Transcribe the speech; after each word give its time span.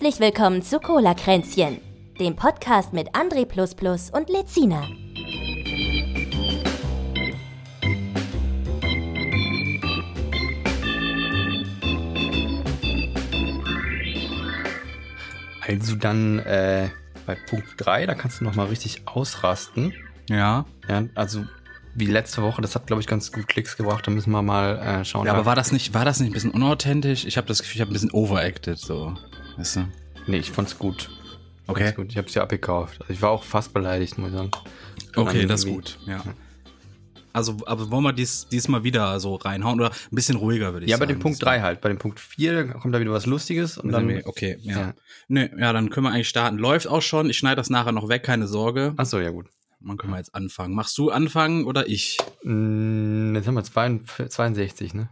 Herzlich 0.00 0.20
willkommen 0.20 0.62
zu 0.62 0.78
Cola 0.78 1.12
Kränzchen, 1.12 1.80
dem 2.20 2.36
Podcast 2.36 2.92
mit 2.92 3.16
André 3.16 3.42
und 4.12 4.30
Lezina. 4.30 4.86
Also 15.66 15.96
dann 15.96 16.38
äh, 16.38 16.90
bei 17.26 17.34
Punkt 17.50 17.66
3, 17.78 18.06
da 18.06 18.14
kannst 18.14 18.40
du 18.40 18.44
noch 18.44 18.54
mal 18.54 18.66
richtig 18.66 19.02
ausrasten. 19.06 19.94
Ja. 20.30 20.64
Ja, 20.88 21.02
also 21.16 21.44
wie 21.96 22.06
letzte 22.06 22.42
Woche, 22.42 22.62
das 22.62 22.76
hat 22.76 22.86
glaube 22.86 23.02
ich 23.02 23.08
ganz 23.08 23.32
gut 23.32 23.48
Klicks 23.48 23.76
gebracht, 23.76 24.06
da 24.06 24.12
müssen 24.12 24.30
wir 24.30 24.42
mal 24.42 24.78
äh, 24.78 25.04
schauen. 25.04 25.26
Ja, 25.26 25.32
aber 25.32 25.44
war 25.44 25.56
das 25.56 25.72
nicht 25.72 25.92
war 25.92 26.04
das 26.04 26.20
nicht 26.20 26.30
ein 26.30 26.34
bisschen 26.34 26.52
unauthentisch? 26.52 27.24
Ich 27.24 27.36
habe 27.36 27.48
das 27.48 27.58
Gefühl, 27.58 27.74
ich 27.74 27.80
habe 27.80 27.90
ein 27.90 27.94
bisschen 27.94 28.12
overacted 28.12 28.78
so, 28.78 29.16
weißt 29.58 29.76
du? 29.76 29.88
Nee, 30.26 30.38
ich 30.38 30.50
fand's 30.50 30.78
gut. 30.78 31.10
Okay. 31.66 31.82
Fand's 31.84 31.96
gut. 31.96 32.10
Ich 32.10 32.16
habe 32.16 32.28
es 32.28 32.34
ja 32.34 32.42
abgekauft. 32.42 33.00
Also 33.02 33.12
ich 33.12 33.20
war 33.22 33.30
auch 33.30 33.42
fast 33.44 33.72
beleidigt, 33.74 34.16
muss 34.18 34.30
ich 34.30 34.36
sagen. 34.36 34.50
Okay, 35.16 35.46
das 35.46 35.64
ist 35.64 35.70
gut. 35.70 35.98
Ja. 36.06 36.22
Also, 37.32 37.56
aber 37.66 37.90
wollen 37.90 38.02
wir 38.04 38.12
dies, 38.12 38.48
diesmal 38.48 38.84
wieder 38.84 39.20
so 39.20 39.36
reinhauen 39.36 39.78
oder 39.80 39.90
ein 39.90 40.14
bisschen 40.14 40.36
ruhiger, 40.36 40.72
würde 40.72 40.86
ich 40.86 40.90
Ja, 40.90 40.96
sagen. 40.96 41.08
bei 41.08 41.14
dem 41.14 41.20
Punkt 41.20 41.42
3 41.42 41.60
halt. 41.60 41.80
Bei 41.80 41.88
dem 41.88 41.98
Punkt 41.98 42.18
4 42.18 42.68
kommt 42.68 42.94
da 42.94 43.00
wieder 43.00 43.12
was 43.12 43.26
Lustiges 43.26 43.78
und 43.78 43.92
dann, 43.92 44.08
dann. 44.08 44.22
okay, 44.24 44.58
ja. 44.62 44.78
Ja. 44.80 44.94
Nee, 45.28 45.50
ja, 45.58 45.72
dann 45.72 45.90
können 45.90 46.06
wir 46.06 46.10
eigentlich 46.12 46.28
starten. 46.28 46.56
Läuft 46.58 46.88
auch 46.88 47.02
schon. 47.02 47.28
Ich 47.30 47.36
schneide 47.38 47.56
das 47.56 47.70
nachher 47.70 47.92
noch 47.92 48.08
weg, 48.08 48.22
keine 48.24 48.48
Sorge. 48.48 48.94
Achso, 48.96 49.20
ja 49.20 49.30
gut. 49.30 49.46
Dann 49.80 49.96
können 49.98 50.12
wir 50.12 50.18
jetzt 50.18 50.34
anfangen. 50.34 50.74
Machst 50.74 50.96
du 50.98 51.10
anfangen 51.10 51.64
oder 51.64 51.86
ich? 51.88 52.16
Mm, 52.42 53.34
Jetzt 53.36 53.46
haben 53.46 53.54
wir 53.54 53.62
62, 53.62 54.28
62 54.30 54.94
ne? 54.94 55.10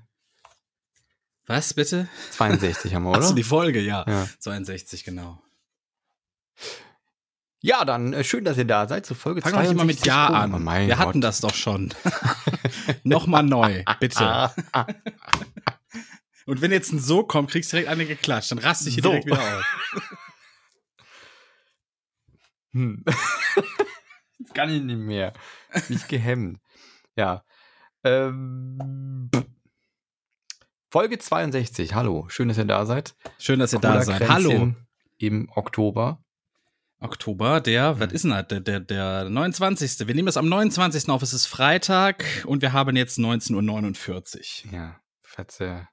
Was, 1.47 1.75
bitte? 1.75 2.09
62 2.33 2.95
haben 2.95 3.05
wir, 3.05 3.11
oder? 3.13 3.21
Hast 3.21 3.31
du 3.31 3.35
die 3.35 3.43
Folge? 3.43 3.81
Ja. 3.81 4.05
Ja. 4.09 4.29
62, 4.41 5.05
genau. 5.05 5.41
Ja, 7.61 7.85
dann 7.85 8.13
äh, 8.13 8.23
schön, 8.25 8.45
dass 8.45 8.59
ihr 8.59 8.65
da 8.65 8.87
seid 8.89 9.07
zur 9.07 9.17
Folge 9.17 9.43
Fang 9.43 9.53
doch 9.53 9.61
nicht 9.63 9.75
mal 9.75 9.85
mit 9.85 9.99
62. 9.99 10.07
Ja 10.07 10.31
Oh, 10.31 10.35
an. 10.35 10.63
mein 10.63 10.89
Wir 10.89 10.97
Gott. 10.97 11.07
hatten 11.07 11.21
das 11.21 11.41
doch 11.41 11.55
schon. 11.55 11.93
Nochmal 13.05 13.43
neu, 13.43 13.83
bitte. 14.01 14.51
Und 16.47 16.61
wenn 16.61 16.71
jetzt 16.71 16.93
ein 16.93 17.01
So 17.01 17.25
kommt, 17.25 17.51
kriegst 17.51 17.73
du 17.73 17.77
direkt 17.77 17.91
eine 17.91 18.07
geklatscht. 18.07 18.53
Dann 18.53 18.59
raste 18.59 18.89
ich 18.89 18.95
hier 18.95 19.03
So. 19.03 19.09
direkt 19.11 19.27
wieder 19.27 19.41
auf. 19.41 19.65
Hm. 22.73 23.05
Jetzt 24.39 24.55
kann 24.55 24.71
ich 24.71 24.83
nicht 24.83 24.99
mehr. 24.99 25.33
Nicht 25.89 26.09
gehemmt. 26.09 26.61
Ja. 27.17 27.43
Ähm, 28.05 29.29
Folge 30.97 31.19
62. 31.19 31.93
Hallo, 31.95 32.25
schön, 32.31 32.49
dass 32.49 32.57
ihr 32.57 32.65
da 32.65 32.87
seid. 32.87 33.15
Schön, 33.39 33.59
dass 33.59 33.75
ihr 33.75 33.81
da 33.81 33.91
Cola 33.91 34.03
seid. 34.03 34.23
Kränzchen 34.23 34.33
Hallo. 34.33 34.75
Im 35.19 35.51
Oktober. 35.55 36.25
Oktober, 37.01 37.61
der, 37.61 38.01
was 38.01 38.15
ist 38.15 38.25
denn 38.25 38.31
das? 38.31 38.49
Der, 38.49 38.61
der, 38.61 38.81
der 38.81 39.29
29. 39.29 40.09
Wir 40.09 40.15
nehmen 40.15 40.25
das 40.25 40.39
am 40.39 40.49
29. 40.49 41.11
auf. 41.11 41.21
Es 41.21 41.35
ist 41.35 41.45
Freitag 41.45 42.25
und 42.47 42.63
wir 42.63 42.73
haben 42.73 42.97
jetzt 42.97 43.19
19.49 43.19 44.69
Uhr. 44.69 44.73
Ja, 44.73 45.01
der 45.61 45.87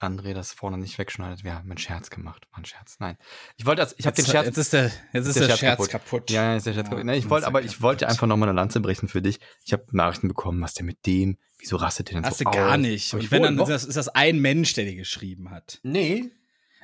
André 0.00 0.34
das 0.34 0.52
vorne 0.52 0.76
nicht 0.76 0.98
wegschneidet. 0.98 1.44
Wir 1.44 1.54
haben 1.54 1.70
einen 1.70 1.78
Scherz 1.78 2.10
gemacht. 2.10 2.46
War 2.50 2.58
ein 2.60 2.64
Scherz. 2.64 2.96
Nein. 2.98 3.16
Ich 3.56 3.64
wollte 3.64 3.82
das, 3.82 3.94
ich 3.98 4.06
habe 4.06 4.16
den 4.16 4.26
Scherz. 4.26 4.46
Jetzt 4.46 4.58
ist 4.58 4.72
der, 4.72 4.90
jetzt 5.12 5.26
ist 5.26 5.38
der, 5.38 5.56
Scherz, 5.56 5.88
kaputt. 5.88 6.30
Ja, 6.30 6.42
ja, 6.50 6.56
ist 6.56 6.66
der 6.66 6.72
Scherz 6.74 6.86
Ja, 6.86 6.90
kaputt. 6.90 7.04
Nein, 7.06 7.18
ich 7.18 7.30
wollte, 7.30 7.46
aber 7.46 7.60
ich 7.62 7.68
kaputt. 7.68 7.82
wollte 7.82 8.08
einfach 8.08 8.26
nochmal 8.26 8.48
eine 8.48 8.56
Lanze 8.56 8.80
brechen 8.80 9.08
für 9.08 9.22
dich. 9.22 9.38
Ich 9.64 9.72
habe 9.72 9.84
Nachrichten 9.92 10.28
bekommen, 10.28 10.60
was 10.60 10.74
der 10.74 10.84
mit 10.84 11.06
dem, 11.06 11.38
wieso 11.58 11.76
rastet 11.76 12.08
der 12.10 12.16
denn 12.16 12.26
Hast 12.26 12.38
so 12.38 12.44
gar 12.44 12.72
aus? 12.72 12.78
nicht. 12.78 13.14
Und 13.14 13.20
ich 13.22 13.30
wenn 13.30 13.42
dann 13.42 13.58
ist 13.58 13.68
das, 13.68 13.84
ist 13.84 13.96
das 13.96 14.08
ein 14.08 14.40
Mensch, 14.40 14.74
der 14.74 14.84
dir 14.84 14.96
geschrieben 14.96 15.50
hat. 15.50 15.78
Nee. 15.82 16.32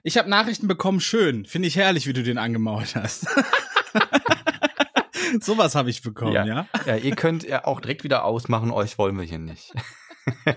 Ich 0.02 0.16
habe 0.16 0.30
Nachrichten 0.30 0.66
bekommen, 0.66 1.00
schön. 1.00 1.44
Finde 1.44 1.68
ich 1.68 1.76
herrlich, 1.76 2.06
wie 2.06 2.14
du 2.14 2.22
den 2.22 2.38
angemault 2.38 2.94
hast. 2.96 3.26
Sowas 5.40 5.74
habe 5.74 5.90
ich 5.90 6.00
bekommen, 6.02 6.32
Ja. 6.32 6.44
ja? 6.46 6.66
Ja, 6.86 6.96
ihr 6.96 7.14
könnt 7.14 7.42
ja 7.44 7.64
auch 7.66 7.80
direkt 7.80 8.02
wieder 8.04 8.24
ausmachen, 8.24 8.70
euch 8.70 8.96
wollen 8.98 9.16
wir 9.18 9.24
hier 9.24 9.38
nicht. 9.38 9.72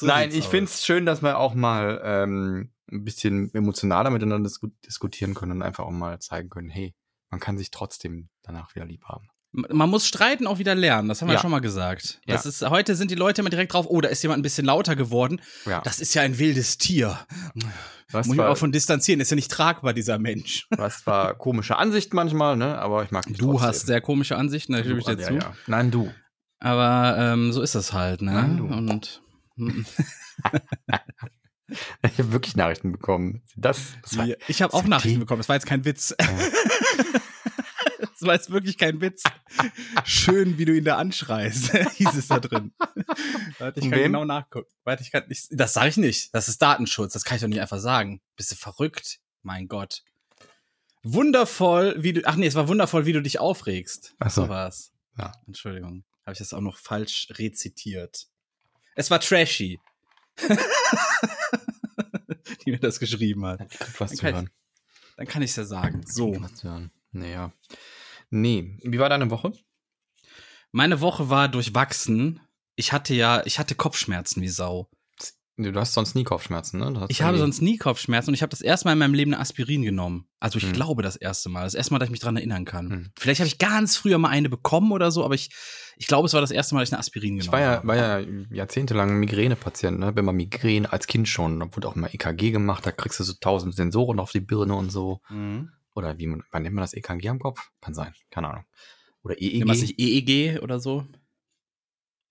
So 0.00 0.06
Nein, 0.06 0.30
ich 0.32 0.46
finde 0.46 0.64
es 0.70 0.84
schön, 0.84 1.06
dass 1.06 1.22
wir 1.22 1.38
auch 1.38 1.54
mal 1.54 2.00
ähm, 2.04 2.70
ein 2.90 3.04
bisschen 3.04 3.54
emotionaler 3.54 4.10
miteinander 4.10 4.48
disku 4.48 4.68
diskutieren 4.86 5.34
können 5.34 5.52
und 5.52 5.62
einfach 5.62 5.84
auch 5.84 5.90
mal 5.90 6.18
zeigen 6.20 6.48
können, 6.50 6.68
hey, 6.70 6.94
man 7.30 7.38
kann 7.40 7.56
sich 7.58 7.70
trotzdem 7.70 8.28
danach 8.42 8.74
wieder 8.74 8.86
lieb 8.86 9.04
haben. 9.04 9.28
Man 9.52 9.90
muss 9.90 10.06
streiten 10.06 10.46
auch 10.46 10.58
wieder 10.58 10.74
lernen, 10.76 11.08
das 11.08 11.20
haben 11.20 11.28
wir 11.28 11.34
Ja. 11.34 11.40
schon 11.40 11.50
mal 11.50 11.60
gesagt. 11.60 12.20
Ja. 12.24 12.34
Das 12.36 12.46
ist, 12.46 12.62
heute 12.68 12.94
sind 12.94 13.10
die 13.10 13.16
Leute 13.16 13.40
immer 13.42 13.50
direkt 13.50 13.72
drauf, 13.72 13.86
oh, 13.88 14.00
da 14.00 14.08
ist 14.08 14.22
jemand 14.22 14.38
ein 14.40 14.42
bisschen 14.42 14.64
lauter 14.64 14.94
geworden. 14.96 15.40
Ja. 15.66 15.80
Das 15.82 15.98
ist 16.00 16.14
ja 16.14 16.22
ein 16.22 16.38
wildes 16.38 16.78
Tier. 16.78 17.18
was 18.12 18.26
Muss 18.26 18.34
ich 18.36 18.40
mich 18.40 18.48
auch 18.48 18.56
von 18.56 18.72
distanzieren, 18.72 19.20
ist 19.20 19.30
ja 19.30 19.34
nicht 19.34 19.50
tragbar, 19.50 19.92
dieser 19.92 20.18
Mensch. 20.18 20.66
was 20.70 21.04
war 21.06 21.34
komische 21.34 21.76
Ansicht 21.76 22.14
manchmal, 22.14 22.56
ne? 22.56 22.78
Aber 22.78 23.02
ich 23.04 23.10
mag 23.10 23.26
dich 23.26 23.38
Du 23.38 23.50
trotzdem. 23.52 23.68
hast 23.68 23.86
sehr 23.86 24.00
komische 24.00 24.36
Ansichten, 24.36 24.72
da 24.72 24.80
stimme 24.80 24.98
ich 25.00 25.04
Du, 25.04 25.14
dir 25.16 25.22
ja, 25.22 25.28
zu. 25.28 25.34
ja. 25.34 25.52
Nein, 25.66 25.90
du. 25.90 26.10
Aber 26.60 27.16
ähm, 27.18 27.52
so 27.52 27.60
ist 27.62 27.74
das 27.74 27.92
halt, 27.92 28.22
ne? 28.22 28.32
Nein, 28.32 28.56
du. 28.56 28.66
Und 28.66 29.20
Ich 32.02 32.18
habe 32.18 32.32
wirklich 32.32 32.56
Nachrichten 32.56 32.90
bekommen. 32.90 33.42
Das, 33.54 33.92
das 34.02 34.18
war, 34.18 34.26
Ja, 34.26 34.34
ich 34.48 34.60
habe 34.60 34.74
auch 34.74 34.82
Nachrichten 34.82 35.18
die- 35.18 35.20
bekommen. 35.20 35.38
Das 35.38 35.48
war 35.48 35.54
jetzt 35.54 35.66
kein 35.66 35.84
Witz. 35.84 36.12
das 36.18 36.32
war 38.22 38.34
jetzt 38.34 38.50
wirklich 38.50 38.76
kein 38.76 39.00
Witz. 39.00 39.22
Schön, 40.04 40.58
wie 40.58 40.64
du 40.64 40.76
ihn 40.76 40.82
da 40.84 40.96
anschreist, 40.96 41.70
hieß 41.94 42.12
es 42.14 42.26
da 42.26 42.40
drin. 42.40 42.72
Warte, 43.58 43.78
ich 43.78 43.88
kann 43.88 44.00
wem? 44.00 44.06
genau 44.12 44.24
nachgucken. 44.24 44.68
Warte, 44.82 45.04
ich 45.04 45.12
kann 45.12 45.28
nicht. 45.28 45.46
Das 45.52 45.72
sage 45.72 45.90
ich 45.90 45.96
nicht. 45.96 46.34
Das 46.34 46.48
ist 46.48 46.60
Datenschutz. 46.60 47.12
Das 47.12 47.22
kann 47.24 47.36
ich 47.36 47.42
doch 47.42 47.48
nicht 47.48 47.60
einfach 47.60 47.78
sagen. 47.78 48.20
Bist 48.34 48.50
du 48.50 48.56
verrückt? 48.56 49.20
Mein 49.42 49.68
Gott. 49.68 50.02
Wundervoll, 51.04 51.94
wie 51.98 52.14
du. 52.14 52.22
Ach 52.24 52.34
nee, 52.34 52.48
es 52.48 52.56
war 52.56 52.66
wundervoll, 52.66 53.06
wie 53.06 53.12
du 53.12 53.22
dich 53.22 53.38
aufregst. 53.38 54.16
Ach 54.18 54.30
so. 54.30 54.42
So 54.42 54.48
war's. 54.48 54.90
Ja. 55.16 55.30
Entschuldigung. 55.46 56.04
Habe 56.26 56.32
ich 56.32 56.38
das 56.40 56.52
auch 56.52 56.60
noch 56.60 56.78
falsch 56.78 57.28
rezitiert. 57.30 58.26
Es 59.00 59.10
war 59.10 59.18
trashy. 59.18 59.80
Die 62.66 62.70
mir 62.70 62.78
das 62.78 63.00
geschrieben 63.00 63.46
hat. 63.46 63.60
Was 63.98 64.10
Dann 64.10 64.16
zu 64.18 64.22
kann, 64.22 64.34
hören. 64.34 64.50
ich, 64.50 65.16
dann 65.16 65.26
kann 65.26 65.40
ich 65.40 65.56
ja 65.56 65.64
sagen. 65.64 66.02
So. 66.06 66.36
Was 66.38 66.56
zu 66.56 66.68
hören. 66.68 66.90
Naja. 67.10 67.50
Nee. 68.28 68.76
Wie 68.82 68.98
war 68.98 69.08
deine 69.08 69.30
Woche? 69.30 69.54
Meine 70.70 71.00
Woche 71.00 71.30
war 71.30 71.48
durchwachsen. 71.48 72.40
Ich 72.76 72.92
hatte 72.92 73.14
ja, 73.14 73.42
ich 73.46 73.58
hatte 73.58 73.74
Kopfschmerzen 73.74 74.42
wie 74.42 74.48
Sau. 74.48 74.90
Du 75.62 75.74
hast 75.80 75.94
sonst 75.94 76.14
nie 76.14 76.24
Kopfschmerzen, 76.24 76.78
ne? 76.80 77.06
Ich 77.08 77.22
habe 77.22 77.38
sonst 77.38 77.60
nie 77.60 77.76
Kopfschmerzen 77.76 78.30
und 78.30 78.34
ich 78.34 78.42
habe 78.42 78.50
das 78.50 78.60
erste 78.60 78.86
Mal 78.88 78.92
in 78.94 78.98
meinem 78.98 79.14
Leben 79.14 79.32
eine 79.34 79.40
Aspirin 79.40 79.82
genommen. 79.82 80.26
Also 80.38 80.58
ich 80.58 80.64
Hm. 80.64 80.72
glaube 80.72 81.02
das 81.02 81.16
erste 81.16 81.48
Mal. 81.48 81.64
Das 81.64 81.74
erste 81.74 81.92
Mal, 81.92 81.98
dass 81.98 82.06
ich 82.08 82.12
mich 82.12 82.20
dran 82.20 82.36
erinnern 82.36 82.64
kann. 82.64 82.90
Hm. 82.90 83.10
Vielleicht 83.18 83.40
habe 83.40 83.48
ich 83.48 83.58
ganz 83.58 83.96
früher 83.96 84.18
mal 84.18 84.28
eine 84.28 84.48
bekommen 84.48 84.92
oder 84.92 85.10
so, 85.10 85.24
aber 85.24 85.34
ich, 85.34 85.50
ich 85.96 86.06
glaube, 86.06 86.26
es 86.26 86.32
war 86.34 86.40
das 86.40 86.50
erste 86.50 86.74
Mal, 86.74 86.80
dass 86.80 86.88
ich 86.88 86.92
eine 86.94 87.00
Aspirin 87.00 87.36
genommen 87.36 87.40
Ich 87.46 87.52
war 87.52 87.60
ja, 87.60 87.70
habe. 87.76 87.86
war 87.88 87.96
ja 87.96 88.20
jahrzehntelang 88.50 89.18
Migränepatient, 89.20 89.98
ne? 89.98 90.16
Wenn 90.16 90.24
man 90.24 90.36
Migräne 90.36 90.92
als 90.92 91.06
Kind 91.06 91.28
schon, 91.28 91.60
da 91.60 91.66
wurde 91.76 91.88
auch 91.88 91.94
mal 91.96 92.10
EKG 92.12 92.50
gemacht, 92.52 92.86
da 92.86 92.92
kriegst 92.92 93.20
du 93.20 93.24
so 93.24 93.34
tausend 93.40 93.74
Sensoren 93.74 94.18
auf 94.20 94.32
die 94.32 94.40
Birne 94.40 94.74
und 94.74 94.90
so. 94.90 95.20
Mhm. 95.28 95.70
Oder 95.94 96.18
wie 96.18 96.26
man, 96.26 96.42
wann 96.52 96.62
nennt 96.62 96.74
man 96.74 96.82
das 96.82 96.94
EKG 96.94 97.28
am 97.28 97.38
Kopf? 97.40 97.70
Kann 97.80 97.94
sein, 97.94 98.14
keine 98.30 98.48
Ahnung. 98.48 98.64
Oder 99.22 99.40
EEG. 99.40 99.58
Nennt 99.58 99.66
man 99.68 99.78
nicht 99.78 99.98
EEG 99.98 100.60
oder 100.62 100.80
so? 100.80 101.04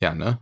Ja, 0.01 0.15
ne? 0.15 0.39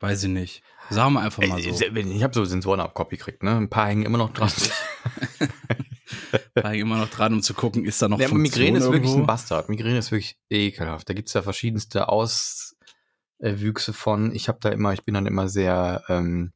Weiß 0.00 0.24
ich 0.24 0.30
nicht. 0.30 0.62
Sagen 0.90 1.14
wir 1.14 1.20
einfach 1.22 1.42
mal 1.46 1.60
so. 1.60 1.68
Ich 1.70 2.22
habe 2.22 2.34
so 2.34 2.44
Sensoren 2.44 2.80
am 2.80 2.92
Kopf 2.94 3.10
gekriegt, 3.10 3.42
ne? 3.42 3.56
Ein 3.56 3.70
paar 3.70 3.88
hängen 3.88 4.04
immer 4.04 4.18
noch 4.18 4.32
dran. 4.32 4.50
War 6.54 6.74
ich 6.74 6.80
immer 6.80 6.98
noch 6.98 7.08
dran, 7.10 7.32
um 7.34 7.42
zu 7.42 7.54
gucken, 7.54 7.84
ist 7.84 8.00
da 8.02 8.08
noch 8.08 8.18
Ja, 8.18 8.32
Migräne 8.32 8.78
ist 8.78 8.84
wirklich 8.84 9.04
irgendwo? 9.04 9.24
ein 9.24 9.26
Bastard. 9.26 9.68
Migräne 9.68 9.98
ist 9.98 10.10
wirklich 10.10 10.38
ekelhaft. 10.50 11.08
Da 11.08 11.14
gibt's 11.14 11.32
ja 11.32 11.42
verschiedenste 11.42 12.08
Auswüchse 12.08 13.92
von. 13.92 14.34
Ich 14.34 14.48
habe 14.48 14.58
da 14.60 14.70
immer, 14.70 14.92
ich 14.92 15.02
bin 15.02 15.14
dann 15.14 15.26
immer 15.26 15.48
sehr 15.48 16.02
ähm, 16.08 16.52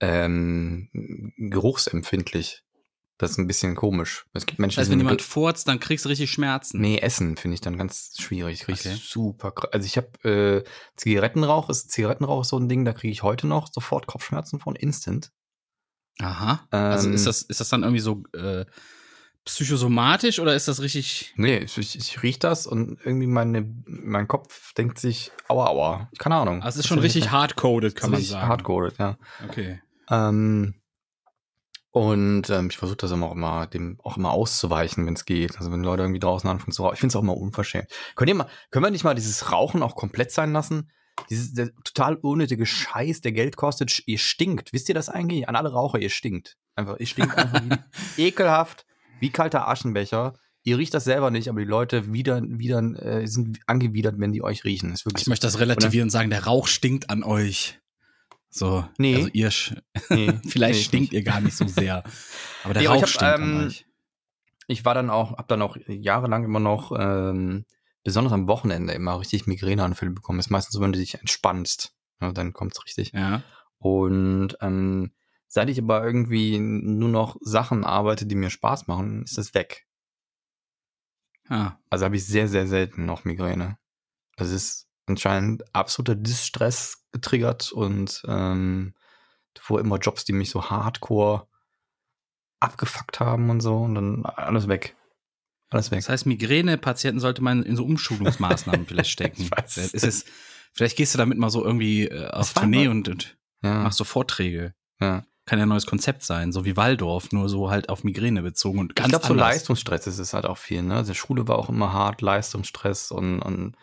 ähm, 0.00 0.88
geruchsempfindlich. 1.36 2.62
Das 3.18 3.32
ist 3.32 3.38
ein 3.38 3.46
bisschen 3.48 3.74
komisch. 3.74 4.26
Es 4.32 4.46
gibt 4.46 4.60
Menschen, 4.60 4.76
Das 4.76 4.82
heißt, 4.82 4.88
die 4.88 4.92
wenn 4.92 5.00
jemand 5.00 5.22
furzt, 5.22 5.66
dann 5.66 5.80
kriegst 5.80 6.04
du 6.04 6.08
richtig 6.08 6.30
Schmerzen. 6.30 6.80
Nee, 6.80 6.98
Essen 6.98 7.36
finde 7.36 7.54
ich 7.56 7.60
dann 7.60 7.76
ganz 7.76 8.14
schwierig. 8.18 8.60
Ich 8.60 8.64
kriege 8.66 8.78
Okay. 8.78 8.98
super. 9.02 9.48
kr- 9.48 9.70
Also 9.72 9.86
ich 9.86 9.96
habe 9.96 10.64
äh, 10.64 10.64
Zigarettenrauch, 10.96 11.68
ist 11.68 11.90
Zigarettenrauch 11.90 12.44
so 12.44 12.56
ein 12.58 12.68
Ding, 12.68 12.84
da 12.84 12.92
kriege 12.92 13.10
ich 13.12 13.22
heute 13.24 13.46
noch 13.48 13.72
sofort 13.72 14.06
Kopfschmerzen 14.06 14.60
von 14.60 14.76
instant. 14.76 15.32
Aha. 16.20 16.66
also 16.70 17.08
Ähm, 17.08 17.14
ist 17.14 17.26
das, 17.26 17.42
ist 17.42 17.58
das 17.60 17.68
dann 17.68 17.82
irgendwie 17.82 18.00
so 18.00 18.22
äh, 18.34 18.64
psychosomatisch 19.44 20.38
oder 20.40 20.54
ist 20.54 20.68
das 20.68 20.80
richtig. 20.82 21.32
Nee, 21.36 21.58
ich, 21.58 21.78
ich, 21.78 21.96
ich 21.96 22.22
riech 22.22 22.38
das 22.38 22.66
und 22.66 22.98
irgendwie 23.04 23.26
meine, 23.26 23.66
mein 23.86 24.28
Kopf 24.28 24.74
denkt 24.74 24.98
sich, 24.98 25.32
aua, 25.48 25.66
aua. 25.68 26.10
Keine 26.18 26.36
Ahnung. 26.36 26.62
Also 26.62 26.78
es 26.78 26.84
ist 26.84 26.88
schon 26.88 26.98
richtig 26.98 27.30
hardcoded, 27.30 27.96
kann 27.96 28.10
man 28.10 28.22
sagen. 28.22 28.46
Hardcore, 28.46 28.92
ja. 28.98 29.16
Okay. 29.48 29.80
Ähm, 30.10 30.74
und 31.98 32.48
ähm, 32.48 32.68
ich 32.70 32.78
versuche 32.78 32.98
das 32.98 33.10
immer 33.10 33.26
auch 33.26 33.32
immer, 33.32 33.66
dem 33.66 33.98
auch 34.04 34.16
immer 34.16 34.30
auszuweichen, 34.30 35.04
wenn 35.04 35.14
es 35.14 35.24
geht. 35.24 35.58
Also 35.58 35.72
wenn 35.72 35.82
Leute 35.82 36.04
irgendwie 36.04 36.20
draußen 36.20 36.48
anfangen 36.48 36.70
zu 36.70 36.84
rauchen. 36.84 36.94
Ich 36.94 37.00
finde 37.00 37.10
es 37.10 37.16
auch 37.16 37.22
immer 37.22 37.36
unverschämt. 37.36 37.88
Könnt 38.14 38.28
ihr 38.28 38.36
mal, 38.36 38.46
können 38.70 38.84
wir 38.84 38.92
nicht 38.92 39.02
mal 39.02 39.16
dieses 39.16 39.50
Rauchen 39.50 39.82
auch 39.82 39.96
komplett 39.96 40.30
sein 40.30 40.52
lassen? 40.52 40.92
Dieses 41.28 41.54
der 41.54 41.74
total 41.82 42.14
unnötige 42.14 42.66
Scheiß, 42.66 43.20
der 43.22 43.32
Geld 43.32 43.56
kostet, 43.56 44.00
ihr 44.06 44.18
stinkt. 44.18 44.72
Wisst 44.72 44.88
ihr 44.88 44.94
das 44.94 45.08
eigentlich? 45.08 45.48
An 45.48 45.56
alle 45.56 45.72
Raucher, 45.72 45.98
ihr 45.98 46.08
stinkt. 46.08 46.56
Einfach, 46.76 47.00
ihr 47.00 47.06
stinkt 47.06 47.36
einfach 47.36 47.62
wie, 48.16 48.22
ekelhaft, 48.28 48.86
wie 49.18 49.30
kalter 49.30 49.66
Aschenbecher. 49.66 50.34
Ihr 50.62 50.78
riecht 50.78 50.94
das 50.94 51.02
selber 51.02 51.32
nicht, 51.32 51.48
aber 51.48 51.58
die 51.58 51.66
Leute 51.66 52.12
wieder, 52.12 52.40
wieder, 52.44 52.78
äh, 52.78 53.26
sind 53.26 53.58
angewidert, 53.66 54.14
wenn 54.18 54.30
die 54.30 54.44
euch 54.44 54.62
riechen. 54.62 54.94
Ich 55.16 55.26
möchte 55.26 55.48
das 55.48 55.58
relativieren 55.58 56.06
und 56.06 56.10
sagen, 56.10 56.30
der 56.30 56.44
Rauch 56.44 56.68
stinkt 56.68 57.10
an 57.10 57.24
euch. 57.24 57.80
So, 58.50 58.88
Nee. 58.98 59.16
also 59.16 59.28
ihr, 59.32 59.50
Nee, 60.10 60.40
vielleicht 60.48 60.78
nee, 60.80 60.84
stinkt 60.84 61.12
ihr 61.12 61.22
gar 61.22 61.40
nicht 61.40 61.56
so 61.56 61.66
sehr. 61.66 62.02
Aber 62.64 62.72
der 62.74 62.82
Nee, 62.82 62.88
Rauch 62.88 62.96
ich 62.96 63.02
hab, 63.02 63.08
stinkt 63.08 63.38
ähm, 63.38 63.66
euch. 63.66 63.86
ich 64.68 64.84
war 64.84 64.94
dann 64.94 65.10
auch, 65.10 65.36
hab 65.36 65.48
dann 65.48 65.62
auch 65.62 65.76
jahrelang 65.86 66.44
immer 66.44 66.60
noch, 66.60 66.92
ähm, 66.98 67.66
besonders 68.04 68.32
am 68.32 68.48
Wochenende 68.48 68.94
immer 68.94 69.20
richtig 69.20 69.46
Migräneanfälle 69.46 70.10
bekommen. 70.12 70.38
ist 70.38 70.50
meistens 70.50 70.72
so, 70.74 70.80
wenn 70.80 70.92
du 70.92 70.98
dich 70.98 71.16
entspannst. 71.16 71.94
Ja, 72.20 72.32
dann 72.32 72.52
kommt's 72.54 72.82
richtig. 72.84 73.12
Ja. 73.12 73.42
Und 73.78 74.56
ähm, 74.60 75.12
seit 75.46 75.68
ich 75.68 75.78
aber 75.78 76.02
irgendwie 76.02 76.58
nur 76.58 77.08
noch 77.10 77.36
Sachen 77.40 77.84
arbeite, 77.84 78.24
die 78.26 78.34
mir 78.34 78.50
Spaß 78.50 78.86
machen, 78.86 79.22
ist 79.24 79.36
das 79.38 79.52
weg. 79.54 79.86
Ah, 81.48 81.78
Also 81.90 82.04
habe 82.04 82.16
ich 82.16 82.26
sehr, 82.26 82.48
sehr 82.48 82.66
selten 82.66 83.06
noch 83.06 83.24
Migräne. 83.24 83.78
Also 84.36 84.54
es 84.54 84.62
ist 84.64 84.87
anscheinend 85.08 85.74
absoluter 85.74 86.14
Distress 86.14 87.04
getriggert 87.12 87.72
und 87.72 88.22
ähm, 88.26 88.94
davor 89.54 89.80
immer 89.80 89.98
Jobs, 89.98 90.24
die 90.24 90.32
mich 90.32 90.50
so 90.50 90.70
hardcore 90.70 91.46
abgefuckt 92.60 93.20
haben 93.20 93.50
und 93.50 93.60
so 93.60 93.76
und 93.78 93.94
dann 93.94 94.24
alles 94.26 94.68
weg. 94.68 94.96
Alles 95.70 95.90
weg. 95.90 96.00
Das 96.00 96.08
heißt, 96.08 96.26
Migräne-Patienten 96.26 97.20
sollte 97.20 97.42
man 97.42 97.62
in 97.62 97.76
so 97.76 97.84
Umschulungsmaßnahmen 97.84 98.86
vielleicht 98.88 99.10
stecken. 99.10 99.48
Es 99.64 99.76
ist 99.76 100.04
es, 100.04 100.24
vielleicht 100.72 100.96
gehst 100.96 101.14
du 101.14 101.18
damit 101.18 101.38
mal 101.38 101.50
so 101.50 101.64
irgendwie 101.64 102.08
äh, 102.08 102.28
auf 102.28 102.52
Tournee 102.54 102.88
und, 102.88 103.08
und 103.08 103.36
Ja, 103.62 103.82
machst 103.82 103.98
so 103.98 104.04
Vorträge. 104.04 104.74
ja. 105.00 105.24
Kann 105.46 105.58
ja 105.58 105.64
ein 105.64 105.70
neues 105.70 105.86
Konzept 105.86 106.24
sein, 106.24 106.52
so 106.52 106.66
wie 106.66 106.76
Waldorf, 106.76 107.32
nur 107.32 107.48
so 107.48 107.70
halt 107.70 107.88
auf 107.88 108.04
Migräne 108.04 108.42
bezogen 108.42 108.80
und 108.80 108.94
ganz 108.94 109.06
ich 109.06 109.12
glaube, 109.12 109.26
so. 109.28 109.32
Leistungsstress 109.32 110.06
ist 110.06 110.18
es 110.18 110.34
halt 110.34 110.44
auch 110.44 110.58
viel. 110.58 110.82
Ne? 110.82 110.96
Also 110.96 111.14
Schule 111.14 111.48
war 111.48 111.58
auch 111.58 111.70
immer 111.70 111.90
hart, 111.94 112.20
Leistungsstress 112.20 113.10
und, 113.10 113.40
und 113.40 113.74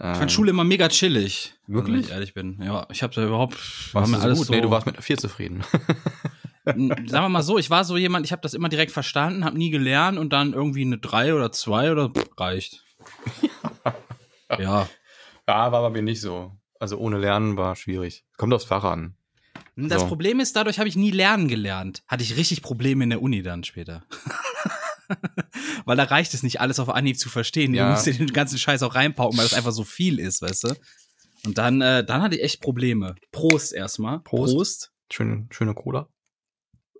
Ich 0.00 0.18
fand 0.18 0.30
Schule 0.30 0.50
immer 0.50 0.62
mega 0.62 0.88
chillig. 0.88 1.54
Wirklich? 1.66 1.94
Wenn 1.96 2.04
ich 2.04 2.10
ehrlich 2.10 2.34
bin. 2.34 2.62
Ja, 2.62 2.86
ich 2.90 3.02
habe 3.02 3.12
da 3.14 3.24
überhaupt. 3.24 3.56
war 3.92 4.02
warst 4.02 4.12
mir 4.12 4.16
du 4.16 4.22
so 4.22 4.26
alles 4.28 4.38
gut? 4.38 4.46
So, 4.46 4.52
Nee, 4.52 4.60
du 4.60 4.70
warst 4.70 4.86
mit 4.86 4.94
einer 4.94 5.02
4 5.02 5.18
zufrieden. 5.18 5.64
Sagen 6.64 7.08
wir 7.10 7.28
mal 7.28 7.42
so, 7.42 7.58
ich 7.58 7.68
war 7.70 7.82
so 7.84 7.96
jemand, 7.96 8.24
ich 8.24 8.30
habe 8.30 8.42
das 8.42 8.54
immer 8.54 8.68
direkt 8.68 8.92
verstanden, 8.92 9.44
habe 9.44 9.58
nie 9.58 9.70
gelernt 9.70 10.18
und 10.18 10.32
dann 10.32 10.52
irgendwie 10.52 10.82
eine 10.82 10.98
3 10.98 11.34
oder 11.34 11.50
2 11.50 11.90
oder 11.92 12.10
pff, 12.10 12.28
reicht. 12.38 12.84
ja. 14.58 14.88
ja, 15.48 15.72
war 15.72 15.82
bei 15.82 15.90
mir 15.90 16.02
nicht 16.02 16.20
so. 16.20 16.52
Also 16.78 16.96
ohne 16.98 17.18
Lernen 17.18 17.56
war 17.56 17.74
schwierig. 17.74 18.24
Kommt 18.36 18.52
aufs 18.54 18.66
Fach 18.66 18.84
an. 18.84 19.14
Das 19.74 20.02
So. 20.02 20.08
Problem 20.08 20.40
ist, 20.40 20.54
dadurch 20.56 20.78
habe 20.78 20.88
ich 20.88 20.96
nie 20.96 21.10
lernen 21.10 21.48
gelernt. 21.48 22.02
Hatte 22.06 22.22
ich 22.22 22.36
richtig 22.36 22.62
Probleme 22.62 23.04
in 23.04 23.10
der 23.10 23.22
Uni 23.22 23.42
dann 23.42 23.64
später. 23.64 24.04
weil 25.84 25.96
da 25.96 26.04
reicht 26.04 26.34
es 26.34 26.42
nicht, 26.42 26.60
alles 26.60 26.78
auf 26.80 26.88
Anhieb 26.88 27.18
zu 27.18 27.28
verstehen. 27.28 27.74
Ja. 27.74 27.86
Du 27.86 27.92
musst 27.92 28.06
dir 28.06 28.14
den 28.14 28.32
ganzen 28.32 28.58
Scheiß 28.58 28.82
auch 28.82 28.94
reinpauken, 28.94 29.38
weil 29.38 29.44
das 29.44 29.54
einfach 29.54 29.72
so 29.72 29.84
viel 29.84 30.18
ist, 30.18 30.42
weißt 30.42 30.64
du? 30.64 30.74
Und 31.46 31.56
dann, 31.58 31.80
äh, 31.80 32.04
dann 32.04 32.22
hatte 32.22 32.36
ich 32.36 32.42
echt 32.42 32.60
Probleme. 32.60 33.14
Prost 33.32 33.72
erstmal. 33.72 34.20
Prost. 34.20 34.54
Prost. 34.54 34.92
Schöne, 35.10 35.46
schöne 35.50 35.74
Cola. 35.74 36.08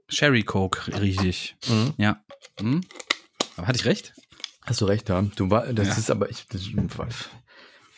Sherry 0.08 0.42
Coke, 0.42 0.98
richtig. 1.00 1.56
Ja. 1.98 2.22
Hm? 2.58 2.80
Aber 3.56 3.66
hatte 3.66 3.78
ich 3.78 3.84
recht? 3.84 4.14
Hast 4.64 4.80
du 4.80 4.86
recht, 4.86 5.08
ja. 5.08 5.20
Du 5.36 5.50
war, 5.50 5.72
das 5.72 5.88
Ja. 5.88 5.94
ist 5.94 6.10
aber 6.10 6.30
ich, 6.30 6.46
das, 6.48 6.62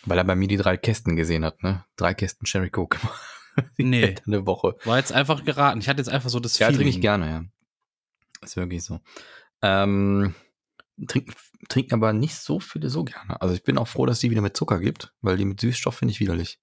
weil 0.07 0.19
er 0.19 0.25
bei 0.25 0.35
mir 0.35 0.49
die 0.49 0.57
drei 0.57 0.77
Kästen 0.77 1.15
gesehen 1.15 1.45
hat, 1.45 1.63
ne? 1.63 1.85
Drei 1.97 2.15
Kästen 2.15 2.47
Cherry 2.47 2.71
Coke. 2.71 2.99
Nee. 3.77 4.15
Eine 4.27 4.47
Woche. 4.47 4.77
War 4.85 4.97
jetzt 4.97 5.13
einfach 5.13 5.45
geraten. 5.45 5.81
Ich 5.81 5.89
hatte 5.89 5.99
jetzt 5.99 6.09
einfach 6.09 6.31
so 6.31 6.41
das 6.41 6.59
Ja, 6.59 6.69
Feeling. 6.69 6.79
trinke 6.83 6.97
ich 6.97 7.01
gerne, 7.03 7.29
ja. 7.29 7.45
Ist 8.43 8.57
wirklich 8.57 8.83
so. 8.83 9.01
Ähm, 9.63 10.35
trinken, 11.07 11.33
trinken 11.69 11.95
aber 11.95 12.13
nicht 12.13 12.37
so 12.37 12.61
viele 12.61 12.91
so 12.91 13.05
gerne. 13.05 13.41
Also 13.41 13.55
ich 13.55 13.63
bin 13.63 13.79
auch 13.79 13.89
froh, 13.89 14.07
dass 14.07 14.21
die 14.21 14.31
wieder 14.31 14.43
mit 14.43 14.57
Zucker 14.57 14.81
gibt, 14.81 15.13
weil 15.21 15.37
die 15.37 15.45
mit 15.45 15.61
Süßstoff 15.61 15.97
finde 15.97 16.13
ich 16.13 16.21
widerlich. 16.21 16.59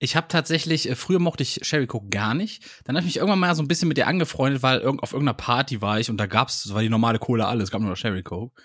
Ich 0.00 0.16
habe 0.16 0.28
tatsächlich, 0.28 0.88
äh, 0.88 0.96
früher 0.96 1.18
mochte 1.20 1.42
ich 1.42 1.60
Sherry 1.62 1.86
Coke 1.86 2.08
gar 2.08 2.34
nicht. 2.34 2.64
Dann 2.84 2.96
habe 2.96 3.06
ich 3.06 3.14
mich 3.14 3.16
irgendwann 3.18 3.38
mal 3.38 3.54
so 3.54 3.62
ein 3.62 3.68
bisschen 3.68 3.88
mit 3.88 3.98
ihr 3.98 4.06
angefreundet, 4.06 4.62
weil 4.62 4.80
irgend, 4.80 5.02
auf 5.02 5.12
irgendeiner 5.12 5.36
Party 5.36 5.80
war 5.80 6.00
ich 6.00 6.10
und 6.10 6.16
da 6.16 6.26
gab's, 6.26 6.64
das 6.64 6.74
war 6.74 6.82
die 6.82 6.88
normale 6.88 7.18
Cola 7.18 7.48
alles, 7.48 7.64
es 7.64 7.70
gab 7.70 7.80
nur 7.80 7.90
noch 7.90 7.96
Sherry 7.96 8.22
Coke. 8.22 8.60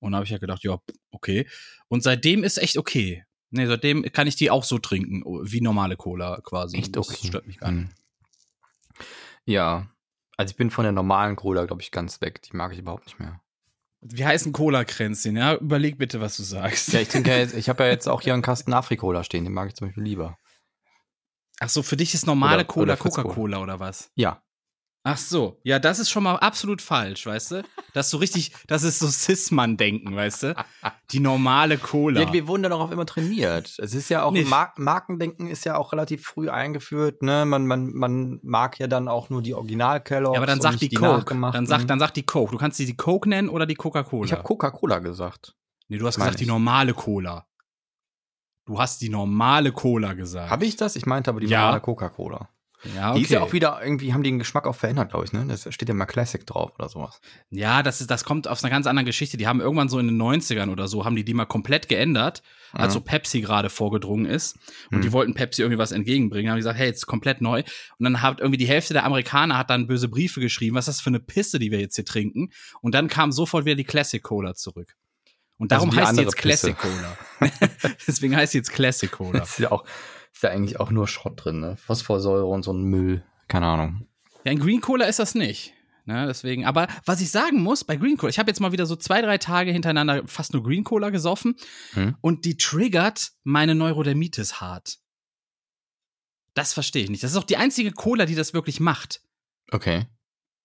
Und 0.00 0.12
da 0.12 0.16
habe 0.16 0.24
ich 0.24 0.30
ja 0.30 0.38
gedacht, 0.38 0.64
ja, 0.64 0.78
okay. 1.12 1.48
Und 1.86 2.02
seitdem 2.02 2.42
ist 2.42 2.58
echt 2.58 2.76
okay. 2.76 3.24
Nee, 3.50 3.66
seitdem 3.66 4.02
kann 4.12 4.26
ich 4.26 4.34
die 4.34 4.50
auch 4.50 4.64
so 4.64 4.78
trinken, 4.78 5.22
wie 5.24 5.60
normale 5.60 5.96
Cola 5.96 6.40
quasi. 6.42 6.78
Echt 6.78 6.96
Das 6.96 7.08
okay. 7.08 7.26
stört 7.28 7.46
mich 7.46 7.58
gar 7.58 7.70
nicht. 7.70 7.90
Hm. 7.90 7.94
Ja. 9.44 9.91
Also 10.36 10.52
ich 10.52 10.56
bin 10.56 10.70
von 10.70 10.84
der 10.84 10.92
normalen 10.92 11.36
Cola, 11.36 11.64
glaube 11.66 11.82
ich, 11.82 11.90
ganz 11.90 12.20
weg. 12.20 12.42
Die 12.42 12.56
mag 12.56 12.72
ich 12.72 12.78
überhaupt 12.78 13.04
nicht 13.06 13.18
mehr. 13.18 13.40
Wie 14.00 14.24
heißen 14.24 14.52
Cola-Kränzchen, 14.52 15.36
ja? 15.36 15.54
Überleg 15.54 15.96
bitte, 15.98 16.20
was 16.20 16.36
du 16.36 16.42
sagst. 16.42 16.92
Ja, 16.92 17.00
ich 17.00 17.08
trinke 17.08 17.30
ja 17.30 17.36
jetzt, 17.36 17.54
ich 17.54 17.68
habe 17.68 17.84
ja 17.84 17.90
jetzt 17.90 18.08
auch 18.08 18.20
hier 18.20 18.32
einen 18.34 18.42
Kasten 18.42 18.72
Afri-Cola 18.72 19.22
stehen, 19.24 19.44
den 19.44 19.52
mag 19.52 19.68
ich 19.68 19.74
zum 19.74 19.86
Beispiel 19.88 20.02
lieber. 20.02 20.36
Ach 21.60 21.68
so, 21.68 21.82
für 21.82 21.96
dich 21.96 22.12
ist 22.14 22.26
normale 22.26 22.56
Oder- 22.56 22.64
Cola. 22.64 22.96
Coca-Cola 22.96 23.58
oder 23.58 23.78
was? 23.78 24.10
Ja. 24.16 24.42
Ach 25.04 25.16
so, 25.16 25.58
ja, 25.64 25.80
das 25.80 25.98
ist 25.98 26.10
schon 26.10 26.22
mal 26.22 26.36
absolut 26.36 26.80
falsch, 26.80 27.26
weißt 27.26 27.50
du? 27.50 27.62
Das 27.92 28.06
ist 28.06 28.10
so 28.12 28.18
richtig, 28.18 28.52
das 28.68 28.84
ist 28.84 29.00
so 29.00 29.08
Cis-Mann-Denken, 29.08 30.14
weißt 30.14 30.42
du? 30.44 30.54
Die 31.10 31.18
normale 31.18 31.76
Cola. 31.76 32.20
Ja, 32.20 32.32
wir 32.32 32.46
wurden 32.46 32.62
dann 32.62 32.72
auch 32.72 32.88
immer 32.92 33.04
trainiert. 33.04 33.76
Es 33.80 33.94
ist 33.94 34.08
ja 34.10 34.22
auch. 34.22 34.30
Mar 34.32 34.72
Markendenken 34.76 35.48
ist 35.48 35.64
ja 35.64 35.76
auch 35.76 35.92
relativ 35.92 36.24
früh 36.24 36.48
eingeführt. 36.48 37.20
Ne? 37.22 37.44
Man, 37.46 37.66
man, 37.66 37.92
man 37.92 38.38
mag 38.44 38.78
ja 38.78 38.86
dann 38.86 39.08
auch 39.08 39.28
nur 39.28 39.42
die 39.42 39.54
Original-Kelloggs. 39.54 40.34
Ja, 40.36 40.38
aber 40.38 40.46
dann 40.46 40.60
sagt 40.60 40.80
nicht 40.80 40.92
die 40.92 40.96
Coke. 40.96 41.34
Dann 41.52 41.66
sagt, 41.66 41.90
dann 41.90 41.98
sagt 41.98 42.16
die 42.16 42.22
Coke. 42.24 42.52
Du 42.52 42.58
kannst 42.58 42.78
die, 42.78 42.86
die 42.86 42.96
Coke 42.96 43.28
nennen 43.28 43.48
oder 43.48 43.66
die 43.66 43.74
Coca-Cola. 43.74 44.24
Ich 44.26 44.32
habe 44.32 44.44
Coca-Cola 44.44 45.00
gesagt. 45.00 45.56
nee, 45.88 45.98
du 45.98 46.06
hast 46.06 46.18
meine 46.18 46.28
gesagt 46.28 46.38
die 46.38 46.44
ich. 46.44 46.48
normale 46.48 46.94
Cola. 46.94 47.48
Du 48.66 48.78
hast 48.78 49.00
die 49.00 49.08
normale 49.08 49.72
Cola 49.72 50.12
gesagt. 50.12 50.48
Habe 50.48 50.64
ich 50.64 50.76
das? 50.76 50.94
Ich 50.94 51.06
meinte 51.06 51.28
aber 51.30 51.40
die 51.40 51.48
Ja. 51.48 51.62
normale 51.62 51.80
Coca-Cola. 51.80 52.48
Ja, 52.96 53.10
okay. 53.10 53.18
Die 53.18 53.24
ist 53.24 53.30
ja 53.30 53.40
auch 53.40 53.52
wieder, 53.52 53.80
irgendwie 53.82 54.12
haben 54.12 54.22
die 54.22 54.30
den 54.30 54.38
Geschmack 54.38 54.66
auch 54.66 54.74
verändert, 54.74 55.10
glaube 55.10 55.24
ich. 55.24 55.32
Ne? 55.32 55.44
Das 55.46 55.66
steht 55.72 55.88
ja 55.88 55.94
mal 55.94 56.06
Classic 56.06 56.44
drauf 56.46 56.72
oder 56.78 56.88
sowas. 56.88 57.20
Ja, 57.50 57.82
das, 57.82 58.00
ist, 58.00 58.10
das 58.10 58.24
kommt 58.24 58.48
aus 58.48 58.64
einer 58.64 58.70
ganz 58.70 58.86
anderen 58.86 59.06
Geschichte. 59.06 59.36
Die 59.36 59.46
haben 59.46 59.60
irgendwann 59.60 59.88
so 59.88 59.98
in 59.98 60.06
den 60.08 60.20
90ern 60.20 60.68
oder 60.70 60.88
so, 60.88 61.04
haben 61.04 61.14
die 61.14 61.24
die 61.24 61.34
mal 61.34 61.44
komplett 61.46 61.88
geändert, 61.88 62.42
als 62.72 62.94
so 62.94 63.00
Pepsi 63.00 63.40
gerade 63.40 63.68
vorgedrungen 63.70 64.26
ist. 64.26 64.56
Und 64.90 64.98
Mhm. 64.98 65.02
die 65.02 65.12
wollten 65.12 65.34
Pepsi 65.34 65.62
irgendwie 65.62 65.78
was 65.78 65.92
entgegenbringen. 65.92 66.50
Haben 66.50 66.56
die 66.56 66.60
gesagt, 66.62 66.78
hey, 66.78 66.86
jetzt 66.88 66.98
ist 66.98 67.06
komplett 67.06 67.40
neu. 67.40 67.62
Und 67.98 68.04
dann 68.04 68.20
hat 68.22 68.40
irgendwie 68.40 68.56
die 68.58 68.66
Hälfte 68.66 68.94
der 68.94 69.04
Amerikaner 69.04 69.58
hat 69.58 69.70
dann 69.70 69.86
böse 69.86 70.08
Briefe 70.08 70.40
geschrieben, 70.40 70.74
was 70.74 70.88
ist 70.88 70.96
das 70.96 71.00
für 71.02 71.10
eine 71.10 71.20
Pisse, 71.20 71.58
die 71.58 71.70
wir 71.70 71.80
jetzt 71.80 71.96
hier 71.96 72.04
trinken. 72.04 72.50
Und 72.80 72.94
dann 72.94 73.08
kam 73.08 73.30
sofort 73.30 73.64
wieder 73.64 73.76
die 73.76 73.84
Classic 73.84 74.22
Cola 74.22 74.54
zurück. 74.54 74.94
Und 75.58 75.70
darum 75.70 75.90
Also 75.90 76.00
heißt 76.00 76.18
die 76.18 76.22
jetzt 76.22 76.36
Classic 76.36 76.76
Cola. 76.76 77.16
Deswegen 78.08 78.34
heißt 78.34 78.52
sie 78.52 78.58
jetzt 78.58 78.72
Classic 78.72 79.10
Cola. 79.10 79.40
Das 79.40 79.50
ist 79.50 79.58
ja 79.60 79.70
auch, 79.70 79.84
ist 80.42 80.48
ja 80.48 80.50
eigentlich 80.50 80.80
auch 80.80 80.90
nur 80.90 81.06
Schrott 81.06 81.34
drin, 81.44 81.60
ne? 81.60 81.76
Phosphorsäure 81.76 82.44
und 82.46 82.64
so 82.64 82.72
ein 82.72 82.82
Müll. 82.82 83.22
Keine 83.46 83.66
Ahnung. 83.66 84.08
Ja, 84.44 84.50
in 84.50 84.58
Green 84.58 84.80
Cola 84.80 85.04
ist 85.04 85.20
das 85.20 85.36
nicht. 85.36 85.72
Ne, 86.04 86.26
deswegen, 86.26 86.64
aber 86.66 86.88
was 87.06 87.20
ich 87.20 87.30
sagen 87.30 87.62
muss, 87.62 87.84
bei 87.84 87.94
Green 87.94 88.16
Cola, 88.16 88.28
ich 88.28 88.40
habe 88.40 88.50
jetzt 88.50 88.58
mal 88.58 88.72
wieder 88.72 88.86
so 88.86 88.96
zwei, 88.96 89.22
drei 89.22 89.38
Tage 89.38 89.70
hintereinander 89.70 90.26
fast 90.26 90.52
nur 90.52 90.64
Green 90.64 90.82
Cola 90.82 91.10
gesoffen 91.10 91.54
Hm? 91.92 92.16
und 92.20 92.44
die 92.44 92.56
triggert 92.56 93.30
meine 93.44 93.76
Neurodermitis 93.76 94.60
hart. 94.60 94.98
Das 96.54 96.72
verstehe 96.72 97.04
ich 97.04 97.10
nicht. 97.10 97.22
Das 97.22 97.30
ist 97.30 97.36
auch 97.36 97.44
die 97.44 97.56
einzige 97.56 97.92
Cola, 97.92 98.26
die 98.26 98.34
das 98.34 98.52
wirklich 98.52 98.80
macht. 98.80 99.22
Okay. 99.70 100.06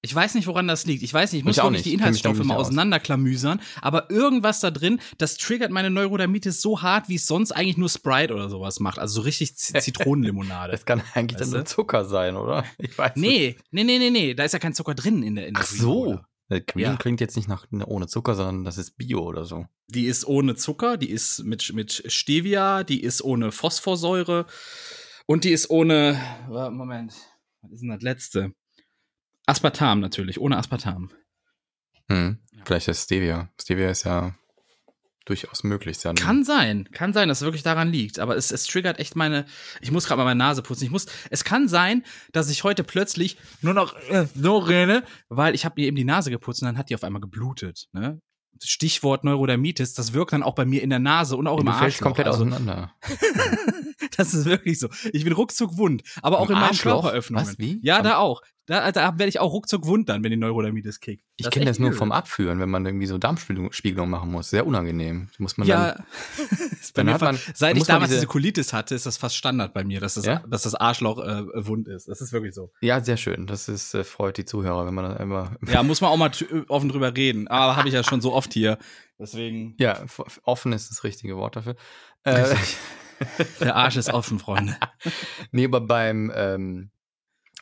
Ich 0.02 0.14
weiß 0.14 0.36
nicht, 0.36 0.46
woran 0.48 0.68
das 0.68 0.86
liegt. 0.86 1.02
Ich 1.04 1.14
weiß 1.14 1.32
nicht, 1.32 1.40
ich 1.40 1.46
muss 1.46 1.58
Ich 1.58 1.62
auch 1.62 1.72
nicht. 1.72 1.84
die 1.86 1.94
Inhaltsstoffe 1.94 2.42
mal 2.44 2.56
auseinanderklamüsern, 2.56 3.60
aber 3.82 4.10
irgendwas 4.12 4.60
da 4.60 4.70
drin, 4.72 5.00
das 5.18 5.38
triggert 5.38 5.72
meine 5.72 5.90
Neurodermitis 5.90 6.62
so 6.62 6.82
hart, 6.84 7.10
wie 7.10 7.16
es 7.16 7.26
sonst 7.26 7.52
eigentlich 7.52 7.78
nur 7.78 7.90
Sprite 7.90 8.34
oder 8.34 8.50
sowas 8.50 8.80
macht. 8.80 9.00
Also 9.00 9.16
so 9.16 9.22
richtig 9.22 9.56
Zitronenlimonade. 9.58 10.72
Das 10.72 10.86
kann 10.86 11.02
eigentlich 11.14 11.40
Weißt 11.40 11.52
dann 11.52 11.60
nur? 11.60 11.66
Zucker 11.66 12.06
sein, 12.06 12.36
oder? 12.36 12.64
Ich 12.78 12.98
weiß 12.98 13.16
nicht. 13.16 13.28
nee, 13.30 13.58
nee, 13.72 13.84
nee, 13.84 13.98
nee, 13.98 14.10
nee, 14.12 14.34
da 14.36 14.44
ist 14.44 14.52
ja 14.54 14.60
kein 14.60 14.74
Zucker 14.74 14.94
drin 14.96 15.24
in 15.24 15.36
der, 15.36 15.48
in 15.48 15.56
der 15.56 15.64
Ach 15.64 15.68
so. 15.68 16.04
Cola. 16.04 16.28
Äh, 16.50 16.62
Ja. 16.76 16.96
klingt 16.96 17.20
jetzt 17.20 17.36
nicht 17.36 17.50
nach 17.50 17.66
ne, 17.72 17.86
ohne 17.86 18.08
Zucker, 18.08 18.36
sondern 18.36 18.64
das 18.64 18.78
ist 18.78 18.96
Bio 18.98 19.22
oder 19.22 19.44
so. 19.44 19.66
Die 19.88 20.06
ist 20.06 20.26
ohne 20.26 20.56
Zucker, 20.56 20.96
die 20.98 21.10
ist 21.10 21.44
mit, 21.44 21.74
mit 21.74 22.04
Stevia, 22.08 22.84
die 22.86 23.02
ist 23.04 23.22
ohne 23.22 23.52
Phosphorsäure 23.52 24.46
und 25.26 25.44
die 25.44 25.52
ist 25.52 25.70
ohne. 25.70 26.18
Moment, 26.48 27.14
was 27.62 27.72
ist 27.74 27.82
denn 27.82 27.90
das 27.90 28.02
letzte? 28.02 28.54
Aspartam 29.48 30.00
natürlich, 30.00 30.40
ohne 30.40 30.58
Aspartam. 30.58 31.10
Hm. 32.10 32.40
Ja. 32.52 32.62
Vielleicht 32.66 32.88
ist 32.88 33.06
Stevia. 33.06 33.50
Stevia 33.60 33.90
ist 33.90 34.04
ja 34.04 34.36
durchaus 35.26 35.64
möglich. 35.64 36.02
Ja 36.04 36.12
ein- 36.12 36.16
Kann 36.16 36.44
sein, 36.44 36.88
kann 36.92 37.12
sein, 37.14 37.28
dass 37.28 37.40
es 37.40 37.44
wirklich 37.44 37.64
daran 37.64 37.90
liegt. 37.92 38.20
Aber 38.20 38.38
es, 38.38 38.52
es 38.52 38.66
triggert 38.66 39.00
echt 39.00 39.16
meine. 39.16 39.46
Ich 39.82 39.92
muss 39.92 40.06
gerade 40.06 40.18
mal 40.20 40.26
meine 40.26 40.38
Nase 40.38 40.62
putzen. 40.62 40.86
Ich 40.86 40.92
muss. 40.92 41.06
Es 41.30 41.44
kann 41.44 41.68
sein, 41.68 42.04
dass 42.32 42.50
ich 42.50 42.64
heute 42.64 42.84
plötzlich 42.84 43.38
nur 43.62 43.74
noch 43.74 43.96
äh, 44.10 44.28
so 44.36 44.58
rede, 44.58 45.04
weil 45.30 45.56
ich 45.56 45.66
habe 45.66 45.76
mir 45.82 45.88
eben 45.88 45.98
die 45.98 46.06
Nase 46.06 46.30
geputzt 46.30 46.62
und 46.62 46.68
dann 46.68 46.78
hat 46.78 46.90
die 46.90 46.96
auf 46.96 47.04
einmal 47.04 47.22
geblutet. 47.22 47.88
Ne? 47.94 48.22
Stichwort 48.64 49.24
Neurodermitis, 49.24 49.94
das 49.94 50.14
wirkt 50.14 50.34
dann 50.34 50.44
auch 50.44 50.56
bei 50.56 50.66
mir 50.66 50.82
in 50.82 50.90
der 50.90 51.00
Nase 51.00 51.36
und 51.38 51.46
auch 51.48 51.60
im 51.60 51.66
du 51.68 51.72
fällst 51.74 51.84
Arschloch. 51.98 52.04
komplett 52.06 52.28
also, 52.28 52.40
auseinander. 52.44 52.94
Das 54.16 54.34
ist 54.34 54.46
wirklich 54.46 54.80
so. 54.80 54.90
Ich 55.14 55.24
bin 55.26 55.34
ruckzuck 55.34 55.78
wund, 55.78 56.02
aber 56.24 56.40
auch 56.40 56.46
Im 56.50 56.54
in 56.56 56.60
meinen 56.62 56.70
Arschloch? 56.70 57.02
Körperöffnungen. 57.04 57.48
Was, 57.48 57.60
wie? 57.60 57.80
Ja, 57.84 58.02
da 58.02 58.18
auch. 58.18 58.42
Da, 58.68 58.92
da 58.92 59.18
werde 59.18 59.30
ich 59.30 59.40
auch 59.40 59.54
ruckzuck 59.54 59.86
wundern, 59.86 60.24
wenn 60.24 60.32
die 60.32 60.38
Neurodermitis 60.38 61.00
kickt. 61.00 61.24
Ich 61.38 61.46
ist 61.46 61.52
kenne 61.54 61.66
das 61.66 61.80
nur 61.80 61.90
übel. 61.90 61.98
vom 61.98 62.12
Abführen, 62.12 62.60
wenn 62.60 62.70
man 62.70 62.86
irgendwie 62.86 63.06
so 63.08 63.18
Darmspiegelung 63.18 64.10
machen 64.10 64.30
muss. 64.30 64.50
Sehr 64.50 64.68
unangenehm. 64.68 65.30
Muss 65.38 65.58
man 65.58 65.68
Ja, 65.68 65.94
dann, 65.96 66.06
dann 67.08 67.14
hat 67.14 67.22
man- 67.22 67.40
seit 67.54 67.74
ich 67.76 67.80
muss 67.80 67.88
man 67.88 67.96
damals 67.96 68.10
diese- 68.10 68.20
diese 68.22 68.28
Colitis 68.28 68.74
hatte, 68.74 68.94
ist 68.94 69.06
das 69.06 69.16
fast 69.18 69.38
Standard 69.38 69.74
bei 69.74 69.84
mir, 69.86 70.02
dass 70.02 70.16
das, 70.16 70.26
Ja? 70.26 70.44
dass 70.48 70.64
das 70.64 70.76
Arschloch 70.76 71.18
äh, 71.20 71.66
wund 71.66 71.88
ist. 71.88 72.10
Das 72.10 72.20
ist 72.20 72.34
wirklich 72.34 72.54
so. 72.54 72.72
ja, 72.82 73.02
sehr 73.02 73.16
schön. 73.18 73.48
Das 73.48 73.70
ist, 73.70 73.94
äh, 73.94 74.04
freut 74.04 74.38
die 74.38 74.44
Zuhörer, 74.46 74.86
wenn 74.86 74.94
man 74.94 75.06
dann 75.12 75.18
immer. 75.18 75.56
Ja, 75.66 75.82
muss 75.82 76.02
man 76.02 76.12
auch 76.12 76.18
mal 76.18 76.30
t- 76.30 76.46
offen 76.68 76.90
drüber 76.90 77.16
reden. 77.16 77.48
Aber 77.48 77.78
habe 77.78 77.88
ich 77.88 77.94
ja 77.94 78.04
schon 78.04 78.20
so 78.22 78.34
oft 78.34 78.54
hier. 78.54 78.78
Deswegen. 79.18 79.76
Ja, 79.80 80.04
offen 80.44 80.74
ist 80.74 80.92
das 80.92 81.04
richtige 81.06 81.38
Wort 81.38 81.56
dafür. 81.56 81.76
Äh, 82.24 82.54
Der 83.62 83.76
Arsch 83.76 83.96
ist 83.96 84.14
offen, 84.14 84.40
Freunde. 84.40 84.76
nee, 85.52 85.66
aber 85.66 85.82
beim, 85.82 86.32
ähm, 86.36 86.92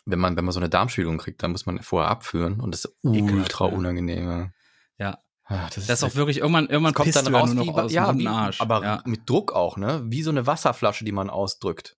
wenn 0.05 0.19
man, 0.19 0.37
wenn 0.37 0.45
man 0.45 0.51
so 0.51 0.59
eine 0.59 0.69
Darmspiegelung 0.69 1.17
kriegt, 1.17 1.41
dann 1.43 1.51
muss 1.51 1.65
man 1.65 1.81
vorher 1.81 2.09
abführen 2.09 2.59
und 2.59 2.71
das 2.73 2.85
ist 2.85 2.95
Ekelhaft, 3.03 3.33
ultra 3.33 3.67
ja. 3.67 3.73
unangenehm. 3.73 4.29
Ja. 4.29 4.49
Ja. 4.97 5.17
Ah, 5.47 5.67
Das 5.75 5.87
ist 5.89 6.03
auch 6.03 6.15
wirklich 6.15 6.37
irgendwann, 6.39 6.67
irgendwann 6.67 6.93
kommt 6.93 7.05
pisst 7.05 7.17
dann 7.17 7.31
du 7.31 7.37
raus 7.37 7.53
nur 7.53 7.65
wie, 7.65 7.67
noch 7.69 7.77
aus 7.77 7.91
ja, 7.91 8.11
dem 8.11 8.19
wie, 8.19 8.27
Arsch. 8.27 8.61
aber 8.61 8.81
ja. 8.81 9.01
mit 9.05 9.29
Druck 9.29 9.53
auch, 9.53 9.77
ne? 9.77 10.01
Wie 10.05 10.23
so 10.23 10.31
eine 10.31 10.47
Wasserflasche, 10.47 11.05
die 11.05 11.11
man 11.11 11.29
ausdrückt. 11.29 11.97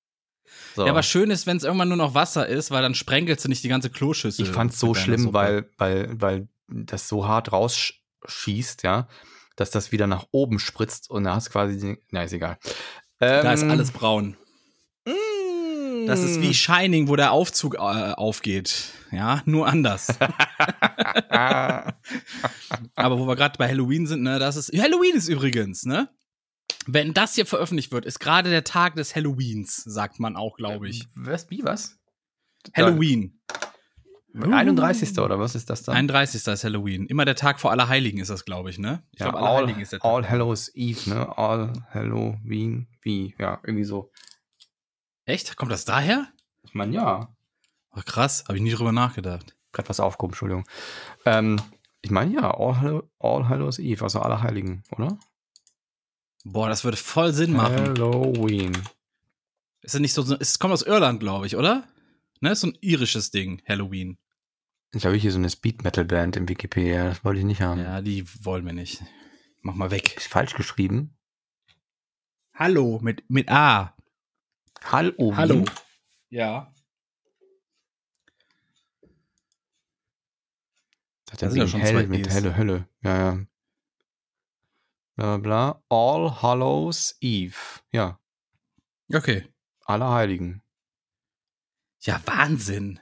So. 0.76 0.86
ja, 0.86 0.92
aber 0.92 1.04
schön 1.04 1.32
ist, 1.32 1.48
wenn 1.48 1.58
es 1.58 1.64
irgendwann 1.64 1.88
nur 1.88 1.98
noch 1.98 2.14
Wasser 2.14 2.48
ist, 2.48 2.72
weil 2.72 2.82
dann 2.82 2.94
sprenkelst 2.96 3.46
du 3.46 3.50
nicht 3.50 3.64
die 3.64 3.70
ganze 3.70 3.90
Kloschüssel. 3.90 4.46
ich 4.46 4.52
fand's 4.52 4.80
so 4.80 4.88
mit 4.88 4.96
deiner 4.96 5.04
schlimm, 5.06 5.22
Suppe. 5.22 5.34
weil, 5.34 5.70
weil, 5.78 6.22
weil 6.22 6.48
das 6.68 7.08
so 7.08 7.28
hart 7.28 7.52
rausschießt, 7.54 8.84
ja, 8.84 9.08
dass 9.56 9.72
das 9.72 9.92
wieder 9.92 10.08
nach 10.08 10.26
oben 10.32 10.60
spritzt 10.60 11.10
und 11.10 11.24
da 11.24 11.36
hast 11.36 11.48
du 11.48 11.52
quasi, 11.52 11.78
die, 11.78 11.98
na, 12.12 12.24
ist 12.24 12.34
egal. 12.34 12.58
Da 13.20 13.52
ist 13.54 13.64
Ähm, 13.64 13.72
alles 13.72 13.92
braun. 13.92 14.38
Das 16.08 16.22
ist 16.24 16.42
wie 16.42 16.54
Shining, 16.54 17.08
wo 17.08 17.16
der 17.16 17.32
Aufzug 17.32 17.76
äh, 17.76 17.78
aufgeht. 17.78 18.92
Ja, 19.12 19.42
nur 19.46 19.68
anders. 19.68 20.18
Aber 21.30 23.20
wo 23.20 23.28
wir 23.28 23.36
gerade 23.36 23.58
bei 23.58 23.68
Halloween 23.68 24.08
sind, 24.08 24.24
ne, 24.24 24.40
das 24.40 24.56
ist. 24.56 24.72
Halloween 24.78 25.16
ist 25.16 25.28
übrigens, 25.28 25.86
ne? 25.86 26.10
Wenn 26.86 27.14
das 27.14 27.36
hier 27.36 27.46
veröffentlicht 27.46 27.92
wird, 27.92 28.06
ist 28.06 28.20
gerade 28.20 28.50
der 28.50 28.64
Tag 28.64 28.96
des 28.96 29.16
Halloweens, 29.16 29.76
sagt 29.84 30.20
man 30.20 30.36
auch, 30.36 30.56
glaube 30.58 30.88
ich. 30.90 31.06
was, 31.16 31.50
wie, 31.50 31.64
was? 31.64 31.98
Halloween. 32.76 33.40
31. 34.34 35.18
oder 35.20 35.40
was 35.40 35.56
ist 35.56 35.70
das 35.70 35.84
dann? 35.84 35.96
31. 35.96 36.46
ist 36.48 36.64
Halloween. 36.64 37.08
Immer 37.08 37.26
der 37.26 37.36
Tag 37.36 37.60
vor 37.60 37.72
Allerheiligen 37.72 38.20
ist 38.20 38.30
das, 38.30 38.46
glaube 38.46 38.70
ich, 38.70 38.78
ne? 38.78 39.04
Ich 39.12 39.20
ja, 39.20 39.30
glaube, 39.30 39.40
all, 39.40 39.48
Allerheiligen 39.48 39.82
ist 39.82 39.94
der 39.94 40.00
Tag. 40.00 40.12
all 40.12 40.30
Hallows 40.30 40.72
Eve, 40.76 41.10
ne? 41.10 41.38
All 41.38 41.74
Halloween, 41.90 42.88
wie, 43.02 43.36
ja, 43.40 43.60
irgendwie 43.64 43.86
so. 43.86 44.12
Echt? 45.28 45.58
Kommt 45.58 45.74
das 45.74 45.84
daher? 45.84 46.26
Ich 46.64 46.74
meine, 46.74 46.96
ja. 46.96 47.36
Ach, 47.92 48.06
krass, 48.06 48.46
habe 48.48 48.58
ich 48.58 48.64
nie 48.64 48.72
drüber 48.72 48.94
nachgedacht. 48.94 49.56
Gerade 49.74 49.90
was 49.90 50.00
aufgehoben, 50.00 50.32
Entschuldigung. 50.32 50.66
Ähm, 51.26 51.62
ich 52.02 52.12
meine, 52.12 52.34
ja, 52.34 52.52
All, 52.52 52.80
Hallow, 52.80 53.10
all 53.20 53.50
Hallows 53.50 53.78
Eve, 53.78 54.06
also 54.06 54.22
Allerheiligen, 54.22 54.84
oder? 54.92 55.20
Boah, 56.46 56.70
das 56.70 56.86
würde 56.86 56.96
voll 56.96 57.34
Sinn 57.34 57.52
machen. 57.52 57.76
Halloween. 57.76 58.72
Ist 59.82 59.96
das 59.96 60.02
nicht 60.02 60.14
so, 60.14 60.24
es 60.40 60.60
kommt 60.60 60.74
aus 60.74 60.84
Irland, 60.84 61.20
glaube 61.20 61.46
ich, 61.46 61.58
oder? 61.58 61.84
Ne, 62.40 62.52
ist 62.52 62.62
so 62.62 62.68
ein 62.68 62.78
irisches 62.80 63.30
Ding, 63.30 63.62
Halloween. 63.68 64.18
Ich 64.94 65.06
habe 65.06 65.18
hier 65.18 65.34
so 65.34 65.40
eine 65.40 65.50
Speed-Metal-Band 65.50 66.38
im 66.38 66.48
Wikipedia, 66.48 67.04
das 67.04 67.26
wollte 67.26 67.40
ich 67.40 67.46
nicht 67.46 67.62
haben. 67.62 67.82
Ja, 67.82 68.02
die 68.02 68.26
wollen 68.46 68.66
wir 68.66 68.74
nicht. 68.74 69.04
Mach 69.62 69.76
mal 69.76 69.92
weg. 69.92 70.16
Ist 70.16 70.30
falsch 70.30 70.54
geschrieben. 70.54 71.18
Hallo 72.54 73.00
mit, 73.02 73.30
mit 73.30 73.50
A. 73.52 73.97
Halloween. 74.84 75.70
Ja. 76.30 76.74
Das 81.26 81.34
hat 81.34 81.52
Da 81.52 81.56
ja 81.56 81.68
schon 81.68 81.82
hell 81.82 81.94
zwei 81.94 82.08
mit. 82.08 82.30
Helle, 82.30 82.56
Hölle. 82.56 82.88
Ja, 83.02 83.18
ja. 83.18 83.46
Bla, 85.16 85.38
bla. 85.38 85.84
All 85.90 86.42
Hallows 86.42 87.18
Eve. 87.20 87.56
Ja, 87.92 88.20
Okay. 89.14 89.48
Allerheiligen. 89.86 90.62
Ja, 92.02 92.22
Wahnsinn. 92.26 93.00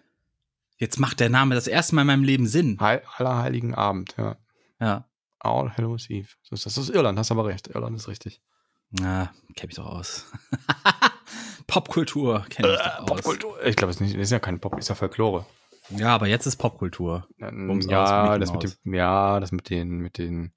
Jetzt 0.78 1.00
macht 1.00 1.20
der 1.20 1.30
Name 1.30 1.56
das 1.56 1.68
erste 1.68 1.96
Mal 1.96 2.02
in 2.02 2.08
meinem 2.08 2.24
Leben 2.24 2.48
Sinn. 2.48 2.80
Heil, 2.80 3.02
Allerheiligen 3.18 3.74
Abend, 3.74 4.16
ja. 4.18 4.38
Ja. 4.80 5.10
All 5.40 5.76
Hallows 5.76 6.10
Eve. 6.10 6.30
So 6.44 6.54
ist 6.56 6.66
das. 6.66 6.76
Das 6.76 6.84
ist 6.90 6.96
Irland, 6.96 7.18
hast 7.18 7.32
aber 7.32 7.46
recht. 7.46 7.68
Irland 7.70 7.96
ist 7.96 8.08
richtig. 8.08 8.42
Na, 8.92 9.34
kenn 9.56 9.70
ich 9.70 9.76
doch 9.76 9.88
aus. 9.88 10.32
Popkultur 11.68 12.46
kenn 12.50 12.66
ich 12.66 12.80
aus. 12.80 13.06
Popkultur. 13.06 13.66
Ich 13.66 13.76
glaube, 13.76 13.92
es 13.92 14.02
ist, 14.02 14.14
ist 14.16 14.32
ja 14.32 14.40
keine 14.40 14.58
Pop, 14.58 14.78
ist 14.78 14.90
ja 14.90 14.96
Folklore. 14.96 15.46
Ja, 15.90 16.16
aber 16.16 16.28
jetzt 16.28 16.46
ist 16.46 16.58
Popkultur. 16.58 17.28
Ähm, 17.40 17.68
Bums 17.68 17.86
aus, 17.86 17.92
ja, 17.92 18.24
Mickey 18.24 18.40
das 18.40 18.52
mit 18.52 18.64
dem, 18.64 18.94
ja, 18.94 19.40
das 19.40 19.52
mit 19.52 19.70
den, 19.70 19.90
mit 20.00 20.18
den. 20.18 20.52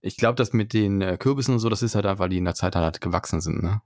Ich 0.00 0.16
glaube, 0.16 0.36
das 0.36 0.52
mit 0.52 0.72
den 0.72 1.02
äh, 1.02 1.16
Kürbissen 1.18 1.54
und 1.54 1.60
so, 1.60 1.68
das 1.68 1.82
ist 1.82 1.94
halt 1.94 2.06
einfach, 2.06 2.20
weil 2.20 2.28
die 2.28 2.38
in 2.38 2.44
der 2.44 2.54
Zeit 2.54 2.76
halt 2.76 3.00
gewachsen 3.00 3.40
sind, 3.40 3.62
ne? 3.62 3.82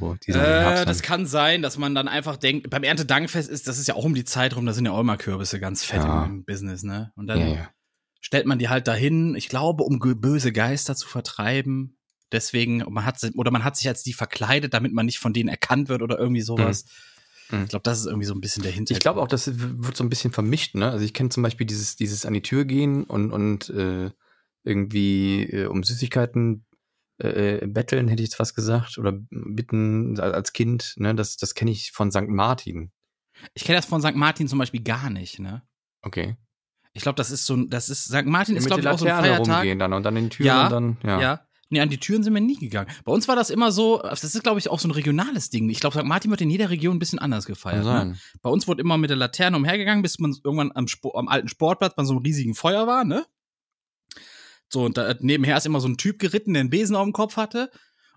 So, 0.00 0.16
Äh, 0.26 0.84
das 0.86 1.02
kann 1.02 1.26
sein, 1.26 1.62
dass 1.62 1.76
man 1.78 1.94
dann 1.94 2.08
einfach 2.08 2.36
denkt, 2.36 2.70
beim 2.70 2.82
Erntedankfest 2.82 3.48
ist, 3.48 3.68
das 3.68 3.78
ist 3.78 3.86
ja 3.86 3.94
auch 3.94 4.04
um 4.04 4.14
die 4.14 4.24
Zeit 4.24 4.56
rum, 4.56 4.66
da 4.66 4.72
sind 4.72 4.86
ja 4.86 4.92
auch 4.92 5.00
immer 5.00 5.16
Kürbisse 5.18 5.60
ganz 5.60 5.84
fett 5.84 6.02
Ja. 6.02 6.24
im, 6.24 6.44
Business, 6.44 6.82
ne? 6.82 7.12
Und 7.16 7.26
dann 7.26 7.38
ja, 7.38 7.46
ja. 7.46 7.70
stellt 8.20 8.46
man 8.46 8.58
die 8.58 8.68
halt 8.68 8.88
dahin, 8.88 9.34
ich 9.34 9.48
glaube, 9.48 9.84
um 9.84 9.98
böse 10.00 10.52
Geister 10.52 10.96
zu 10.96 11.06
vertreiben. 11.06 11.98
Deswegen, 12.32 12.84
man 12.88 13.04
hat 13.04 13.16
oder 13.34 13.50
man 13.50 13.64
hat 13.64 13.76
sich 13.76 13.88
als 13.88 14.02
die 14.02 14.12
verkleidet, 14.12 14.72
damit 14.72 14.92
man 14.92 15.06
nicht 15.06 15.18
von 15.18 15.32
denen 15.32 15.48
erkannt 15.48 15.88
wird 15.88 16.02
oder 16.02 16.18
irgendwie 16.18 16.42
sowas. 16.42 16.84
Mhm. 17.50 17.62
Ich 17.64 17.68
glaube, 17.68 17.82
das 17.82 18.00
ist 18.00 18.06
irgendwie 18.06 18.26
so 18.26 18.34
ein 18.34 18.40
bisschen 18.40 18.62
der 18.62 18.72
Hintergrund. 18.72 18.98
Ich 18.98 19.02
glaube 19.02 19.20
auch, 19.20 19.28
das 19.28 19.50
wird 19.52 19.96
so 19.96 20.04
ein 20.04 20.08
bisschen 20.08 20.32
vermischt, 20.32 20.74
ne? 20.76 20.90
Also 20.90 21.04
ich 21.04 21.12
kenne 21.14 21.30
zum 21.30 21.42
Beispiel 21.42 21.66
dieses, 21.66 21.96
dieses 21.96 22.24
an 22.24 22.34
die 22.34 22.42
Tür 22.42 22.64
gehen 22.64 23.04
und, 23.04 23.32
und 23.32 23.70
äh, 23.70 24.10
irgendwie 24.62 25.44
äh, 25.44 25.66
um 25.66 25.82
Süßigkeiten 25.82 26.64
äh, 27.18 27.66
betteln, 27.66 28.08
hätte 28.08 28.22
ich 28.22 28.28
jetzt 28.28 28.36
fast 28.36 28.54
gesagt, 28.54 28.98
oder 28.98 29.12
bitten 29.30 30.18
als 30.20 30.52
Kind, 30.52 30.94
ne? 30.96 31.14
Das, 31.14 31.36
das 31.36 31.54
kenne 31.54 31.72
ich 31.72 31.90
von 31.90 32.12
St. 32.12 32.28
Martin. 32.28 32.92
ich 33.54 33.64
kenne 33.64 33.78
das 33.78 33.86
von 33.86 34.00
St. 34.00 34.14
Martin 34.14 34.46
zum 34.46 34.58
Beispiel 34.58 34.82
gar 34.82 35.10
nicht, 35.10 35.40
ne? 35.40 35.62
Okay. 36.02 36.36
Ich 36.92 37.02
glaube, 37.02 37.16
das 37.16 37.30
ist 37.30 37.46
so 37.46 37.54
ein, 37.54 37.68
das 37.68 37.88
ist, 37.88 38.04
St. 38.06 38.26
Martin 38.26 38.56
ist, 38.56 38.64
Mit 38.64 38.68
glaube 38.68 38.82
ich, 38.82 38.88
auch 38.88 38.98
so 38.98 39.06
ein 39.06 39.20
Feiertag. 39.20 39.56
rumgehen 39.56 39.78
dann 39.78 39.92
und 39.92 40.02
dann 40.02 40.16
in 40.16 40.24
die 40.24 40.36
Tür 40.36 40.46
Ja, 40.46 40.64
und 40.64 40.72
dann, 40.72 40.96
ja. 41.04 41.20
Ja. 41.20 41.46
Nee, 41.70 41.80
an 41.80 41.88
die 41.88 41.98
Türen 41.98 42.24
sind 42.24 42.34
wir 42.34 42.40
nie 42.40 42.58
gegangen. 42.58 42.90
Bei 43.04 43.12
uns 43.12 43.28
war 43.28 43.36
das 43.36 43.48
immer 43.48 43.70
so, 43.70 44.02
das 44.02 44.24
ist, 44.24 44.42
glaube 44.42 44.58
ich, 44.58 44.68
auch 44.68 44.80
so 44.80 44.88
ein 44.88 44.92
regionales 44.92 45.50
Ding. 45.50 45.70
Ich 45.70 45.78
glaube, 45.78 45.96
St. 45.96 46.04
Martin 46.04 46.30
wird 46.30 46.40
in 46.40 46.50
jeder 46.50 46.68
Region 46.68 46.96
ein 46.96 46.98
bisschen 46.98 47.20
anders 47.20 47.46
gefeiert. 47.46 47.84
Ne? 47.84 48.16
Bei 48.42 48.50
uns 48.50 48.66
wurde 48.66 48.82
immer 48.82 48.98
mit 48.98 49.08
der 49.08 49.16
Laterne 49.16 49.56
umhergegangen, 49.56 50.02
bis 50.02 50.18
man 50.18 50.36
irgendwann 50.42 50.72
am, 50.74 50.88
Spo 50.88 51.14
am 51.16 51.28
alten 51.28 51.48
Sportplatz 51.48 51.94
bei 51.94 52.04
so 52.04 52.12
einem 52.12 52.22
riesigen 52.22 52.56
Feuer 52.56 52.88
war, 52.88 53.04
ne? 53.04 53.24
So, 54.68 54.84
und 54.84 54.96
da, 54.98 55.14
nebenher 55.20 55.56
ist 55.56 55.66
immer 55.66 55.80
so 55.80 55.88
ein 55.88 55.96
Typ 55.96 56.18
geritten, 56.18 56.54
der 56.54 56.60
einen 56.60 56.70
Besen 56.70 56.96
auf 56.96 57.04
dem 57.04 57.12
Kopf 57.12 57.36
hatte. 57.36 57.70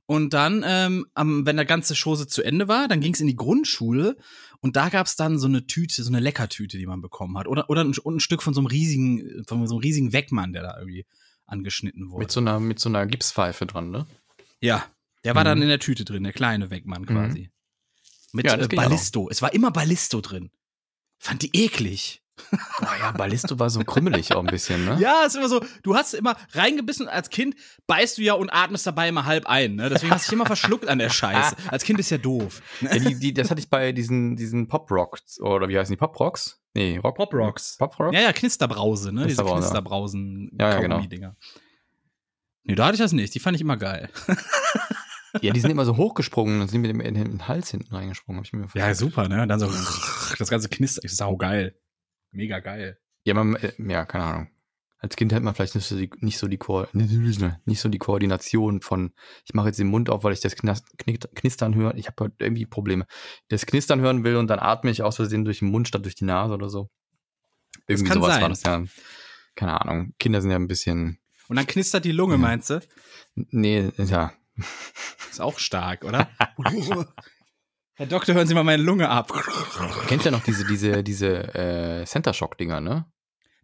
Und 0.05 0.33
dann, 0.33 0.63
ähm, 0.67 1.05
am, 1.13 1.45
wenn 1.45 1.55
der 1.55 1.65
ganze 1.65 1.95
Chose 1.95 2.27
zu 2.27 2.43
Ende 2.43 2.67
war, 2.67 2.87
dann 2.87 2.99
ging 3.01 3.13
es 3.13 3.21
in 3.21 3.27
die 3.27 3.35
Grundschule 3.35 4.17
und 4.59 4.75
da 4.75 4.89
gab 4.89 5.07
es 5.07 5.15
dann 5.15 5.39
so 5.39 5.47
eine 5.47 5.65
Tüte, 5.65 6.03
so 6.03 6.09
eine 6.09 6.19
Leckertüte, 6.19 6.77
die 6.77 6.85
man 6.85 7.01
bekommen 7.01 7.37
hat. 7.37 7.47
Oder, 7.47 7.69
oder 7.69 7.83
ein, 7.83 7.93
und 8.03 8.15
ein 8.15 8.19
Stück 8.19 8.43
von 8.43 8.53
so 8.53 8.61
einem 8.61 8.67
riesigen, 8.67 9.43
von 9.47 9.65
so 9.65 9.75
einem 9.75 9.81
riesigen 9.81 10.11
Weckmann, 10.11 10.53
der 10.53 10.63
da 10.63 10.77
irgendwie 10.77 11.05
angeschnitten 11.45 12.09
wurde. 12.09 12.23
Mit 12.23 12.31
so 12.31 12.39
einer, 12.39 12.59
mit 12.59 12.79
so 12.79 12.89
einer 12.89 13.05
Gipspfeife 13.05 13.65
dran, 13.65 13.91
ne? 13.91 14.07
Ja, 14.61 14.85
der 15.23 15.35
war 15.35 15.43
Mhm. 15.43 15.47
dann 15.47 15.61
in 15.61 15.67
der 15.67 15.79
Tüte 15.79 16.05
drin, 16.05 16.23
der 16.23 16.33
kleine 16.33 16.69
Weckmann 16.69 17.05
quasi. 17.05 17.51
Mit 18.31 18.45
Ja, 18.47 18.55
äh. 18.55 18.67
Ballisto. 18.67 19.29
Es 19.29 19.41
war 19.41 19.53
immer 19.53 19.69
Ballisto 19.71 20.21
drin. 20.21 20.49
Fand 21.19 21.41
die 21.43 21.51
eklig. 21.53 22.22
Oh 22.81 22.85
ja, 22.99 23.11
Ballisto 23.11 23.59
war 23.59 23.69
so 23.69 23.83
krümmelig 23.83 24.33
auch 24.33 24.39
ein 24.39 24.47
bisschen, 24.47 24.85
ne? 24.85 24.97
Ja, 24.99 25.23
ist 25.25 25.35
immer 25.35 25.49
so, 25.49 25.63
du 25.83 25.95
hast 25.95 26.13
immer 26.13 26.35
reingebissen 26.53 27.07
als 27.07 27.29
Kind, 27.29 27.55
beißt 27.85 28.17
du 28.17 28.23
ja 28.23 28.33
und 28.33 28.49
atmest 28.49 28.87
dabei 28.87 29.09
immer 29.09 29.25
halb 29.25 29.45
ein, 29.45 29.75
ne? 29.75 29.89
Deswegen 29.89 30.11
hast 30.11 30.25
du 30.25 30.29
dich 30.29 30.33
immer 30.33 30.45
verschluckt 30.45 30.87
an 30.87 30.97
der 30.97 31.09
Scheiße. 31.09 31.55
Als 31.69 31.83
Kind 31.83 31.99
ist 31.99 32.09
ja 32.09 32.17
doof. 32.17 32.61
Ja, 32.81 32.97
die, 32.97 33.15
die, 33.15 33.33
das 33.33 33.51
hatte 33.51 33.59
ich 33.59 33.69
bei 33.69 33.91
diesen, 33.91 34.35
diesen 34.35 34.67
Pop-Rocks, 34.67 35.39
oder 35.41 35.69
wie 35.69 35.77
heißen 35.77 35.93
die? 35.93 35.97
Pop-Rocks? 35.97 36.59
Nee, 36.73 36.97
Rock 36.97 37.17
Pop-Rocks. 37.17 37.77
Pop-Rocks? 37.77 38.15
Ja, 38.15 38.21
ja, 38.21 38.33
Knisterbrause, 38.33 39.11
ne? 39.11 39.27
Diese 39.27 39.43
Knisterbrause. 39.43 39.59
Knisterbrausen 39.59 40.51
Ja, 40.59 40.69
ja, 40.69 40.79
genau. 40.79 40.95
Kaugummi-Dinger. 40.95 41.35
Nee, 42.63 42.75
da 42.75 42.85
hatte 42.85 42.95
ich 42.95 43.01
das 43.01 43.11
nicht. 43.11 43.35
Die 43.35 43.39
fand 43.39 43.55
ich 43.55 43.61
immer 43.61 43.77
geil. 43.77 44.09
Ja, 45.41 45.51
die 45.51 45.59
sind 45.59 45.71
immer 45.71 45.85
so 45.85 45.97
hochgesprungen 45.97 46.61
und 46.61 46.69
sind 46.69 46.81
mit 46.81 46.91
dem 46.91 47.01
in 47.01 47.15
den 47.15 47.47
Hals 47.47 47.71
hinten 47.71 47.93
reingesprungen, 47.93 48.39
hab 48.39 48.45
ich 48.45 48.53
mir 48.53 48.67
Ja, 48.75 48.93
super, 48.93 49.27
ne? 49.27 49.41
Und 49.41 49.49
dann 49.49 49.59
so 49.59 49.67
das 50.37 50.49
ganze 50.49 50.69
Knister, 50.69 51.03
ist 51.03 51.17
sau 51.17 51.37
geil. 51.37 51.75
Mega 52.33 52.59
geil. 52.59 52.99
Ja, 53.23 53.33
man, 53.33 53.55
äh, 53.55 53.71
ja, 53.77 54.05
keine 54.05 54.23
Ahnung. 54.25 54.47
Als 54.97 55.15
Kind 55.17 55.33
hat 55.33 55.43
man 55.43 55.53
vielleicht 55.53 55.75
nicht 55.75 55.85
so 55.85 55.97
die, 55.97 56.09
nicht 56.19 56.37
so 56.37 56.47
die, 56.47 56.57
Ko 56.57 56.85
nicht 56.93 57.79
so 57.81 57.89
die 57.89 57.97
Koordination 57.97 58.81
von, 58.81 59.13
ich 59.45 59.53
mache 59.53 59.67
jetzt 59.67 59.79
den 59.79 59.87
Mund 59.87 60.09
auf, 60.09 60.23
weil 60.23 60.31
ich 60.33 60.39
das 60.39 60.55
Knistern 60.55 61.75
höre. 61.75 61.95
Ich 61.95 62.07
habe 62.07 62.31
irgendwie 62.39 62.65
Probleme. 62.65 63.05
Das 63.49 63.65
Knistern 63.65 63.99
hören 64.01 64.23
will 64.23 64.37
und 64.37 64.47
dann 64.47 64.59
atme 64.59 64.91
ich 64.91 65.03
aus 65.03 65.17
Versehen 65.17 65.43
durch 65.45 65.59
den 65.59 65.71
Mund 65.71 65.87
statt 65.89 66.05
durch 66.05 66.15
die 66.15 66.25
Nase 66.25 66.53
oder 66.53 66.69
so. 66.69 66.89
Irgendwie 67.87 68.07
kann 68.09 68.21
sowas 68.21 68.33
sein. 68.35 68.41
war 68.41 68.49
das 68.49 68.63
ja. 68.63 68.83
Keine 69.55 69.81
Ahnung. 69.81 70.13
Kinder 70.19 70.41
sind 70.41 70.51
ja 70.51 70.57
ein 70.57 70.67
bisschen, 70.67 71.19
Und 71.49 71.57
dann 71.57 71.67
knistert 71.67 72.05
die 72.05 72.11
Lunge, 72.13 72.35
Ja. 72.35 72.39
meinst 72.39 72.69
du? 72.69 72.79
nee, 73.35 73.91
ja. 73.97 74.31
Ist 75.29 75.41
auch 75.41 75.59
stark, 75.59 76.05
oder? 76.05 76.29
Herr 77.95 78.07
Doktor, 78.07 78.33
hören 78.33 78.47
Sie 78.47 78.53
mal 78.55 78.63
meine 78.63 78.81
Lunge 78.81 79.07
ab. 79.09 79.31
Du 79.31 80.07
kennst 80.07 80.25
ja 80.25 80.31
noch 80.31 80.43
diese, 80.43 80.65
diese, 80.65 81.03
diese 81.03 81.53
äh, 81.53 82.05
Center 82.05 82.33
Shock-Dinger, 82.33 82.81
ne? 82.81 83.05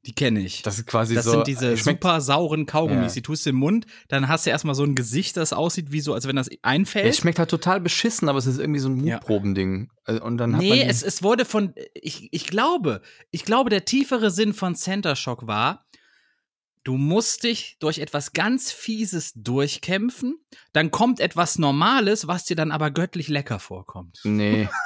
Die 0.06 0.14
kenne 0.14 0.40
ich. 0.40 0.62
Das 0.62 0.78
ist 0.78 0.86
quasi 0.88 1.14
Das 1.16 1.26
so. 1.26 1.32
sind 1.32 1.48
diese 1.48 1.76
super 1.76 2.22
sauren 2.22 2.66
Kaugummis. 2.66 3.14
Ja. 3.16 3.16
Die 3.16 3.22
tust 3.22 3.46
du 3.46 3.50
im 3.50 3.58
Mund, 3.58 3.86
dann 4.08 4.28
hast 4.30 4.46
du 4.46 4.50
erstmal 4.50 4.74
so 4.76 4.84
ein 4.84 4.96
Gesicht, 4.96 5.36
das 5.36 5.52
aussieht 5.52 5.92
wie 5.92 6.00
so, 6.00 6.14
als 6.14 6.26
wenn 6.28 6.38
das 6.38 6.50
einfällt. 6.62 7.06
es 7.08 7.18
schmeckt 7.18 7.38
halt 7.38 7.50
total 7.50 7.82
beschissen, 7.82 8.30
aber 8.30 8.38
es 8.38 8.46
ist 8.46 8.60
irgendwie 8.60 8.80
so 8.80 8.88
ein 8.88 9.04
Ja. 9.06 9.16
Mutprobending. 9.18 9.90
Also, 10.06 10.24
Und 10.24 10.38
dann 10.38 10.54
hat 10.56 10.62
nee, 10.62 10.84
es, 10.84 11.04
es 11.04 11.22
wurde 11.22 11.44
von, 11.44 11.74
ich, 11.94 12.30
ich 12.32 12.48
glaube, 12.48 13.02
ich 13.32 13.44
glaube, 13.46 13.70
der 13.70 13.84
tiefere 13.84 14.32
Sinn 14.32 14.54
von 14.54 14.76
Center 14.76 15.16
Shock 15.18 15.48
war, 15.48 15.86
du 16.84 16.98
musst 16.98 17.44
dich 17.44 17.78
durch 17.80 18.00
etwas 18.00 18.34
ganz 18.34 18.72
Fieses 18.72 19.34
durchkämpfen, 19.36 20.40
dann 20.74 20.92
kommt 20.92 21.20
etwas 21.20 21.60
Normales, 21.60 22.28
was 22.28 22.46
dir 22.46 22.56
dann 22.56 22.72
aber 22.72 22.92
göttlich 22.92 23.28
lecker 23.28 23.60
vorkommt. 23.60 24.20
Nee. 24.24 24.68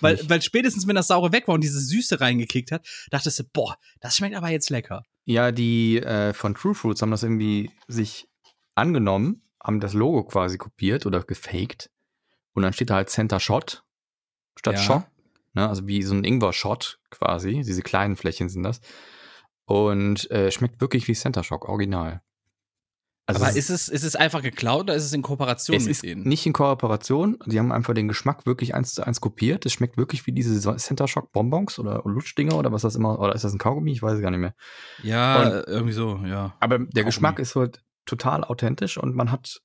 Weil, 0.00 0.20
weil 0.28 0.40
spätestens, 0.40 0.86
wenn 0.86 0.94
das 0.94 1.08
Saure 1.08 1.32
weg 1.32 1.48
war 1.48 1.56
und 1.56 1.64
diese 1.64 1.80
Süße 1.80 2.20
reingekickt 2.20 2.70
hat, 2.70 2.86
dachtest 3.10 3.40
du, 3.40 3.44
boah, 3.52 3.76
das 3.98 4.16
schmeckt 4.16 4.36
aber 4.36 4.50
jetzt 4.50 4.70
lecker. 4.70 5.02
Ja, 5.24 5.50
die 5.50 5.98
äh, 5.98 6.32
von 6.32 6.54
True 6.54 6.76
Fruits 6.76 7.02
haben 7.02 7.10
das 7.10 7.24
irgendwie 7.24 7.68
sich 7.88 8.28
angenommen, 8.76 9.42
haben 9.60 9.80
das 9.80 9.94
Logo 9.94 10.22
quasi 10.22 10.58
kopiert 10.58 11.06
oder 11.06 11.22
gefaked. 11.24 11.90
Und 12.52 12.62
dann 12.62 12.72
steht 12.72 12.90
da 12.90 12.94
halt 12.94 13.10
Center 13.10 13.40
Shot 13.40 13.82
statt 14.54 14.76
Ja. 14.76 14.80
Shot. 14.80 15.02
Ne? 15.54 15.68
Also 15.68 15.86
wie 15.86 16.02
so 16.02 16.14
ein 16.14 16.24
Ingwer-Shot 16.24 17.00
quasi. 17.10 17.62
Diese 17.66 17.82
kleinen 17.82 18.16
Flächen 18.16 18.48
sind 18.48 18.62
das. 18.62 18.80
Und 19.66 20.30
äh, 20.30 20.50
schmeckt 20.50 20.80
wirklich 20.80 21.08
wie 21.08 21.14
Center 21.14 21.44
Shock, 21.44 21.68
original. 21.68 22.22
Also 23.26 23.44
aber 23.44 23.54
ist 23.56 23.70
es, 23.70 23.88
ist 23.88 24.02
es 24.02 24.16
einfach 24.16 24.42
geklaut 24.42 24.82
oder 24.82 24.96
ist 24.96 25.04
es 25.04 25.12
in 25.12 25.22
Kooperation 25.22 25.76
es 25.76 25.84
mit 25.84 25.92
ist 25.92 26.02
denen? 26.02 26.24
nicht 26.24 26.44
in 26.44 26.52
Kooperation. 26.52 27.38
Die 27.46 27.58
haben 27.60 27.70
einfach 27.70 27.94
den 27.94 28.08
Geschmack 28.08 28.46
wirklich 28.46 28.74
eins 28.74 28.94
zu 28.94 29.06
eins 29.06 29.20
kopiert. 29.20 29.64
Es 29.64 29.72
schmeckt 29.72 29.96
wirklich 29.96 30.26
wie 30.26 30.32
diese 30.32 30.76
Center 30.76 31.06
Shock 31.06 31.30
Bonbons 31.30 31.78
oder 31.78 32.02
Lutschdinger 32.04 32.56
oder 32.56 32.72
was 32.72 32.82
das 32.82 32.96
immer. 32.96 33.20
Oder 33.20 33.34
ist 33.34 33.44
das 33.44 33.52
ein 33.52 33.58
Kaugummi? 33.58 33.92
Ich 33.92 34.02
weiß 34.02 34.14
es 34.14 34.22
gar 34.22 34.32
nicht 34.32 34.40
mehr. 34.40 34.54
Ja, 35.04 35.64
irgendwie 35.68 35.92
so, 35.92 36.16
ja. 36.26 36.56
Aber 36.58 36.78
der 36.78 36.86
Kaugummi. 36.86 37.04
Geschmack 37.04 37.38
ist 37.38 37.54
halt 37.54 37.84
total 38.06 38.42
authentisch 38.42 38.98
und 38.98 39.14
man 39.14 39.30
hat. 39.30 39.62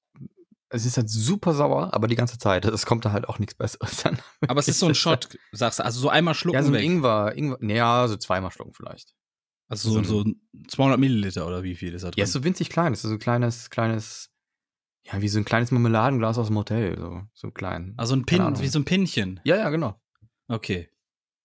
Es 0.70 0.86
ist 0.86 0.98
halt 0.98 1.10
super 1.10 1.54
sauer, 1.54 1.94
aber 1.94 2.08
die 2.08 2.16
ganze 2.16 2.38
Zeit. 2.38 2.63
Es 2.66 2.86
kommt 2.86 3.06
da 3.06 3.12
halt 3.12 3.27
auch 3.27 3.39
nichts 3.39 3.56
Besseres 3.56 4.04
dann. 4.04 4.20
Aber 4.48 4.60
es 4.60 4.68
ist 4.68 4.80
so 4.80 4.88
ein 4.88 4.96
Shot, 4.96 5.30
sagst 5.51 5.80
du, 5.80 5.84
also 5.86 6.00
so 6.00 6.10
einmal 6.10 6.36
schlucken 6.36 6.58
Ja, 6.58 6.62
so 6.62 6.70
ein 6.70 6.74
weg. 6.75 6.84
Ingwer, 6.84 7.34
Ingwer. 7.36 7.58
Ja, 7.63 8.08
so 8.08 8.18
zweimal 8.18 8.51
schlucken 8.51 8.74
vielleicht. 8.74 9.16
Also 9.70 9.92
so, 9.92 10.04
so 10.04 10.24
200 10.70 11.00
Milliliter 11.00 11.46
oder 11.46 11.62
wie 11.64 11.76
viel 11.76 11.94
ist 11.94 12.04
da 12.04 12.10
drin? 12.12 12.20
Ja, 12.20 12.24
ist 12.24 12.32
so 12.34 12.44
winzig 12.44 12.70
klein. 12.70 12.94
Das 12.94 13.04
ist 13.04 13.10
so 13.10 13.16
ein 13.16 13.20
kleines, 13.20 13.70
kleines. 13.70 14.32
Ja, 15.04 15.22
wie 15.22 15.28
so 15.30 15.40
ein 15.40 15.46
kleines 15.46 15.72
Marmeladenglas 15.72 16.38
aus 16.38 16.48
dem 16.48 16.58
Hotel. 16.58 16.98
So, 16.98 17.22
so 17.34 17.52
klein. 17.52 17.94
also 17.98 18.16
ein 18.16 18.26
Pin, 18.26 18.60
wie 18.60 18.68
so 18.68 18.80
ein 18.80 18.86
Pinchen. 18.86 19.40
Ja, 19.44 19.58
ja, 19.58 19.70
genau. 19.70 20.00
Okay. 20.48 20.90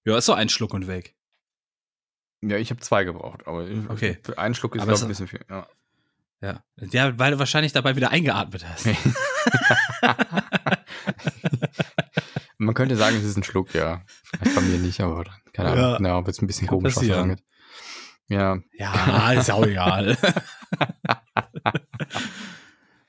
Ja, 0.04 0.18
ist 0.18 0.26
so 0.26 0.32
ein 0.34 0.48
Schluck 0.48 0.74
und 0.74 0.86
weg. 0.88 1.16
Ja, 2.42 2.56
ich 2.56 2.70
habe 2.70 2.80
zwei 2.80 3.04
gebraucht, 3.04 3.46
aber 3.46 3.66
Okay. 3.88 4.18
für 4.24 4.36
einen 4.38 4.54
Schluck 4.54 4.74
ist, 4.74 4.82
glaube 4.82 4.96
ich, 4.96 5.02
ein 5.02 5.08
bisschen 5.08 5.28
viel. 5.28 5.44
Ja. 5.48 5.66
Ja. 6.40 6.64
Ja, 6.90 7.16
weil 7.20 7.30
du 7.32 7.38
wahrscheinlich 7.38 7.72
dabei 7.72 7.94
wieder 7.94 8.10
eingeatmet 8.10 8.68
hast. 8.68 8.86
Man 12.58 12.74
könnte 12.74 12.96
sagen, 12.96 13.16
es 13.16 13.24
ist 13.24 13.36
ein 13.36 13.42
Schluck, 13.44 13.74
ja. 13.74 14.02
Vielleicht 14.24 14.54
bei 14.56 14.60
mir 14.62 14.78
nicht, 14.78 15.00
aber 15.00 15.24
keine 15.52 15.76
Ja. 15.76 15.94
Ahnung. 15.96 16.04
Ja, 16.06 16.16
wird 16.26 16.36
es 16.36 16.42
ein 16.42 16.46
bisschen 16.46 16.68
komisch, 16.68 16.96
was 16.96 17.10
angeht. 17.10 17.42
Ja, 18.28 18.58
Ja, 18.78 19.32
ist 19.32 19.50
auch 19.50 19.66
egal. 19.66 20.16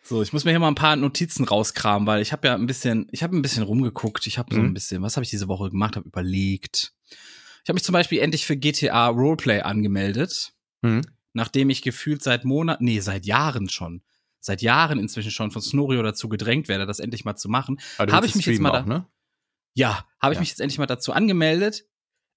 so, 0.01 0.21
ich 0.21 0.33
muss 0.33 0.43
mir 0.43 0.51
hier 0.51 0.59
mal 0.59 0.67
ein 0.67 0.75
paar 0.75 0.95
Notizen 0.95 1.45
rauskramen, 1.45 2.05
weil 2.07 2.21
ich 2.21 2.31
habe 2.33 2.47
ja 2.47 2.55
ein 2.55 2.65
bisschen, 2.67 3.07
ich 3.11 3.23
habe 3.23 3.35
ein 3.35 3.41
bisschen 3.41 3.63
rumgeguckt. 3.63 4.27
Ich 4.27 4.37
habe 4.37 4.53
so 4.53 4.59
Mhm. 4.61 4.67
ein 4.69 4.73
bisschen, 4.73 5.01
was 5.01 5.15
habe 5.15 5.23
ich 5.23 5.29
diese 5.29 5.47
Woche 5.47 5.69
gemacht? 5.69 5.95
Habe 5.95 6.07
überlegt. 6.07 6.93
Ich 7.63 7.69
habe 7.69 7.75
mich 7.75 7.83
zum 7.83 7.93
Beispiel 7.93 8.19
endlich 8.19 8.45
für 8.45 8.57
GTA 8.57 9.07
Roleplay 9.07 9.61
angemeldet, 9.61 10.53
hm. 10.83 11.01
nachdem 11.31 11.69
ich 11.69 11.81
gefühlt 11.81 12.21
seit 12.21 12.43
Monaten, 12.43 12.83
nee, 12.83 12.99
seit 12.99 13.25
Jahren 13.25 13.69
schon, 13.69 14.01
seit 14.41 14.61
Jahren 14.61 14.99
inzwischen 14.99 15.31
schon 15.31 15.51
von 15.51 15.61
Snorio 15.61 16.03
dazu 16.03 16.27
gedrängt 16.27 16.67
werde, 16.67 16.85
das 16.85 16.99
endlich 16.99 17.23
mal 17.23 17.35
zu 17.37 17.47
machen. 17.47 17.79
Du 17.97 18.11
Habe 18.11 18.25
ich 18.25 18.35
mich 18.35 18.45
jetzt 18.45 18.59
mal 18.59 18.71
auch, 18.71 18.73
da- 18.73 18.85
ne? 18.85 19.07
Ja, 19.75 20.05
habe 20.21 20.33
ich 20.33 20.37
Ja. 20.37 20.39
mich 20.41 20.49
jetzt 20.49 20.59
endlich 20.59 20.77
mal 20.77 20.85
dazu 20.87 21.13
angemeldet. 21.13 21.85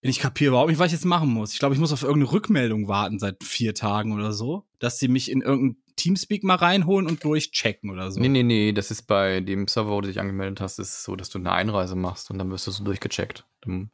Ich 0.00 0.20
kapiere 0.20 0.50
überhaupt 0.50 0.70
nicht, 0.70 0.78
was 0.78 0.88
ich 0.88 0.92
jetzt 0.92 1.04
machen 1.04 1.30
muss. 1.30 1.52
Ich 1.52 1.58
glaube, 1.58 1.74
ich 1.74 1.80
muss 1.80 1.92
auf 1.92 2.02
irgendeine 2.02 2.32
Rückmeldung 2.32 2.86
warten 2.86 3.18
seit 3.18 3.42
vier 3.42 3.74
Tagen 3.74 4.12
oder 4.12 4.32
so, 4.32 4.66
dass 4.78 4.98
sie 4.98 5.08
mich 5.08 5.30
in 5.30 5.40
irgendein 5.40 5.82
Teamspeak 5.96 6.44
mal 6.44 6.56
reinholen 6.56 7.06
und 7.06 7.24
durchchecken 7.24 7.90
oder 7.90 8.10
so. 8.10 8.20
Nee, 8.20 8.28
nee, 8.28 8.42
nee, 8.42 8.72
das 8.72 8.90
ist 8.90 9.02
bei 9.02 9.40
dem 9.40 9.66
Server, 9.66 9.90
wo 9.90 10.00
du 10.00 10.08
dich 10.08 10.20
angemeldet 10.20 10.60
hast, 10.60 10.78
ist 10.78 10.90
es 10.90 11.02
so, 11.02 11.16
dass 11.16 11.30
du 11.30 11.38
eine 11.38 11.52
Einreise 11.52 11.96
machst 11.96 12.30
und 12.30 12.38
dann 12.38 12.50
wirst 12.50 12.66
du 12.66 12.70
so 12.70 12.84
durchgecheckt. 12.84 13.46
Dann 13.62 13.90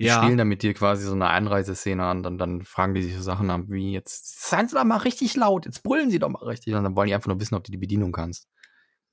die 0.00 0.06
ja, 0.06 0.22
spielen 0.22 0.38
dann 0.38 0.48
mit 0.48 0.62
dir 0.62 0.72
quasi 0.72 1.04
so 1.04 1.12
eine 1.12 1.28
Einreiseszene 1.28 2.02
an, 2.02 2.22
dann, 2.22 2.38
dann 2.38 2.62
fragen 2.62 2.94
die 2.94 3.02
sich 3.02 3.14
so 3.14 3.20
Sachen 3.20 3.50
an, 3.50 3.68
wie 3.68 3.92
jetzt, 3.92 4.48
seien 4.48 4.66
Sie 4.66 4.74
doch 4.74 4.84
mal 4.84 4.96
richtig 4.96 5.36
laut, 5.36 5.66
jetzt 5.66 5.82
brüllen 5.82 6.10
Sie 6.10 6.18
doch 6.18 6.30
mal 6.30 6.42
richtig. 6.42 6.74
Und 6.74 6.84
dann 6.84 6.96
wollen 6.96 7.08
die 7.08 7.14
einfach 7.14 7.28
nur 7.28 7.38
wissen, 7.38 7.54
ob 7.54 7.64
du 7.64 7.70
die 7.70 7.76
Bedienung 7.76 8.10
kannst. 8.10 8.48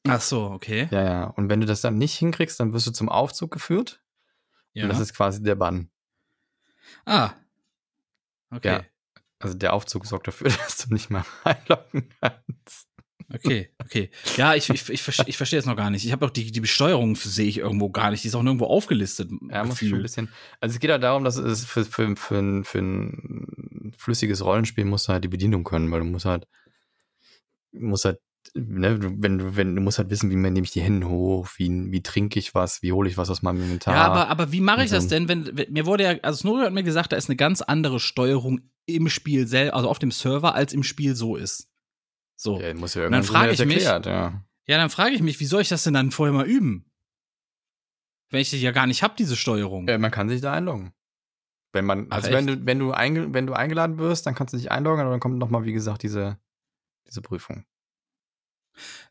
ach 0.08 0.22
so, 0.22 0.46
okay. 0.46 0.88
Ja, 0.92 1.04
ja. 1.04 1.24
Und 1.26 1.50
wenn 1.50 1.60
du 1.60 1.66
das 1.66 1.82
dann 1.82 1.98
nicht 1.98 2.16
hinkriegst, 2.16 2.58
dann 2.62 2.72
wirst 2.72 2.88
du 2.88 2.92
zum 2.92 3.10
Aufzug 3.10 3.52
geführt. 3.52 4.02
Ja. 4.78 4.84
Und 4.84 4.90
das 4.90 5.00
ist 5.00 5.14
quasi 5.14 5.42
der 5.42 5.56
Bann. 5.56 5.90
ah. 7.06 7.34
Okay. 8.50 8.68
Ja. 8.70 8.86
Also 9.40 9.56
der 9.58 9.74
Aufzug 9.74 10.06
sorgt 10.06 10.28
dafür, 10.28 10.50
dass 10.66 10.78
du 10.78 10.94
nicht 10.94 11.10
mal 11.10 11.26
reinlocken 11.46 12.10
kannst. 12.22 12.88
Okay, 13.34 13.74
okay. 13.84 14.10
Ja, 14.38 14.56
ich, 14.56 14.70
ich, 14.70 14.88
ich, 14.90 15.02
verste- 15.02 15.28
ich 15.28 15.36
verstehe 15.36 15.60
es 15.60 15.66
noch 15.66 15.76
gar 15.76 15.90
nicht. 15.90 16.06
Ich 16.06 16.14
habe 16.14 16.26
auch 16.26 16.30
die, 16.30 16.50
die 16.50 16.62
Besteuerung 16.62 17.16
sehe 17.18 17.46
ich 17.48 17.58
irgendwo 17.58 17.90
gar 17.90 18.10
nicht. 18.10 18.24
Die 18.24 18.30
ist 18.30 18.36
auch 18.36 18.42
nirgendwo 18.44 18.68
aufgelistet. 18.68 19.30
Ja, 19.50 19.66
muss 19.66 19.80
schon 19.80 19.96
ein 19.96 20.02
bisschen. 20.02 20.30
Also 20.62 20.76
es 20.76 20.80
geht 20.80 20.90
halt 20.92 21.04
darum, 21.04 21.26
dass 21.26 21.36
es 21.36 21.66
für, 21.66 21.84
für, 21.84 22.16
für, 22.16 22.38
ein, 22.38 22.64
für 22.64 22.80
ein 22.80 23.94
flüssiges 23.98 24.46
Rollenspiel 24.46 24.86
musst 24.86 25.10
du 25.10 25.12
halt 25.12 25.26
die 25.26 25.28
Bedienung 25.28 25.66
können, 25.66 25.92
weil 25.92 26.00
du 26.00 26.06
musst 26.06 26.24
halt, 26.26 26.48
musst 27.74 28.06
halt, 28.06 28.20
ne, 28.56 28.98
du- 29.00 29.16
wenn 29.22 29.38
du, 29.38 29.56
wenn, 29.56 29.76
du 29.76 29.82
musst 29.82 29.98
halt 29.98 30.10
wissen, 30.10 30.30
wie 30.30 30.36
nehme 30.36 30.62
ich 30.62 30.72
die 30.72 30.82
Hände 30.82 31.08
hoch, 31.10 31.48
wie, 31.58 31.70
wie 31.92 32.02
trinke 32.04 32.40
ich 32.40 32.54
was, 32.56 32.82
wie 32.82 32.92
hole 32.92 33.10
ich 33.10 33.18
was 33.18 33.30
aus 33.30 33.42
meinem 33.42 33.62
Inventar. 33.62 33.94
Ja, 33.96 34.06
aber, 34.06 34.28
aber 34.30 34.52
wie 34.52 34.62
mache 34.62 34.84
ich 34.84 34.92
das 34.92 35.08
denn, 35.08 35.28
wenn, 35.28 35.58
wenn 35.58 35.72
mir 35.72 35.86
wurde 35.86 36.04
ja, 36.04 36.12
also 36.24 36.40
Snorio 36.40 36.66
hat 36.66 36.74
mir 36.74 36.84
gesagt, 36.84 37.12
da 37.12 37.16
ist 37.18 37.30
eine 37.30 37.36
ganz 37.38 37.62
andere 37.62 38.00
Steuerung 38.00 38.62
im 38.86 39.10
Spiel 39.10 39.48
selbst, 39.48 39.74
also 39.74 39.90
auf 39.90 40.00
dem 40.00 40.12
Server, 40.12 40.56
als 40.56 40.74
im 40.74 40.84
Spiel 40.84 41.16
so 41.16 41.36
ist. 41.36 41.70
So. 42.36 42.60
ja, 42.62 42.74
muss 42.74 42.94
ja 42.94 43.06
Und 43.08 43.12
dann 43.14 43.24
frage 43.24 43.52
ich 43.52 43.66
mich- 43.66 43.84
erklärt, 43.84 44.06
ja. 44.06 44.44
Ja, 44.68 44.78
dann 44.78 44.90
frage 44.90 45.16
ich 45.16 45.22
mich, 45.22 45.40
wie 45.40 45.46
soll 45.46 45.62
ich 45.62 45.70
das 45.70 45.84
denn 45.84 45.94
dann 45.94 46.12
vorher 46.12 46.34
mal 46.34 46.46
üben? 46.46 46.92
Wenn 48.30 48.42
ich 48.42 48.50
die 48.50 48.60
ja 48.60 48.72
gar 48.72 48.86
nicht 48.88 49.02
hab, 49.04 49.16
diese 49.16 49.36
Steuerung. 49.38 49.88
Äh, 49.88 49.98
man 49.98 50.12
kann 50.12 50.28
sich 50.28 50.42
da 50.42 50.52
einloggen. 50.54 50.92
Wenn 51.72 51.86
man, 51.86 52.08
Ach, 52.10 52.18
also 52.18 52.32
wenn 52.32 52.48
du, 52.48 52.66
wenn 52.66 52.80
du, 52.80 52.92
einge, 52.92 53.34
wenn 53.34 53.48
du 53.48 53.54
eingeladen 53.54 53.98
wirst, 53.98 54.26
dann 54.26 54.36
kannst 54.36 54.54
du 54.54 54.58
dich 54.58 54.72
einloggen 54.72 55.06
und 55.06 55.12
dann 55.12 55.20
kommt 55.20 55.38
nochmal, 55.38 55.64
wie 55.66 55.74
gesagt, 55.74 56.04
diese, 56.04 56.38
diese 57.08 57.22
Prüfung. 57.22 57.66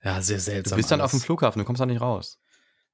Ja, 0.02 0.20
sehr 0.22 0.36
Du 0.36 0.42
seltsam. 0.42 0.76
bist 0.76 0.90
dann 0.90 1.00
auf 1.00 1.12
alles. 1.12 1.22
dem 1.22 1.24
Flughafen, 1.24 1.58
du 1.58 1.64
kommst 1.64 1.80
da 1.80 1.86
nicht 1.86 2.00
raus. 2.00 2.38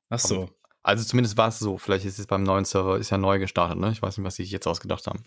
Ach 0.09 0.19
so. 0.19 0.51
Also 0.83 1.05
zumindest 1.05 1.37
war 1.37 1.49
es 1.49 1.59
so. 1.59 1.79
Vielleicht 1.79 2.05
ist 2.05 2.19
es 2.19 2.27
beim 2.27 2.43
neuen 2.43 2.65
Server, 2.65 2.99
ist 2.99 3.11
ja 3.11 3.19
neu 3.19 3.39
gestartet, 3.39 3.79
ne? 3.79 3.91
Ich 3.93 4.03
weiß 4.03 4.19
nicht, 4.19 4.27
was 4.27 4.35
sie 4.35 4.43
sich 4.43 4.53
jetzt 4.53 4.67
ausgedacht 4.67 5.07
haben. 5.07 5.23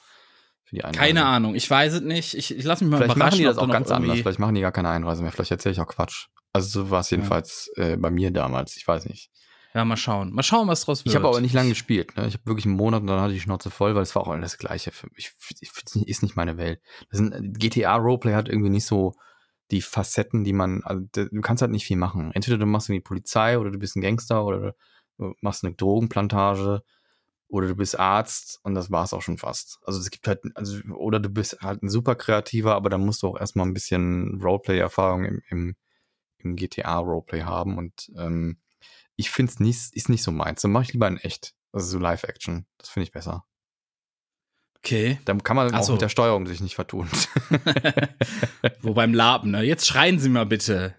Für 0.65 0.75
die 0.75 0.83
Einreise. 0.83 0.99
Keine 0.99 1.25
Ahnung, 1.25 1.55
ich 1.55 1.69
weiß 1.69 1.93
es 1.93 2.01
nicht. 2.01 2.33
Ich, 2.33 2.55
ich 2.55 2.63
lasse 2.63 2.83
mich 2.83 2.91
mal 2.91 2.97
Vielleicht 2.97 3.17
machen 3.17 3.37
die 3.37 3.43
das 3.43 3.57
auch 3.57 3.69
ganz 3.69 3.89
anders. 3.91 4.17
Vielleicht 4.19 4.39
machen 4.39 4.55
die 4.55 4.61
gar 4.61 4.71
keine 4.71 4.89
Einreise 4.89 5.21
mehr. 5.23 5.31
Vielleicht 5.31 5.51
erzähle 5.51 5.73
ich 5.73 5.79
auch 5.79 5.87
Quatsch. 5.87 6.27
Also 6.53 6.67
so 6.83 6.89
war 6.89 7.01
es 7.01 7.09
jedenfalls 7.09 7.69
äh, 7.75 7.97
bei 7.97 8.09
mir 8.09 8.31
damals. 8.31 8.75
Ich 8.77 8.87
weiß 8.87 9.05
nicht. 9.05 9.29
Ja, 9.73 9.83
mal 9.83 9.97
schauen. 9.97 10.31
Mal 10.33 10.41
schauen, 10.43 10.67
was 10.69 10.85
draus 10.85 11.03
wird. 11.03 11.11
Ich 11.11 11.15
habe 11.17 11.27
aber 11.27 11.41
nicht 11.41 11.53
lange 11.53 11.69
gespielt. 11.69 12.15
Ne? 12.15 12.27
Ich 12.27 12.33
habe 12.35 12.45
wirklich 12.45 12.65
einen 12.65 12.77
Monat 12.77 13.01
und 13.01 13.07
dann 13.07 13.19
hatte 13.19 13.33
ich 13.33 13.39
die 13.39 13.43
Schnauze 13.43 13.69
voll, 13.69 13.93
weil 13.93 14.03
es 14.03 14.15
war 14.15 14.21
auch 14.23 14.29
alles 14.29 14.51
das 14.53 14.57
Gleiche. 14.57 14.91
Für 14.91 15.07
mich. 15.13 15.33
Ich, 15.59 15.71
ist 16.07 16.23
nicht 16.23 16.35
meine 16.37 16.57
Welt. 16.57 16.79
Das 17.11 17.19
sind, 17.19 17.59
GTA 17.59 17.95
Roleplay 17.97 18.33
hat 18.33 18.47
irgendwie 18.47 18.69
nicht 18.69 18.85
so 18.85 19.15
die 19.71 19.81
Facetten, 19.81 20.43
die 20.43 20.53
man. 20.53 20.83
Also, 20.83 21.05
du 21.13 21.41
kannst 21.41 21.61
halt 21.61 21.71
nicht 21.71 21.85
viel 21.85 21.97
machen. 21.97 22.31
Entweder 22.33 22.57
du 22.57 22.65
machst 22.65 22.89
irgendwie 22.89 23.03
Polizei 23.03 23.57
oder 23.57 23.71
du 23.71 23.79
bist 23.79 23.95
ein 23.95 24.01
Gangster 24.01 24.45
oder 24.45 24.75
du 25.17 25.33
machst 25.41 25.63
eine 25.63 25.73
Drogenplantage 25.73 26.83
oder 27.47 27.67
du 27.67 27.75
bist 27.75 27.99
Arzt 27.99 28.59
und 28.63 28.75
das 28.75 28.91
war's 28.91 29.13
auch 29.13 29.21
schon 29.21 29.37
fast. 29.37 29.79
Also 29.85 29.99
es 29.99 30.09
gibt 30.11 30.27
halt, 30.27 30.41
also, 30.55 30.79
oder 30.93 31.19
du 31.19 31.29
bist 31.29 31.59
halt 31.61 31.83
ein 31.83 31.89
super 31.89 32.15
kreativer, 32.15 32.75
aber 32.75 32.89
dann 32.89 33.05
musst 33.05 33.23
du 33.23 33.27
auch 33.27 33.39
erstmal 33.39 33.65
ein 33.65 33.73
bisschen 33.73 34.41
Roleplay-Erfahrung 34.41 35.25
im, 35.25 35.41
im, 35.49 35.75
im 36.39 36.55
GTA-Roleplay 36.55 37.43
haben 37.43 37.77
und 37.77 38.11
ähm, 38.17 38.57
ich 39.15 39.29
finde 39.31 39.51
es 39.51 39.59
nicht, 39.59 39.95
ist 39.95 40.09
nicht 40.09 40.23
so 40.23 40.31
meins. 40.31 40.61
Dann 40.61 40.71
mache 40.71 40.83
ich 40.83 40.93
lieber 40.93 41.07
in 41.07 41.17
echt. 41.17 41.55
Also 41.71 41.87
so 41.87 41.99
Live-Action. 41.99 42.65
Das 42.77 42.89
finde 42.89 43.05
ich 43.05 43.11
besser. 43.11 43.45
Okay. 44.85 45.19
Dann 45.25 45.41
kann 45.41 45.55
man 45.55 45.73
Ach 45.73 45.79
auch 45.79 45.83
so. 45.83 45.93
mit 45.93 46.01
der 46.03 46.09
Steuerung 46.09 46.45
sich 46.45 46.61
nicht 46.61 46.75
vertun. 46.75 47.09
Wo 48.81 48.93
beim 48.93 49.15
Laben, 49.15 49.49
ne? 49.51 49.63
Jetzt 49.63 49.87
schreien 49.87 50.19
Sie 50.19 50.29
mal 50.29 50.45
bitte. 50.45 50.93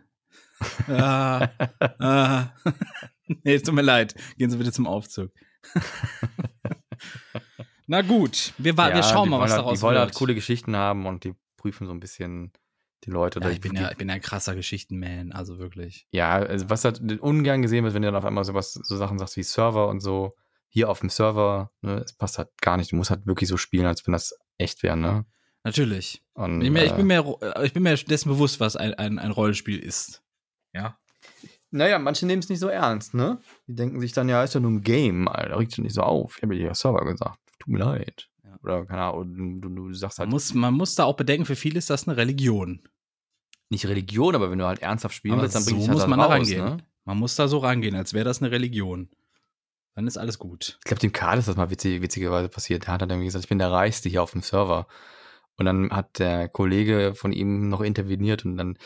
ah, 0.89 1.49
ah. 2.01 2.47
nee, 3.45 3.59
tut 3.61 3.75
mir 3.75 3.83
leid. 3.83 4.15
Gehen 4.39 4.51
Sie 4.51 4.57
bitte 4.57 4.73
zum 4.73 4.89
Aufzug. 4.89 5.31
Na 7.87 8.03
gut, 8.03 8.53
wir, 8.59 8.77
wa- 8.77 8.89
wir 8.89 8.97
Ja, 8.97 9.03
schauen 9.05 9.29
mal, 9.29 9.39
was 9.39 9.53
halt, 9.53 9.61
daraus 9.61 9.79
Die 9.79 9.83
wollen 9.83 9.99
halt 9.99 10.15
coole 10.15 10.35
Geschichten 10.35 10.75
haben 10.75 11.07
und 11.07 11.23
die 11.23 11.35
prüfen 11.57 11.87
so 11.87 11.93
ein 11.93 12.01
bisschen 12.01 12.53
Die 13.05 13.11
Leute. 13.11 13.39
Ja, 13.41 13.51
ich 13.51 13.61
bin 13.61 13.75
die, 13.75 13.81
ja, 13.83 13.91
ich 13.93 13.97
bin 13.97 14.09
ja 14.09 14.17
ein 14.17 14.21
krasser 14.21 14.57
Geschichtenman, 14.57 15.31
also 15.31 15.59
wirklich. 15.61 16.09
Ja, 16.11 16.31
also 16.33 16.69
was 16.69 16.85
halt 16.85 17.01
ungern 17.21 17.63
gesehen 17.63 17.85
wird, 17.85 17.95
wenn 17.95 18.03
du 18.03 18.09
dann 18.09 18.17
auf 18.17 18.25
einmal 18.25 18.45
sowas, 18.45 18.73
so 18.73 18.97
Sachen 18.97 19.19
sagst 19.21 19.37
wie 19.37 19.45
Server 19.45 19.87
und 19.89 20.01
so. 20.01 20.35
Hier 20.69 20.89
auf 20.91 21.01
dem 21.01 21.09
Server, 21.11 21.71
ne, 21.81 22.03
es 22.05 22.13
passt 22.13 22.39
halt 22.39 22.49
gar 22.61 22.77
nicht. 22.77 22.93
Du 22.93 22.97
musst 22.97 23.11
halt 23.11 23.27
wirklich 23.27 23.49
so 23.49 23.57
spielen, 23.57 23.87
als 23.87 24.07
wenn 24.07 24.13
das 24.13 24.37
echt 24.59 24.83
wäre, 24.83 24.97
ne? 24.97 25.25
Natürlich. 25.65 26.23
Und, 26.35 26.61
Ich, 26.61 26.67
bin 26.67 26.75
mir, 26.75 26.85
ich, 26.85 26.93
äh, 26.93 26.97
bin 26.97 27.07
mir, 27.07 27.39
ich 27.65 27.73
bin 27.73 27.83
mir 27.83 27.95
dessen 27.97 28.29
bewusst, 28.29 28.61
was 28.61 28.77
ein, 28.77 28.95
ein, 28.95 29.19
ein 29.19 29.31
Rollenspiel 29.31 29.79
ist. 29.79 30.23
Ja. 30.73 30.99
Naja, 31.71 31.99
manche 31.99 32.27
nehmen 32.27 32.41
es 32.41 32.49
nicht 32.49 32.61
so 32.61 32.69
ernst, 32.69 33.15
ne? 33.15 33.41
Die 33.67 33.75
denken 33.75 34.01
sich 34.01 34.13
dann, 34.13 34.29
ja, 34.29 34.45
ist 34.45 34.55
ja 34.55 34.61
nur 34.61 34.71
ein 34.71 34.83
Game, 34.83 35.27
Alter, 35.29 35.59
regt 35.59 35.73
dich 35.73 35.79
nicht 35.83 35.95
so 35.95 36.03
auf. 36.03 36.37
Ich 36.37 36.43
habe 36.43 36.55
dir 36.55 36.67
ja 36.67 36.75
Server 36.75 37.05
gesagt. 37.05 37.39
Tut 37.59 37.73
mir 37.73 37.79
leid. 37.79 38.29
Ja. 38.45 38.57
Oder, 38.63 38.87
keine 38.87 39.03
Ahnung, 39.03 39.61
du, 39.61 39.69
du, 39.69 39.89
du 39.89 39.95
sagst 39.95 40.19
Man 40.19 40.27
halt 40.27 40.33
muss, 40.33 40.55
man 40.55 40.75
muss 40.75 40.95
da 40.95 41.05
auch 41.05 41.17
bedenken, 41.17 41.47
für 41.47 41.57
viele 41.57 41.79
ist 41.79 41.91
das 41.91 42.07
eine 42.07 42.17
Religion. 42.17 42.83
nicht 43.71 43.87
Religion, 43.87 44.35
aber 44.37 44.51
wenn 44.51 44.59
du 44.59 44.67
halt 44.67 44.81
ernsthaft 44.83 45.15
spielen 45.17 45.35
Aber 45.35 45.43
willst, 45.43 45.57
dann 45.57 45.65
bring 45.65 45.75
so 45.75 45.81
dich 45.81 45.89
halt 45.89 45.95
muss 45.95 46.03
da 46.03 46.09
man 46.09 46.19
da 46.21 46.25
raus, 46.27 46.33
rangehen. 46.35 46.65
ne? 46.65 46.77
Man 47.05 47.19
muss 47.19 47.35
da 47.35 47.49
so 47.49 47.59
rangehen, 47.59 47.97
als 47.97 48.15
wäre 48.15 48.25
das 48.25 48.41
eine 48.41 48.51
Religion. 48.53 49.09
Dann 49.97 50.07
ist 50.07 50.19
alles 50.19 50.39
gut. 50.39 50.77
Ich 50.81 50.85
glaube, 50.85 51.01
dem 51.01 51.13
Karl 51.13 51.39
ist 51.39 51.49
das 51.49 51.57
mal 51.57 51.71
witzig, 51.71 52.03
witzigerweise 52.03 52.51
passiert. 52.51 52.87
Der 52.87 52.93
hat 52.93 53.01
dann 53.01 53.09
irgendwie 53.09 53.29
gesagt, 53.29 53.45
ich 53.45 53.49
bin 53.49 53.59
der 53.59 53.73
Reichste 53.73 54.11
hier 54.11 54.23
auf 54.23 54.33
dem 54.33 54.43
Server. 54.43 54.87
Und 55.57 55.65
dann 55.65 55.91
hat 55.91 56.19
der 56.19 56.51
Kollege 56.51 57.15
von 57.15 57.33
ihm 57.33 57.71
noch 57.71 57.81
interveniert 57.81 58.45
und 58.45 58.59
dann, 58.59 58.79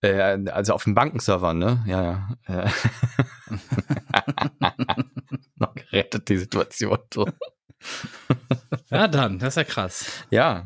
äh, 0.00 0.38
also 0.50 0.72
auf 0.72 0.84
dem 0.84 0.94
Bankenserver, 0.94 1.52
ne? 1.52 1.84
Ja, 1.86 2.30
ja. 2.48 2.64
Äh. 2.64 2.70
noch 5.56 5.74
gerettet 5.74 6.30
die 6.30 6.38
Situation. 6.38 6.98
So. 7.12 7.28
Ja, 8.88 9.08
dann, 9.08 9.38
das 9.38 9.50
ist 9.50 9.56
ja 9.56 9.64
krass. 9.64 10.24
Ja, 10.30 10.64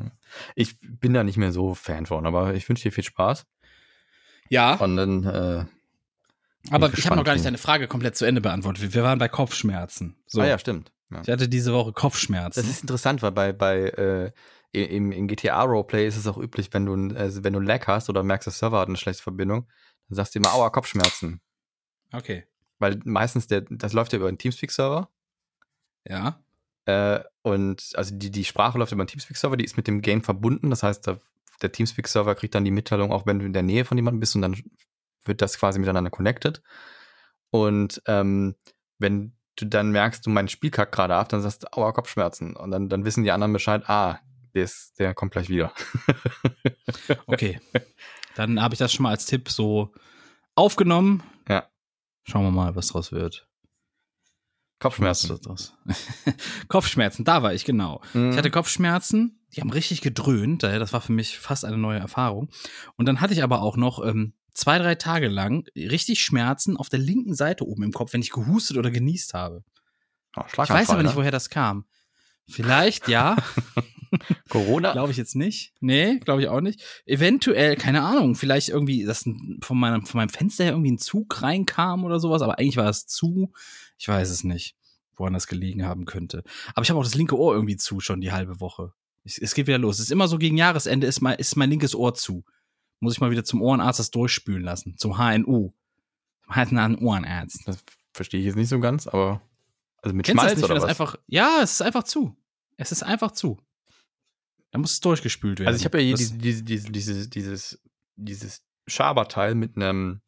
ich 0.55 0.79
bin 0.81 1.15
da 1.15 1.25
nicht 1.25 1.39
mehr 1.39 1.53
so 1.53 1.75
Fan 1.75 2.07
von, 2.07 2.27
aber 2.27 2.55
ich 2.55 2.69
wünsche 2.69 2.85
dir 2.85 2.93
viel 2.93 3.03
Spaß. 3.03 3.45
Ja, 4.51 4.75
Und 4.75 4.97
dann, 4.97 5.25
äh, 5.25 5.65
aber 6.71 6.93
ich 6.93 7.07
habe 7.07 7.17
noch 7.17 7.25
gar 7.25 7.35
nicht 7.35 7.45
deine 7.45 7.59
Frage 7.59 7.89
komplett 7.89 8.17
zu 8.17 8.25
Ende 8.25 8.41
beantwortet. 8.41 8.95
Wir 8.95 9.03
waren 9.03 9.19
bei 9.19 9.29
Kopfschmerzen. 9.29 10.17
So. 10.27 10.41
ah 10.41 10.47
ja, 10.47 10.59
stimmt. 10.59 10.93
Ja. 11.11 11.23
Ich 11.23 11.29
hatte 11.29 11.49
diese 11.49 11.73
Woche 11.73 11.93
Kopfschmerzen. 11.93 12.61
Das 12.61 12.71
ist 12.71 12.83
interessant, 12.83 13.23
weil 13.23 13.33
bei, 13.33 13.53
bei 13.53 13.79
äh, 13.79 14.33
im, 14.73 15.11
im 15.11 15.27
GTA 15.27 15.63
Roleplay 15.63 16.07
ist 16.07 16.17
es 16.17 16.27
auch 16.27 16.39
üblich, 16.39 16.73
wenn 16.73 16.87
du, 16.87 17.17
also 17.17 17.43
wenn 17.43 17.53
du 17.53 17.61
Lag 17.61 17.87
hast 17.87 18.09
oder 18.09 18.23
merkst, 18.23 18.47
der 18.47 18.53
Server 18.53 18.79
hat 18.79 18.89
eine 18.89 18.97
schlechte 18.97 19.23
Verbindung, 19.23 19.67
dann 20.09 20.17
sagst 20.17 20.35
du 20.35 20.39
immer, 20.39 20.53
aua, 20.55 20.71
Kopfschmerzen. 20.71 21.41
okay. 22.13 22.45
Weil 22.79 22.99
meistens, 23.05 23.47
der, 23.47 23.63
das 23.69 23.93
läuft 23.93 24.13
ja 24.13 24.19
über 24.19 24.29
einen 24.29 24.39
Teamspeak-Server. 24.39 25.11
Ja. 26.09 26.43
Äh, 26.87 27.21
und 27.43 27.91
also 27.95 28.15
die, 28.17 28.31
die 28.31 28.45
Sprache 28.45 28.79
läuft 28.79 28.93
über 28.93 29.03
einen 29.03 29.09
Teamspeak-Server, 29.09 29.57
die 29.57 29.65
ist 29.65 29.77
mit 29.77 29.87
dem 29.87 30.01
Game 30.01 30.23
verbunden. 30.23 30.71
Das 30.71 30.83
heißt, 30.83 31.07
der, 31.07 31.21
der 31.61 31.73
Teamspeak-Server 31.73 32.35
kriegt 32.37 32.55
dann 32.55 32.65
die 32.65 32.71
Mitteilung, 32.71 33.13
auch 33.13 33.27
wenn 33.27 33.39
du 33.39 33.45
in 33.45 33.53
der 33.53 33.63
Nähe 33.63 33.85
von 33.85 33.99
jemandem 33.99 34.21
bist 34.21 34.35
und 34.35 34.43
dann 34.43 34.57
wird 35.25 35.43
das 35.43 35.59
quasi 35.59 35.79
miteinander 35.79 36.11
connected. 36.11 36.63
Und 37.51 38.03
ähm, 38.07 38.57
wenn 38.99 39.37
du 39.57 39.67
dann 39.67 39.91
merkst, 39.91 40.25
du 40.25 40.31
mein 40.31 40.49
Spiel 40.49 40.71
kackt 40.71 40.93
gerade 40.93 41.15
ab, 41.15 41.29
dann 41.29 41.43
sagst 41.43 41.63
du, 41.63 41.73
aua, 41.73 41.93
Kopfschmerzen. 41.93 42.57
Und 42.57 42.71
dann, 42.71 42.89
dann 42.89 43.05
wissen 43.05 43.25
die 43.25 43.33
anderen 43.33 43.53
Bescheid, 43.53 43.89
ah, 43.89 44.21
der, 44.55 44.65
ist, 44.65 44.99
der 44.99 45.15
kommt 45.15 45.33
gleich 45.33 45.49
wieder. 45.49 45.73
Okay. 47.27 47.61
Dann 48.35 48.61
habe 48.61 48.75
ich 48.75 48.79
das 48.79 48.93
schon 48.93 49.05
mal 49.05 49.11
als 49.11 49.27
Tipp 49.27 49.49
so 49.49 49.93
aufgenommen. 50.55 51.23
Ja. 51.49 51.69
Schauen 52.25 52.45
wir 52.45 52.51
mal, 52.51 52.77
was 52.77 52.89
draus 52.89 53.13
wird. 53.13 53.49
Kopfschmerzen. 54.81 55.39
Kopfschmerzen, 56.69 57.25
da 57.25 57.43
war 57.43 57.53
ich, 57.53 57.65
genau. 57.65 58.01
Mhm. 58.15 58.31
Ich 58.31 58.37
hatte 58.37 58.51
Kopfschmerzen, 58.51 59.41
die 59.55 59.61
haben 59.61 59.71
richtig 59.71 60.01
gedröhnt, 60.01 60.63
daher, 60.63 60.79
das 60.79 60.93
war 60.93 61.01
für 61.01 61.13
mich 61.13 61.39
fast 61.39 61.65
eine 61.65 61.77
neue 61.77 61.99
Erfahrung. 61.99 62.49
Und 62.97 63.07
dann 63.07 63.21
hatte 63.21 63.35
ich 63.35 63.43
aber 63.43 63.63
auch 63.63 63.77
noch 63.77 64.05
ähm, 64.05 64.33
zwei, 64.61 64.79
drei 64.79 64.95
Tage 64.95 65.29
lang 65.29 65.67
richtig 65.75 66.21
Schmerzen 66.21 66.77
auf 66.77 66.91
der 66.91 66.99
linken 66.99 67.35
Seite 67.35 67.67
oben 67.67 67.83
im 67.83 67.93
Kopf, 67.93 68.13
wenn 68.13 68.21
ich 68.21 68.31
gehustet 68.31 68.77
oder 68.77 68.91
genießt 68.91 69.33
habe. 69.33 69.65
Oh, 70.37 70.43
Ich 70.47 70.59
weiß 70.59 70.91
aber 70.91 71.03
nicht, 71.03 71.13
ne? 71.13 71.17
woher 71.17 71.31
das 71.31 71.49
kam. 71.49 71.87
Vielleicht, 72.47 73.09
ja, 73.09 73.37
Corona? 74.51 74.93
glaube 74.93 75.13
ich 75.13 75.17
jetzt 75.17 75.35
nicht. 75.35 75.73
Nee, 75.81 76.19
glaube 76.19 76.43
ich 76.43 76.49
auch 76.49 76.61
nicht. 76.61 76.83
Eventuell, 77.07 77.77
keine 77.77 78.03
Ahnung, 78.03 78.35
vielleicht 78.35 78.69
irgendwie, 78.69 79.05
dass 79.05 79.25
von 79.63 79.79
meinem, 79.79 80.05
von 80.05 80.19
meinem 80.19 80.29
Fenster 80.29 80.65
her 80.65 80.73
irgendwie 80.73 80.93
ein 80.93 80.99
Zug 80.99 81.41
reinkam 81.41 82.05
oder 82.05 82.21
sowas, 82.21 82.43
aber 82.43 82.59
eigentlich 82.59 82.77
war 82.77 82.89
es 82.89 83.07
zu. 83.07 83.53
Ich 83.99 84.09
weiß 84.09 84.29
es 84.29 84.45
nicht, 84.45 84.77
woran 85.17 85.33
das 85.33 85.47
gelegen 85.47 85.87
haben 85.87 86.05
könnte. 86.05 86.43
Aber 86.75 86.83
ich 86.83 86.91
habe 86.91 87.01
auch 87.01 87.05
das 87.05 87.15
linke 87.15 87.39
Ohr 87.39 87.55
irgendwie 87.55 87.77
zu, 87.77 88.01
schon 88.01 88.21
die 88.21 88.33
halbe 88.33 88.61
Woche. 88.61 88.93
Es, 89.25 89.39
es 89.39 89.55
geht 89.55 89.69
wieder 89.69 89.79
los. 89.79 89.97
Es 89.97 90.07
ist 90.07 90.13
immer 90.13 90.29
so 90.29 90.37
gegen 90.39 90.57
Jahresende 90.57 91.07
ist 91.07 91.21
mein, 91.23 91.39
ist 91.39 91.57
mein 91.57 91.71
linkes 91.71 91.95
Ohr 91.95 92.15
zu. 92.15 92.45
Muss 93.01 93.15
ich 93.15 93.21
mal 93.21 93.31
wieder 93.31 93.45
zum 93.45 93.63
Ohrenarzt 93.63 93.99
das 93.99 94.11
durchspülen 94.11 94.63
lassen. 94.63 94.97
Zum 94.97 95.19
HNU. 95.19 95.73
Zum 96.45 96.55
HNU-Ohrenarzt. 96.55 97.67
Das 97.67 97.79
verstehe 98.13 98.41
ich 98.41 98.47
jetzt 98.47 98.57
nicht 98.57 98.69
so 98.69 98.79
ganz, 98.81 99.07
aber 99.07 99.41
also 100.03 100.15
mit 100.15 100.27
Kennst 100.27 100.41
Schmalz 100.41 100.57
nicht, 100.57 100.65
oder 100.65 100.75
das 100.75 100.85
was? 100.85 100.91
einfach, 100.91 101.17
ja, 101.27 101.61
es 101.63 101.73
ist 101.73 101.83
einfach 101.83 102.05
zu. 102.05 102.37
Es 102.77 102.93
ist 102.93 103.03
einfach 103.03 103.33
zu. 103.33 103.59
Da 104.71 104.79
muss 104.79 104.93
es 104.93 105.01
durchgespült 105.01 105.59
werden. 105.59 105.69
also 105.69 105.79
ich 105.79 105.85
habe 105.85 105.99
ja 105.99 106.05
hier 106.05 106.17
diese, 106.17 106.39
diese, 106.39 106.63
diese, 106.63 106.91
dieses, 106.91 107.31
dieses, 107.31 107.83
dieses 108.17 108.63
Schaberteil 108.87 109.55
mit 109.55 109.77
einem 109.77 110.21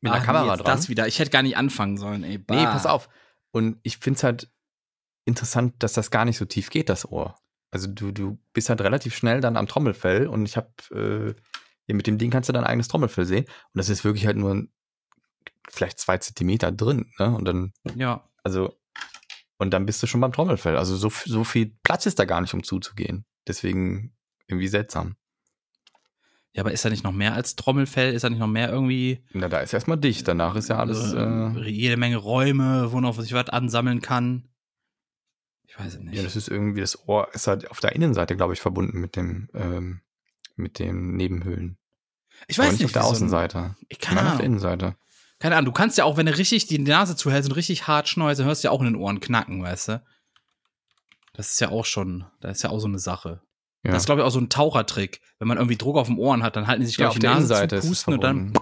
mit 0.00 0.12
einer 0.12 0.22
Ach, 0.22 0.26
Kamera 0.26 0.56
nee, 0.56 0.62
dran. 0.62 0.76
Das 0.76 0.88
wieder. 0.88 1.06
Ich 1.06 1.18
hätte 1.18 1.30
gar 1.30 1.42
nicht 1.42 1.56
anfangen 1.56 1.98
sollen, 1.98 2.24
ey. 2.24 2.38
Nee, 2.38 2.44
bah. 2.46 2.72
pass 2.72 2.86
auf. 2.86 3.08
Und 3.52 3.78
ich 3.82 3.98
finde 3.98 4.16
es 4.16 4.24
halt 4.24 4.50
interessant, 5.24 5.74
dass 5.82 5.92
das 5.92 6.10
gar 6.10 6.24
nicht 6.24 6.38
so 6.38 6.44
tief 6.44 6.70
geht, 6.70 6.88
das 6.88 7.10
Ohr. 7.10 7.36
Also 7.70 7.86
du, 7.86 8.10
du 8.10 8.38
bist 8.52 8.68
halt 8.68 8.80
relativ 8.80 9.14
schnell 9.14 9.40
dann 9.40 9.56
am 9.56 9.66
Trommelfell 9.66 10.26
und 10.26 10.44
ich 10.46 10.56
habe 10.56 10.70
äh, 11.36 11.40
mit 11.94 12.06
dem 12.06 12.18
Ding 12.18 12.30
kannst 12.30 12.48
du 12.48 12.52
dein 12.52 12.64
eigenes 12.64 12.88
Trommelfell 12.88 13.26
sehen 13.26 13.44
und 13.44 13.78
das 13.78 13.88
ist 13.88 14.04
wirklich 14.04 14.26
halt 14.26 14.36
nur 14.36 14.54
ein, 14.54 14.72
vielleicht 15.68 15.98
zwei 15.98 16.18
Zentimeter 16.18 16.72
drin, 16.72 17.10
ne? 17.18 17.34
Und 17.34 17.44
dann, 17.44 17.72
Ja. 17.94 18.28
also, 18.42 18.74
und 19.58 19.70
dann 19.72 19.86
bist 19.86 20.02
du 20.02 20.06
schon 20.06 20.20
beim 20.20 20.32
Trommelfell. 20.32 20.76
Also 20.76 20.96
so, 20.96 21.10
so 21.10 21.44
viel 21.44 21.76
Platz 21.82 22.06
ist 22.06 22.18
da 22.18 22.24
gar 22.24 22.40
nicht, 22.40 22.54
um 22.54 22.62
zuzugehen. 22.62 23.24
Deswegen 23.46 24.16
irgendwie 24.46 24.68
seltsam. 24.68 25.16
Ja, 26.52 26.62
aber 26.62 26.72
ist 26.72 26.84
da 26.84 26.90
nicht 26.90 27.04
noch 27.04 27.12
mehr 27.12 27.34
als 27.34 27.54
Trommelfell? 27.54 28.12
Ist 28.12 28.22
da 28.24 28.30
nicht 28.30 28.40
noch 28.40 28.48
mehr 28.48 28.70
irgendwie 28.70 29.24
Na, 29.32 29.48
da 29.48 29.60
ist 29.60 29.72
erstmal 29.72 29.98
dicht, 29.98 30.26
danach 30.26 30.56
ist 30.56 30.68
ja 30.68 30.78
alles. 30.78 31.12
äh, 31.12 31.18
Äh, 31.18 31.68
jede 31.70 31.96
Menge 31.96 32.16
Räume, 32.16 32.90
wo 32.90 33.00
noch 33.00 33.20
sich 33.20 33.32
was 33.34 33.48
ansammeln 33.50 34.00
kann? 34.00 34.48
Ich 35.68 35.78
weiß 35.78 35.94
es 35.94 36.00
nicht. 36.00 36.16
Ja, 36.16 36.22
das 36.24 36.34
ist 36.34 36.48
irgendwie, 36.48 36.80
das 36.80 37.06
Ohr 37.08 37.28
ist 37.34 37.46
halt 37.46 37.70
auf 37.70 37.78
der 37.78 37.94
Innenseite, 37.94 38.34
glaube 38.36 38.52
ich, 38.54 38.60
verbunden 38.60 38.98
mit 39.00 39.14
dem, 39.14 39.48
ähm, 39.54 40.00
mit 40.56 40.80
den 40.80 41.14
Nebenhöhlen. 41.14 41.78
Ich 42.48 42.58
weiß 42.58 42.72
nicht 42.72 42.84
auf 42.84 42.92
der 42.92 43.04
Außenseite. 43.04 43.76
Ich 43.88 43.98
Keine 43.98 44.20
keine 44.20 44.30
auf 44.32 44.36
der. 44.38 44.46
Innenseite. 44.46 44.96
Keine 45.38 45.56
Ahnung. 45.56 45.66
Du 45.66 45.72
kannst 45.72 45.98
ja 45.98 46.04
auch, 46.04 46.16
wenn 46.16 46.26
du 46.26 46.36
richtig 46.36 46.66
die 46.66 46.78
Nase 46.78 47.16
zuhältst 47.16 47.48
und 47.48 47.56
richtig 47.56 47.86
hart 47.86 48.08
schneust, 48.08 48.40
dann 48.40 48.46
hörst 48.46 48.62
du 48.62 48.68
ja 48.68 48.72
auch 48.72 48.80
in 48.80 48.86
den 48.86 48.96
Ohren 48.96 49.20
knacken, 49.20 49.62
weißt 49.62 49.88
du? 49.88 50.02
Das 51.32 51.52
ist 51.52 51.60
ja 51.60 51.70
auch 51.70 51.84
schon, 51.84 52.26
das 52.40 52.58
ist 52.58 52.62
ja 52.62 52.70
auch 52.70 52.80
so 52.80 52.88
eine 52.88 52.98
Sache. 52.98 53.40
Ja. 53.82 53.92
Das 53.92 54.02
ist, 54.02 54.06
glaube 54.06 54.20
ich, 54.20 54.26
auch 54.26 54.30
so 54.30 54.40
ein 54.40 54.50
Tauchertrick. 54.50 55.22
Wenn 55.38 55.48
man 55.48 55.56
irgendwie 55.56 55.78
Druck 55.78 55.96
auf 55.96 56.08
den 56.08 56.18
Ohren 56.18 56.42
hat, 56.42 56.56
dann 56.56 56.66
halten 56.66 56.82
die 56.82 56.86
sich, 56.86 56.98
ja, 56.98 57.08
glaube 57.08 57.10
auf 57.10 57.16
ich, 57.16 57.20
die 57.20 57.26
der 57.26 57.34
Nase 57.34 57.54
Innenseite 57.54 57.80
zu, 57.80 57.88
pusten 57.88 58.14
und 58.14 58.22
dann. 58.22 58.52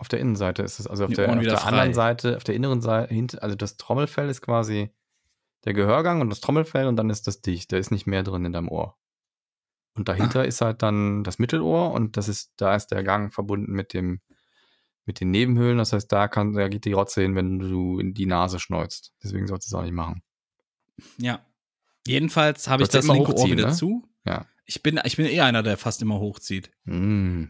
Auf 0.00 0.06
der 0.06 0.20
Innenseite 0.20 0.62
ist 0.62 0.78
es, 0.78 0.86
also 0.86 1.06
auf 1.06 1.12
der, 1.12 1.28
auf 1.28 1.40
der 1.40 1.66
anderen. 1.66 1.92
Seite, 1.92 2.36
auf 2.36 2.44
der 2.44 2.54
inneren 2.54 2.80
Seite, 2.80 3.42
also 3.42 3.56
das 3.56 3.76
Trommelfell 3.76 4.28
ist 4.28 4.42
quasi 4.42 4.92
der 5.64 5.72
Gehörgang 5.72 6.20
und 6.20 6.30
das 6.30 6.40
Trommelfell 6.40 6.86
und 6.86 6.94
dann 6.94 7.10
ist 7.10 7.26
das 7.26 7.40
dicht. 7.40 7.72
Da 7.72 7.78
ist 7.78 7.90
nicht 7.90 8.06
mehr 8.06 8.22
drin 8.22 8.44
in 8.44 8.52
deinem 8.52 8.68
Ohr. 8.68 8.96
Und 9.98 10.08
dahinter 10.08 10.44
ist 10.44 10.60
halt 10.60 10.82
dann 10.82 11.24
das 11.24 11.40
Mittelohr 11.40 11.90
und 11.90 12.16
das 12.16 12.28
ist, 12.28 12.52
da 12.56 12.76
ist 12.76 12.86
der 12.88 13.02
Gang 13.02 13.34
verbunden 13.34 13.72
mit 13.72 13.92
dem, 13.92 14.20
mit 15.04 15.18
den 15.18 15.32
Nebenhöhlen. 15.32 15.76
Das 15.76 15.92
heißt, 15.92 16.10
da 16.12 16.28
kann, 16.28 16.52
da 16.52 16.68
geht 16.68 16.84
die 16.84 16.92
Rotze 16.92 17.22
hin, 17.22 17.34
wenn 17.34 17.58
du 17.58 17.98
in 17.98 18.14
die 18.14 18.26
Nase 18.26 18.60
schneuzt. 18.60 19.12
Deswegen 19.22 19.48
sollst 19.48 19.66
du 19.66 19.74
es 19.74 19.78
auch 19.78 19.82
nicht 19.82 19.92
machen. 19.92 20.22
Ja. 21.16 21.44
Jedenfalls 22.06 22.68
habe 22.68 22.84
ich 22.84 22.88
das 22.88 23.04
immer 23.04 23.14
linke 23.14 23.34
Ohr 23.34 23.46
wieder 23.50 23.66
ne? 23.66 23.72
zu. 23.74 24.08
Ja. 24.24 24.46
Ich 24.66 24.84
bin, 24.84 25.00
ich 25.02 25.16
bin 25.16 25.26
eher 25.26 25.46
einer, 25.46 25.64
der 25.64 25.76
fast 25.76 26.00
immer 26.00 26.20
hochzieht. 26.20 26.70
Mm. 26.84 27.46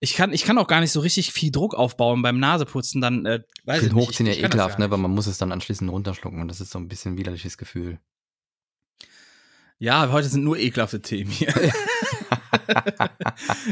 Ich 0.00 0.14
kann, 0.14 0.32
ich 0.32 0.44
kann 0.44 0.58
auch 0.58 0.66
gar 0.66 0.80
nicht 0.80 0.92
so 0.92 1.00
richtig 1.00 1.32
viel 1.32 1.50
Druck 1.50 1.74
aufbauen 1.74 2.20
beim 2.20 2.38
Naseputzen, 2.38 3.00
dann, 3.00 3.24
äh, 3.24 3.40
weiß 3.64 3.82
Ich 3.82 3.92
nicht. 3.92 3.94
Hochziehen 3.94 4.26
ja 4.26 4.34
ekelhaft, 4.34 4.78
ne? 4.78 4.90
weil 4.90 4.98
man 4.98 5.10
muss 5.10 5.26
es 5.26 5.38
dann 5.38 5.52
anschließend 5.52 5.90
runterschlucken 5.90 6.40
und 6.40 6.48
das 6.48 6.60
ist 6.60 6.70
so 6.70 6.78
ein 6.78 6.86
bisschen 6.86 7.14
ein 7.14 7.18
widerliches 7.18 7.56
Gefühl. 7.56 7.98
Ja, 9.78 10.10
heute 10.10 10.28
sind 10.28 10.42
nur 10.44 10.58
ekelhafte 10.58 11.00
Themen 11.00 11.30
hier. 11.30 11.52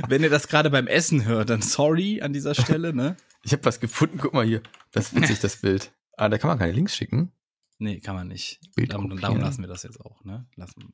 Wenn 0.09 0.23
ihr 0.23 0.31
das 0.31 0.47
gerade 0.49 0.71
beim 0.71 0.87
Essen 0.87 1.25
hört, 1.25 1.51
dann 1.51 1.63
sorry 1.63 2.23
an 2.23 2.33
dieser 2.33 2.55
Stelle, 2.55 2.95
ne? 2.95 3.17
Ich 3.43 3.53
habe 3.53 3.65
was 3.65 3.81
gefunden, 3.81 4.19
guck 4.19 4.33
mal 4.33 4.45
hier. 4.47 4.63
Das 4.93 5.07
ist 5.09 5.17
witzig, 5.21 5.41
das 5.41 5.57
Bild. 5.57 5.91
Ah, 6.17 6.29
da 6.29 6.39
kann 6.39 6.49
man 6.49 6.59
keine 6.59 6.73
Links 6.73 6.95
schicken. 6.97 7.33
Nee, 7.79 8.01
kann 8.01 8.15
man 8.15 8.29
nicht. 8.29 8.61
Bild 8.75 8.93
Darum, 8.93 9.19
darum 9.21 9.41
lassen 9.41 9.63
wir 9.63 9.69
das 9.69 9.83
jetzt 9.83 10.01
auch, 10.01 10.25
ne? 10.25 10.47
Lassen 10.57 10.81
wir 10.83 10.85
mal. 10.87 10.93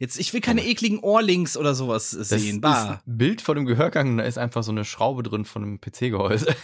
Jetzt, 0.00 0.18
ich 0.18 0.32
will 0.32 0.40
keine 0.40 0.64
ekligen 0.66 0.98
Ohrlinks 0.98 1.56
oder 1.56 1.74
sowas 1.74 2.10
Das 2.10 2.28
sehen. 2.30 2.56
ist 2.56 2.60
Bah. 2.60 3.02
ein 3.06 3.16
Bild 3.18 3.40
von 3.42 3.54
dem 3.56 3.66
Gehörgang, 3.66 4.16
da 4.16 4.24
ist 4.24 4.36
einfach 4.38 4.62
so 4.64 4.72
eine 4.72 4.84
Schraube 4.84 5.22
drin 5.22 5.44
von 5.44 5.62
einem 5.62 5.80
PC-Gehäuse. 5.80 6.54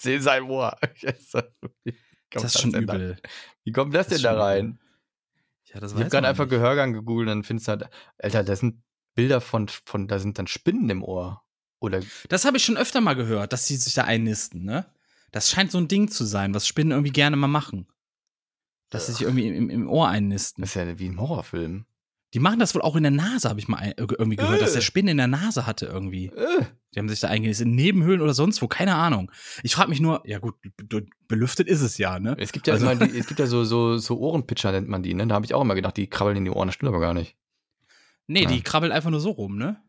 Sehen 0.00 0.22
sein 0.22 0.42
Ohr. 0.44 0.76
Das 2.34 2.44
ist 2.44 2.62
schon 2.62 2.72
übel. 2.72 3.18
Wie 3.62 3.72
kommt 3.72 3.94
das, 3.94 4.06
Das 4.06 4.08
denn 4.08 4.16
ist 4.16 4.24
da 4.24 4.42
rein? 4.42 4.78
Ja, 5.72 5.80
das 5.80 5.92
Ich 5.92 5.98
habe 5.98 6.10
gerade 6.10 6.28
einfach. 6.28 6.48
Gehörgang 6.48 6.92
gegoogelt 6.92 7.28
und 7.28 7.36
dann 7.36 7.42
findest 7.44 7.68
du 7.68 7.70
halt, 7.72 7.90
Alter, 8.18 8.44
das 8.44 8.60
sind 8.60 8.82
Bilder 9.14 9.40
von, 9.40 9.68
von, 9.68 10.08
da 10.08 10.18
sind 10.18 10.38
dann 10.38 10.46
Spinnen 10.46 10.88
im 10.90 11.02
Ohr. 11.02 11.42
Oder 11.80 12.00
Das 12.28 12.44
habe 12.44 12.56
ich 12.56 12.64
schon 12.64 12.76
öfter 12.76 13.00
mal 13.00 13.14
gehört, 13.14 13.52
dass 13.52 13.66
sie 13.66 13.76
sich 13.76 13.94
da 13.94 14.04
einnisten, 14.04 14.64
ne? 14.64 14.86
Das 15.32 15.50
scheint 15.50 15.72
so 15.72 15.78
ein 15.78 15.88
Ding 15.88 16.08
zu 16.08 16.24
sein, 16.24 16.54
was 16.54 16.66
Spinnen 16.66 16.92
irgendwie 16.92 17.12
gerne 17.12 17.36
mal 17.36 17.48
machen. 17.48 17.88
Dass 18.90 19.06
sie 19.06 19.12
sich 19.12 19.22
irgendwie 19.22 19.48
im, 19.48 19.70
im 19.70 19.88
Ohr 19.88 20.08
einnisten. 20.08 20.60
das 20.60 20.70
ist 20.70 20.74
ja 20.74 20.98
wie 20.98 21.08
ein 21.08 21.18
Horrorfilm. 21.18 21.86
Die 22.34 22.40
machen 22.40 22.58
das 22.58 22.74
wohl 22.74 22.80
auch 22.82 22.96
in 22.96 23.02
der 23.02 23.12
Nase, 23.12 23.48
habe 23.50 23.60
ich 23.60 23.68
mal 23.68 23.76
ein, 23.76 23.92
irgendwie 23.96 24.36
gehört, 24.36 24.62
dass 24.62 24.72
der 24.72 24.80
Äh. 24.80 24.84
Spinnen 24.84 25.08
in 25.10 25.16
der 25.18 25.26
Nase 25.26 25.66
hatte 25.66 25.84
irgendwie. 25.86 26.26
Äh. 26.28 26.64
Die 26.94 26.98
haben 26.98 27.08
sich 27.08 27.20
da 27.20 27.28
eingenistet, 27.28 27.66
in 27.66 27.74
Nebenhöhlen 27.74 28.20
oder 28.22 28.32
sonst 28.34 28.60
wo, 28.62 28.68
keine 28.68 28.94
Ahnung. 28.94 29.30
Ich 29.62 29.74
frage 29.74 29.90
mich 29.90 30.00
nur, 30.00 30.22
ja 30.26 30.38
gut, 30.38 30.54
be- 30.76 31.06
belüftet 31.28 31.68
ist 31.68 31.82
es 31.82 31.98
ja, 31.98 32.18
ne? 32.18 32.34
Es 32.38 32.52
gibt 32.52 32.66
ja 32.66 32.74
Also- 32.74 32.88
immer 32.90 33.06
die, 33.06 33.16
es 33.18 33.26
gibt 33.26 33.38
ja 33.40 33.46
so, 33.46 33.64
so, 33.64 33.98
so 33.98 34.18
Ohrenpitcher, 34.18 34.72
nennt 34.72 34.88
man 34.88 35.02
die, 35.02 35.12
ne? 35.14 35.26
Da 35.26 35.34
habe 35.34 35.44
ich 35.44 35.52
auch 35.54 35.60
immer 35.62 35.74
gedacht, 35.74 35.96
die 35.96 36.08
krabbeln 36.08 36.36
in 36.38 36.44
die 36.46 36.50
Ohren, 36.50 36.68
das 36.68 36.74
stimmt 36.74 36.88
aber 36.88 37.00
gar 37.00 37.14
nicht. 37.14 37.36
Nee, 38.26 38.46
die 38.46 38.56
Ja. 38.56 38.62
krabbelt 38.62 38.92
einfach 38.92 39.10
nur 39.10 39.20
so 39.20 39.30
rum, 39.30 39.58
ne? 39.58 39.82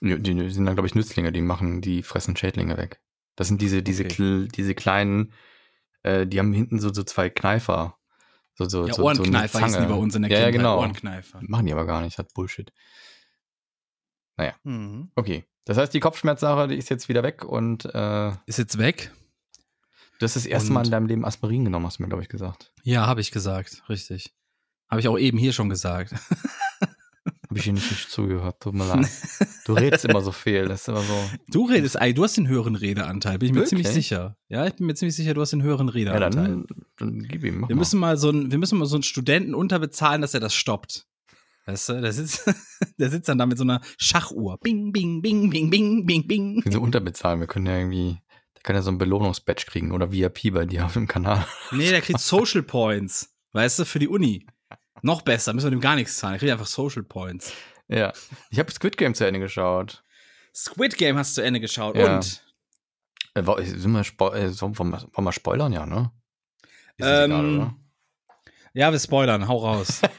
Die, 0.00 0.18
die 0.20 0.50
sind 0.50 0.64
dann, 0.66 0.74
glaube 0.74 0.88
ich, 0.88 0.94
Nützlinge, 0.96 1.30
die 1.32 1.42
machen, 1.42 1.80
die 1.80 2.02
fressen 2.02 2.36
Schädlinge 2.36 2.76
weg. 2.76 3.00
Das 3.36 3.46
sind 3.48 3.60
diese, 3.62 3.82
diese, 3.82 4.04
Okay. 4.04 4.48
diese 4.54 4.74
kleinen, 4.74 5.32
äh, 6.02 6.26
die 6.26 6.38
haben 6.40 6.52
hinten 6.52 6.80
so, 6.80 6.92
so 6.92 7.02
zwei 7.04 7.30
Kneifer. 7.30 7.96
So, 8.54 8.68
so, 8.68 8.86
Ja, 8.86 8.94
so, 8.94 9.02
Ohrenkneifer 9.04 9.58
so 9.58 9.64
eine 9.64 9.66
hießen 9.66 9.82
die 9.82 9.88
bei 9.88 9.94
uns 9.98 10.14
in 10.14 10.22
der 10.22 10.30
ja, 10.30 10.38
ja, 10.38 10.44
Kindheit. 10.46 10.60
genau. 10.60 10.78
Ohrenkneifer. 10.78 11.40
Machen 11.42 11.66
die 11.66 11.72
aber 11.72 11.86
gar 11.86 12.00
nicht, 12.00 12.12
ist 12.12 12.18
Bullshit. 12.34 12.72
Mhm. 14.64 15.10
Okay. 15.14 15.44
Das 15.64 15.78
heißt, 15.78 15.94
die 15.94 16.00
Kopfschmerzsache, 16.00 16.66
die 16.68 16.76
ist 16.76 16.90
jetzt 16.90 17.08
wieder 17.08 17.22
weg 17.22 17.44
und 17.44 17.84
äh, 17.94 18.32
du 18.32 18.36
Ist 18.46 18.58
jetzt 18.58 18.76
weg? 18.78 19.12
hast 20.26 20.34
das 20.36 20.46
erste 20.46 20.68
Und- 20.68 20.74
Mal 20.74 20.84
in 20.84 20.90
deinem 20.90 21.06
Leben 21.06 21.24
Aspirin 21.24 21.64
genommen, 21.64 21.86
hast 21.86 21.98
du 21.98 22.02
mir, 22.02 22.08
glaube 22.08 22.22
ich, 22.22 22.28
gesagt. 22.28 22.72
Ja, 22.82 23.06
habe 23.06 23.20
ich 23.20 23.30
gesagt, 23.30 23.84
richtig. 23.88 24.34
Habe 24.88 25.00
ich 25.00 25.08
auch 25.08 25.18
eben 25.18 25.38
hier 25.38 25.52
schon 25.52 25.68
gesagt. 25.68 26.14
Habe 27.52 27.58
ich 27.58 27.64
dir 27.66 27.72
nicht, 27.74 27.90
nicht 27.90 28.10
zugehört, 28.10 28.60
tut 28.60 28.74
mir 28.74 28.86
leid. 28.86 29.08
Du 29.64 29.74
redest 29.74 30.04
immer 30.06 30.20
so 30.22 30.32
viel, 30.32 30.66
das 30.66 30.82
ist 30.82 30.88
immer 30.88 31.02
so. 31.02 31.14
Du 31.48 31.66
redest, 31.66 31.94
ey, 31.96 32.12
du 32.12 32.24
hast 32.24 32.36
den 32.36 32.48
höheren 32.48 32.74
Redeanteil, 32.74 33.38
bin 33.38 33.46
ich 33.46 33.52
mir 33.52 33.60
Wirklich? 33.60 33.68
ziemlich 33.68 33.88
sicher. 33.88 34.36
Ja, 34.48 34.66
ich 34.66 34.74
bin 34.74 34.86
mir 34.86 34.94
ziemlich 34.94 35.14
sicher, 35.14 35.34
du 35.34 35.40
hast 35.40 35.50
den 35.52 35.62
höheren 35.62 35.86
Ja, 35.86 35.92
Redeanteil. 35.94 36.30
dann, 36.32 36.66
dann 36.98 37.18
gib 37.28 37.44
ihm, 37.44 37.60
mach 37.60 37.68
wir 37.68 37.76
mal. 37.76 37.80
müssen 37.80 38.00
mal 38.00 38.16
so 38.16 38.30
einen, 38.30 38.50
wir 38.50 38.58
müssen 38.58 38.76
mal 38.78 38.86
so 38.86 38.96
einen 38.96 39.04
Studenten 39.04 39.54
unterbezahlen, 39.54 40.20
dass 40.20 40.34
er 40.34 40.40
das 40.40 40.52
stoppt. 40.54 41.06
Weißt 41.66 41.90
du, 41.90 42.00
der 42.00 42.12
sitzt, 42.12 42.42
der 42.98 43.10
sitzt 43.10 43.28
dann 43.28 43.38
da 43.38 43.46
mit 43.46 43.56
so 43.56 43.62
einer 43.62 43.80
Schachuhr. 43.98 44.58
Bing, 44.62 44.90
bing, 44.92 45.22
bing, 45.22 45.48
bing, 45.50 45.70
bing, 45.70 46.06
bing, 46.06 46.26
bing. 46.26 46.62
Wir 46.64 46.82
unterbezahlen, 46.82 47.38
wir 47.38 47.46
können 47.46 47.66
ja 47.66 47.76
irgendwie, 47.78 48.18
der 48.56 48.62
kann 48.64 48.74
ja 48.74 48.82
so 48.82 48.90
ein 48.90 48.98
Belohnungsbadge 48.98 49.66
kriegen 49.66 49.92
oder 49.92 50.10
VIP 50.10 50.52
bei 50.52 50.64
dir 50.66 50.86
auf 50.86 50.94
dem 50.94 51.06
Kanal. 51.06 51.46
Nee, 51.70 51.90
der 51.90 52.00
kriegt 52.00 52.18
Social 52.20 52.64
Points. 52.64 53.28
Weißt 53.52 53.78
du, 53.78 53.84
für 53.84 54.00
die 54.00 54.08
Uni. 54.08 54.44
Noch 55.00 55.22
besser, 55.22 55.52
müssen 55.54 55.66
wir 55.66 55.70
dem 55.70 55.80
gar 55.80 55.94
nichts 55.96 56.16
zahlen. 56.18 56.34
Er 56.34 56.38
kriegt 56.38 56.52
einfach 56.52 56.66
Social 56.66 57.02
Points. 57.02 57.52
Ja. 57.88 58.12
Ich 58.50 58.58
habe 58.58 58.70
Squid 58.70 58.96
Game 58.96 59.14
zu 59.14 59.26
Ende 59.26 59.40
geschaut. 59.40 60.04
Squid 60.54 60.96
Game 60.98 61.16
hast 61.16 61.36
du 61.36 61.40
zu 61.40 61.46
Ende 61.46 61.60
geschaut. 61.60 61.96
Ja. 61.96 62.16
Und? 62.16 62.44
Äh, 63.34 63.46
wa- 63.46 63.60
sind 63.62 63.90
wir 63.92 64.04
Spo 64.04 64.30
äh, 64.32 64.50
so- 64.50 64.78
wollen, 64.78 64.90
wir, 64.90 65.08
wollen 65.12 65.24
wir 65.26 65.32
spoilern, 65.32 65.72
ja, 65.72 65.86
ne? 65.86 66.10
Ist 66.96 67.06
das 67.08 67.24
egal, 67.26 67.44
Ähm, 67.44 67.56
oder? 67.58 67.74
Ja, 68.74 68.92
wir 68.92 68.98
spoilern, 68.98 69.48
hau 69.48 69.56
raus. 69.58 70.00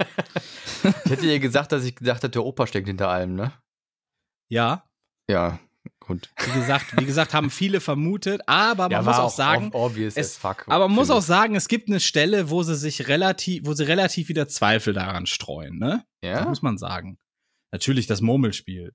Ich 1.06 1.12
hätte 1.12 1.22
dir 1.22 1.40
gesagt, 1.40 1.72
dass 1.72 1.86
ich 1.86 1.96
gedacht 1.96 2.18
hätte, 2.18 2.32
der 2.32 2.44
Opa 2.44 2.68
steckt 2.68 2.88
hinter 2.88 3.08
allem, 3.08 3.36
ne? 3.36 3.54
ja, 4.50 4.84
Ja, 5.30 5.58
gut. 6.00 6.30
wie 6.46 6.60
gesagt, 6.60 6.86
wie 7.00 7.06
gesagt, 7.06 7.34
haben 7.34 7.50
viele 7.50 7.80
vermutet, 7.80 8.42
aber 8.48 8.84
man 8.84 8.92
ja, 8.92 9.02
muss 9.02 9.18
auch 9.18 9.30
sagen, 9.30 9.68
ob- 9.68 9.92
obvious 9.92 10.16
es- 10.16 10.32
as 10.32 10.38
fuck. 10.38 10.64
aber 10.68 10.88
man 10.88 10.96
muss 10.96 11.10
auch 11.10 11.22
sagen, 11.22 11.56
es 11.56 11.68
gibt 11.68 11.90
eine 11.90 12.00
Stelle, 12.00 12.50
wo 12.50 12.64
sie 12.64 12.76
sich 12.76 13.08
relativ, 13.08 13.66
wo 13.66 13.74
sie 13.74 13.84
relativ 13.88 14.30
wieder 14.30 14.48
Zweifel 14.48 14.94
daran 14.94 15.26
streuen, 15.26 15.78
ne? 15.80 16.04
ich. 16.22 16.30
Das 16.30 16.40
Ja? 16.42 16.46
muss 16.48 16.62
man 16.62 16.78
sagen. 16.78 17.18
Natürlich 17.72 18.08
das 18.08 18.22
Murmelspiel. 18.22 18.94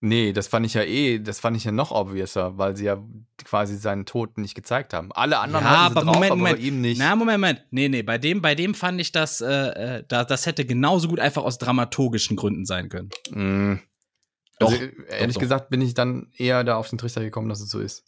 Nee, 0.00 0.34
das 0.34 0.48
fand 0.48 0.66
ich 0.66 0.74
ja 0.74 0.82
eh, 0.82 1.18
das 1.18 1.40
fand 1.40 1.56
ich 1.56 1.64
ja 1.64 1.72
noch 1.72 1.90
obviouser, 1.90 2.58
weil 2.58 2.76
sie 2.76 2.84
ja 2.84 3.02
quasi 3.44 3.76
seinen 3.78 4.04
Tod 4.04 4.36
nicht 4.36 4.54
gezeigt 4.54 4.92
haben. 4.92 5.10
Alle 5.12 5.38
anderen 5.38 5.64
Ja, 5.64 5.70
sie 5.70 5.76
aber 5.78 6.02
drauf, 6.02 6.14
Moment, 6.16 6.32
aber 6.32 6.36
Moment. 6.38 6.58
bei 6.58 6.62
ihm 6.62 6.80
nicht. 6.82 6.98
Na, 6.98 7.16
Moment, 7.16 7.38
Moment. 7.40 7.62
Nee, 7.70 7.88
nee, 7.88 8.02
bei 8.02 8.18
dem, 8.18 8.42
bei 8.42 8.54
dem 8.54 8.74
fand 8.74 9.00
ich 9.00 9.12
das, 9.12 9.40
äh, 9.40 9.46
äh, 10.00 10.04
da, 10.06 10.24
das 10.24 10.44
hätte 10.44 10.66
genauso 10.66 11.08
gut 11.08 11.20
einfach 11.20 11.42
aus 11.42 11.56
dramaturgischen 11.56 12.36
Gründen 12.36 12.66
sein 12.66 12.90
können. 12.90 13.08
Mm. 13.30 13.78
Doch, 14.58 14.70
also, 14.70 14.84
ehrlich 15.08 15.34
doch. 15.34 15.40
gesagt 15.40 15.70
bin 15.70 15.80
ich 15.80 15.94
dann 15.94 16.30
eher 16.36 16.64
da 16.64 16.76
auf 16.76 16.88
den 16.88 16.98
Trichter 16.98 17.22
gekommen, 17.22 17.48
dass 17.48 17.60
es 17.60 17.70
so 17.70 17.80
ist. 17.80 18.04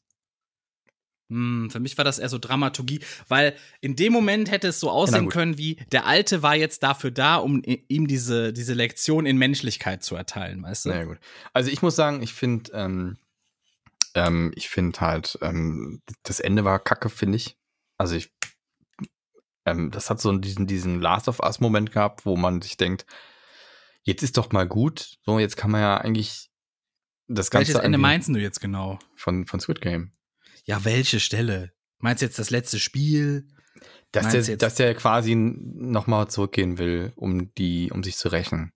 Hm, 1.29 1.71
für 1.71 1.81
mich 1.81 1.99
war 1.99 2.05
das 2.05 2.19
eher 2.19 2.29
so 2.29 2.39
Dramaturgie, 2.39 3.01
weil 3.27 3.57
in 3.81 3.97
dem 3.97 4.13
Moment 4.13 4.51
hätte 4.51 4.69
es 4.69 4.79
so 4.79 4.91
aussehen 4.91 5.29
können, 5.29 5.59
wie 5.59 5.77
der 5.91 6.07
Alte 6.07 6.43
war 6.43 6.55
jetzt 6.55 6.85
dafür 6.85 7.11
da, 7.11 7.37
um 7.37 7.63
ihm 7.65 8.07
diese, 8.07 8.53
diese 8.53 8.75
Lektion 8.75 9.27
in 9.27 9.37
Menschlichkeit 9.37 10.05
zu 10.05 10.15
erteilen, 10.15 10.63
weißt 10.63 10.85
du? 10.85 10.89
Naja, 10.91 11.05
gut. 11.05 11.19
Also 11.53 11.71
ich 11.71 11.83
muss 11.83 11.97
sagen, 11.97 12.23
ich 12.23 12.33
finde, 12.33 12.71
ähm, 12.75 13.17
ähm, 14.15 14.53
ich 14.55 14.69
finde 14.69 15.01
halt, 15.01 15.37
ähm, 15.43 16.01
das 16.23 16.39
Ende 16.39 16.65
war 16.65 16.79
kacke, 16.79 17.09
finde 17.09 17.37
ich. 17.37 17.59
Also 17.99 18.15
ich, 18.15 18.33
ähm, 19.65 19.91
das 19.91 20.11
hat 20.11 20.21
so 20.21 20.33
diesen, 20.37 20.69
diesen 20.69 21.01
Last 21.01 21.27
of 21.27 21.41
Us-Moment 21.41 21.91
gehabt, 21.91 22.25
wo 22.25 22.37
man 22.37 22.63
sich 22.63 22.77
denkt, 22.77 23.05
jetzt 24.07 24.23
ist 24.23 24.37
doch 24.37 24.51
mal 24.53 24.67
gut. 24.67 25.19
So, 25.25 25.39
jetzt 25.39 25.57
kann 25.57 25.71
man 25.71 25.81
ja 25.83 25.99
eigentlich 25.99 26.49
das 27.29 27.51
Ganze 27.51 27.69
Welches 27.75 27.85
Ende 27.85 27.99
meinst 27.99 28.29
du 28.29 28.39
jetzt 28.39 28.61
genau? 28.61 28.99
von, 29.17 29.47
von 29.47 29.61
Squid 29.61 29.81
Game. 29.81 30.13
Ja, 30.65 30.85
welche 30.85 31.21
Stelle? 31.21 31.73
Meinst 31.99 32.23
du 32.23 32.27
jetzt 32.27 32.39
das 32.39 32.51
letzte 32.51 32.79
Spiel? 32.79 33.47
Dass 34.13 34.33
Meinst 34.33 34.49
der, 34.49 34.57
dass 34.57 34.77
der 34.77 34.95
quasi 34.95 35.35
nochmal 35.35 36.29
zurückgehen 36.29 36.79
will, 36.79 37.13
um 37.17 37.53
die, 37.55 37.91
um 37.93 38.03
sich 38.03 38.17
zu 38.17 38.29
rächen. 38.29 38.73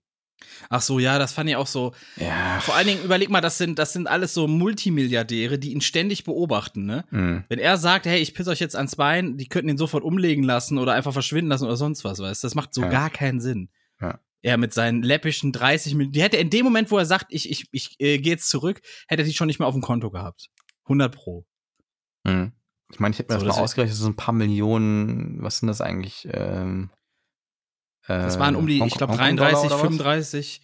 Ach 0.69 0.81
so, 0.81 0.99
ja, 0.99 1.17
das 1.19 1.33
fand 1.33 1.49
ich 1.49 1.55
auch 1.55 1.67
so. 1.67 1.93
Ja. 2.17 2.59
Vor 2.61 2.75
allen 2.75 2.87
Dingen, 2.87 3.03
überleg 3.03 3.29
mal, 3.29 3.41
das 3.41 3.57
sind, 3.57 3.77
das 3.79 3.93
sind 3.93 4.07
alles 4.07 4.33
so 4.33 4.47
Multimilliardäre, 4.47 5.57
die 5.59 5.71
ihn 5.71 5.81
ständig 5.81 6.23
beobachten, 6.23 6.85
ne? 6.85 7.05
Mhm. 7.11 7.43
Wenn 7.47 7.59
er 7.59 7.77
sagt, 7.77 8.05
hey, 8.05 8.19
ich 8.19 8.33
piss 8.33 8.47
euch 8.47 8.59
jetzt 8.59 8.75
ans 8.75 8.95
Bein, 8.95 9.37
die 9.37 9.47
könnten 9.47 9.69
ihn 9.69 9.77
sofort 9.77 10.03
umlegen 10.03 10.43
lassen 10.43 10.77
oder 10.77 10.93
einfach 10.93 11.13
verschwinden 11.13 11.49
lassen 11.49 11.65
oder 11.65 11.77
sonst 11.77 12.03
was, 12.03 12.19
weißt 12.19 12.43
du? 12.43 12.47
Das 12.47 12.55
macht 12.55 12.73
so 12.73 12.81
Ja. 12.81 12.89
gar 12.89 13.09
keinen 13.09 13.39
Sinn. 13.39 13.69
Ja. 14.01 14.19
Er 14.43 14.57
mit 14.57 14.73
seinen 14.73 15.03
läppischen 15.03 15.51
30 15.51 15.93
Millionen, 15.93 16.13
die 16.13 16.21
hätte 16.23 16.37
in 16.37 16.49
dem 16.49 16.63
Moment, 16.65 16.89
wo 16.91 16.97
er 16.97 17.05
sagt, 17.05 17.27
ich, 17.29 17.49
ich, 17.49 17.67
ich 17.71 17.95
äh, 17.99 18.17
gehe 18.17 18.33
jetzt 18.33 18.49
zurück, 18.49 18.81
hätte 19.07 19.21
er 19.21 19.25
die 19.25 19.33
schon 19.33 19.47
nicht 19.47 19.59
mehr 19.59 19.67
auf 19.67 19.75
dem 19.75 19.81
Konto 19.83 20.09
gehabt. 20.09 20.49
100 20.85 21.13
pro. 21.13 21.45
Mhm. 22.23 22.51
Ich 22.91 22.99
meine, 22.99 23.13
ich 23.13 23.19
hätte 23.19 23.31
mir 23.33 23.39
So, 23.39 23.45
das 23.45 23.55
mal 23.55 23.61
das- 23.61 23.71
ausgerechnet, 23.71 23.97
so 23.97 24.07
ein 24.07 24.15
paar 24.15 24.33
Millionen, 24.33 25.41
was 25.41 25.59
sind 25.59 25.67
das 25.67 25.79
eigentlich? 25.81 26.27
Ähm, 26.31 26.89
Das 28.07 28.35
äh, 28.35 28.39
waren 28.39 28.55
um 28.55 28.67
die, 28.67 28.79
Hong- 28.81 28.87
ich 28.87 28.95
glaube, 28.95 29.13
Hongkong-Dollar 29.13 29.51
33, 29.51 29.65
oder 29.67 29.75
was? 29.75 29.81
35, 29.81 30.61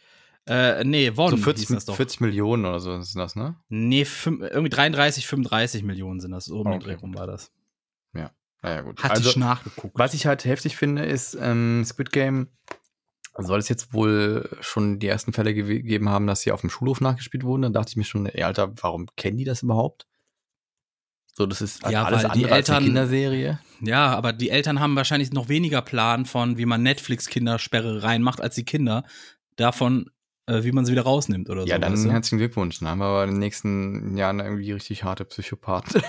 äh, 0.50 0.84
nee, 0.84 1.12
Won 1.16 1.30
So 1.30 1.36
hieß 1.36 1.44
40, 1.44 1.68
das 1.68 1.86
doch. 1.86 1.96
40 1.96 2.20
Millionen 2.22 2.66
oder 2.66 2.80
so 2.80 3.00
sind 3.02 3.20
das, 3.20 3.36
ne? 3.36 3.56
Nee, 3.70 4.06
irgendwie 4.26 4.70
33, 4.70 5.28
35 5.28 5.84
Millionen 5.84 6.20
sind 6.20 6.32
das. 6.32 6.46
So 6.46 6.58
um 6.60 6.66
den 6.66 6.74
Okay, 6.76 6.86
Dreh 6.86 6.94
rum 6.96 7.14
war 7.16 7.28
das. 7.28 7.52
Naja, 8.64 8.82
gut. 8.82 9.04
Hatte 9.04 9.14
also, 9.14 9.30
ich 9.30 9.36
nachgeguckt. 9.36 10.00
was 10.00 10.16
ich 10.16 10.26
halt 10.26 10.44
heftig 10.44 10.78
finde, 10.78 11.06
ist, 11.06 11.38
ähm, 11.40 11.84
Squid 11.86 12.12
Game 12.12 12.48
soll 13.46 13.60
es 13.60 13.70
jetzt 13.70 13.94
wohl 13.94 14.50
schon 14.62 15.00
die 15.00 15.08
ersten 15.08 15.34
Fälle 15.34 15.54
gegeben 15.54 16.10
haben, 16.10 16.26
dass 16.28 16.42
sie 16.42 16.52
auf 16.52 16.62
dem 16.62 16.70
Schulhof 16.70 17.02
nachgespielt 17.02 17.44
wurden. 17.44 17.62
Dann 17.64 17.74
dachte 17.74 17.90
ich 17.90 17.96
mir 17.96 18.04
schon, 18.04 18.26
ey, 18.26 18.44
Alter, 18.44 18.74
warum 18.82 19.08
kennen 19.16 19.38
die 19.38 19.44
das 19.46 19.62
überhaupt? 19.64 20.08
So, 21.34 21.46
das 21.46 21.62
ist 21.62 21.84
halt 21.84 21.94
Ja, 21.94 22.04
alles 22.04 22.24
weil 22.24 22.32
die 22.32 22.46
andere 22.46 22.54
als 22.54 22.70
eine 22.70 22.78
Eltern- 22.78 22.84
Kinderserie. 22.86 23.60
Ja, 23.82 24.08
aber 24.16 24.34
die 24.34 24.50
Eltern 24.50 24.80
haben 24.80 24.96
wahrscheinlich 24.96 25.32
noch 25.34 25.50
weniger 25.50 25.84
Plan 25.84 26.26
von, 26.26 26.58
wie 26.58 26.66
man 26.66 26.82
Netflix-Kindersperre 26.82 28.02
reinmacht, 28.02 28.42
als 28.42 28.56
die 28.56 28.66
Kinder 28.66 29.04
davon, 29.56 30.10
äh, 30.48 30.64
wie 30.64 30.72
man 30.72 30.84
sie 30.86 30.94
wieder 30.94 31.04
rausnimmt 31.04 31.48
oder 31.52 31.64
Ja, 31.68 31.76
so. 31.76 31.82
dann 31.82 31.94
weißt 31.94 32.06
du? 32.06 32.12
herzlichen 32.12 32.40
Glückwunsch. 32.40 32.80
Dann 32.80 32.88
haben 32.90 33.00
wir 33.00 33.06
aber 33.06 33.24
in 33.26 33.32
den 33.32 33.40
nächsten 33.40 34.18
Jahren 34.18 34.40
irgendwie 34.40 34.72
richtig 34.72 35.04
harte 35.04 35.26
Psychopathen. 35.26 36.02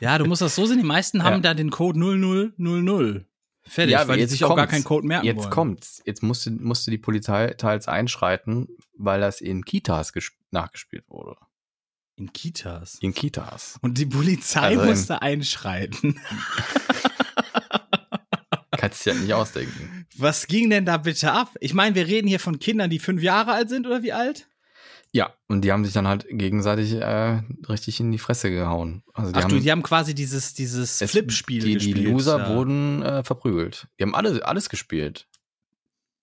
ja, 0.00 0.18
du 0.18 0.24
musst 0.24 0.42
das 0.42 0.56
so 0.56 0.66
sehen, 0.66 0.78
die 0.78 0.84
meisten 0.84 1.22
haben 1.22 1.40
da 1.40 1.54
den 1.54 1.70
Code 1.70 2.00
0000. 2.00 3.24
Fertig, 3.64 3.92
Ja, 3.92 4.08
weil 4.08 4.18
jetzt 4.18 4.30
sich 4.30 4.44
auch 4.44 4.56
gar 4.56 4.66
keinen 4.66 4.84
Code 4.84 5.06
merken 5.06 5.26
Jetzt 5.26 5.38
wollen. 5.40 5.50
kommt's. 5.50 6.02
Jetzt 6.06 6.22
musste, 6.22 6.50
musste 6.50 6.90
die 6.90 6.98
Polizei 6.98 7.48
teils 7.54 7.86
einschreiten, 7.88 8.68
weil 8.96 9.20
das 9.20 9.40
in 9.40 9.64
Kitas 9.64 10.14
gesp- 10.14 10.32
nachgespielt 10.50 11.04
wurde. 11.08 11.36
In 12.16 12.32
Kitas. 12.32 12.96
In 13.00 13.14
Kitas. 13.14 13.78
Und 13.82 13.98
die 13.98 14.06
Polizei 14.06 14.60
Also 14.76 14.84
musste 14.86 15.22
einschreiten. 15.22 16.18
Kannst 18.72 19.04
du 19.06 19.10
ja 19.10 19.16
nicht 19.16 19.32
ausdenken. 19.34 20.06
Was 20.16 20.46
ging 20.46 20.70
denn 20.70 20.84
da 20.84 20.96
bitte 20.96 21.32
ab? 21.32 21.54
Ich 21.60 21.74
meine, 21.74 21.94
wir 21.94 22.06
reden 22.06 22.28
hier 22.28 22.40
von 22.40 22.58
Kindern, 22.58 22.90
die 22.90 22.98
fünf 22.98 23.22
Jahre 23.22 23.52
alt 23.52 23.68
sind 23.68 23.86
oder 23.86 24.02
wie 24.02 24.12
alt? 24.12 24.47
Ja, 25.18 25.34
und 25.48 25.62
die 25.62 25.72
haben 25.72 25.84
sich 25.84 25.92
dann 25.92 26.06
halt 26.06 26.26
gegenseitig 26.30 26.92
äh, 26.94 27.42
richtig 27.68 27.98
in 27.98 28.12
die 28.12 28.18
Fresse 28.18 28.50
gehauen. 28.50 29.02
Also 29.14 29.32
die 29.32 29.38
Ach 29.38 29.42
haben, 29.42 29.50
du, 29.50 29.58
die 29.58 29.70
haben 29.72 29.82
quasi 29.82 30.14
dieses, 30.14 30.54
dieses 30.54 31.00
es- 31.00 31.10
Flip-Spiel 31.10 31.64
die, 31.64 31.74
gespielt. 31.74 31.96
Die 31.98 32.04
Loser 32.04 32.38
ja. 32.38 32.54
wurden 32.54 33.02
äh, 33.02 33.24
verprügelt. 33.24 33.88
Die 33.98 34.04
haben 34.04 34.14
alle, 34.14 34.46
alles 34.46 34.68
gespielt. 34.68 35.26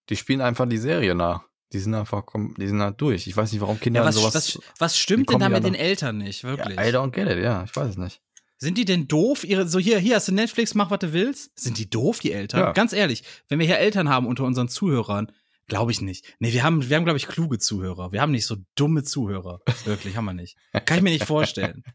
Die 0.10 0.16
spielen 0.16 0.40
einfach 0.40 0.66
die 0.66 0.78
Serie 0.78 1.14
nach. 1.14 1.42
Die 1.74 1.80
sind 1.80 1.94
einfach, 1.94 2.24
die 2.58 2.68
sind 2.68 2.82
halt 2.82 3.02
durch. 3.02 3.28
Ich 3.28 3.36
weiß 3.36 3.52
nicht, 3.52 3.60
warum 3.60 3.80
Kinder 3.82 4.00
Ja, 4.02 4.06
was, 4.08 4.16
sowas. 4.16 4.34
was, 4.34 4.60
was 4.80 4.98
stimmt 4.98 5.30
denn 5.30 5.40
da 5.40 5.50
mit 5.50 5.66
den 5.66 5.76
Eltern 5.76 6.18
nicht, 6.20 6.46
wirklich? 6.46 6.78
ja, 6.78 6.86
I 6.86 6.90
don't 6.94 7.12
get 7.12 7.28
it, 7.28 7.44
ja, 7.44 7.66
ich 7.66 7.76
weiß 7.76 7.90
es 7.90 7.98
nicht. 7.98 8.22
Sind 8.58 8.78
die 8.78 8.86
denn 8.86 9.10
doof? 9.10 9.44
Ihre, 9.44 9.68
so 9.68 9.78
hier, 9.80 10.00
hier 10.00 10.16
hast 10.16 10.30
du 10.30 10.32
Netflix, 10.32 10.74
mach 10.74 10.90
was 10.90 11.00
du 11.00 11.12
willst. 11.12 11.52
Sind 11.60 11.78
die 11.78 11.90
doof, 11.90 12.20
die 12.20 12.32
Eltern? 12.32 12.62
Ja. 12.62 12.72
Ganz 12.72 12.94
ehrlich, 12.94 13.24
wenn 13.50 13.60
wir 13.60 13.66
hier 13.66 13.80
Eltern 13.80 14.08
haben 14.08 14.26
unter 14.26 14.46
unseren 14.46 14.70
Zuhörern, 14.70 15.30
Glaube 15.68 15.92
ich 15.92 16.02
nicht. 16.02 16.36
Nee, 16.40 16.54
wir 16.54 16.64
haben, 16.64 16.88
wir 16.90 16.96
haben, 16.96 17.06
glaube 17.06 17.18
ich, 17.18 17.28
kluge 17.28 17.58
Zuhörer. 17.58 18.12
Wir 18.12 18.22
haben 18.22 18.32
nicht 18.32 18.46
so 18.46 18.58
dumme 18.76 19.04
Zuhörer. 19.04 19.62
Wirklich, 19.86 20.16
haben 20.16 20.26
wir 20.26 20.34
nicht. 20.34 20.58
Kann 20.86 20.98
ich 20.98 21.04
mir 21.04 21.12
nicht 21.12 21.26
vorstellen. 21.26 21.84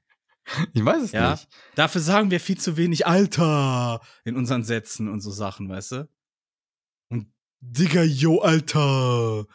Ich 0.73 0.85
weiß 0.85 1.03
es 1.05 1.13
Ja. 1.13 1.33
nicht. 1.33 1.47
Dafür 1.77 2.01
sagen 2.01 2.33
wir 2.33 2.41
viel 2.41 2.59
zu 2.59 2.77
wenig 2.77 3.07
Alter 3.07 4.01
in 4.25 4.35
unseren 4.35 4.65
Sätzen 4.65 5.07
und 5.09 5.21
so 5.21 5.31
Sachen, 5.31 5.69
weißt 5.69 5.93
du? 5.93 6.09
Und 7.09 7.29
Digga, 7.61 8.03
yo, 8.03 8.41
Alter. 8.41 9.47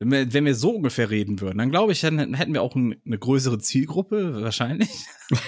Wenn 0.00 0.10
wir, 0.10 0.32
wenn 0.32 0.44
wir 0.44 0.56
so 0.56 0.70
ungefähr 0.74 1.08
reden 1.10 1.40
würden, 1.40 1.58
dann 1.58 1.70
glaube 1.70 1.92
ich, 1.92 2.00
dann 2.00 2.34
hätten 2.34 2.52
wir 2.52 2.62
auch 2.62 2.74
ein, 2.74 3.00
eine 3.06 3.18
größere 3.18 3.58
Zielgruppe, 3.60 4.42
wahrscheinlich. 4.42 4.90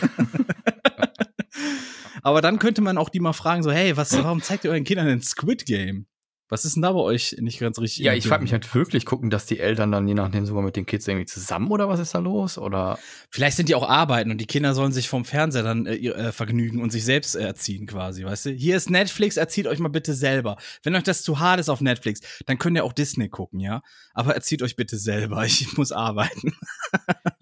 Aber 2.23 2.41
dann 2.41 2.59
könnte 2.59 2.83
man 2.83 2.99
auch 2.99 3.09
die 3.09 3.21
mal 3.21 3.33
fragen, 3.33 3.63
so, 3.63 3.71
hey, 3.73 3.97
was, 3.97 4.13
warum 4.23 4.43
zeigt 4.43 4.65
ihr 4.65 4.71
euren 4.71 4.85
Kindern 4.85 5.09
ein 5.09 5.23
Squid 5.23 5.65
Game? 5.67 6.07
Was 6.49 6.65
ist 6.65 6.77
denn 6.77 6.83
da 6.83 6.93
bei 6.93 7.01
euch 7.01 7.37
nicht 7.41 7.59
ganz 7.59 7.79
richtig? 7.81 8.05
Ja, 8.05 8.13
ich 8.15 8.27
frage 8.27 8.43
mich 8.43 8.53
halt 8.53 8.73
wirklich, 8.75 9.05
gucken 9.05 9.31
dass 9.31 9.47
die 9.47 9.59
Eltern 9.59 9.91
dann 9.91 10.07
je 10.07 10.15
nachdem 10.15 10.47
sogar 10.47 10.63
mit 10.63 10.77
den 10.77 10.87
Kids 10.87 11.09
irgendwie 11.09 11.27
zusammen 11.27 11.71
oder 11.73 11.89
was 11.89 11.99
ist 11.99 12.15
da 12.15 12.19
los? 12.19 12.57
Oder 12.57 12.99
Vielleicht 13.31 13.57
sind 13.57 13.69
die 13.69 13.75
auch 13.75 13.89
arbeiten 13.89 14.31
und 14.31 14.39
die 14.39 14.47
Kinder 14.47 14.73
sollen 14.75 14.93
sich 14.93 15.09
vom 15.09 15.25
Fernseher 15.25 15.65
dann 15.65 15.87
äh, 15.87 15.97
äh, 15.97 16.31
vergnügen 16.33 16.81
und 16.81 16.91
sich 16.93 17.05
selbst 17.05 17.35
äh, 17.35 17.41
erziehen 17.43 17.87
quasi, 17.87 18.25
weißt 18.25 18.47
du? 18.47 18.51
Hier 18.51 18.77
ist 18.77 18.91
Netflix, 18.91 19.37
erzieht 19.37 19.67
euch 19.67 19.81
mal 19.81 19.89
bitte 19.89 20.15
selber. 20.15 20.57
Wenn 20.85 20.95
euch 20.95 21.03
das 21.03 21.23
zu 21.23 21.41
hart 21.41 21.59
ist 21.59 21.69
auf 21.69 21.81
Netflix, 21.81 22.21
dann 22.47 22.59
könnt 22.59 22.77
ihr 22.77 22.85
auch 22.85 22.93
Disney 22.93 23.29
gucken, 23.29 23.59
ja? 23.59 23.83
Aber 24.15 24.35
erzieht 24.35 24.63
euch 24.63 24.77
bitte 24.77 24.97
selber, 24.99 25.45
ich 25.47 25.77
muss 25.77 25.91
arbeiten. 25.91 26.55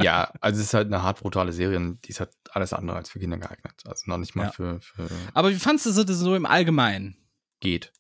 ja, 0.01 0.33
also 0.41 0.61
es 0.61 0.69
ist 0.69 0.75
halt 0.75 0.87
eine 0.87 1.03
hart 1.03 1.21
brutale 1.21 1.53
Serie, 1.53 1.77
und 1.77 2.05
die 2.07 2.11
ist 2.11 2.21
halt 2.21 2.31
alles 2.53 2.73
andere 2.73 2.97
als 2.97 3.11
für 3.11 3.19
Kinder 3.19 3.37
geeignet. 3.39 3.75
Also 3.87 4.05
noch 4.07 4.19
nicht 4.19 4.35
mal 4.35 4.45
Ja. 4.45 4.51
für, 4.53 4.81
für 4.81 5.09
Aber 5.35 5.51
wie 5.51 5.57
fandst 5.57 5.85
du 5.87 5.93
das 6.05 6.19
so 6.19 6.35
im 6.35 6.47
Allgemeinen? 6.47 7.17
geht. 7.61 7.93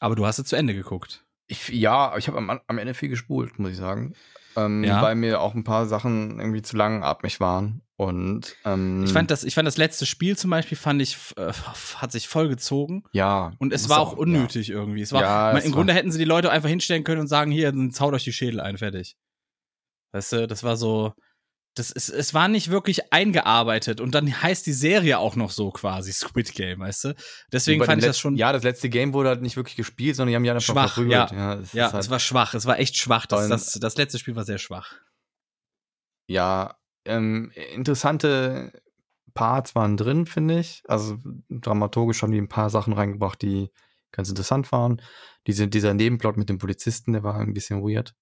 Aber 0.00 0.14
du 0.14 0.26
hast 0.26 0.38
es 0.38 0.46
zu 0.48 0.56
Ende 0.56 0.74
geguckt. 0.74 1.24
Ich, 1.48 1.68
ja, 1.68 2.16
ich 2.16 2.26
habe 2.28 2.38
am, 2.38 2.60
am 2.66 2.78
Ende 2.78 2.94
viel 2.94 3.08
gespult, 3.08 3.58
muss 3.58 3.70
ich 3.70 3.76
sagen. 3.76 4.14
Ähm, 4.56 4.82
Ja? 4.84 5.00
Weil 5.02 5.14
mir 5.14 5.40
auch 5.40 5.54
ein 5.54 5.64
paar 5.64 5.86
Sachen 5.86 6.38
irgendwie 6.40 6.62
zu 6.62 6.76
langatmig 6.76 7.40
waren. 7.40 7.82
Und 7.98 8.56
ähm, 8.66 9.04
Ich 9.04 9.12
fand 9.12 9.30
das, 9.30 9.42
ich 9.44 9.54
fand 9.54 9.66
das 9.66 9.78
letzte 9.78 10.04
Spiel 10.04 10.36
zum 10.36 10.50
Beispiel, 10.50 10.76
fand 10.76 11.00
ich, 11.00 11.16
äh, 11.38 11.52
hat 11.96 12.12
sich 12.12 12.28
voll 12.28 12.48
gezogen. 12.48 13.04
ja. 13.12 13.52
Und 13.58 13.72
es 13.72 13.88
war 13.88 14.00
auch 14.00 14.12
unnötig 14.12 14.68
irgendwie. 14.68 15.00
Es 15.00 15.12
war, 15.12 15.22
Ja, 15.22 15.48
man, 15.52 15.56
es 15.58 15.64
im 15.64 15.70
war- 15.72 15.76
Grunde 15.78 15.94
hätten 15.94 16.12
sie 16.12 16.18
die 16.18 16.24
Leute 16.26 16.50
einfach 16.50 16.68
hinstellen 16.68 17.04
können 17.04 17.20
und 17.22 17.28
sagen, 17.28 17.50
hier, 17.50 17.72
dann 17.72 17.90
zaut 17.92 18.12
euch 18.12 18.24
die 18.24 18.32
Schädel 18.34 18.60
ein, 18.60 18.76
fertig. 18.76 19.16
Weißt 20.12 20.32
du, 20.32 20.46
das 20.46 20.62
war 20.62 20.76
so, 20.76 21.14
das 21.76 21.90
ist, 21.90 22.08
es 22.08 22.32
war 22.32 22.48
nicht 22.48 22.70
wirklich 22.70 23.12
eingearbeitet 23.12 24.00
und 24.00 24.14
dann 24.14 24.42
heißt 24.42 24.66
die 24.66 24.72
Serie 24.72 25.18
auch 25.18 25.36
noch 25.36 25.50
so 25.50 25.70
quasi 25.70 26.12
Squid 26.12 26.54
Game, 26.54 26.80
weißt 26.80 27.04
du? 27.04 27.14
Deswegen 27.52 27.84
fand 27.84 28.02
ich 28.02 28.08
das 28.08 28.18
schon 28.18 28.34
Ja, 28.36 28.52
das 28.52 28.62
letzte 28.62 28.88
Game 28.88 29.12
wurde 29.12 29.28
halt 29.28 29.42
nicht 29.42 29.56
wirklich 29.56 29.76
gespielt, 29.76 30.16
sondern 30.16 30.30
die 30.30 30.36
haben 30.36 30.44
ja 30.44 30.54
einfach 30.54 30.64
Schwach, 30.64 30.94
verprügelt. 30.94 31.30
ja. 31.30 31.36
Ja, 31.36 31.54
es 31.54 31.72
ja, 31.74 31.92
halt, 31.92 32.02
es 32.02 32.10
war 32.10 32.18
schwach, 32.18 32.54
es 32.54 32.64
war 32.64 32.78
echt 32.78 32.96
schwach. 32.96 33.26
Das, 33.26 33.48
das, 33.48 33.72
das 33.74 33.96
letzte 33.96 34.18
Spiel 34.18 34.34
war 34.34 34.44
sehr 34.44 34.58
schwach. 34.58 34.94
ja 36.26 36.76
ähm, 37.04 37.52
interessante 37.74 38.72
Parts 39.34 39.74
waren 39.74 39.96
drin, 39.96 40.26
finde 40.26 40.58
ich. 40.58 40.82
Also 40.88 41.18
dramaturgisch 41.50 42.22
haben 42.22 42.32
die 42.32 42.40
ein 42.40 42.48
paar 42.48 42.70
Sachen 42.70 42.94
reingebracht, 42.94 43.40
die 43.42 43.70
ganz 44.12 44.28
interessant 44.28 44.72
waren. 44.72 45.02
Diese, 45.46 45.68
dieser 45.68 45.94
Nebenplot 45.94 46.36
mit 46.36 46.48
dem 46.48 46.58
Polizisten, 46.58 47.12
der 47.12 47.22
war 47.22 47.36
ein 47.36 47.52
bisschen 47.52 47.82
weird. 47.82 48.14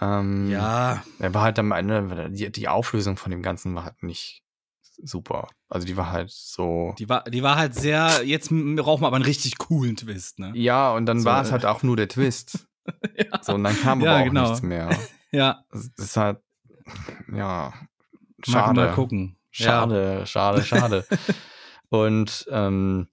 Ähm, 0.00 0.50
Ja, 0.50 1.02
Er 1.18 1.34
war 1.34 1.42
halt 1.42 1.58
am 1.58 1.72
Ende, 1.72 2.30
die, 2.30 2.50
die 2.50 2.68
Auflösung 2.68 3.16
von 3.16 3.30
dem 3.30 3.42
Ganzen 3.42 3.74
war 3.74 3.84
halt 3.84 4.02
nicht 4.02 4.42
super. 5.02 5.48
Also 5.68 5.86
die 5.86 5.96
war 5.96 6.10
halt 6.10 6.30
so. 6.30 6.94
die 6.98 7.08
war, 7.08 7.24
die 7.24 7.42
war 7.42 7.56
halt 7.56 7.74
sehr, 7.74 8.22
jetzt 8.24 8.48
brauchen 8.50 9.02
wir 9.02 9.06
aber 9.06 9.16
einen 9.16 9.24
richtig 9.24 9.58
coolen 9.58 9.96
Twist, 9.96 10.38
ne? 10.38 10.52
ja, 10.54 10.92
und 10.92 11.06
dann 11.06 11.20
So, 11.20 11.24
war 11.26 11.42
es 11.42 11.48
äh, 11.48 11.52
halt 11.52 11.64
auch 11.66 11.82
nur 11.82 11.96
der 11.96 12.08
Twist. 12.08 12.66
Ja, 13.16 13.38
So, 13.42 13.54
und 13.54 13.62
dann 13.62 13.78
kam 13.78 14.00
Ja, 14.00 14.12
aber 14.12 14.20
auch 14.20 14.24
genau. 14.24 14.42
nichts 14.48 14.62
mehr. 14.62 14.88
ja 15.30 15.64
Das 15.70 15.90
ist 15.96 16.16
halt, 16.16 16.40
ja, 17.32 17.72
mal, 17.72 17.74
schade. 18.48 18.80
mal 18.80 18.92
gucken. 18.94 19.36
Schade, 19.50 20.26
schade, 20.26 20.62
schade. 20.64 21.06
und 21.90 22.46
ähm, 22.50 23.06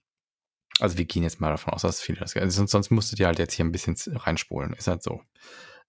also 0.80 0.98
wir 0.98 1.06
gehen 1.06 1.22
jetzt 1.24 1.42
mal 1.42 1.50
davon 1.52 1.74
aus, 1.74 1.82
dass 1.82 2.02
viele 2.02 2.20
das 2.20 2.36
also 2.36 2.58
sonst, 2.58 2.72
sonst 2.72 2.92
musstet 2.92 3.20
ihr 3.20 3.28
halt 3.28 3.40
jetzt 3.40 3.54
hier 3.54 3.66
ein 3.66 3.72
bisschen 3.72 3.96
reinspulen. 4.16 4.74
Ist 4.74 4.88
halt 4.88 5.04
so. 5.04 5.22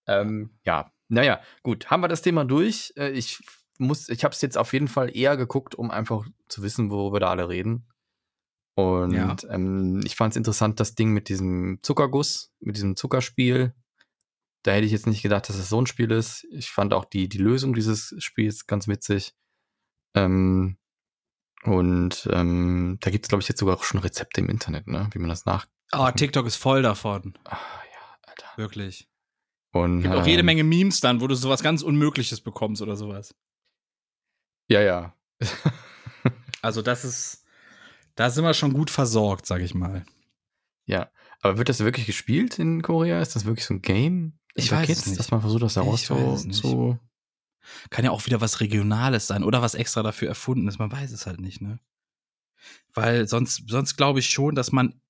Ähm, 0.08 0.50
ja, 0.64 0.92
naja, 1.08 1.40
gut, 1.62 1.90
haben 1.90 2.02
wir 2.02 2.08
das 2.08 2.22
Thema 2.22 2.44
durch. 2.44 2.92
Äh, 2.96 3.10
Ich 3.10 3.38
muss, 3.78 4.08
ich 4.08 4.24
habe 4.24 4.34
es 4.34 4.40
jetzt 4.42 4.58
auf 4.58 4.72
jeden 4.72 4.88
Fall 4.88 5.14
eher 5.16 5.36
geguckt, 5.36 5.74
um 5.76 5.90
einfach 5.90 6.26
zu 6.48 6.62
wissen, 6.62 6.90
worüber 6.90 7.20
da 7.20 7.30
alle 7.30 7.48
reden. 7.48 7.88
Und 8.74 9.12
Ja. 9.14 9.36
ähm, 9.50 10.00
ich 10.04 10.16
fand 10.16 10.32
es 10.32 10.36
interessant, 10.36 10.80
das 10.80 10.94
Ding 10.94 11.12
mit 11.12 11.28
diesem 11.28 11.78
Zuckerguss, 11.82 12.52
mit 12.60 12.76
diesem 12.76 12.96
Zuckerspiel. 12.96 13.74
Da 14.64 14.72
hätte 14.72 14.86
ich 14.86 14.92
jetzt 14.92 15.06
nicht 15.06 15.22
gedacht, 15.22 15.48
dass 15.48 15.56
es 15.56 15.68
so 15.68 15.80
ein 15.80 15.86
Spiel 15.86 16.10
ist. 16.10 16.44
Ich 16.50 16.70
fand 16.70 16.92
auch 16.92 17.04
die, 17.04 17.28
die 17.28 17.38
Lösung 17.38 17.74
dieses 17.74 18.14
Spiels 18.18 18.66
ganz 18.66 18.88
witzig. 18.88 19.34
Ähm, 20.14 20.76
und 21.64 22.28
ähm, 22.32 22.98
da 23.00 23.10
gibt 23.10 23.24
es, 23.24 23.28
glaube 23.28 23.42
ich, 23.42 23.48
jetzt 23.48 23.60
sogar 23.60 23.76
auch 23.76 23.84
schon 23.84 24.00
Rezepte 24.00 24.40
im 24.40 24.48
Internet, 24.48 24.86
ne? 24.86 25.08
Wie 25.12 25.18
man 25.18 25.28
das 25.28 25.44
nach. 25.44 25.66
Oh, 25.92 26.10
TikTok 26.10 26.46
ist 26.46 26.56
voll 26.56 26.82
davon. 26.82 27.36
Ah, 27.44 27.56
ja, 27.92 28.16
Alter. 28.26 28.46
Wirklich. 28.56 29.08
Und, 29.72 30.02
Gibt 30.02 30.14
auch 30.14 30.26
jede 30.26 30.40
ähm, 30.40 30.46
Menge 30.46 30.64
Memes 30.64 31.00
dann, 31.00 31.20
wo 31.20 31.26
du 31.26 31.34
sowas 31.34 31.62
ganz 31.62 31.82
Unmögliches 31.82 32.40
bekommst 32.40 32.82
oder 32.82 32.96
sowas. 32.96 33.34
Ja, 34.68 34.80
ja. 34.80 35.14
Also 36.60 36.82
das 36.82 37.04
ist, 37.04 37.44
da 38.16 38.30
sind 38.30 38.42
wir 38.42 38.52
schon 38.52 38.72
gut 38.72 38.90
versorgt, 38.90 39.46
sag 39.46 39.62
ich 39.62 39.74
mal. 39.74 40.04
ja. 40.86 41.08
Aber 41.40 41.56
wird 41.56 41.68
das 41.68 41.78
wirklich 41.78 42.06
gespielt 42.06 42.58
in 42.58 42.82
Korea? 42.82 43.20
Ist 43.20 43.36
das 43.36 43.44
wirklich 43.44 43.64
so 43.64 43.74
ein 43.74 43.80
Game? 43.80 44.40
Ich 44.54 44.72
weiß 44.72 44.86
Kids, 44.88 45.00
es 45.02 45.06
nicht. 45.06 45.18
Dass 45.20 45.30
man 45.30 45.40
versucht, 45.40 45.62
das 45.62 45.74
da 45.74 45.82
Ich 45.82 46.10
raus 46.10 46.10
weiß 46.10 46.42
zu, 46.48 46.50
zu. 46.50 46.98
Kann 47.90 48.04
ja 48.04 48.10
auch 48.10 48.26
wieder 48.26 48.40
was 48.40 48.60
Regionales 48.60 49.28
sein 49.28 49.44
oder 49.44 49.62
was 49.62 49.76
extra 49.76 50.02
dafür 50.02 50.26
erfunden 50.26 50.66
ist. 50.66 50.80
Man 50.80 50.90
weiß 50.90 51.12
es 51.12 51.26
halt 51.26 51.38
nicht, 51.38 51.60
ne? 51.60 51.78
Weil 52.92 53.28
sonst, 53.28 53.68
sonst 53.68 53.96
glaube 53.96 54.18
ich 54.18 54.28
schon, 54.28 54.56
dass 54.56 54.72
man, 54.72 55.00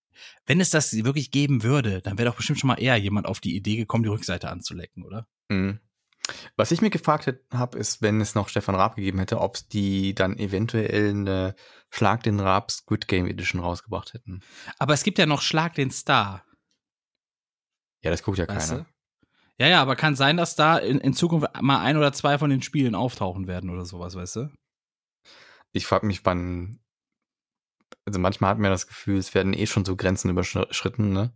wenn 0.47 0.61
es 0.61 0.71
das 0.71 0.93
wirklich 0.93 1.31
geben 1.31 1.63
würde, 1.63 2.01
dann 2.03 2.19
wäre 2.19 2.29
doch 2.29 2.37
bestimmt 2.37 2.59
schon 2.59 2.69
mal 2.69 2.81
eher 2.81 2.97
jemand 2.97 3.27
auf 3.27 3.41
die 3.41 3.57
Idee 3.57 3.77
gekommen, 3.77 4.05
die 4.05 4.11
Rückseite 4.11 4.51
anzulecken, 4.51 5.05
oder? 5.05 5.27
Mhm. 5.49 5.81
Was 6.57 6.73
ich 6.73 6.83
mir 6.83 6.91
gefragt 6.91 7.33
habe, 7.53 7.79
ist, 7.79 8.03
wenn 8.03 8.21
es 8.21 8.35
noch 8.35 8.49
Stefan 8.49 8.75
Raab 8.75 8.97
gegeben 8.97 9.19
hätte, 9.19 9.41
ob 9.41 9.57
es 9.57 9.69
die 9.69 10.15
dann 10.15 10.39
eventuell 10.39 11.11
eine 11.11 11.55
Schlag 11.91 12.23
den 12.23 12.39
Raab 12.39 12.71
Squid 12.71 13.09
Game 13.09 13.27
Edition 13.27 13.61
rausgebracht 13.61 14.13
hätten. 14.13 14.41
Aber 14.79 14.93
es 14.93 15.05
gibt 15.05 15.19
ja 15.19 15.27
noch 15.27 15.41
Schlag 15.41 15.75
den 15.75 15.91
Star. 15.91 16.45
Ja, 18.03 18.11
das 18.11 18.23
guckt 18.23 18.39
ja 18.39 18.47
Weißt 18.47 18.71
keiner. 18.71 18.83
du? 18.83 18.87
Ja, 19.61 19.67
ja, 19.67 19.83
aber 19.83 19.97
kann 19.97 20.15
sein, 20.15 20.37
dass 20.37 20.55
da 20.55 20.79
in, 20.79 20.99
in 21.01 21.15
Zukunft 21.15 21.49
mal 21.61 21.81
ein 21.81 21.97
oder 21.97 22.13
zwei 22.13 22.39
von 22.39 22.51
den 22.51 22.63
Spielen 22.63 22.95
auftauchen 22.95 23.49
werden 23.49 23.71
oder 23.71 23.85
sowas, 23.85 24.15
weißt 24.15 24.37
du? 24.37 24.51
Ich 25.73 25.87
frage 25.87 26.07
mich, 26.07 26.25
wann. 26.25 26.81
Also 28.09 28.19
manchmal 28.19 28.53
hat 28.53 28.59
man 28.59 28.71
das 28.71 28.87
Gefühl, 28.87 29.19
es 29.19 29.35
werden 29.35 29.53
eh 29.53 29.67
schon 29.67 29.85
so 29.85 29.95
Grenzen 29.95 30.31
überschritten, 30.31 31.13
ne? 31.13 31.35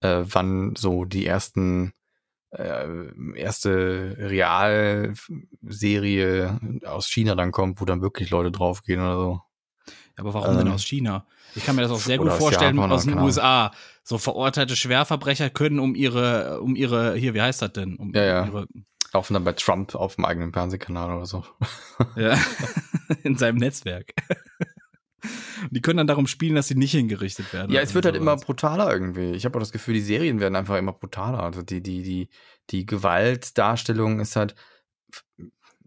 Äh, 0.00 0.22
wann 0.22 0.76
so 0.76 1.04
die 1.04 1.26
ersten 1.26 1.92
äh, 2.50 2.86
erste 3.34 4.14
Realserie 4.20 5.18
aus 6.84 7.08
China 7.08 7.34
dann 7.34 7.50
kommt, 7.50 7.80
wo 7.80 7.84
dann 7.86 8.02
wirklich 8.02 8.30
Leute 8.30 8.52
draufgehen 8.52 9.00
oder 9.00 9.16
so. 9.16 9.40
Aber 10.16 10.32
warum 10.32 10.56
denn 10.56 10.68
Ähm, 10.68 10.74
aus 10.74 10.84
China? 10.84 11.26
Ich 11.56 11.64
kann 11.64 11.74
mir 11.74 11.82
das 11.82 11.90
auch 11.90 11.98
sehr 11.98 12.18
gut 12.18 12.28
aus 12.28 12.38
vorstellen 12.38 12.78
aus 12.78 13.04
oder 13.04 13.16
den 13.16 13.24
USA. 13.24 13.72
So 14.04 14.16
verurteilte 14.18 14.76
Schwerverbrecher 14.76 15.50
können 15.50 15.80
um 15.80 15.96
ihre, 15.96 16.60
um 16.60 16.76
ihre, 16.76 17.16
hier, 17.16 17.34
wie 17.34 17.42
heißt 17.42 17.62
das 17.62 17.72
denn? 17.72 17.96
Um 17.96 18.14
Ja, 18.14 18.22
ja. 18.22 18.46
Ihre, 18.46 18.68
Laufen 19.12 19.34
dann 19.34 19.44
bei 19.44 19.54
Trump 19.54 19.96
auf 19.96 20.14
dem 20.14 20.24
eigenen 20.24 20.52
Fernsehkanal 20.52 21.16
oder 21.16 21.26
so. 21.26 21.44
ja, 22.16 22.38
in 23.22 23.36
seinem 23.36 23.56
Netzwerk. 23.56 24.12
Die 25.70 25.80
können 25.80 25.98
dann 25.98 26.06
darum 26.06 26.26
spielen, 26.26 26.54
dass 26.54 26.68
sie 26.68 26.74
nicht 26.74 26.92
hingerichtet 26.92 27.52
werden. 27.52 27.72
Ja, 27.72 27.80
es 27.80 27.94
wird 27.94 28.04
halt 28.04 28.16
immer 28.16 28.36
brutaler 28.36 28.92
irgendwie. 28.92 29.32
Ich 29.32 29.44
habe 29.44 29.56
auch 29.56 29.62
das 29.62 29.72
Gefühl, 29.72 29.94
die 29.94 30.00
Serien 30.00 30.40
werden 30.40 30.56
einfach 30.56 30.76
immer 30.76 30.92
brutaler. 30.92 31.42
Also 31.42 31.62
die, 31.62 31.82
die, 31.82 32.02
die, 32.02 32.28
die 32.70 32.86
Gewaltdarstellung 32.86 34.20
ist 34.20 34.36
halt, 34.36 34.54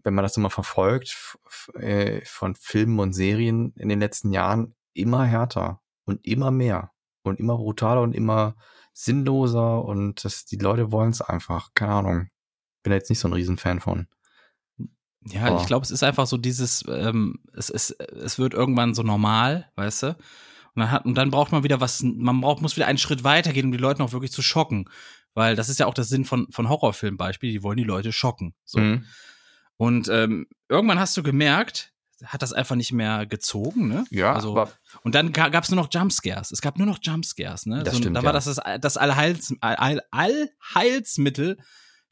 wenn 0.02 0.14
man 0.14 0.22
das 0.22 0.34
so 0.34 0.40
mal 0.40 0.50
verfolgt, 0.50 1.38
äh, 1.74 2.20
von 2.24 2.54
Filmen 2.54 2.98
und 2.98 3.12
Serien 3.12 3.72
in 3.76 3.88
den 3.88 4.00
letzten 4.00 4.32
Jahren 4.32 4.74
immer 4.94 5.24
härter 5.24 5.80
und 6.04 6.26
immer 6.26 6.50
mehr 6.50 6.92
und 7.22 7.38
immer 7.38 7.56
brutaler 7.56 8.02
und 8.02 8.14
immer 8.14 8.56
sinnloser 8.92 9.84
und 9.84 10.24
das, 10.24 10.44
die 10.44 10.56
Leute 10.56 10.92
wollen 10.92 11.10
es 11.10 11.20
einfach. 11.20 11.70
Keine 11.74 11.92
Ahnung. 11.92 12.28
Bin 12.82 12.90
da 12.90 12.96
jetzt 12.96 13.10
nicht 13.10 13.20
so 13.20 13.28
ein 13.28 13.34
Riesenfan 13.34 13.80
von. 13.80 14.06
Ja, 15.26 15.50
Boah. 15.50 15.60
ich 15.60 15.66
glaube, 15.66 15.84
es 15.84 15.90
ist 15.90 16.02
einfach 16.02 16.26
so 16.26 16.36
dieses, 16.36 16.84
ähm, 16.88 17.40
es, 17.54 17.68
es, 17.68 17.90
es 17.90 18.38
wird 18.38 18.54
irgendwann 18.54 18.94
so 18.94 19.02
normal, 19.02 19.70
weißt 19.76 20.02
du? 20.04 20.06
Und 20.74 20.80
dann, 20.80 20.90
hat, 20.90 21.04
und 21.04 21.14
dann 21.14 21.30
braucht 21.30 21.52
man 21.52 21.62
wieder 21.62 21.80
was, 21.80 22.02
man 22.02 22.40
braucht, 22.40 22.62
muss 22.62 22.76
wieder 22.76 22.86
einen 22.86 22.98
Schritt 22.98 23.24
weitergehen, 23.24 23.66
um 23.66 23.72
die 23.72 23.78
Leute 23.78 24.00
noch 24.00 24.12
wirklich 24.12 24.32
zu 24.32 24.42
schocken. 24.42 24.88
Weil 25.34 25.56
das 25.56 25.68
ist 25.68 25.78
ja 25.78 25.86
auch 25.86 25.94
der 25.94 26.04
Sinn 26.04 26.24
von, 26.24 26.46
von 26.50 26.68
Horrorfilmen 26.68 27.18
Beispiel, 27.18 27.52
die 27.52 27.62
wollen 27.62 27.76
die 27.76 27.84
Leute 27.84 28.12
schocken. 28.12 28.54
So. 28.64 28.78
Mhm. 28.78 29.04
Und 29.76 30.08
ähm, 30.08 30.46
irgendwann 30.68 30.98
hast 30.98 31.16
du 31.16 31.22
gemerkt, 31.22 31.92
hat 32.24 32.42
das 32.42 32.52
einfach 32.52 32.76
nicht 32.76 32.92
mehr 32.92 33.26
gezogen, 33.26 33.88
ne? 33.88 34.04
Ja, 34.10 34.34
also, 34.34 34.68
und 35.02 35.14
dann 35.14 35.32
ga, 35.32 35.48
gab 35.48 35.64
es 35.64 35.70
nur 35.70 35.82
noch 35.82 35.88
Jumpscares. 35.90 36.50
Es 36.50 36.60
gab 36.60 36.76
nur 36.76 36.86
noch 36.86 36.98
Jumpscares, 37.00 37.66
ne? 37.66 37.82
Das 37.82 37.94
so, 37.94 38.00
stimmt, 38.00 38.16
da 38.16 38.20
ja. 38.20 38.26
war 38.26 38.32
das 38.32 38.44
das, 38.44 38.60
das 38.80 38.96
Allheils, 38.96 39.54
All, 39.60 40.02
Allheilsmittel 40.10 41.58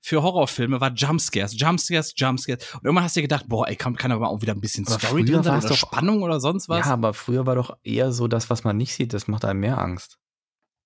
für 0.00 0.22
Horrorfilme 0.22 0.80
war 0.80 0.92
Jumpscares, 0.92 1.58
Jumpscares, 1.58 2.14
Jumpscares. 2.16 2.74
Und 2.74 2.84
irgendwann 2.84 3.04
hast 3.04 3.16
du 3.16 3.20
dir 3.20 3.28
gedacht, 3.28 3.46
boah, 3.48 3.68
ey, 3.68 3.76
kann, 3.76 3.96
kann 3.96 4.12
aber 4.12 4.28
auch 4.30 4.40
wieder 4.42 4.54
ein 4.54 4.60
bisschen 4.60 4.86
Aber 4.86 4.98
Story 4.98 5.24
drin 5.24 5.42
sein 5.42 5.58
oder 5.58 5.68
doch- 5.68 5.76
Spannung 5.76 6.22
oder 6.22 6.40
sonst 6.40 6.68
was. 6.68 6.86
ja, 6.86 6.92
aber 6.92 7.14
früher 7.14 7.46
war 7.46 7.54
doch 7.56 7.76
eher 7.82 8.12
so 8.12 8.28
das, 8.28 8.48
was 8.50 8.64
man 8.64 8.76
nicht 8.76 8.94
sieht, 8.94 9.12
das 9.12 9.28
macht 9.28 9.44
einem 9.44 9.60
mehr 9.60 9.78
Angst. 9.78 10.18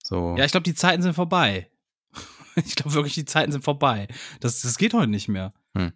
So. 0.02 0.34
Ja, 0.36 0.44
ich 0.44 0.50
glaube, 0.52 0.64
die 0.64 0.74
Zeiten 0.74 1.02
sind 1.02 1.14
vorbei. 1.14 1.70
Ich 2.54 2.76
glaube 2.76 2.92
wirklich, 2.92 3.14
die 3.14 3.24
Zeiten 3.24 3.50
sind 3.50 3.64
vorbei. 3.64 4.08
Das, 4.40 4.60
das 4.60 4.76
geht 4.76 4.92
heute 4.92 5.06
nicht 5.08 5.26
mehr. 5.26 5.54
Hm. 5.74 5.92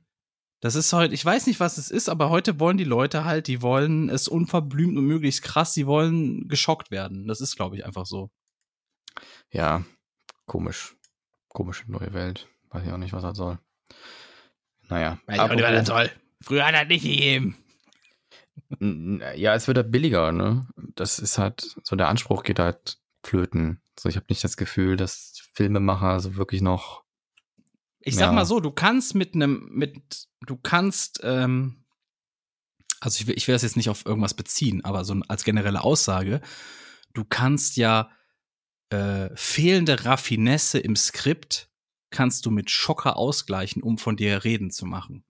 Das 0.62 0.74
ist 0.74 0.90
heute, 0.94 1.12
ich 1.12 1.22
weiß 1.22 1.46
nicht, 1.46 1.60
was 1.60 1.76
es 1.76 1.90
ist, 1.90 2.08
aber 2.08 2.30
heute 2.30 2.58
wollen 2.58 2.78
die 2.78 2.84
Leute 2.84 3.26
halt, 3.26 3.46
die 3.46 3.60
wollen 3.60 4.08
es 4.08 4.26
unverblümt 4.26 4.96
und 4.96 5.04
möglichst 5.04 5.42
krass, 5.42 5.74
die 5.74 5.86
wollen 5.86 6.48
geschockt 6.48 6.90
werden. 6.90 7.28
Das 7.28 7.42
ist, 7.42 7.56
glaube 7.56 7.76
ich, 7.76 7.84
einfach 7.84 8.06
so. 8.06 8.30
Ja, 9.50 9.84
komisch. 10.46 10.96
Komische 11.48 11.90
neue 11.90 12.14
Welt. 12.14 12.48
Weiß 12.76 12.84
ich 12.86 12.92
auch 12.92 12.98
nicht, 12.98 13.12
was 13.14 13.22
das 13.22 13.36
soll. 13.38 13.58
Naja. 14.88 15.18
apropos- 15.26 15.84
toll. 15.86 16.10
Früher 16.42 16.66
hat 16.66 16.74
er 16.74 16.84
nicht 16.84 17.02
gegeben. 17.04 17.56
Ja, 18.80 19.54
es 19.54 19.66
wird 19.66 19.78
halt 19.78 19.90
billiger, 19.90 20.30
ne? 20.32 20.66
Das 20.94 21.18
ist 21.18 21.38
halt, 21.38 21.76
so 21.82 21.96
der 21.96 22.08
Anspruch 22.08 22.42
geht 22.42 22.58
halt 22.58 22.98
flöten. 23.24 23.80
So, 23.98 24.08
ich 24.10 24.16
habe 24.16 24.26
nicht 24.28 24.44
das 24.44 24.56
Gefühl, 24.58 24.96
dass 24.96 25.40
Filmemacher 25.54 26.20
so 26.20 26.36
wirklich 26.36 26.60
noch. 26.60 27.02
Ich 28.00 28.14
sag 28.14 28.26
Ja. 28.26 28.32
mal 28.32 28.44
so, 28.44 28.60
du 28.60 28.70
kannst 28.70 29.14
mit 29.14 29.34
einem, 29.34 29.68
mit, 29.72 30.26
du 30.42 30.56
kannst, 30.56 31.20
ähm, 31.22 31.84
also 33.00 33.18
ich 33.20 33.26
will, 33.26 33.36
ich 33.36 33.48
will 33.48 33.54
das 33.54 33.62
jetzt 33.62 33.76
nicht 33.76 33.88
auf 33.88 34.04
irgendwas 34.04 34.34
beziehen, 34.34 34.84
aber 34.84 35.04
so 35.04 35.14
als 35.28 35.44
generelle 35.44 35.82
Aussage, 35.82 36.40
du 37.14 37.24
kannst 37.24 37.76
ja 37.78 38.10
äh, 38.90 39.30
fehlende 39.34 40.04
Raffinesse 40.04 40.78
im 40.78 40.94
Skript 40.94 41.68
kannst 42.10 42.46
du 42.46 42.50
mit 42.50 42.70
Schocker 42.70 43.16
ausgleichen, 43.16 43.82
um 43.82 43.98
von 43.98 44.16
dir 44.16 44.44
reden 44.44 44.70
zu 44.70 44.86
machen. 44.86 45.24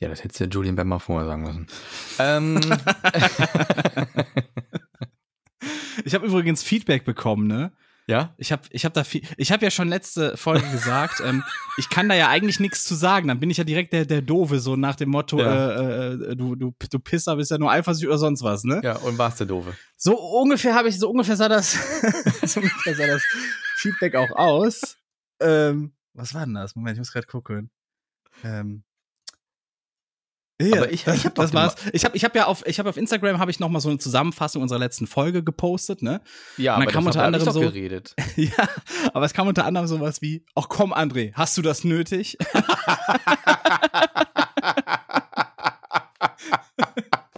Ja, 0.00 0.08
das 0.08 0.22
hättest 0.24 0.40
du 0.40 0.44
ja 0.44 0.50
Julian 0.50 0.76
Bam 0.76 0.88
mal 0.88 0.98
vorher 0.98 1.26
sagen 1.26 1.42
müssen. 1.42 1.66
ähm, 2.18 2.60
Ich 6.04 6.14
habe 6.14 6.26
übrigens 6.26 6.62
Feedback 6.62 7.04
bekommen, 7.04 7.46
ne? 7.46 7.72
ja? 8.06 8.34
Ich 8.36 8.52
habe 8.52 8.62
ich 8.70 8.84
hab 8.84 8.92
da 8.92 9.02
viel, 9.04 9.22
ich 9.38 9.50
habe 9.52 9.64
ja 9.64 9.70
schon 9.70 9.88
letzte 9.88 10.36
Folge 10.36 10.68
gesagt, 10.70 11.22
ähm, 11.24 11.42
ich 11.78 11.88
kann 11.88 12.08
da 12.08 12.14
ja 12.14 12.28
eigentlich 12.28 12.60
nichts 12.60 12.84
zu 12.84 12.94
sagen. 12.94 13.28
Dann 13.28 13.40
bin 13.40 13.48
ich 13.48 13.56
ja 13.56 13.64
direkt 13.64 13.92
der, 13.94 14.04
der 14.04 14.20
Doofe, 14.20 14.58
so 14.60 14.76
nach 14.76 14.96
dem 14.96 15.08
Motto, 15.08 15.38
Ja. 15.40 15.70
äh, 15.70 16.12
äh, 16.32 16.36
du, 16.36 16.54
du, 16.56 16.74
du 16.90 16.98
Pisser 16.98 17.36
bist 17.36 17.50
ja 17.50 17.56
nur 17.58 17.70
eifersüchtig 17.70 18.08
oder 18.08 18.18
sonst 18.18 18.42
was, 18.42 18.64
ne? 18.64 18.80
Ja, 18.84 18.96
und 18.96 19.16
warst 19.16 19.40
du 19.40 19.46
doofe. 19.46 19.74
So 19.96 20.18
ungefähr 20.20 20.74
habe 20.74 20.88
ich, 20.88 20.98
so 20.98 21.08
ungefähr 21.08 21.36
sah 21.36 21.48
das, 21.48 21.72
so 22.44 22.60
ungefähr 22.60 22.94
sah 22.94 23.06
das 23.06 23.22
Feedback 23.84 24.14
auch 24.16 24.30
aus. 24.32 24.96
Ähm, 25.40 25.92
was 26.14 26.32
war 26.34 26.44
denn 26.44 26.54
das? 26.54 26.74
Moment, 26.76 26.94
ich 26.96 27.00
muss 27.00 27.12
gerade 27.12 27.26
gucken. 27.26 27.70
Ähm, 28.42 28.82
ja, 30.62 30.76
Aber 30.78 30.90
ich- 30.92 31.02
das, 31.04 31.16
ich 31.16 31.24
hab 31.26 31.34
doch 31.34 31.42
das 31.44 31.52
war's. 31.52 31.74
Ich 31.92 32.04
habe 32.04 32.16
ich 32.16 32.24
hab 32.24 32.34
ja 32.36 32.46
auf, 32.46 32.64
ich 32.66 32.78
habe 32.78 32.88
auf 32.88 32.96
Instagram 32.96 33.38
habe 33.40 33.50
ich 33.50 33.58
noch 33.60 33.68
mal 33.68 33.80
so 33.80 33.88
eine 33.88 33.98
Zusammenfassung 33.98 34.62
unserer 34.62 34.78
letzten 34.78 35.06
Folge 35.08 35.42
gepostet, 35.42 36.00
ne? 36.02 36.20
Ja, 36.56 36.74
Und 36.76 36.80
dann 36.80 36.88
aber 36.88 36.92
kam 36.92 37.04
das 37.04 37.14
unter 37.16 37.26
anderem 37.26 37.44
doch 37.44 37.52
so- 37.54 37.60
geredet. 37.60 38.14
Ja, 38.36 38.68
aber 39.12 39.24
es 39.26 39.34
kam 39.34 39.48
unter 39.48 39.64
anderem 39.64 39.86
sowas 39.88 40.22
wie, 40.22 40.46
ach 40.54 40.68
komm, 40.68 40.92
André, 40.94 41.32
hast 41.34 41.56
du 41.58 41.62
das 41.62 41.82
nötig? 41.84 42.38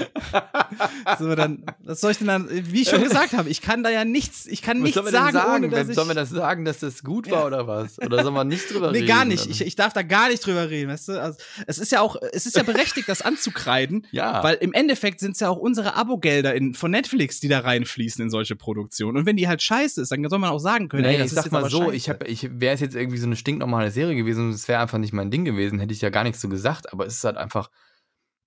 so, 1.18 1.34
dann, 1.34 1.64
was 1.84 2.00
soll 2.00 2.12
ich 2.12 2.18
denn 2.18 2.26
dann, 2.26 2.48
wie 2.50 2.82
ich 2.82 2.88
schon 2.88 3.02
gesagt 3.02 3.32
habe, 3.32 3.48
ich 3.48 3.60
kann 3.62 3.82
da 3.82 3.90
ja 3.90 4.04
nichts, 4.04 4.46
ich 4.46 4.62
kann 4.62 4.78
Was 4.78 4.84
nichts 4.84 5.00
sollen 5.00 5.12
sagen, 5.12 5.32
sagen? 5.32 5.64
ohne 5.64 5.68
dass 5.68 5.88
Sollen 5.94 6.08
wir 6.08 6.14
das 6.14 6.30
sagen, 6.30 6.64
dass 6.64 6.78
das 6.80 7.02
gut 7.02 7.30
war 7.30 7.46
oder 7.46 7.66
was? 7.66 7.98
Oder 8.00 8.22
soll 8.22 8.32
man 8.32 8.48
nicht 8.48 8.72
drüber 8.72 8.90
Nee, 8.92 8.98
reden? 8.98 9.08
gar 9.08 9.24
nicht. 9.24 9.46
Ich, 9.48 9.60
ich 9.62 9.76
darf 9.76 9.92
da 9.92 10.02
gar 10.02 10.28
nicht 10.28 10.44
drüber 10.44 10.70
reden, 10.70 10.90
weißt 10.90 11.08
du? 11.08 11.20
Also, 11.20 11.38
es 11.66 11.78
ist 11.78 11.92
ja 11.92 12.00
auch, 12.00 12.16
es 12.32 12.46
ist 12.46 12.56
ja 12.56 12.62
berechtigt, 12.62 13.08
das 13.08 13.22
anzukreiden, 13.22 14.06
ja. 14.12 14.42
weil 14.42 14.56
im 14.56 14.72
Endeffekt 14.72 15.20
sind 15.20 15.32
es 15.32 15.40
ja 15.40 15.48
auch 15.48 15.56
unsere 15.58 15.94
Abogelder 15.94 16.54
in, 16.54 16.74
von 16.74 16.90
Netflix, 16.90 17.40
die 17.40 17.48
da 17.48 17.60
reinfließen 17.60 18.22
in 18.24 18.30
solche 18.30 18.56
Produktionen. 18.56 19.16
Und 19.18 19.26
wenn 19.26 19.36
die 19.36 19.48
halt 19.48 19.62
scheiße 19.62 20.00
ist, 20.02 20.12
dann 20.12 20.28
soll 20.28 20.38
man 20.38 20.50
auch 20.50 20.58
sagen 20.58 20.88
können, 20.88 21.02
Nee, 21.04 21.14
ey, 21.14 21.18
das 21.18 21.28
ich 21.28 21.32
sag 21.34 21.52
mal 21.52 21.68
so, 21.70 21.84
scheiße. 21.84 21.94
ich, 21.96 22.08
hab- 22.08 22.28
ich 22.28 22.48
wäre 22.60 22.74
es 22.74 22.80
jetzt 22.80 22.94
irgendwie 22.94 23.18
so 23.18 23.26
eine 23.26 23.36
stinknormale 23.36 23.90
Serie 23.90 24.14
gewesen 24.16 24.48
und 24.48 24.54
es 24.54 24.68
wäre 24.68 24.80
einfach 24.80 24.98
nicht 24.98 25.12
mein 25.12 25.30
Ding 25.30 25.44
gewesen, 25.44 25.78
hätte 25.80 25.92
ich 25.92 26.00
ja 26.00 26.10
gar 26.10 26.24
nichts 26.24 26.40
so 26.40 26.48
gesagt, 26.48 26.92
aber 26.92 27.06
es 27.06 27.16
ist 27.16 27.24
halt 27.24 27.36
einfach, 27.36 27.70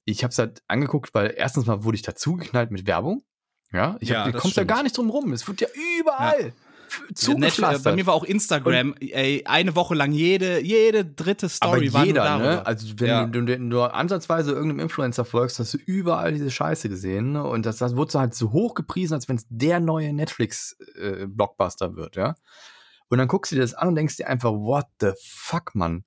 ich 0.06 0.24
habe 0.24 0.32
es 0.32 0.38
halt 0.38 0.62
angeguckt, 0.68 1.14
weil 1.14 1.34
erstens 1.38 1.66
mal 1.66 1.84
wurde 1.84 1.95
ich 1.95 2.01
dazugeknallt 2.01 2.72
mit 2.72 2.86
Werbung. 2.88 3.24
Ja, 3.72 3.97
ich 3.99 4.10
Ja, 4.10 4.20
hab, 4.20 4.26
du 4.28 4.32
das 4.34 4.41
kommst 4.41 4.58
ja 4.58 4.64
gar 4.66 4.84
nicht 4.84 4.97
drum 4.97 5.10
rum. 5.10 5.34
Es 5.34 5.47
wird 5.47 5.62
ja 5.62 5.68
überall 5.99 6.54
f- 6.88 7.01
Netflix, 7.38 7.80
äh, 7.80 7.80
bei 7.84 7.95
mir 7.95 8.06
war 8.06 8.14
auch 8.14 8.24
Instagram, 8.24 8.93
ey, 8.99 9.41
eine 9.45 9.76
Woche 9.76 9.95
lang 9.95 10.12
jede, 10.12 10.62
jede 10.62 11.04
dritte 11.06 11.49
Story 11.49 11.88
aber 11.88 11.93
war 11.99 12.06
jeder, 12.06 12.24
darüber. 12.24 12.45
ne? 12.56 12.66
Also 12.68 12.99
wenn 12.99 13.08
Ja. 13.08 13.26
du, 13.26 13.41
du 13.43 13.58
nur 13.60 13.95
ansatzweise 13.95 14.51
irgendeinem 14.51 14.82
Influencer 14.82 15.26
folgst, 15.26 15.58
hast 15.58 15.74
du 15.74 15.78
überall 15.80 16.34
diese 16.34 16.51
Scheiße 16.51 16.88
gesehen. 16.89 17.32
Ne? 17.32 17.43
Und 17.43 17.66
das, 17.66 17.78
das 17.78 17.95
wurde 17.95 18.12
so 18.12 18.20
halt 18.20 18.36
so 18.36 18.51
hoch 18.51 18.76
gepriesen, 18.76 19.16
als 19.16 19.28
wenn 19.28 19.38
es 19.38 19.45
der 19.49 19.80
neue 19.80 20.14
Netflix-Blockbuster 20.14 21.95
wird, 21.95 22.16
ja. 22.16 22.36
Und 23.10 23.18
dann 23.18 23.28
guckst 23.28 23.51
du 23.51 23.56
dir 23.56 23.62
das 23.62 23.74
an 23.74 23.89
und 23.89 23.95
denkst 23.95 24.18
dir 24.18 24.28
einfach, 24.28 24.51
what 24.51 24.86
the 24.99 25.12
fuck, 25.24 25.76
Mann? 25.76 26.04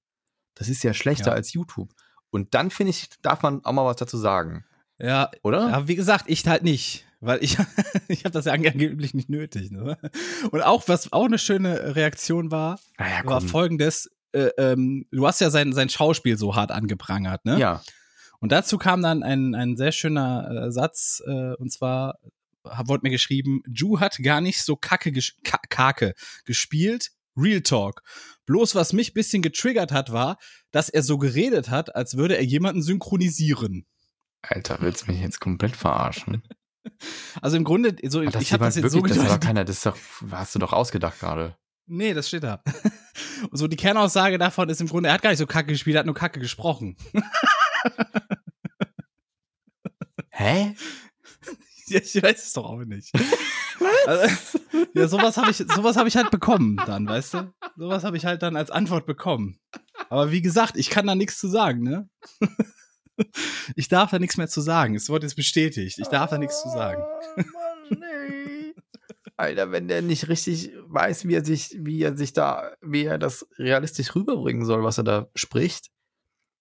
Das 0.54 0.68
ist 0.68 0.82
ja 0.82 0.92
schlechter 0.94 1.28
Ja. 1.30 1.32
als 1.32 1.52
YouTube. 1.52 1.90
Und 2.36 2.54
dann 2.54 2.70
finde 2.70 2.90
ich, 2.90 3.08
darf 3.22 3.42
man 3.42 3.64
auch 3.64 3.72
mal 3.72 3.84
was 3.86 3.96
dazu 3.96 4.18
sagen, 4.18 4.64
ja, 4.98 5.30
oder? 5.42 5.68
ja, 5.70 5.88
wie 5.88 5.96
gesagt, 5.96 6.24
ich 6.28 6.46
halt 6.46 6.62
nicht. 6.62 7.04
Weil 7.20 7.42
ich, 7.42 7.56
ich 8.08 8.24
habe 8.24 8.32
das 8.32 8.44
ja 8.44 8.52
angeblich 8.52 9.14
nicht 9.14 9.30
nötig. 9.30 9.70
Ne? 9.70 9.96
Und 10.50 10.60
auch, 10.62 10.86
was 10.86 11.12
auch 11.14 11.24
eine 11.24 11.38
schöne 11.38 11.96
Reaktion 11.96 12.50
war, 12.50 12.78
Naja, 12.98 13.22
war 13.24 13.40
folgendes. 13.40 14.10
Äh, 14.32 14.50
ähm, 14.58 15.06
du 15.10 15.26
hast 15.26 15.40
ja 15.40 15.48
sein, 15.50 15.72
sein 15.72 15.88
Schauspiel 15.88 16.36
so 16.36 16.54
hart 16.54 16.70
angeprangert, 16.72 17.44
ne? 17.46 17.58
Ja, 17.58 17.82
Und 18.40 18.52
dazu 18.52 18.76
kam 18.76 19.00
dann 19.02 19.22
ein, 19.22 19.54
ein 19.54 19.76
sehr 19.76 19.92
schöner 19.92 20.66
äh, 20.66 20.70
Satz, 20.70 21.22
äh, 21.26 21.54
und 21.54 21.72
zwar 21.72 22.18
hab- 22.64 22.88
wurde 22.88 23.00
mir 23.04 23.10
geschrieben, 23.10 23.62
Ju 23.66 23.98
hat 23.98 24.18
gar 24.22 24.42
nicht 24.42 24.62
so 24.62 24.76
kacke, 24.76 25.10
ges 25.10 25.32
ka 25.42 25.58
kake 25.70 26.12
gespielt. 26.44 27.12
Real 27.38 27.60
Talk. 27.62 28.02
Bloß 28.46 28.74
was 28.74 28.92
mich 28.92 29.12
bisschen 29.12 29.42
getriggert 29.42 29.92
hat, 29.92 30.12
war, 30.12 30.38
dass 30.70 30.88
er 30.88 31.02
so 31.02 31.18
geredet 31.18 31.68
hat, 31.68 31.94
als 31.94 32.16
würde 32.16 32.36
er 32.36 32.44
jemanden 32.44 32.82
synchronisieren. 32.82 33.86
Alter, 34.42 34.78
willst 34.80 35.06
du 35.06 35.12
mich 35.12 35.20
jetzt 35.20 35.40
komplett 35.40 35.76
verarschen? 35.76 36.42
Also 37.42 37.56
im 37.56 37.64
Grunde, 37.64 37.96
so, 38.08 38.22
das 38.22 38.40
ich 38.40 38.52
habe 38.52 38.64
das 38.64 38.76
jetzt 38.76 38.92
so 38.92 38.98
wirklich, 38.98 39.16
das 39.16 39.24
hat 39.24 39.30
doch 39.30 39.34
gedeutet. 39.34 39.44
keiner, 39.44 39.64
das 39.64 39.80
doch, 39.82 39.96
hast 40.30 40.54
du 40.54 40.60
doch 40.60 40.72
ausgedacht 40.72 41.18
gerade. 41.18 41.56
Nee, 41.86 42.14
das 42.14 42.28
steht 42.28 42.44
da. 42.44 42.62
so 43.50 43.66
die 43.66 43.76
Kernaussage 43.76 44.38
davon 44.38 44.68
ist 44.68 44.80
im 44.80 44.86
Grunde, 44.86 45.08
er 45.08 45.14
hat 45.14 45.22
gar 45.22 45.30
nicht 45.30 45.40
so 45.40 45.46
kacke 45.46 45.72
gespielt, 45.72 45.96
er 45.96 45.98
hat 46.00 46.06
nur 46.06 46.14
kacke 46.14 46.38
gesprochen. 46.38 46.96
Hä? 50.30 50.76
Ich 51.90 52.22
weiß 52.22 52.46
es 52.46 52.52
doch 52.52 52.64
auch 52.64 52.84
nicht. 52.84 53.12
Also, 54.06 54.58
ja, 54.94 55.06
sowas 55.06 55.36
habe 55.36 55.50
ich, 55.50 55.58
sowas 55.58 55.96
habe 55.96 56.08
ich 56.08 56.16
halt 56.16 56.30
bekommen 56.30 56.80
dann, 56.86 57.06
weißt 57.06 57.34
du? 57.34 57.52
Sowas 57.76 58.04
habe 58.04 58.16
ich 58.16 58.24
halt 58.24 58.42
dann 58.42 58.56
als 58.56 58.70
Antwort 58.70 59.04
bekommen. 59.04 59.58
Aber 60.08 60.30
wie 60.32 60.40
gesagt, 60.40 60.78
ich 60.78 60.88
kann 60.88 61.06
da 61.06 61.14
nichts 61.14 61.38
zu 61.38 61.48
sagen, 61.48 61.82
ne? 61.82 62.08
Ich 63.76 63.88
darf 63.88 64.10
da 64.10 64.18
nichts 64.18 64.36
mehr 64.36 64.48
zu 64.48 64.60
sagen. 64.60 64.94
Es 64.94 65.08
wurde 65.08 65.26
jetzt 65.26 65.36
bestätigt. 65.36 65.98
Ich 65.98 66.08
darf 66.08 66.30
da 66.30 66.38
nichts 66.38 66.62
zu 66.62 66.68
sagen. 66.68 67.02
Oh, 67.02 67.42
Mann, 67.90 68.02
ey. 68.02 68.74
Alter, 69.38 69.72
wenn 69.72 69.88
der 69.88 70.02
nicht 70.02 70.28
richtig 70.28 70.72
weiß, 70.86 71.26
wie 71.26 71.34
er 71.34 71.44
sich, 71.44 71.76
wie 71.78 72.02
er 72.02 72.16
sich 72.16 72.32
da, 72.32 72.74
wie 72.82 73.04
er 73.04 73.18
das 73.18 73.46
realistisch 73.58 74.14
rüberbringen 74.14 74.64
soll, 74.64 74.82
was 74.84 74.98
er 74.98 75.04
da 75.04 75.28
spricht, 75.34 75.90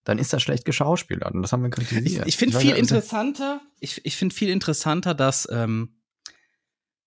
dann 0.05 0.19
ist 0.19 0.31
das 0.31 0.41
schlecht 0.41 0.63
geschauspielert. 0.65 1.33
Und 1.33 1.41
das 1.41 1.51
haben 1.51 1.63
wir 1.63 1.69
Ich, 1.69 1.75
kritisiert. 1.75 2.27
ich 2.27 2.37
finde 2.37 2.55
weiß 2.55 2.61
viel 2.61 2.71
ja, 2.71 2.77
interessanter, 2.77 3.59
ich, 3.79 4.05
ich 4.05 4.15
finde 4.15 4.33
viel 4.33 4.49
interessanter, 4.49 5.13
dass, 5.13 5.47
ähm, 5.51 5.99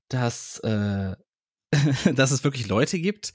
dass, 0.09 0.59
äh, 0.59 1.17
dass 2.15 2.31
es 2.33 2.45
wirklich 2.45 2.69
Leute 2.69 2.99
gibt, 2.99 3.33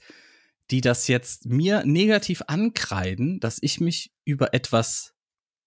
die 0.70 0.80
das 0.80 1.08
jetzt 1.08 1.46
mir 1.46 1.84
negativ 1.84 2.42
ankreiden, 2.46 3.40
dass 3.40 3.58
ich 3.60 3.80
mich 3.80 4.12
über 4.24 4.54
etwas, 4.54 5.14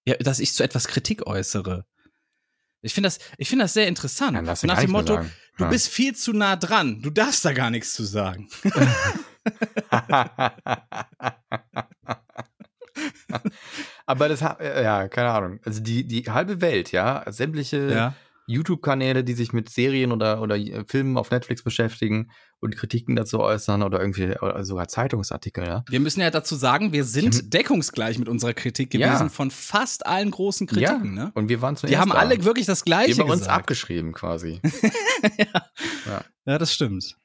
ja, 0.06 0.16
dass 0.16 0.40
ich 0.40 0.54
zu 0.54 0.64
etwas 0.64 0.88
Kritik 0.88 1.28
äußere. 1.28 1.86
Ich 2.82 2.94
finde 2.94 3.08
das, 3.08 3.18
ich 3.38 3.50
finde 3.50 3.66
das 3.66 3.74
sehr 3.74 3.88
interessant. 3.88 4.38
Du 4.38 4.68
Nach 4.68 4.80
dem 4.80 4.92
Motto, 4.92 5.16
sagen. 5.16 5.32
du 5.58 5.64
Ja. 5.64 5.70
bist 5.70 5.88
viel 5.90 6.16
zu 6.16 6.32
nah 6.34 6.56
dran, 6.56 7.02
du 7.02 7.10
darfst 7.10 7.44
da 7.44 7.52
gar 7.52 7.72
nichts 7.72 7.94
zu 7.94 8.04
sagen. 8.04 8.48
Aber 14.06 14.30
das, 14.30 14.42
äh, 14.42 14.84
ja, 14.84 15.08
keine 15.08 15.30
Ahnung. 15.30 15.60
Also 15.66 15.82
die, 15.82 16.06
die 16.06 16.24
halbe 16.30 16.62
Welt, 16.62 16.92
ja, 16.92 17.24
sämtliche 17.28 17.92
Ja. 17.92 18.14
YouTube-Kanäle, 18.50 19.26
die 19.26 19.34
sich 19.34 19.52
mit 19.52 19.68
Serien 19.70 20.14
oder, 20.14 20.42
oder 20.42 20.56
äh, 20.56 20.86
Filmen 20.88 21.18
auf 21.18 21.32
Netflix 21.32 21.64
beschäftigen 21.64 22.32
und 22.62 22.78
Kritiken 22.78 23.18
dazu 23.18 23.42
äußern 23.42 23.84
oder 23.84 24.00
irgendwie 24.00 24.38
oder 24.40 24.64
sogar 24.64 24.88
Zeitungsartikel, 24.88 25.66
ja. 25.66 25.84
Wir 25.90 26.00
müssen 26.00 26.22
ja 26.22 26.32
dazu 26.32 26.56
sagen, 26.56 26.94
wir 26.94 27.04
sind 27.04 27.54
deckungsgleich 27.54 28.18
mit 28.18 28.30
unserer 28.30 28.54
Kritik 28.54 28.90
gewesen 28.92 29.10
Ja. 29.26 29.30
von 29.30 29.52
fast 29.52 30.06
allen 30.06 30.32
großen 30.32 30.66
Kritiken, 30.66 31.14
ne? 31.14 31.32
Und 31.36 31.50
wir 31.50 31.62
waren 31.62 31.76
zuerst 31.76 31.94
Die 31.94 31.98
haben 31.98 32.12
da. 32.12 32.16
alle 32.20 32.42
wirklich 32.46 32.66
das 32.66 32.84
die 32.84 32.90
Gleiche 32.90 33.22
haben 33.22 33.30
uns 33.30 33.42
gesagt. 33.42 33.60
abgeschrieben 33.60 34.14
quasi. 34.14 34.62
Ja, 36.46 36.58
das 36.58 36.74
stimmt. 36.74 37.18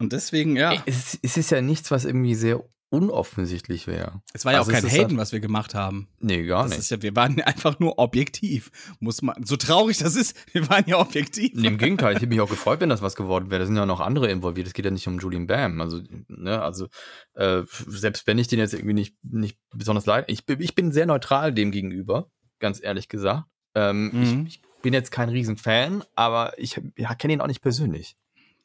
Und 0.00 0.12
deswegen, 0.12 0.56
ja. 0.56 0.72
es, 0.86 1.18
es 1.22 1.36
ist 1.36 1.50
ja 1.50 1.60
nichts, 1.60 1.90
was 1.92 2.04
irgendwie 2.04 2.34
sehr 2.34 2.64
unoffensichtlich 2.90 3.86
wäre. 3.86 4.20
Es 4.32 4.44
war 4.44 4.52
ja 4.52 4.58
Also 4.58 4.70
auch 4.70 4.74
kein 4.74 4.84
Haten, 4.90 4.98
halt- 5.10 5.16
was 5.16 5.32
wir 5.32 5.40
gemacht 5.40 5.74
haben. 5.74 6.08
Nee, 6.18 6.44
gar 6.44 6.64
Das 6.68 6.76
nicht. 6.78 6.90
ja, 6.90 7.02
wir 7.02 7.14
waren 7.16 7.40
einfach 7.40 7.78
nur 7.80 7.98
objektiv. 7.98 8.70
Muss 9.00 9.22
man, 9.22 9.42
so 9.44 9.56
traurig 9.56 9.98
das 9.98 10.16
ist, 10.16 10.36
wir 10.54 10.68
waren 10.68 10.84
ja 10.86 10.98
objektiv. 10.98 11.52
Nee, 11.54 11.68
Im 11.68 11.78
Gegenteil, 11.78 12.12
ich 12.12 12.16
hätte 12.16 12.26
mich 12.28 12.40
auch 12.40 12.50
gefreut, 12.50 12.80
wenn 12.80 12.88
das 12.88 13.02
was 13.02 13.16
geworden 13.16 13.50
wäre. 13.50 13.60
Da 13.60 13.66
sind 13.66 13.76
ja 13.76 13.86
noch 13.86 14.00
andere 14.00 14.30
involviert. 14.30 14.66
Es 14.66 14.72
geht 14.74 14.84
ja 14.84 14.90
nicht 14.90 15.06
um 15.06 15.18
Julian 15.18 15.46
Bam. 15.46 15.80
Also, 15.80 16.00
ne, 16.28 16.60
also 16.62 16.86
äh, 17.34 17.62
selbst 17.86 18.26
wenn 18.26 18.38
ich 18.38 18.48
den 18.48 18.58
jetzt 18.58 18.74
irgendwie 18.74 18.94
nicht, 18.94 19.14
nicht 19.22 19.58
besonders 19.74 20.06
leid, 20.06 20.24
ich, 20.28 20.44
bin- 20.44 20.60
ich 20.60 20.74
bin 20.74 20.92
sehr 20.92 21.06
neutral 21.06 21.52
dem 21.54 21.70
gegenüber, 21.70 22.30
ganz 22.58 22.82
ehrlich 22.82 23.08
gesagt. 23.08 23.44
Ähm, 23.74 24.10
Mhm. 24.12 24.46
ich, 24.46 24.56
ich 24.56 24.62
bin 24.82 24.92
jetzt 24.94 25.12
kein 25.12 25.28
Riesenfan, 25.28 26.02
aber 26.16 26.58
ich 26.58 26.80
ja, 26.96 27.14
kenne 27.14 27.34
ihn 27.34 27.40
auch 27.40 27.46
nicht 27.46 27.60
persönlich. 27.62 28.16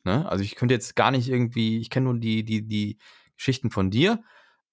Ne? 0.03 0.27
Also 0.29 0.43
ich 0.43 0.55
könnte 0.55 0.73
jetzt 0.73 0.95
gar 0.95 1.11
nicht 1.11 1.27
irgendwie, 1.29 1.79
ich 1.79 1.89
kenne 1.89 2.05
nur 2.05 2.19
die, 2.19 2.43
die, 2.43 2.61
die 2.67 2.97
Geschichten 3.37 3.71
von 3.71 3.89
dir, 3.89 4.23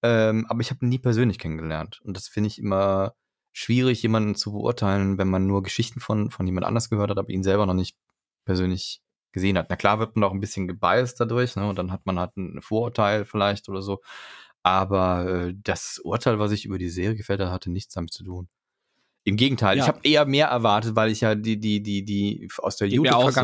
ähm, 0.01 0.45
aber 0.49 0.61
ich 0.61 0.69
habe 0.69 0.85
ihn 0.85 0.89
nie 0.89 0.99
persönlich 0.99 1.39
kennengelernt. 1.39 2.01
Und 2.03 2.15
das 2.17 2.27
finde 2.27 2.47
ich 2.47 2.59
immer 2.59 3.15
schwierig, 3.53 4.01
jemanden 4.01 4.35
zu 4.35 4.51
beurteilen, 4.51 5.17
wenn 5.17 5.29
man 5.29 5.47
nur 5.47 5.63
Geschichten 5.63 5.99
von, 5.99 6.31
von 6.31 6.45
jemand 6.45 6.65
anders 6.65 6.89
gehört 6.89 7.09
hat, 7.11 7.17
aber 7.17 7.29
ihn 7.29 7.43
selber 7.43 7.65
noch 7.65 7.73
nicht 7.75 7.95
persönlich 8.45 9.01
gesehen 9.31 9.57
hat. 9.57 9.67
Na 9.69 9.75
klar 9.75 9.99
wird 9.99 10.15
man 10.15 10.27
auch 10.27 10.33
ein 10.33 10.39
bisschen 10.39 10.67
gebiased 10.67 11.19
dadurch, 11.19 11.55
ne? 11.55 11.67
Und 11.67 11.77
dann 11.77 11.91
hat 11.91 12.05
man 12.05 12.19
halt 12.19 12.35
ein 12.37 12.61
Vorurteil 12.61 13.25
vielleicht 13.25 13.69
oder 13.69 13.81
so. 13.81 14.01
Aber 14.63 15.27
äh, 15.27 15.53
das 15.55 15.99
Urteil, 16.03 16.39
was 16.39 16.51
ich 16.51 16.65
über 16.65 16.77
die 16.77 16.89
Serie 16.89 17.15
gefällt 17.15 17.41
hat, 17.41 17.49
hatte 17.49 17.69
nichts 17.71 17.93
damit 17.93 18.13
zu 18.13 18.23
tun. 18.23 18.47
Im 19.25 19.37
Gegenteil, 19.37 19.77
Ja. 19.77 19.83
ich 19.83 19.87
habe 19.87 19.99
eher 20.03 20.25
mehr 20.25 20.47
erwartet, 20.47 20.95
weil 20.95 21.11
ich 21.11 21.21
ja 21.21 21.35
die, 21.35 21.59
die, 21.59 21.81
die, 21.81 22.03
die 22.03 22.49
aus 22.57 22.77
der 22.77 22.87
mir 22.87 23.15
auch 23.15 23.31
so. 23.31 23.41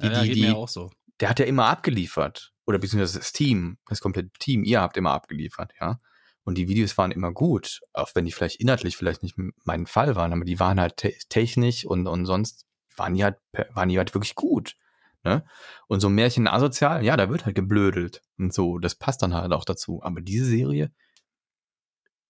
Die, 0.00 0.06
ja, 0.06 0.22
die, 0.22 0.32
die, 0.32 0.54
so. 0.66 0.90
der 1.20 1.30
hat 1.30 1.38
ja 1.38 1.46
immer 1.46 1.66
abgeliefert. 1.66 2.51
Oder 2.66 2.78
beziehungsweise 2.78 3.18
das 3.18 3.32
Team, 3.32 3.78
das 3.88 4.00
komplette 4.00 4.30
Team, 4.38 4.64
ihr 4.64 4.80
habt 4.80 4.96
immer 4.96 5.12
abgeliefert, 5.12 5.72
ja. 5.80 6.00
Und 6.44 6.58
die 6.58 6.68
Videos 6.68 6.98
waren 6.98 7.12
immer 7.12 7.32
gut, 7.32 7.80
auch 7.92 8.10
wenn 8.14 8.24
die 8.24 8.32
vielleicht 8.32 8.60
inhaltlich 8.60 8.96
vielleicht 8.96 9.22
nicht 9.22 9.36
mein 9.64 9.86
Fall 9.86 10.16
waren, 10.16 10.32
aber 10.32 10.44
die 10.44 10.58
waren 10.58 10.80
halt 10.80 10.96
te 10.96 11.14
technisch 11.28 11.84
und, 11.84 12.08
und 12.08 12.26
sonst 12.26 12.66
waren 12.96 13.14
die 13.14 13.24
halt, 13.24 13.38
waren 13.74 13.88
die 13.88 13.98
halt 13.98 14.12
wirklich 14.14 14.34
gut. 14.34 14.76
Ne? 15.24 15.44
Und 15.86 16.00
so 16.00 16.08
Märchen 16.08 16.48
asozial, 16.48 17.04
ja, 17.04 17.16
da 17.16 17.30
wird 17.30 17.46
halt 17.46 17.54
geblödelt 17.54 18.22
und 18.38 18.52
so, 18.52 18.78
das 18.78 18.96
passt 18.96 19.22
dann 19.22 19.34
halt 19.34 19.52
auch 19.52 19.64
dazu. 19.64 20.02
Aber 20.02 20.20
diese 20.20 20.46
Serie 20.46 20.90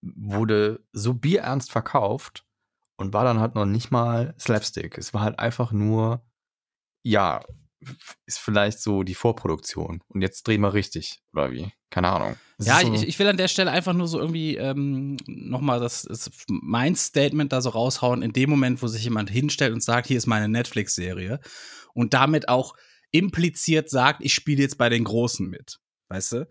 wurde 0.01 0.85
so 0.91 1.15
bierernst 1.15 1.71
verkauft 1.71 2.45
und 2.97 3.13
war 3.13 3.23
dann 3.23 3.39
halt 3.39 3.55
noch 3.55 3.65
nicht 3.65 3.89
mal 3.89 4.35
Slapstick. 4.39 4.97
Es 4.97 5.13
war 5.13 5.21
halt 5.21 5.39
einfach 5.39 5.71
nur, 5.71 6.23
ja, 7.03 7.43
ist 8.25 8.39
vielleicht 8.39 8.79
so 8.81 9.03
die 9.03 9.15
Vorproduktion. 9.15 10.01
Und 10.07 10.21
jetzt 10.21 10.47
drehen 10.47 10.61
wir 10.61 10.73
richtig, 10.73 11.21
oder 11.33 11.51
wie? 11.51 11.71
Keine 11.89 12.09
Ahnung. 12.09 12.35
Es 12.57 12.65
Ja, 12.67 12.79
ist 12.79 12.87
so, 12.87 12.93
ich, 12.93 13.03
ich 13.07 13.19
will 13.19 13.27
an 13.27 13.37
der 13.37 13.47
Stelle 13.47 13.71
einfach 13.71 13.93
nur 13.93 14.07
so 14.07 14.19
irgendwie 14.19 14.55
ähm, 14.57 15.17
nochmal 15.27 15.79
das, 15.79 16.03
das 16.03 16.31
mein 16.47 16.95
Statement 16.95 17.51
da 17.53 17.61
so 17.61 17.69
raushauen, 17.69 18.21
in 18.21 18.33
dem 18.33 18.49
Moment, 18.49 18.81
wo 18.81 18.87
sich 18.87 19.03
jemand 19.03 19.29
hinstellt 19.29 19.73
und 19.73 19.83
sagt, 19.83 20.07
hier 20.07 20.17
ist 20.17 20.27
meine 20.27 20.49
Netflix-Serie 20.49 21.39
und 21.93 22.13
damit 22.13 22.49
auch 22.49 22.75
impliziert 23.11 23.89
sagt, 23.89 24.23
ich 24.23 24.33
spiele 24.33 24.61
jetzt 24.61 24.77
bei 24.77 24.89
den 24.89 25.03
Großen 25.03 25.47
mit, 25.47 25.79
weißt 26.09 26.31
du? 26.31 26.47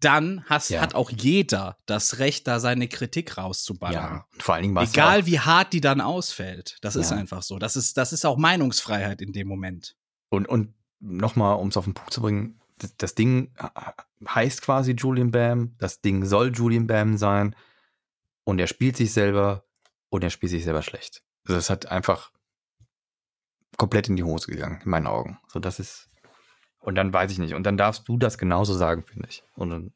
Dann 0.00 0.44
hast, 0.44 0.68
Ja. 0.68 0.82
hat 0.82 0.94
auch 0.94 1.10
jeder 1.10 1.78
das 1.86 2.18
Recht, 2.18 2.46
da 2.46 2.60
seine 2.60 2.86
Kritik 2.86 3.38
rauszuballern. 3.38 3.94
ja, 4.16 4.26
und 4.34 4.42
vor 4.42 4.54
allen 4.56 4.64
Dingen 4.64 4.76
Egal 4.76 5.24
wie 5.24 5.40
hart 5.40 5.72
die 5.72 5.80
dann 5.80 6.02
ausfällt. 6.02 6.76
Das 6.82 6.96
ist 6.96 7.12
Ja. 7.12 7.16
einfach 7.16 7.42
so. 7.42 7.58
Das 7.58 7.76
ist, 7.76 7.96
das 7.96 8.12
ist 8.12 8.26
auch 8.26 8.36
Meinungsfreiheit 8.36 9.22
in 9.22 9.32
dem 9.32 9.48
Moment. 9.48 9.96
Und, 10.28 10.48
und 10.48 10.74
nochmal, 11.00 11.56
um 11.56 11.68
es 11.68 11.76
auf 11.76 11.84
den 11.84 11.94
Punkt 11.94 12.12
zu 12.12 12.20
bringen, 12.20 12.60
das, 12.78 12.96
das 12.96 13.14
Ding 13.14 13.52
heißt 14.26 14.62
quasi 14.62 14.92
Julian 14.92 15.30
Bam, 15.30 15.74
das 15.78 16.00
Ding 16.00 16.24
soll 16.24 16.52
Julian 16.54 16.86
Bam 16.86 17.16
sein 17.16 17.54
und 18.44 18.58
er 18.58 18.66
spielt 18.66 18.96
sich 18.96 19.12
selber 19.12 19.64
und 20.08 20.22
er 20.22 20.30
spielt 20.30 20.50
sich 20.50 20.64
selber 20.64 20.82
schlecht. 20.82 21.22
Also 21.46 21.58
es 21.58 21.70
hat 21.70 21.86
einfach 21.86 22.32
komplett 23.76 24.08
in 24.08 24.16
die 24.16 24.24
Hose 24.24 24.50
gegangen, 24.50 24.80
in 24.84 24.90
meinen 24.90 25.06
Augen. 25.06 25.38
So, 25.48 25.58
das 25.58 25.78
ist, 25.78 26.08
und 26.80 26.94
dann 26.94 27.12
weiß 27.12 27.30
ich 27.30 27.38
nicht. 27.38 27.54
Und 27.54 27.64
dann 27.64 27.76
darfst 27.76 28.08
du 28.08 28.16
das 28.18 28.38
genauso 28.38 28.74
sagen, 28.74 29.04
finde 29.04 29.28
ich. 29.28 29.44
Und 29.54 29.70
dann, 29.70 29.92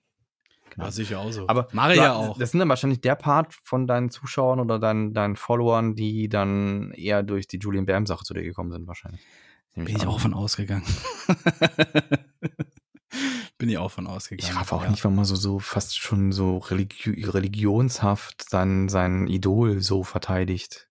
genau. 0.71 0.91
sicher 0.91 1.19
auch 1.21 1.33
so. 1.33 1.49
Aber 1.49 1.69
Mache 1.73 1.95
du- 1.95 2.01
ja 2.01 2.15
auch. 2.15 2.39
Das 2.39 2.51
sind 2.51 2.61
dann 2.61 2.69
wahrscheinlich 2.69 3.01
der 3.01 3.15
Part 3.15 3.55
von 3.55 3.87
deinen 3.87 4.11
Zuschauern 4.11 4.61
oder 4.61 4.79
deinen, 4.79 5.15
deinen 5.15 5.37
Followern, 5.37 5.95
die 5.95 6.29
dann 6.29 6.93
eher 6.93 7.23
durch 7.23 7.47
die 7.47 7.59
Julian 7.59 7.87
Bam-Sache 7.87 8.25
zu 8.25 8.35
dir 8.35 8.43
gekommen 8.43 8.73
sind, 8.73 8.87
wahrscheinlich. 8.87 9.23
Bin 9.75 9.87
ich 9.97 10.07
auch 10.07 10.21
von 10.21 10.35
ausgegangen. 10.35 10.85
Bin 13.59 13.69
ich 13.69 13.79
auch 13.79 13.91
von 13.91 14.07
ausgegangen. 14.07 14.49
Ich 14.51 14.57
raff 14.59 14.73
auch 14.73 14.85
ja. 14.85 14.91
nicht, 14.91 15.05
warum 15.05 15.17
man 15.17 15.25
so, 15.25 15.35
so 15.37 15.59
fast 15.59 15.99
schon 15.99 16.33
so 16.33 16.59
religi 16.59 17.25
religionshaft 17.25 18.49
sein, 18.49 18.89
sein 18.89 19.27
Idol 19.27 19.81
so 19.81 20.03
verteidigt. 20.03 20.89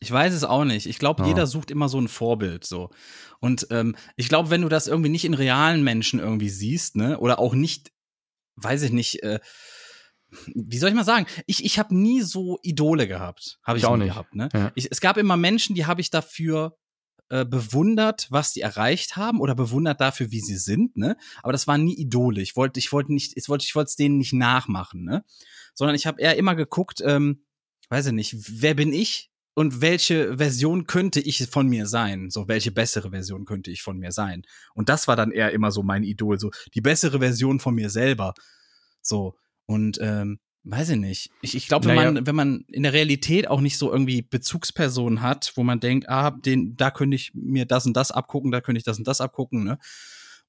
Ich 0.00 0.10
weiß 0.10 0.32
es 0.32 0.44
auch 0.44 0.64
nicht. 0.64 0.86
Ich 0.86 0.98
glaube, 0.98 1.22
Ja. 1.22 1.28
jeder 1.28 1.46
sucht 1.46 1.70
immer 1.70 1.88
so 1.88 2.00
ein 2.00 2.08
Vorbild 2.08 2.64
so. 2.64 2.90
Und 3.40 3.66
ähm, 3.70 3.96
ich 4.16 4.28
glaube, 4.28 4.50
wenn 4.50 4.62
du 4.62 4.68
das 4.68 4.86
irgendwie 4.86 5.10
nicht 5.10 5.24
in 5.24 5.34
realen 5.34 5.82
Menschen 5.84 6.20
irgendwie 6.20 6.48
siehst, 6.48 6.96
ne, 6.96 7.18
oder 7.18 7.38
auch 7.38 7.54
nicht, 7.54 7.90
weiß 8.56 8.82
ich 8.82 8.92
nicht, 8.92 9.22
äh, 9.22 9.40
wie 10.54 10.78
soll 10.78 10.90
ich 10.90 10.94
mal 10.94 11.04
sagen? 11.04 11.26
Ich, 11.46 11.64
ich 11.64 11.78
habe 11.78 11.94
nie 11.96 12.20
so 12.22 12.58
Idole 12.62 13.08
gehabt. 13.08 13.58
Habe 13.64 13.78
ich, 13.78 13.84
Ich 13.84 13.88
auch 13.88 13.96
nie 13.96 14.04
nicht. 14.04 14.12
gehabt, 14.12 14.34
ne? 14.34 14.48
Ja. 14.52 14.72
Ich, 14.76 14.90
es 14.90 15.00
gab 15.00 15.16
immer 15.16 15.36
Menschen, 15.36 15.74
die 15.74 15.86
habe 15.86 16.00
ich 16.00 16.10
dafür 16.10 16.76
äh, 17.30 17.44
bewundert, 17.44 18.26
was 18.30 18.52
die 18.52 18.60
erreicht 18.60 19.16
haben 19.16 19.40
oder 19.40 19.54
bewundert 19.54 20.00
dafür, 20.00 20.30
wie 20.30 20.40
sie 20.40 20.56
sind, 20.56 20.96
ne? 20.96 21.16
Aber 21.42 21.52
das 21.52 21.66
waren 21.66 21.84
nie 21.84 21.94
Idole. 21.94 22.40
Ich 22.40 22.56
wollte, 22.56 22.80
ich 22.80 22.92
wollte 22.92 23.12
nicht, 23.12 23.32
ich 23.36 23.48
wollte, 23.48 23.64
ich 23.64 23.74
wollte 23.74 23.88
es 23.88 23.96
denen 23.96 24.18
nicht 24.18 24.32
nachmachen, 24.32 25.04
ne? 25.04 25.24
Sondern 25.74 25.94
ich 25.94 26.06
habe 26.06 26.20
eher 26.20 26.36
immer 26.36 26.54
geguckt, 26.54 27.02
ähm, 27.04 27.42
weiß 27.90 28.06
ich 28.06 28.12
nicht, 28.12 28.36
wer 28.62 28.74
bin 28.74 28.92
ich 28.92 29.30
und 29.54 29.80
welche 29.80 30.38
Version 30.38 30.86
könnte 30.86 31.20
ich 31.20 31.46
von 31.50 31.66
mir 31.66 31.86
sein? 31.86 32.30
So, 32.30 32.48
welche 32.48 32.70
bessere 32.70 33.10
Version 33.10 33.44
könnte 33.44 33.70
ich 33.70 33.82
von 33.82 33.98
mir 33.98 34.12
sein? 34.12 34.42
Und 34.74 34.88
das 34.88 35.08
war 35.08 35.16
dann 35.16 35.32
eher 35.32 35.52
immer 35.52 35.70
so 35.72 35.82
mein 35.82 36.04
Idol, 36.04 36.38
so 36.38 36.50
die 36.74 36.80
bessere 36.80 37.18
Version 37.18 37.60
von 37.60 37.74
mir 37.74 37.90
selber. 37.90 38.34
So. 39.02 39.36
Und 39.66 39.98
ähm, 40.00 40.38
weiß 40.70 40.90
ich 40.90 40.96
nicht. 40.98 41.30
Ich, 41.40 41.54
ich 41.54 41.66
glaube, 41.68 41.86
wenn 41.86 41.96
Naja. 41.96 42.12
man, 42.12 42.26
wenn 42.26 42.34
man 42.36 42.64
in 42.68 42.82
der 42.82 42.92
Realität 42.92 43.48
auch 43.48 43.60
nicht 43.60 43.78
so 43.78 43.90
irgendwie 43.90 44.22
Bezugspersonen 44.22 45.22
hat, 45.22 45.52
wo 45.54 45.62
man 45.62 45.80
denkt, 45.80 46.08
ah, 46.08 46.30
den, 46.30 46.76
da 46.76 46.90
könnte 46.90 47.14
ich 47.14 47.32
mir 47.34 47.64
das 47.64 47.86
und 47.86 47.96
das 47.96 48.10
abgucken, 48.10 48.50
da 48.50 48.60
könnte 48.60 48.78
ich 48.78 48.84
das 48.84 48.98
und 48.98 49.08
das 49.08 49.20
abgucken, 49.20 49.64
ne? 49.64 49.78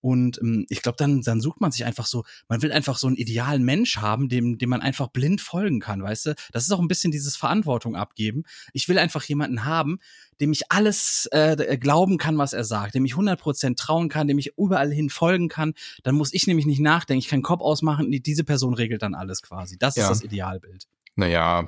Und 0.01 0.39
ähm, 0.41 0.65
ich 0.69 0.81
glaube, 0.81 0.95
dann, 0.97 1.21
dann 1.21 1.41
sucht 1.41 1.59
man 1.61 1.71
sich 1.71 1.83
einfach 1.85 2.05
so, 2.05 2.23
man 2.47 2.61
will 2.61 2.71
einfach 2.71 2.97
so 2.97 3.07
einen 3.07 3.15
idealen 3.17 3.63
Mensch 3.63 3.97
haben, 3.97 4.29
dem, 4.29 4.57
dem 4.57 4.69
man 4.69 4.81
einfach 4.81 5.07
blind 5.09 5.41
folgen 5.41 5.79
kann, 5.79 6.01
weißt 6.01 6.27
du? 6.27 6.35
Das 6.53 6.63
ist 6.63 6.71
auch 6.71 6.79
ein 6.79 6.87
bisschen 6.87 7.11
dieses 7.11 7.35
Verantwortung 7.35 7.95
abgeben. 7.95 8.43
Ich 8.73 8.87
will 8.87 8.97
einfach 8.97 9.23
jemanden 9.23 9.65
haben, 9.65 9.99
dem 10.39 10.51
ich 10.53 10.71
alles 10.71 11.27
äh, 11.31 11.77
glauben 11.77 12.17
kann, 12.17 12.37
was 12.37 12.53
er 12.53 12.63
sagt, 12.63 12.95
dem 12.95 13.03
ich 13.03 13.13
100% 13.15 13.75
trauen 13.75 14.07
kann, 14.07 14.27
dem 14.27 14.39
ich 14.39 14.53
überall 14.57 14.91
hin 14.91 15.09
folgen 15.09 15.49
kann. 15.49 15.73
Dann 16.03 16.15
muss 16.15 16.33
ich 16.33 16.47
nämlich 16.47 16.65
nicht 16.65 16.79
nachdenken, 16.79 17.19
ich 17.19 17.27
kann 17.27 17.41
Kopf 17.41 17.61
ausmachen, 17.61 18.09
die- 18.09 18.21
diese 18.21 18.45
Person 18.45 18.73
regelt 18.73 19.01
dann 19.01 19.15
alles 19.15 19.41
quasi. 19.41 19.77
Das 19.77 19.95
Ja. 19.97 20.03
ist 20.03 20.09
das 20.09 20.23
Idealbild. 20.23 20.87
Naja, 21.15 21.67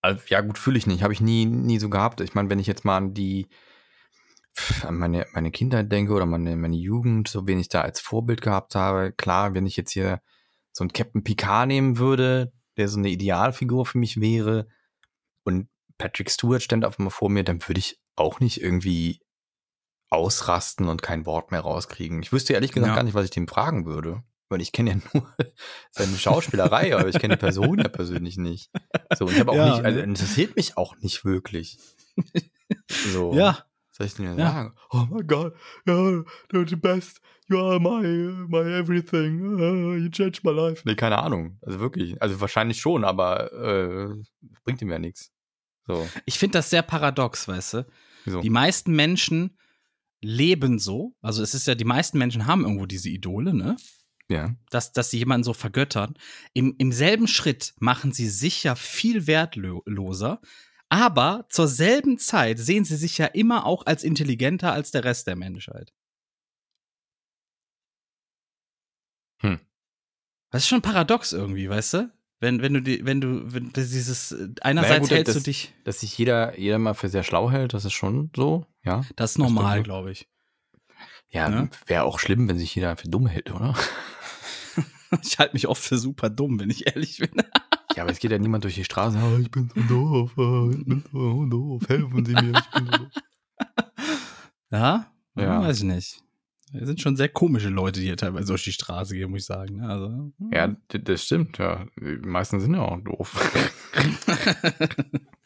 also, 0.00 0.20
ja 0.28 0.40
gut, 0.40 0.58
fühle 0.58 0.78
ich 0.78 0.86
nicht. 0.86 1.02
Habe 1.02 1.12
ich 1.12 1.20
nie, 1.20 1.46
nie 1.46 1.78
so 1.78 1.88
gehabt. 1.88 2.20
Ich 2.20 2.34
meine, 2.34 2.50
wenn 2.50 2.58
ich 2.58 2.66
jetzt 2.66 2.84
mal 2.84 2.96
an 2.96 3.14
die 3.14 3.46
an 4.82 4.96
meine, 4.98 5.26
meine 5.32 5.50
Kindheit 5.50 5.90
denke 5.90 6.12
oder 6.12 6.26
meine, 6.26 6.56
meine 6.56 6.76
Jugend, 6.76 7.28
so 7.28 7.46
wen 7.46 7.58
ich 7.58 7.68
da 7.68 7.80
als 7.82 8.00
Vorbild 8.00 8.42
gehabt 8.42 8.74
habe, 8.74 9.12
klar, 9.12 9.54
wenn 9.54 9.66
ich 9.66 9.76
jetzt 9.76 9.92
hier 9.92 10.20
so 10.72 10.84
einen 10.84 10.92
Captain 10.92 11.24
Picard 11.24 11.68
nehmen 11.68 11.98
würde, 11.98 12.52
der 12.76 12.88
so 12.88 12.98
eine 12.98 13.08
Idealfigur 13.10 13.86
für 13.86 13.98
mich 13.98 14.20
wäre 14.20 14.68
und 15.44 15.68
Patrick 15.98 16.30
Stewart 16.30 16.62
stand 16.62 16.84
auf 16.84 16.98
einmal 16.98 17.10
vor 17.10 17.28
mir, 17.30 17.44
dann 17.44 17.66
würde 17.68 17.78
ich 17.78 17.98
auch 18.16 18.40
nicht 18.40 18.60
irgendwie 18.60 19.20
ausrasten 20.10 20.88
und 20.88 21.00
kein 21.02 21.24
Wort 21.26 21.50
mehr 21.50 21.60
rauskriegen. 21.60 22.22
Ich 22.22 22.32
wüsste 22.32 22.52
ehrlich 22.52 22.72
gesagt 22.72 22.90
Ja. 22.90 22.96
gar 22.96 23.02
nicht, 23.02 23.14
was 23.14 23.24
ich 23.24 23.30
dem 23.30 23.48
fragen 23.48 23.86
würde. 23.86 24.22
Weil 24.48 24.60
ich 24.60 24.72
kenne 24.72 24.90
ja 24.90 24.96
nur 25.14 25.34
seine 25.90 26.18
Schauspielerei, 26.18 26.94
aber 26.94 27.08
ich 27.08 27.18
kenne 27.18 27.36
die 27.36 27.40
Person 27.40 27.78
ja 27.78 27.88
persönlich 27.88 28.36
nicht. 28.36 28.70
So, 29.14 29.24
und 29.26 29.32
ich 29.32 29.40
habe 29.40 29.52
auch 29.52 29.56
Ja, 29.56 29.64
nicht, 29.76 29.84
also 29.84 29.98
ne? 29.98 30.04
interessiert 30.04 30.56
mich 30.56 30.76
auch 30.76 30.96
nicht 30.98 31.24
wirklich. 31.24 31.78
So. 32.88 33.34
Ja, 33.34 33.64
soll 33.92 34.06
ich 34.06 34.14
denn 34.14 34.36
Ja. 34.38 34.52
sagen? 34.52 34.74
Oh 34.90 35.06
my 35.10 35.22
god, 35.24 35.52
you're 35.86 36.24
the 36.68 36.76
best. 36.76 37.20
You 37.48 37.58
are 37.58 37.78
my, 37.78 38.02
my 38.48 38.60
everything. 38.72 39.42
Uh, 39.60 39.96
you 39.96 40.08
changed 40.10 40.42
my 40.44 40.52
life. 40.52 40.82
Nee, 40.86 40.94
keine 40.94 41.18
Ahnung. 41.18 41.58
Also 41.62 41.80
wirklich. 41.80 42.20
Also 42.22 42.40
wahrscheinlich 42.40 42.80
schon, 42.80 43.04
aber 43.04 43.52
äh, 43.52 44.08
bringt 44.64 44.80
ihm 44.80 44.90
ja 44.90 44.98
nichts. 44.98 45.30
So. 45.86 46.08
ich 46.24 46.38
finde 46.38 46.58
das 46.58 46.70
sehr 46.70 46.82
paradox, 46.82 47.48
weißt 47.48 47.74
du? 47.74 47.86
Wieso? 48.24 48.40
Die 48.40 48.50
meisten 48.50 48.92
Menschen 48.94 49.58
leben 50.20 50.78
so. 50.78 51.14
Also 51.20 51.42
es 51.42 51.54
ist 51.54 51.66
ja, 51.66 51.74
die 51.74 51.84
meisten 51.84 52.16
Menschen 52.18 52.46
haben 52.46 52.62
irgendwo 52.62 52.86
diese 52.86 53.08
Idole, 53.10 53.52
ne? 53.52 53.76
Ja. 54.28 54.54
Dass, 54.70 54.92
dass 54.92 55.10
sie 55.10 55.18
jemanden 55.18 55.42
so 55.44 55.52
vergöttern. 55.52 56.14
Im, 56.54 56.76
Im 56.78 56.92
selben 56.92 57.26
Schritt 57.26 57.74
machen 57.80 58.12
sie 58.12 58.28
sich 58.28 58.62
ja 58.62 58.76
viel 58.76 59.26
wertloser. 59.26 60.40
Aber 60.92 61.46
zur 61.48 61.68
selben 61.68 62.18
Zeit 62.18 62.58
sehen 62.58 62.84
sie 62.84 62.96
sich 62.96 63.16
ja 63.16 63.24
immer 63.24 63.64
auch 63.64 63.86
als 63.86 64.04
intelligenter 64.04 64.74
als 64.74 64.90
der 64.90 65.04
Rest 65.04 65.26
der 65.26 65.36
Menschheit. 65.36 65.90
Hm. 69.40 69.58
Das 70.50 70.62
ist 70.64 70.68
schon 70.68 70.82
paradox 70.82 71.32
irgendwie, 71.32 71.68
weißt 71.70 71.94
du? 71.94 72.12
Wenn, 72.40 72.60
wenn 72.60 72.74
du 72.74 72.82
die, 72.82 73.06
wenn 73.06 73.22
du, 73.22 73.52
wenn 73.54 73.72
du 73.72 73.80
dieses 73.80 74.36
einerseits 74.60 75.00
gut, 75.08 75.10
hältst 75.12 75.34
das- 75.36 75.42
du 75.42 75.48
dich. 75.48 75.72
Dass 75.84 76.00
sich 76.00 76.16
jeder, 76.18 76.58
jeder 76.58 76.78
mal 76.78 76.92
für 76.94 77.08
sehr 77.08 77.22
schlau 77.22 77.50
hält, 77.50 77.72
das 77.72 77.84
ist 77.86 77.92
schon 77.94 78.30
so, 78.36 78.66
ja. 78.84 79.02
Das 79.16 79.32
ist 79.32 79.38
normal, 79.38 79.82
glaube 79.82 80.10
ich. 80.12 80.28
Ja, 81.30 81.48
Ne? 81.48 81.70
wäre 81.86 82.02
auch 82.04 82.18
schlimm, 82.18 82.48
wenn 82.48 82.58
sich 82.58 82.74
jeder 82.74 82.96
für 82.98 83.08
dumm 83.08 83.26
hält, 83.26 83.50
oder? 83.50 83.74
Ich 85.22 85.38
halte 85.38 85.52
mich 85.54 85.68
oft 85.68 85.82
für 85.82 85.98
super 85.98 86.30
dumm, 86.30 86.58
wenn 86.58 86.70
ich 86.70 86.86
ehrlich 86.86 87.18
bin. 87.18 87.32
Ja, 87.96 88.02
aber 88.02 88.12
es 88.12 88.18
geht 88.18 88.30
ja 88.30 88.38
niemand 88.38 88.64
durch 88.64 88.74
die 88.74 88.84
Straße. 88.84 89.18
Ah, 89.18 89.38
ich 89.40 89.50
bin 89.50 89.70
so 89.74 89.80
doof, 89.82 90.32
ah, 90.38 90.68
ich 90.72 90.84
bin 90.84 91.02
so 91.12 91.44
doof, 91.46 91.82
helfen 91.88 92.24
Sie 92.24 92.32
mir, 92.32 92.52
ich 92.58 92.70
bin 92.70 92.86
so 92.86 92.92
doof. 92.98 93.08
Ja? 94.70 95.12
Ja. 95.36 95.60
Weiß 95.60 95.78
ich 95.78 95.84
nicht. 95.84 96.22
Es 96.72 96.86
sind 96.86 96.98
schon 97.02 97.16
sehr 97.16 97.28
komische 97.28 97.68
Leute, 97.68 98.00
die 98.00 98.06
hier 98.06 98.16
teilweise 98.16 98.46
durch 98.46 98.64
die 98.64 98.72
Straße 98.72 99.14
gehen, 99.14 99.30
muss 99.30 99.40
ich 99.42 99.46
sagen. 99.46 99.76
ne? 99.76 99.88
Also, 99.88 100.06
hm. 100.08 100.32
Ja, 100.50 100.74
das 100.88 101.24
stimmt, 101.24 101.58
ja. 101.58 101.84
Die 102.00 102.26
meisten 102.26 102.58
sind 102.60 102.74
ja 102.74 102.80
auch 102.80 102.98
doof. 103.00 103.52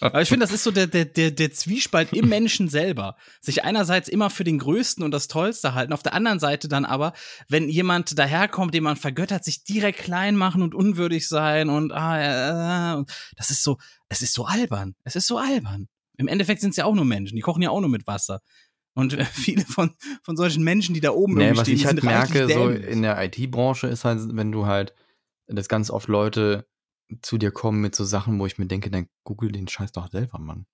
Aber 0.00 0.22
ich 0.22 0.28
finde, 0.28 0.44
das 0.44 0.52
ist 0.52 0.62
so 0.62 0.70
der, 0.70 0.86
der, 0.86 1.04
der, 1.04 1.30
der 1.30 1.52
Zwiespalt 1.52 2.12
im 2.12 2.28
Menschen 2.28 2.68
selber. 2.68 3.16
Sich 3.40 3.64
einerseits 3.64 4.08
immer 4.08 4.30
für 4.30 4.44
den 4.44 4.58
Größten 4.58 5.02
und 5.02 5.10
das 5.10 5.28
Tollste 5.28 5.74
halten, 5.74 5.92
auf 5.92 6.02
der 6.02 6.14
anderen 6.14 6.38
Seite 6.38 6.68
dann 6.68 6.84
aber, 6.84 7.12
wenn 7.48 7.68
jemand 7.68 8.18
daherkommt, 8.18 8.74
den 8.74 8.84
man 8.84 8.96
vergöttert, 8.96 9.44
sich 9.44 9.64
direkt 9.64 9.98
klein 9.98 10.36
machen 10.36 10.62
und 10.62 10.74
unwürdig 10.74 11.28
sein 11.28 11.68
und, 11.68 11.92
ah, 11.92 13.00
äh, 13.00 13.04
das 13.36 13.50
ist 13.50 13.64
so, 13.64 13.78
es 14.08 14.22
ist 14.22 14.34
so 14.34 14.44
albern. 14.44 14.94
Es 15.04 15.16
ist 15.16 15.26
so 15.26 15.38
albern. 15.38 15.88
Im 16.16 16.28
Endeffekt 16.28 16.60
sind 16.60 16.70
es 16.70 16.76
ja 16.76 16.84
auch 16.84 16.94
nur 16.94 17.04
Menschen, 17.04 17.36
die 17.36 17.42
kochen 17.42 17.62
ja 17.62 17.70
auch 17.70 17.80
nur 17.80 17.90
mit 17.90 18.06
Wasser. 18.06 18.40
Und 18.94 19.14
äh, 19.14 19.24
viele 19.32 19.64
von, 19.64 19.94
von 20.22 20.36
solchen 20.36 20.62
Menschen, 20.62 20.94
die 20.94 21.00
da 21.00 21.10
oben 21.10 21.34
Nee, 21.34 21.52
was 21.52 21.62
stehen, 21.62 21.74
ich 21.74 21.86
halt 21.86 22.02
merke, 22.02 22.48
so 22.48 22.68
in 22.68 23.02
der 23.02 23.22
IT-Branche 23.22 23.88
ist 23.88 24.04
halt, 24.04 24.20
wenn 24.32 24.52
du 24.52 24.66
halt, 24.66 24.94
dass 25.46 25.68
ganz 25.68 25.90
oft 25.90 26.08
Leute 26.08 26.66
zu 27.22 27.38
dir 27.38 27.50
kommen 27.50 27.80
mit 27.80 27.94
so 27.94 28.04
Sachen, 28.04 28.38
wo 28.38 28.46
ich 28.46 28.58
mir 28.58 28.66
denke, 28.66 28.90
dann 28.90 29.08
google 29.24 29.50
den 29.52 29.68
Scheiß 29.68 29.92
doch 29.92 30.10
selber, 30.10 30.38
Mann. 30.38 30.66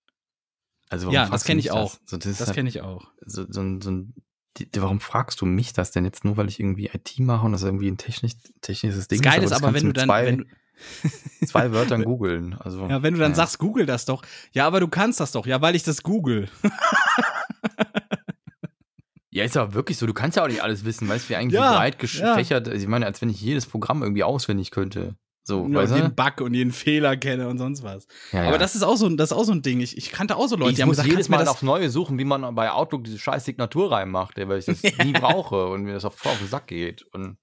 Also 0.91 1.07
warum 1.07 1.15
Ja, 1.15 1.21
das 1.23 1.29
fragst 1.31 1.45
du 1.45 1.47
kenn 1.49 1.57
mich 1.57 1.67
ich 1.67 1.71
auch. 1.73 1.95
So, 2.07 2.17
das 2.17 2.27
ist 2.27 2.41
Das 2.41 2.49
halt 2.49 2.57
kenne 2.57 2.69
ich 2.69 2.81
auch. 2.83 3.07
so, 3.25 3.45
so, 3.49 3.61
ein- 3.61 3.81
so 3.81 3.91
ein, 3.91 4.15
die, 4.57 4.69
warum 4.77 5.01
fragst 5.01 5.41
du 5.41 5.47
mich 5.47 5.73
das 5.73 5.91
denn 5.91 6.05
jetzt 6.05 6.25
nur, 6.25 6.37
weil 6.37 6.49
ich 6.49 6.61
irgendwie 6.61 6.87
IT 6.93 7.19
mache 7.21 7.47
und 7.47 7.53
das 7.53 7.63
irgendwie 7.63 7.89
ein 7.91 7.97
technisch, 7.99 8.35
technisches 8.61 9.09
Ding 9.09 9.23
Das 9.23 9.33
Geile 9.33 9.45
ist 9.45 9.51
das 9.51 9.63
aber, 9.63 9.75
wenn 9.75 9.85
du 9.87 9.93
dann, 9.93 10.07
zwei, 10.09 10.27
wenn 10.27 10.39
du, 10.39 10.45
zwei 11.47 11.73
Wörtern 11.73 12.05
googeln. 12.05 12.55
Also, 12.55 12.87
Ja, 12.89 13.03
wenn 13.03 13.15
du 13.15 13.21
dann 13.21 13.33
ja. 13.33 13.37
sagst, 13.37 13.59
google 13.59 13.87
das 13.87 14.05
doch. 14.05 14.23
Ja, 14.53 14.67
aber 14.67 14.81
du 14.81 14.89
kannst 14.89 15.21
das 15.21 15.33
doch. 15.33 15.47
Ja, 15.47 15.61
weil 15.61 15.75
ich 15.75 15.83
das 15.83 16.03
google. 16.03 16.49
Ja, 19.31 19.43
ist 19.43 19.57
ja 19.57 19.75
wirklich 19.75 19.99
so. 19.99 20.07
Du 20.07 20.15
kannst 20.15 20.37
ja 20.37 20.45
auch 20.45 20.49
nicht 20.49 20.63
alles 20.63 20.85
wissen, 20.85 21.09
weißt 21.09 21.25
du, 21.25 21.31
wie 21.31 21.37
eigentlich 21.37 21.55
Ja, 21.61 21.73
breit 21.73 21.95
ja. 22.15 22.35
gefächert. 22.37 22.69
Ich 22.69 22.87
meine, 22.87 23.05
als 23.07 23.21
wenn 23.21 23.29
ich 23.31 23.41
jedes 23.41 23.67
Programm 23.67 24.03
irgendwie 24.03 24.23
auswendig 24.23 24.71
könnte. 24.71 25.17
So, 25.47 25.71
weißt 25.73 25.93
du? 25.93 25.97
jeden 25.97 26.15
Bug 26.15 26.41
und 26.41 26.55
jeden 26.55 26.73
Fehler 26.73 27.17
kenne 27.19 27.49
und 27.49 27.59
sonst 27.59 27.83
was. 27.83 28.07
Ja, 28.33 28.43
Aber 28.45 28.53
ja. 28.53 28.59
das 28.59 28.75
ist 28.75 28.83
auch 28.83 28.97
so, 28.97 29.07
ein- 29.07 29.17
das 29.19 29.31
ist 29.31 29.37
auch 29.37 29.45
so 29.45 29.53
ein 29.53 29.61
Ding. 29.63 29.81
Ich, 29.81 29.97
ich 29.99 30.11
kannte 30.11 30.37
auch 30.37 30.49
so 30.49 30.57
Leute, 30.57 30.71
ich 30.71 30.77
die 30.77 30.83
haben 30.83 30.89
muss 30.89 30.97
gesagt, 30.97 31.11
jedes 31.11 31.29
Mal 31.29 31.47
aufs 31.47 31.61
Neue 31.63 31.91
suchen, 31.91 32.19
wie 32.19 32.25
man 32.25 32.55
bei 32.55 32.71
Outlook 32.71 33.05
diese 33.05 33.19
scheiß 33.19 33.45
Signatur 33.45 33.93
reinmacht, 33.93 34.37
weil 34.39 34.59
ich 34.59 34.65
das 34.65 34.83
nie 35.05 35.13
brauche 35.13 35.67
und 35.69 35.83
mir 35.83 35.93
das 35.93 36.03
voll 36.03 36.33
auf 36.33 36.39
den 36.39 36.49
Sack 36.49 36.67
geht. 36.69 37.03
Und 37.13 37.37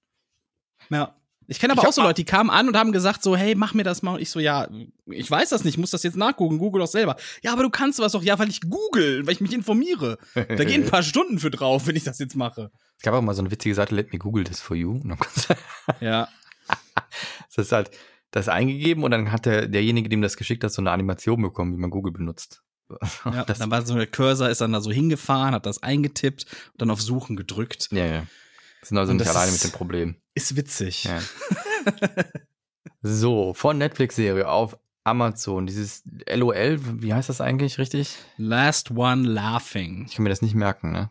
Ja. 0.90 1.14
Ich 1.48 1.58
kenne 1.58 1.72
aber 1.72 1.82
Ich 1.82 1.88
auch 1.88 1.92
so 1.92 2.02
Leute, 2.02 2.14
die 2.14 2.24
kamen 2.24 2.50
an 2.50 2.68
und 2.68 2.76
haben 2.76 2.92
gesagt 2.92 3.22
so, 3.22 3.36
hey, 3.36 3.54
mach 3.56 3.74
mir 3.74 3.82
das 3.82 4.00
mal. 4.02 4.14
Und 4.14 4.20
ich 4.22 4.30
so, 4.30 4.38
ja, 4.38 4.68
ich 5.06 5.28
weiß 5.30 5.50
das 5.50 5.64
nicht, 5.64 5.74
ich 5.74 5.78
muss 5.78 5.90
das 5.90 6.02
jetzt 6.04 6.16
nachgucken, 6.16 6.58
google 6.58 6.80
doch 6.80 6.86
selber. 6.86 7.16
Ja, 7.42 7.52
aber 7.52 7.64
du 7.64 7.68
kannst 7.70 7.98
was 7.98 8.12
doch. 8.12 8.22
Ja, 8.22 8.38
weil 8.38 8.48
ich 8.48 8.60
google, 8.62 9.26
weil 9.26 9.34
ich 9.34 9.40
mich 9.40 9.52
informiere. 9.52 10.18
Da 10.34 10.64
gehen 10.64 10.84
ein 10.84 10.90
paar 10.90 11.02
Stunden 11.02 11.40
für 11.40 11.50
drauf, 11.50 11.86
wenn 11.88 11.96
ich 11.96 12.04
das 12.04 12.20
jetzt 12.20 12.36
mache. 12.36 12.70
es 12.96 13.02
gab 13.02 13.12
auch 13.14 13.20
mal 13.22 13.34
so 13.34 13.42
eine 13.42 13.50
witzige 13.50 13.74
Seite, 13.74 13.94
let 13.94 14.12
me 14.12 14.18
google 14.20 14.44
this 14.44 14.60
for 14.60 14.76
you. 14.76 15.00
Ja. 16.00 16.28
Das 17.54 17.66
ist 17.66 17.72
halt 17.72 17.90
das 18.30 18.48
eingegeben 18.48 19.04
und 19.04 19.10
dann 19.10 19.30
hat 19.32 19.44
der, 19.46 19.68
derjenige, 19.68 20.08
dem 20.08 20.22
das 20.22 20.36
geschickt 20.36 20.64
hat, 20.64 20.72
so 20.72 20.80
eine 20.82 20.90
Animation 20.90 21.42
bekommen, 21.42 21.72
wie 21.74 21.78
man 21.80 21.90
Google 21.90 22.12
benutzt. 22.12 22.62
ja 23.24 23.44
das, 23.44 23.58
dann 23.58 23.70
war 23.70 23.84
so 23.86 23.94
der 23.94 24.06
Cursor, 24.06 24.48
ist 24.50 24.60
dann 24.60 24.72
da 24.72 24.80
so 24.80 24.90
hingefahren, 24.90 25.54
hat 25.54 25.66
das 25.66 25.82
eingetippt 25.82 26.44
und 26.72 26.80
dann 26.82 26.90
auf 26.90 27.00
Suchen 27.02 27.36
gedrückt. 27.36 27.88
ja, 27.92 28.04
ja. 28.06 28.26
Sind 28.82 28.98
also 28.98 29.12
Und 29.12 29.18
nicht 29.18 29.28
alleine 29.30 29.52
ist- 29.52 29.62
mit 29.64 29.72
dem 29.72 29.76
Problem. 29.76 30.16
Ist 30.34 30.56
witzig. 30.56 31.04
Ja. 31.04 31.20
so, 33.02 33.54
von 33.54 33.78
Netflix-Serie 33.78 34.48
auf 34.48 34.76
Amazon, 35.04 35.66
dieses 35.66 36.04
LOL, 36.32 36.78
wie 37.02 37.12
heißt 37.12 37.28
das 37.28 37.40
eigentlich 37.40 37.78
richtig? 37.78 38.16
Last 38.36 38.92
One 38.92 39.28
Laughing. 39.28 40.06
Ich 40.08 40.14
kann 40.16 40.22
mir 40.22 40.28
das 40.30 40.42
nicht 40.42 40.54
merken, 40.54 40.92
ne? 40.92 41.10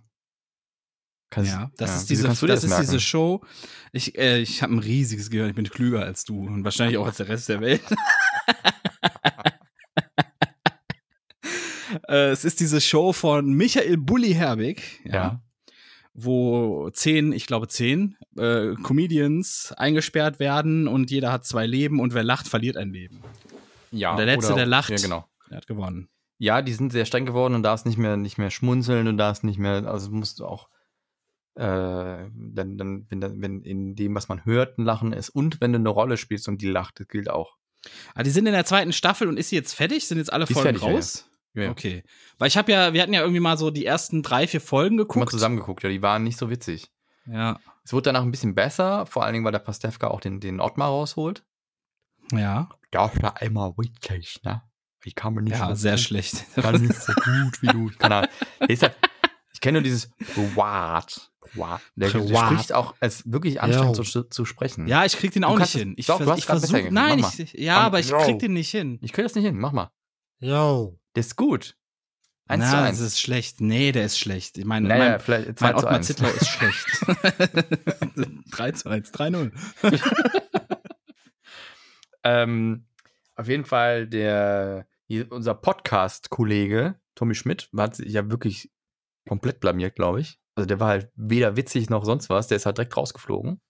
Kannst, 1.32 1.52
Ja, 1.52 1.72
das 1.78 1.96
ist 2.04 2.10
wieso 2.12 2.28
diese, 2.28 2.42
dir 2.46 2.48
das 2.54 2.64
ist 2.66 2.70
merken? 2.70 2.86
diese 2.86 3.00
Show. 3.00 3.42
Ich, 3.94 4.18
äh, 4.18 4.40
ich 4.42 4.62
habe 4.62 4.74
ein 4.76 4.80
riesiges 4.80 5.30
Gehirn, 5.32 5.50
ich 5.50 5.56
bin 5.56 5.68
klüger 5.68 6.02
als 6.04 6.24
du 6.26 6.46
und 6.46 6.64
wahrscheinlich 6.64 6.98
auch 6.98 7.06
als 7.08 7.18
der 7.18 7.30
Rest 7.30 7.50
der 7.50 7.62
Welt. 7.62 7.82
äh, 12.08 12.30
es 12.30 12.46
ist 12.46 12.60
diese 12.60 12.82
Show 12.82 13.14
von 13.14 13.54
Michael 13.54 13.98
Bulli 13.98 14.34
Herbig, 14.34 15.02
ja, 15.06 15.14
Ja. 15.14 15.42
wo 16.14 16.90
zehn, 16.92 17.32
ich 17.34 17.46
glaube 17.48 17.68
zehn 17.68 18.18
äh, 18.38 18.74
Comedians 18.84 19.74
eingesperrt 19.78 20.40
werden 20.40 20.88
und 20.88 21.12
jeder 21.12 21.32
hat 21.32 21.46
zwei 21.46 21.66
Leben 21.66 22.00
und 22.00 22.14
wer 22.14 22.24
lacht, 22.24 22.48
verliert 22.48 22.78
ein 22.78 22.92
Leben. 22.92 23.22
Ja, 23.92 24.12
Und 24.12 24.18
der 24.18 24.26
Letzte, 24.26 24.48
oder- 24.48 24.56
der 24.58 24.66
lacht. 24.68 24.90
Ja, 24.90 24.98
genau. 24.98 25.26
Er 25.50 25.58
hat 25.58 25.68
gewonnen. 25.68 26.10
Ja, 26.38 26.62
die 26.62 26.74
sind 26.74 26.92
sehr 26.92 27.06
streng 27.06 27.26
geworden 27.26 27.54
und 27.54 27.64
darfst 27.64 27.86
nicht 27.86 27.98
mehr, 27.98 28.18
nicht 28.18 28.38
mehr 28.38 28.50
schmunzeln 28.50 29.08
und 29.08 29.18
darfst 29.18 29.44
nicht 29.44 29.60
mehr, 29.60 29.86
also 29.86 30.10
musst 30.12 30.40
du 30.40 30.46
auch, 30.46 30.70
dann, 31.56 32.78
dann, 32.78 33.06
wenn, 33.10 33.42
wenn 33.42 33.62
in 33.62 33.96
dem, 33.96 34.16
was 34.16 34.30
man 34.30 34.46
hört, 34.46 34.78
ein 34.78 34.86
Lachen 34.86 35.14
ist 35.14 35.30
und 35.30 35.60
wenn 35.62 35.74
du 35.74 35.80
eine 35.80 35.90
Rolle 35.90 36.18
spielst 36.18 36.48
und 36.48 36.62
die 36.62 36.70
lacht, 36.70 37.00
das 37.00 37.08
gilt 37.08 37.30
auch. 37.30 37.58
Ah, 38.14 38.24
die 38.24 38.30
sind 38.30 38.46
in 38.46 38.54
der 38.54 38.66
zweiten 38.66 38.94
Staffel 38.94 39.28
und 39.28 39.38
ist 39.38 39.50
sie 39.50 39.56
jetzt 39.56 39.74
fertig? 39.74 40.08
Sind 40.08 40.18
jetzt 40.20 40.32
alle 40.32 40.46
Die 40.46 40.54
Folgen 40.54 40.78
fertig, 40.78 40.84
ja, 40.84 40.94
raus? 40.94 41.30
Ja, 41.54 41.64
ja. 41.64 41.72
Okay. 41.72 42.04
Weil 42.38 42.48
ich 42.48 42.56
habe 42.58 42.72
ja, 42.72 42.94
wir 42.94 43.02
hatten 43.02 43.14
ja 43.14 43.22
irgendwie 43.22 43.40
mal 43.40 43.58
so 43.58 43.72
die 43.72 43.86
ersten 43.86 44.24
drei, 44.24 44.48
vier 44.48 44.62
Folgen 44.62 44.98
Guck 44.98 45.10
mal 45.10 45.14
geguckt. 45.22 45.32
zusammengeguckt, 45.32 45.84
ja, 45.84 45.90
die 45.90 46.02
waren 46.02 46.24
nicht 46.24 46.38
so 46.38 46.50
witzig. 46.50 46.90
Ja. 47.26 47.60
Es 47.84 47.92
wurde 47.92 48.04
danach 48.04 48.22
ein 48.22 48.32
bisschen 48.32 48.56
besser, 48.56 49.06
vor 49.06 49.24
allen 49.26 49.34
Dingen, 49.34 49.44
weil 49.46 49.52
der 49.52 49.60
Pastewka 49.60 50.08
auch 50.08 50.22
den, 50.22 50.40
den 50.40 50.60
Ottmar 50.62 50.88
rausholt. 50.90 51.44
Ja. 52.32 52.70
Das 52.92 53.22
war 53.22 53.42
einmal 53.42 53.74
witzig, 53.78 54.40
ne? 54.44 54.62
Ich 55.04 55.16
kann 55.16 55.34
mir 55.34 55.42
nicht 55.42 55.58
Ja, 55.58 55.70
so 55.70 55.76
sehr 55.76 55.98
schlecht. 55.98 56.46
Gar 56.56 56.78
nicht 56.78 56.94
so 56.94 57.14
gut 57.14 57.62
wie 57.62 57.68
du. 57.68 57.90
Keine 58.00 58.16
Ahnung. 58.16 58.30
Ich 59.62 59.64
kenne 59.64 59.78
nur 59.78 59.84
dieses 59.84 60.10
What. 60.56 61.32
What. 61.54 61.82
Der, 61.96 62.10
der 62.10 62.36
spricht 62.48 62.74
auch 62.74 62.96
als 63.00 63.32
wirklich 63.32 63.62
anstrengend 63.62 63.96
zu, 64.08 64.24
zu 64.24 64.46
sprechen. 64.46 64.88
Ja, 64.88 65.06
ich 65.06 65.16
krieg 65.18 65.32
den 65.34 65.44
auch 65.44 65.60
nicht 65.60 65.72
hin. 65.74 65.94
Ich, 65.98 66.08
doch, 66.08 66.18
vers- 66.20 66.40
ich 66.40 66.48
grad 66.48 66.62
besser 66.62 66.68
versuch, 66.78 66.90
hingekriegt. 66.90 66.94
nein, 66.94 67.46
ich, 67.46 67.54
ja, 67.54 67.76
Komm, 67.76 67.86
aber 67.86 68.00
ich 68.00 68.10
yo. 68.10 68.18
krieg 68.18 68.40
den 68.40 68.54
nicht 68.54 68.72
hin. 68.72 68.98
Ich 69.04 69.14
kriege 69.14 69.28
das 69.28 69.36
nicht 69.36 69.46
hin. 69.46 69.60
Mach 69.60 69.72
mal. 69.72 69.92
Yo. 70.40 70.98
Der 71.16 71.22
ist 71.22 71.36
gut. 71.36 71.76
Eins 72.48 72.64
Na, 72.64 72.70
zu 72.72 72.76
das 72.78 72.86
eins. 72.88 73.00
ist 73.02 73.22
schlecht. 73.22 73.62
Nee, 73.62 73.92
der 73.92 74.06
ist 74.06 74.18
schlecht. 74.18 74.58
Ich 74.58 74.66
meine, 74.66 74.88
naja, 74.88 75.10
mein, 75.12 75.20
vielleicht 75.20 75.60
2 75.60 75.66
mein 75.68 75.76
Ottmar 75.76 75.92
1. 75.94 76.08
Zittler 76.08 76.34
ist 76.34 76.48
schlecht. 76.48 76.86
3 78.52 78.72
zu 78.72 78.90
1, 78.90 79.14
3-0. 79.14 79.52
Ähm, 82.24 82.86
auf 83.36 83.48
jeden 83.48 83.66
Fall 83.66 84.08
der, 84.08 84.86
unser 85.30 85.56
Podcast-Kollege, 85.56 87.00
Tommy 87.16 87.34
Schmidt, 87.36 87.70
hat 87.76 87.96
sich 87.96 88.14
ja 88.14 88.30
wirklich 88.30 88.70
komplett 89.28 89.60
blamiert, 89.60 89.96
glaube 89.96 90.22
ich. 90.22 90.40
Also 90.56 90.68
der 90.68 90.80
war 90.80 90.90
halt 90.90 91.12
weder 91.16 91.56
witzig 91.56 91.90
noch 91.90 92.04
sonst 92.06 92.30
was. 92.30 92.48
Der 92.48 92.58
ist 92.58 92.66
halt 92.66 92.78
direkt 92.78 92.96
rausgeflogen. 92.98 93.62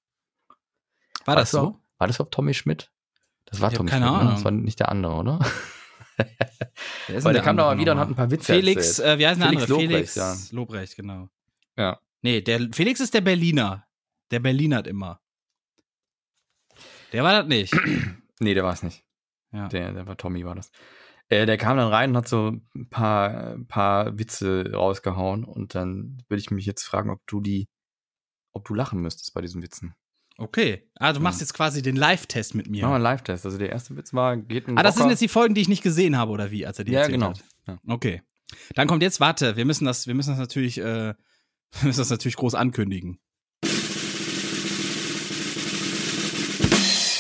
War 1.25 1.35
das 1.35 1.53
War 1.53 1.61
so? 1.61 1.79
War 1.97 2.07
das 2.07 2.15
überhaupt 2.17 2.33
Tommy 2.33 2.53
Schmidt? 2.53 2.91
Das 3.45 3.61
war 3.61 3.71
Ich 3.71 3.77
Tommy 3.77 3.89
keine 3.89 4.05
Schmidt, 4.05 4.13
ne? 4.15 4.19
Ahnung. 4.21 4.33
Das 4.35 4.43
war 4.43 4.51
nicht 4.51 4.79
der 4.79 4.89
andere, 4.89 5.13
oder? 5.13 5.39
Ist 7.07 7.23
Weil 7.25 7.33
der 7.33 7.41
kam 7.41 7.57
doch 7.57 7.65
mal 7.65 7.77
wieder 7.77 7.93
und 7.93 7.99
hat 7.99 8.07
ein 8.09 8.15
paar 8.15 8.29
Witze 8.31 8.53
Felix, 8.53 8.99
erzählt. 8.99 9.07
äh, 9.15 9.19
wie 9.19 9.27
heißt 9.27 9.41
der 9.41 9.47
Felix 9.49 9.63
andere? 9.63 9.81
Lobrecht, 9.81 9.91
Felix 9.91 10.15
ja. 10.15 10.55
Lobrecht, 10.55 10.95
genau. 10.95 11.29
Ja. 11.77 11.99
Nee, 12.21 12.41
der 12.41 12.69
Felix 12.73 12.99
ist 12.99 13.13
der 13.13 13.21
Berliner. 13.21 13.87
Der 14.29 14.39
Berlinert 14.39 14.87
immer. 14.87 15.19
Der 17.11 17.23
war 17.23 17.33
das 17.33 17.47
nicht. 17.47 17.73
Nee, 18.43 18.55
der 18.55 18.63
war 18.63 18.73
es 18.73 18.81
nicht. 18.81 19.03
Ja. 19.51 19.67
Der, 19.67 19.93
der 19.93 20.07
war 20.07 20.17
Tommy, 20.17 20.43
war 20.43 20.55
das. 20.55 20.71
Äh, 21.31 21.45
der 21.45 21.57
kam 21.57 21.77
dann 21.77 21.87
rein 21.87 22.09
und 22.11 22.17
hat 22.17 22.27
so 22.27 22.49
ein 22.75 22.89
paar, 22.89 23.53
ein 23.53 23.65
paar 23.65 24.19
Witze 24.19 24.69
rausgehauen 24.73 25.45
und 25.45 25.75
dann 25.75 26.21
würde 26.27 26.41
ich 26.41 26.51
mich 26.51 26.65
jetzt 26.65 26.83
fragen, 26.83 27.09
ob 27.09 27.21
du 27.25 27.39
die, 27.39 27.69
ob 28.53 28.65
du 28.67 28.73
lachen 28.73 28.99
müsstest 29.01 29.33
bei 29.33 29.39
diesen 29.39 29.61
Witzen. 29.63 29.95
Okay. 30.37 30.89
Ah, 30.95 31.13
du 31.13 31.21
machst 31.21 31.39
Ja. 31.39 31.43
jetzt 31.45 31.53
quasi 31.53 31.81
den 31.81 31.95
Live-Test 31.95 32.53
mit 32.55 32.67
mir. 32.69 32.81
Machen 32.81 32.91
wir 32.91 32.95
einen 32.95 33.03
Live-Test. 33.03 33.45
Also 33.45 33.57
der 33.57 33.69
erste 33.69 33.95
Witz 33.95 34.13
war, 34.13 34.35
geht 34.35 34.67
ein 34.67 34.77
Ah, 34.77 34.83
das 34.83 34.95
sind 34.95 35.03
Rocker- 35.03 35.11
jetzt 35.11 35.21
die 35.21 35.27
Folgen, 35.29 35.53
die 35.53 35.61
ich 35.61 35.69
nicht 35.69 35.83
gesehen 35.83 36.17
habe, 36.17 36.31
oder 36.31 36.51
wie, 36.51 36.65
als 36.65 36.79
er 36.79 36.85
die 36.85 36.91
Ja, 36.91 36.99
erzählt 36.99 37.15
genau. 37.19 37.29
hat? 37.29 37.43
Ja. 37.67 37.77
Okay. 37.87 38.21
Dann 38.75 38.87
kommt 38.89 39.01
jetzt, 39.01 39.21
warte, 39.21 39.55
wir 39.55 39.63
müssen 39.63 39.85
das, 39.85 40.07
wir 40.07 40.15
müssen 40.15 40.31
das 40.31 40.39
natürlich, 40.39 40.79
äh, 40.79 40.83
wir 41.79 41.83
müssen 41.83 41.99
das 41.99 42.09
natürlich 42.09 42.35
groß 42.35 42.55
ankündigen. 42.55 43.19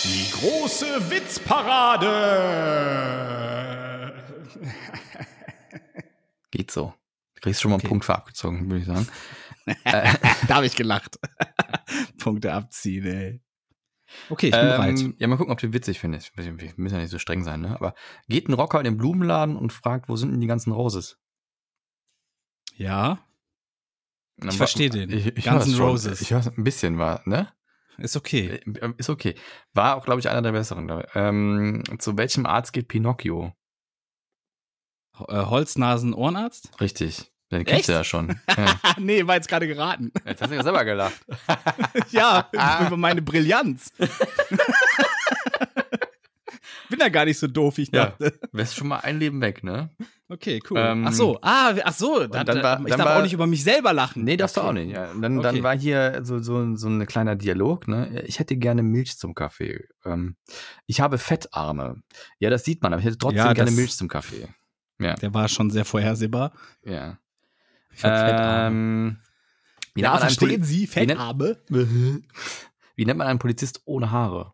Die 0.03 0.31
große 0.33 1.09
Witzparade. 1.11 2.09
Geht 6.51 6.71
so. 6.71 6.93
Du 7.35 7.41
kriegst 7.41 7.61
schon 7.61 7.71
mal 7.71 7.75
einen 7.75 7.81
Okay. 7.81 7.87
Punkt 7.89 8.05
für 8.05 8.15
abgezogen, 8.15 8.69
würde 8.69 8.79
ich 8.79 8.85
sagen. 8.85 9.07
da 10.47 10.55
habe 10.55 10.65
ich 10.65 10.75
gelacht. 10.75 11.17
Punkte 12.19 12.53
abziehen, 12.53 13.05
ey. 13.05 13.41
Okay, 14.29 14.47
ich 14.47 14.51
bin 14.51 14.61
bereit. 14.61 14.99
Ähm, 14.99 15.15
ja, 15.19 15.27
mal 15.27 15.37
gucken, 15.37 15.53
ob 15.53 15.59
du 15.59 15.71
witzig 15.71 15.99
findest. 15.99 16.35
Wir 16.35 16.51
müssen 16.51 16.95
ja 16.95 17.01
nicht 17.01 17.11
so 17.11 17.19
streng 17.19 17.43
sein, 17.43 17.61
ne? 17.61 17.75
Aber 17.75 17.93
geht 18.27 18.49
ein 18.49 18.53
Rocker 18.53 18.79
in 18.79 18.83
den 18.83 18.97
Blumenladen 18.97 19.55
und 19.55 19.71
fragt, 19.71 20.09
wo 20.09 20.17
sind 20.17 20.31
denn 20.31 20.41
die 20.41 20.47
ganzen 20.47 20.73
Roses? 20.73 21.17
Ja, 22.75 23.19
Ich 24.37 24.45
war- 24.45 24.51
versteh 24.53 24.89
den. 24.89 25.09
Ich, 25.11 25.27
ich 25.27 25.45
Guns 25.45 25.45
hör's 25.45 25.67
N' 25.67 25.73
schon. 25.75 25.85
Roses. 25.89 26.21
Ich 26.21 26.31
höre 26.31 26.45
ein 26.45 26.63
bisschen, 26.63 26.97
war, 26.97 27.21
ne? 27.25 27.51
ist 27.97 28.15
okay. 28.17 28.59
Äh, 28.81 28.93
Ist 28.97 29.09
okay. 29.09 29.35
War 29.73 29.95
auch, 29.95 30.05
glaube 30.05 30.19
ich, 30.19 30.27
einer 30.29 30.41
der 30.41 30.53
besseren. 30.53 31.03
Ähm, 31.13 31.83
zu 31.99 32.17
welchem 32.17 32.45
Arzt 32.47 32.73
geht 32.73 32.87
Pinocchio? 32.87 33.53
Äh, 35.29 35.45
Holznasen 35.45 36.13
Ohrenarzt? 36.13 36.69
Richtig. 36.81 37.31
Den 37.51 37.65
kennst 37.65 37.79
Echt? 37.81 37.89
du 37.89 37.93
ja 37.93 38.03
schon. 38.03 38.39
Ja. 38.57 38.79
nee, 38.97 39.27
war 39.27 39.35
jetzt 39.35 39.49
gerade 39.49 39.67
geraten. 39.67 40.11
Jetzt 40.25 40.41
hast 40.41 40.51
du 40.51 40.55
ja 40.55 40.63
selber 40.63 40.85
gelacht. 40.85 41.19
ja, 42.11 42.47
über 42.87 42.95
meine 42.97 43.21
Brillanz. 43.21 43.91
Bin 46.89 46.99
da 46.99 47.09
gar 47.09 47.25
nicht 47.25 47.39
so 47.39 47.47
doof, 47.47 47.77
wie 47.77 47.83
ich 47.83 47.91
Ja. 47.93 48.07
dachte. 48.07 48.37
Wärst 48.51 48.75
schon 48.75 48.87
mal 48.89 48.99
ein 48.99 49.17
Leben 49.19 49.39
weg, 49.41 49.63
ne? 49.63 49.89
Okay, 50.27 50.61
cool. 50.69 50.77
Ähm, 50.79 51.05
ach 51.07 51.13
so, 51.13 51.37
ah, 51.41 51.73
ach 51.83 51.93
so, 51.93 52.25
da, 52.27 52.43
dann 52.43 52.61
war- 52.63 52.79
ich 52.81 52.87
dann 52.87 52.97
darf 52.99 53.07
war- 53.07 53.17
auch 53.19 53.23
nicht 53.23 53.33
über 53.33 53.47
mich 53.47 53.63
selber 53.63 53.91
lachen. 53.93 54.23
Nee, 54.23 54.37
darfst 54.37 54.57
okay. 54.57 54.65
du 54.65 54.69
auch 54.69 54.73
nicht. 54.73 54.91
Ja. 54.91 55.07
Dann, 55.13 55.37
Okay. 55.39 55.43
dann 55.43 55.63
war 55.63 55.77
hier 55.77 56.21
so, 56.23 56.39
so, 56.39 56.75
so 56.75 56.87
ein 56.89 57.05
kleiner 57.05 57.35
Dialog. 57.35 57.87
Ne? 57.87 58.23
Ich 58.25 58.39
hätte 58.39 58.55
gerne 58.57 58.83
Milch 58.83 59.17
zum 59.17 59.33
Kaffee. 59.35 59.87
Ähm, 60.05 60.35
ich 60.85 61.01
habe 61.01 61.17
Fettarme. 61.17 62.01
Ja, 62.39 62.49
das 62.49 62.63
sieht 62.63 62.81
man, 62.81 62.93
aber 62.93 62.99
ich 63.01 63.05
hätte 63.05 63.17
trotzdem 63.17 63.37
Ja, 63.39 63.53
gerne 63.53 63.71
Milch 63.71 63.95
zum 63.95 64.07
Kaffee. 64.07 64.47
Ja. 65.01 65.15
Der 65.15 65.33
war 65.33 65.47
schon 65.47 65.69
sehr 65.71 65.85
vorhersehbar. 65.85 66.53
ja. 66.83 67.17
Ich 67.93 68.05
hab 68.05 68.17
Fettarme. 68.25 68.67
Ähm, 68.67 69.17
wie, 69.93 70.01
ja, 70.01 70.11
nennt 70.11 70.21
man 70.21 70.29
einen 70.29 70.37
verstehen 70.37 70.63
Sie, 70.63 70.81
wie 70.83 70.87
Fettarme? 70.87 71.57
wie 72.95 73.05
nennt 73.05 73.17
man 73.17 73.27
einen 73.27 73.39
Polizist 73.39 73.81
ohne 73.83 74.11
Haare? 74.11 74.53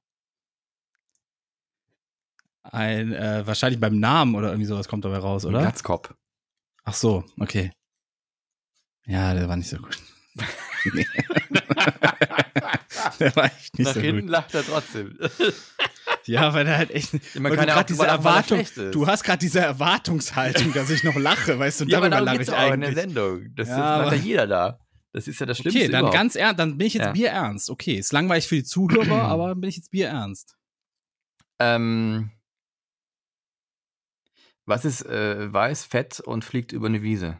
Ein, 2.64 3.14
äh, 3.14 3.45
wahrscheinlich 3.45 3.80
beim 3.80 4.00
Namen 4.00 4.34
oder 4.34 4.48
irgendwie 4.50 4.66
sowas 4.66 4.88
kommt 4.88 5.06
dabei 5.06 5.20
raus, 5.20 5.45
oder? 5.45 5.60
Glatzkopf. 5.60 6.16
Ach 6.84 6.95
so, 6.95 7.24
okay. 7.39 7.72
Ja, 9.06 9.36
der 9.36 9.48
war 9.48 9.56
nicht 9.56 9.70
so 9.70 9.78
gut. 9.78 10.00
Nee. 10.93 11.06
der 13.20 13.36
war 13.36 13.45
echt 13.45 13.78
nicht 13.78 13.88
Nach 13.88 13.93
so 13.95 13.99
hinten 14.01 14.22
gut. 14.22 14.30
lacht 14.30 14.53
er 14.55 14.63
trotzdem. 14.65 15.18
Ja, 16.26 16.53
weil 16.53 16.65
der 16.65 16.78
halt 16.78 16.91
echt. 16.91 17.13
Immer 17.36 17.49
weil 17.49 17.55
du 17.55 17.61
keine 17.61 17.72
gerade 17.72 17.86
diese 17.88 18.03
er 18.03 18.09
Erwartung, 18.09 18.59
ist. 18.59 18.78
du 18.78 19.07
hast 19.07 19.24
gerade 19.24 19.39
diese 19.39 19.59
Erwartungshaltung, 19.61 20.74
dass 20.74 20.89
ich 20.89 21.03
noch 21.05 21.15
lache, 21.15 21.57
weißt 21.57 21.80
du, 21.80 21.84
und 21.86 21.89
ja, 21.89 21.97
aber 21.99 22.09
darüber 22.09 22.32
lache 22.34 22.41
ich 22.43 22.49
auch 22.49 22.74
in 22.74 22.82
der 22.82 22.89
eigentlich. 22.89 22.95
Sendung. 22.95 23.55
Das, 23.55 23.70
Ja, 23.70 23.97
das 23.97 24.05
macht 24.05 24.18
ja 24.18 24.24
jeder 24.24 24.47
da. 24.47 24.80
Das 25.13 25.28
ist 25.30 25.39
ja 25.39 25.45
das 25.45 25.57
Schlimmste 25.57 25.80
Okay, 25.80 25.89
dann 25.91 25.99
überhaupt. 26.01 26.18
ganz 26.18 26.36
ernst, 26.36 26.59
dann 26.59 26.78
bin 26.78 26.88
ich 26.88 26.93
jetzt 26.95 27.05
Ja. 27.05 27.11
bierernst. 27.13 27.70
Okay, 27.70 27.93
ist 27.95 28.11
langweilig 28.11 28.45
für 28.47 28.55
die 28.55 28.63
Zuhörer, 28.65 29.22
aber 29.24 29.55
bin 29.55 29.70
ich 29.70 29.78
jetzt 29.78 29.91
bierernst. 29.91 30.57
Ähm, 31.59 32.32
was 34.65 34.84
ist 34.84 35.05
äh, 35.05 35.51
weiß, 35.51 35.86
fett 35.86 36.20
und 36.20 36.43
fliegt 36.43 36.74
über 36.74 36.88
eine 36.88 37.01
Wiese? 37.03 37.39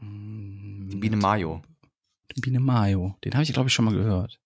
Die 0.00 0.96
Biene 0.96 1.16
Mayo. 1.16 1.62
Biene 2.40 2.60
Mayo. 2.60 3.16
Den 3.24 3.34
habe 3.34 3.42
ich, 3.42 3.52
glaube 3.52 3.68
ich, 3.68 3.74
schon 3.74 3.84
mal 3.84 3.94
gehört. 3.94 4.40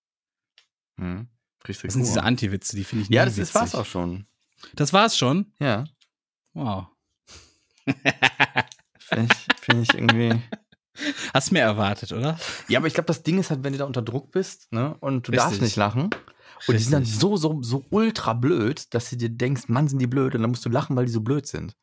Hm. 0.98 1.28
Kriegst 1.60 1.82
du 1.82 1.86
Das 1.86 1.94
sind 1.94 2.02
Kur. 2.02 2.08
diese 2.10 2.22
Anti-Witze, 2.22 2.76
die 2.76 2.84
finde 2.84 3.04
ich 3.04 3.10
Ja, 3.10 3.24
das 3.24 3.34
ist 3.34 3.48
witzig. 3.50 3.54
war's 3.54 3.74
auch 3.74 3.86
schon. 3.86 4.26
Das 4.74 4.92
war's 4.92 5.16
schon? 5.16 5.52
Ja. 5.60 5.84
Wow. 6.54 6.86
Finde 8.98 9.28
ich, 9.34 9.56
find 9.60 9.82
ich 9.82 9.94
irgendwie. 9.94 10.40
Hast 11.34 11.52
mehr 11.52 11.64
erwartet, 11.64 12.12
oder? 12.12 12.38
Ja, 12.68 12.78
aber 12.78 12.86
ich 12.86 12.94
glaube, 12.94 13.06
das 13.06 13.22
Ding 13.22 13.38
ist 13.38 13.50
halt, 13.50 13.64
wenn 13.64 13.72
du 13.72 13.78
da 13.78 13.84
unter 13.86 14.02
Druck 14.02 14.30
bist, 14.30 14.70
ne, 14.72 14.94
und 15.00 15.26
du 15.26 15.32
Richtig. 15.32 15.44
darfst 15.48 15.62
nicht 15.62 15.76
lachen. 15.76 16.10
Und 16.68 16.74
die 16.74 16.82
sind 16.82 16.92
dann 16.92 17.02
Richtig. 17.02 17.18
so, 17.18 17.36
so, 17.36 17.60
so 17.62 17.84
ultra 17.90 18.34
blöd, 18.34 18.92
dass 18.94 19.10
du 19.10 19.16
dir 19.16 19.30
denkst, 19.30 19.62
Mann, 19.68 19.88
sind 19.88 19.98
die 19.98 20.06
blöd. 20.06 20.34
Und 20.34 20.42
dann 20.42 20.50
musst 20.50 20.64
du 20.64 20.68
lachen, 20.68 20.94
weil 20.94 21.06
die 21.06 21.10
so 21.12 21.20
blöd 21.22 21.46
sind. 21.46 21.76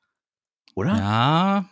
Oder? 0.75 0.95
Ja. 0.95 1.69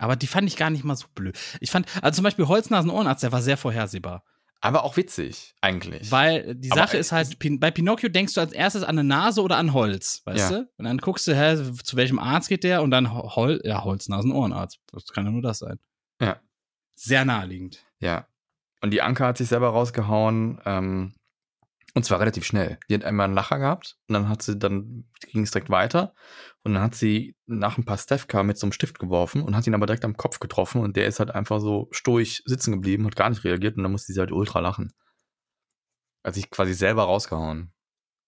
Aber 0.00 0.16
die 0.16 0.26
fand 0.26 0.48
ich 0.48 0.56
gar 0.56 0.70
nicht 0.70 0.82
mal 0.82 0.96
so 0.96 1.06
blöd. 1.14 1.38
Ich 1.60 1.70
fand, 1.70 1.86
also 2.02 2.16
zum 2.16 2.24
Beispiel 2.24 2.48
Holznasen 2.48 2.90
Ohrenarzt, 2.90 3.22
der 3.22 3.32
war 3.32 3.42
sehr 3.42 3.56
vorhersehbar. 3.56 4.24
Aber 4.62 4.84
auch 4.84 4.96
witzig, 4.96 5.54
eigentlich. 5.60 6.10
Weil 6.10 6.54
die 6.54 6.70
Aber 6.70 6.82
Sache 6.82 6.96
ist 6.98 7.12
halt, 7.12 7.38
bei 7.60 7.70
Pinocchio 7.70 8.08
denkst 8.10 8.34
du 8.34 8.40
als 8.40 8.52
erstes 8.52 8.82
an 8.82 8.98
eine 8.98 9.04
Nase 9.04 9.42
oder 9.42 9.56
an 9.56 9.72
Holz, 9.72 10.22
weißt 10.24 10.50
Ja. 10.50 10.58
du? 10.58 10.70
Und 10.76 10.84
dann 10.84 10.98
guckst 10.98 11.26
du, 11.26 11.34
hä, 11.34 11.56
zu 11.82 11.96
welchem 11.96 12.18
Arzt 12.18 12.48
geht 12.48 12.64
der? 12.64 12.82
Und 12.82 12.90
dann 12.90 13.12
Hol 13.12 13.60
ja, 13.64 13.84
Holznasen-Ohrenarzt. 13.84 14.78
Das 14.92 15.06
kann 15.06 15.24
ja 15.24 15.30
nur 15.30 15.42
das 15.42 15.60
sein. 15.60 15.78
Ja. 16.20 16.40
Sehr 16.94 17.24
naheliegend. 17.24 17.82
Ja. 18.00 18.26
Und 18.82 18.90
die 18.92 19.00
Anke 19.02 19.24
hat 19.24 19.38
sich 19.38 19.48
selber 19.48 19.68
rausgehauen, 19.70 20.60
ähm, 20.66 21.14
und 21.94 22.04
zwar 22.04 22.20
relativ 22.20 22.44
schnell. 22.44 22.78
Die 22.88 22.94
hat 22.94 23.04
einmal 23.04 23.24
einen 23.24 23.34
Lacher 23.34 23.58
gehabt 23.58 23.96
und 24.08 24.14
dann 24.14 24.28
hat 24.28 24.42
sie, 24.42 24.58
dann 24.58 25.04
ging 25.20 25.42
es 25.42 25.50
direkt 25.50 25.70
weiter 25.70 26.14
und 26.62 26.74
dann 26.74 26.82
hat 26.82 26.94
sie 26.94 27.36
nach 27.46 27.78
ein 27.78 27.84
paar 27.84 27.98
Stefka 27.98 28.42
mit 28.42 28.58
so 28.58 28.66
einem 28.66 28.72
Stift 28.72 28.98
geworfen 28.98 29.42
und 29.42 29.56
hat 29.56 29.66
ihn 29.66 29.74
aber 29.74 29.86
direkt 29.86 30.04
am 30.04 30.16
Kopf 30.16 30.38
getroffen 30.38 30.80
und 30.82 30.96
der 30.96 31.06
ist 31.06 31.18
halt 31.18 31.30
einfach 31.30 31.60
so 31.60 31.88
stoisch 31.90 32.42
sitzen 32.44 32.72
geblieben, 32.72 33.06
hat 33.06 33.16
gar 33.16 33.30
nicht 33.30 33.44
reagiert 33.44 33.76
und 33.76 33.82
dann 33.82 33.92
musste 33.92 34.12
sie 34.12 34.20
halt 34.20 34.32
ultra 34.32 34.60
lachen. 34.60 34.92
Hat 36.24 36.34
sich 36.34 36.50
quasi 36.50 36.74
selber 36.74 37.04
rausgehauen. 37.04 37.72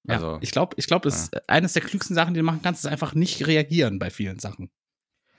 Ja, 0.04 0.14
Also, 0.14 0.38
ich 0.40 0.50
glaube, 0.50 0.74
ich 0.78 0.86
glaube, 0.86 1.04
das 1.08 1.24
ist 1.24 1.48
eines 1.48 1.74
der 1.74 1.82
klügsten 1.82 2.14
Sachen, 2.16 2.34
die 2.34 2.40
du 2.40 2.44
machen 2.44 2.62
kannst, 2.62 2.84
ist 2.84 2.90
einfach 2.90 3.14
nicht 3.14 3.46
reagieren 3.46 3.98
bei 3.98 4.10
vielen 4.10 4.38
Sachen. 4.38 4.70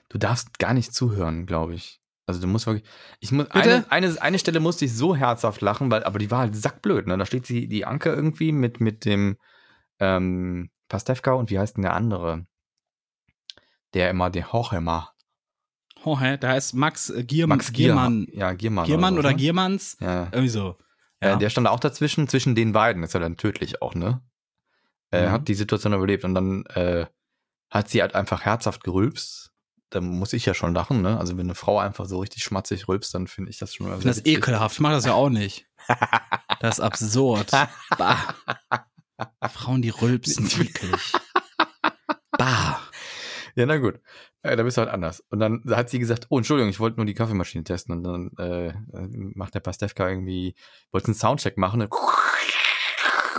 du 0.08 0.18
darfst 0.18 0.58
gar 0.58 0.72
nicht 0.72 0.94
zuhören, 0.94 1.46
glaube 1.46 1.74
ich. 1.74 2.00
Also 2.26 2.40
du 2.40 2.46
musst 2.46 2.66
wirklich. 2.66 2.88
Ich 3.20 3.32
muss 3.32 3.50
eine, 3.50 3.84
eine, 3.90 4.20
eine 4.22 4.38
Stelle 4.38 4.60
musste 4.60 4.86
ich 4.86 4.94
so 4.94 5.14
herzhaft 5.14 5.60
lachen, 5.60 5.90
weil, 5.90 6.04
aber 6.04 6.18
die 6.18 6.30
war 6.30 6.38
halt 6.40 6.56
sackblöd, 6.56 7.06
ne? 7.06 7.18
Da 7.18 7.26
steht 7.26 7.46
sie, 7.46 7.68
die 7.68 7.84
Anke 7.84 8.10
irgendwie 8.10 8.52
mit, 8.52 8.80
mit 8.80 9.04
dem 9.04 9.36
ähm, 10.00 10.70
Pastewka 10.88 11.32
und 11.32 11.50
wie 11.50 11.58
heißt 11.58 11.76
denn 11.76 11.82
der 11.82 11.94
andere? 11.94 12.46
Der 13.92 14.10
immer, 14.10 14.30
der 14.30 14.52
Hochheimer. 14.52 15.12
Oh, 16.04 16.18
hä? 16.18 16.36
Da 16.38 16.48
heißt 16.48 16.74
Max 16.74 17.10
äh, 17.10 17.24
Gier 17.24 17.46
Max 17.46 17.72
Giermann. 17.72 18.26
Gier, 18.26 18.36
ja, 18.38 18.52
Giermann. 18.52 18.86
Giermann 18.86 19.14
oder 19.14 19.30
so, 19.30 19.34
ne? 19.34 19.36
Giermanns? 19.36 19.96
Ja. 20.00 20.24
Irgendwie 20.24 20.48
so. 20.48 20.76
Äh, 21.20 21.38
der 21.38 21.48
stand 21.48 21.66
da 21.66 21.70
auch 21.70 21.80
dazwischen, 21.80 22.28
zwischen 22.28 22.54
den 22.54 22.72
beiden. 22.72 23.02
Ist 23.02 23.14
ja 23.14 23.20
dann 23.20 23.36
tödlich 23.36 23.80
auch, 23.80 23.94
ne? 23.94 24.22
Äh, 25.10 25.26
Mhm. 25.26 25.30
Hat 25.30 25.48
die 25.48 25.54
Situation 25.54 25.92
überlebt 25.92 26.24
und 26.24 26.34
dann 26.34 26.66
äh, 26.66 27.06
hat 27.70 27.88
sie 27.88 28.02
halt 28.02 28.14
einfach 28.14 28.42
herzhaft 28.42 28.82
gerülpst. 28.84 29.52
Da 29.90 30.00
muss 30.00 30.32
ich 30.32 30.46
ja 30.46 30.54
schon 30.54 30.74
lachen, 30.74 31.02
ne? 31.02 31.18
Also 31.18 31.36
wenn 31.36 31.46
eine 31.46 31.54
Frau 31.54 31.78
einfach 31.78 32.06
so 32.06 32.18
richtig 32.18 32.42
schmatzig 32.42 32.88
rülpst, 32.88 33.14
dann 33.14 33.26
finde 33.26 33.50
ich 33.50 33.58
das 33.58 33.74
schon 33.74 33.86
mal 33.86 33.96
Ich 33.96 34.02
finde 34.02 34.16
das 34.16 34.26
ekelhaft. 34.26 34.76
Ich 34.76 34.80
mache 34.80 34.94
das 34.94 35.04
ja 35.04 35.14
auch 35.14 35.30
nicht. 35.30 35.66
Das 36.60 36.78
ist 36.78 36.84
absurd. 36.84 37.50
Bah. 37.98 38.34
Frauen, 39.52 39.82
die 39.82 39.90
rülpsen, 39.90 40.46
eklig. 40.60 41.12
Bah. 42.38 42.80
Ja, 43.54 43.66
na 43.66 43.76
gut. 43.76 44.00
Äh, 44.42 44.56
da 44.56 44.62
bist 44.62 44.76
du 44.76 44.80
halt 44.80 44.90
anders. 44.90 45.20
Und 45.30 45.40
dann 45.40 45.62
hat 45.70 45.90
sie 45.90 45.98
gesagt, 45.98 46.26
oh, 46.30 46.38
Entschuldigung, 46.38 46.70
ich 46.70 46.80
wollte 46.80 46.96
nur 46.96 47.06
die 47.06 47.14
Kaffeemaschine 47.14 47.64
testen. 47.64 47.94
Und 47.94 48.02
dann 48.02 48.30
äh, 48.38 48.72
macht 49.34 49.54
der 49.54 49.60
Pastewka 49.60 50.08
irgendwie, 50.08 50.54
wollte 50.90 51.08
einen 51.08 51.14
Soundcheck 51.14 51.56
machen. 51.56 51.86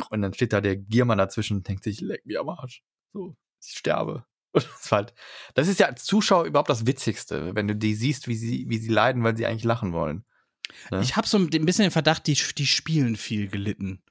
Und 0.09 0.21
dann 0.21 0.33
steht 0.33 0.53
da 0.53 0.61
der 0.61 0.77
Giermann 0.77 1.17
dazwischen 1.17 1.57
und 1.57 1.67
denkt 1.67 1.83
sich, 1.83 2.01
leck 2.01 2.25
mich 2.25 2.39
am 2.39 2.49
Arsch. 2.49 2.83
So, 3.11 3.35
ich 3.61 3.77
sterbe. 3.77 4.25
Und 4.55 4.67
das, 4.81 4.91
halt, 4.91 5.13
das 5.53 5.67
ist 5.67 5.79
ja 5.79 5.87
als 5.87 6.05
Zuschauer 6.05 6.45
überhaupt 6.45 6.69
das 6.69 6.85
Witzigste, 6.85 7.53
wenn 7.55 7.67
du 7.67 7.75
die 7.75 7.93
siehst, 7.93 8.27
wie 8.27 8.35
sie, 8.35 8.65
wie 8.69 8.77
sie 8.77 8.89
leiden, 8.89 9.23
weil 9.23 9.35
sie 9.35 9.45
eigentlich 9.45 9.65
lachen 9.65 9.91
wollen. 9.91 10.23
Ja. 10.91 11.01
Ich 11.01 11.15
habe 11.15 11.27
so 11.27 11.37
ein 11.37 11.49
bisschen 11.49 11.83
den 11.83 11.91
Verdacht, 11.91 12.25
die, 12.27 12.37
die 12.57 12.65
spielen 12.65 13.17
viel 13.17 13.47
gelitten. 13.47 14.01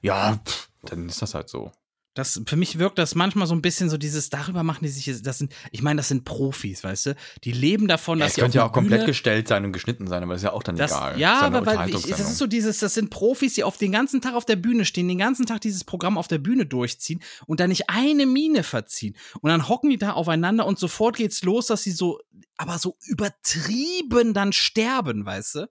Ja, 0.00 0.40
pff, 0.44 0.70
dann 0.82 1.08
ist 1.08 1.20
das 1.22 1.34
halt 1.34 1.48
so. 1.48 1.72
Das, 2.14 2.42
für 2.46 2.56
mich 2.56 2.78
wirkt 2.78 2.98
das 2.98 3.14
manchmal 3.14 3.46
so 3.46 3.54
ein 3.54 3.62
bisschen 3.62 3.88
so 3.88 3.96
dieses, 3.96 4.28
darüber 4.28 4.62
machen 4.62 4.84
die 4.84 4.90
sich, 4.90 5.22
das 5.22 5.38
sind, 5.38 5.54
ich 5.70 5.82
meine, 5.82 5.96
das 5.98 6.08
sind 6.08 6.24
Profis, 6.24 6.84
weißt 6.84 7.06
du? 7.06 7.16
Die 7.44 7.52
leben 7.52 7.88
davon, 7.88 8.18
Ja, 8.18 8.26
dass 8.26 8.32
es 8.32 8.34
sie 8.34 8.40
könnte 8.42 8.58
ja 8.58 8.64
auch 8.64 8.68
der 8.68 8.74
komplett 8.74 9.00
Bühne, 9.00 9.06
gestellt 9.06 9.48
sein 9.48 9.64
und 9.64 9.72
geschnitten 9.72 10.06
sein, 10.06 10.22
aber 10.22 10.34
das 10.34 10.42
ist 10.42 10.44
ja 10.44 10.52
auch 10.52 10.62
dann 10.62 10.76
das, 10.76 10.90
egal. 10.90 11.18
Ja, 11.18 11.40
ja 11.40 11.40
aber 11.40 11.64
weil 11.64 11.88
ich, 11.88 12.06
das 12.06 12.20
ist 12.20 12.36
so 12.36 12.46
dieses, 12.46 12.78
das 12.80 12.92
sind 12.94 13.08
Profis, 13.08 13.54
die 13.54 13.64
auf 13.64 13.78
den 13.78 13.92
ganzen 13.92 14.20
Tag 14.20 14.34
auf 14.34 14.44
der 14.44 14.56
Bühne 14.56 14.84
stehen, 14.84 15.08
den 15.08 15.16
ganzen 15.16 15.46
Tag 15.46 15.62
dieses 15.62 15.84
Programm 15.84 16.18
auf 16.18 16.28
der 16.28 16.38
Bühne 16.38 16.66
durchziehen 16.66 17.22
und 17.46 17.60
da 17.60 17.66
nicht 17.66 17.88
eine 17.88 18.26
Miene 18.26 18.62
verziehen. 18.62 19.16
Und 19.40 19.48
dann 19.48 19.68
hocken 19.68 19.88
die 19.88 19.98
da 19.98 20.12
aufeinander 20.12 20.66
und 20.66 20.78
sofort 20.78 21.16
geht's 21.16 21.42
los, 21.42 21.66
dass 21.68 21.82
sie 21.82 21.92
so, 21.92 22.20
aber 22.58 22.78
so 22.78 22.96
übertrieben 23.06 24.34
dann 24.34 24.52
sterben, 24.52 25.24
weißt 25.24 25.54
du? 25.54 25.68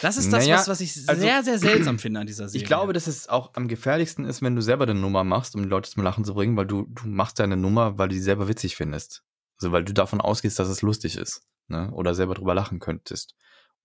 Das 0.00 0.16
ist 0.16 0.32
das, 0.32 0.44
Naja, 0.44 0.58
was, 0.58 0.68
was 0.68 0.80
ich 0.80 0.96
also- 1.08 1.20
sehr, 1.20 1.42
sehr 1.42 1.58
seltsam 1.58 1.98
finde 1.98 2.20
an 2.20 2.26
dieser 2.26 2.48
Serie. 2.48 2.62
Ich 2.62 2.66
glaube, 2.68 2.92
dass 2.92 3.06
es 3.06 3.28
auch 3.28 3.54
am 3.54 3.66
gefährlichsten 3.68 4.24
ist, 4.24 4.40
wenn 4.42 4.54
du 4.54 4.62
selber 4.62 4.84
eine 4.84 4.94
Nummer 4.94 5.24
machst, 5.24 5.54
um 5.56 5.62
die 5.62 5.68
Leute 5.68 5.90
zum 5.90 6.02
Lachen 6.02 6.24
zu 6.24 6.34
bringen, 6.34 6.56
weil 6.56 6.66
du, 6.66 6.86
du 6.88 7.06
machst 7.08 7.38
deine 7.38 7.56
Nummer, 7.56 7.98
weil 7.98 8.08
du 8.08 8.14
die 8.14 8.20
selber 8.20 8.48
witzig 8.48 8.76
findest. 8.76 9.22
Also 9.60 9.72
weil 9.72 9.84
du 9.84 9.92
davon 9.92 10.20
ausgehst, 10.20 10.58
dass 10.58 10.68
es 10.68 10.82
lustig 10.82 11.16
ist, 11.16 11.42
ne? 11.68 11.90
Oder 11.92 12.14
selber 12.14 12.34
drüber 12.34 12.54
lachen 12.54 12.78
könntest. 12.80 13.34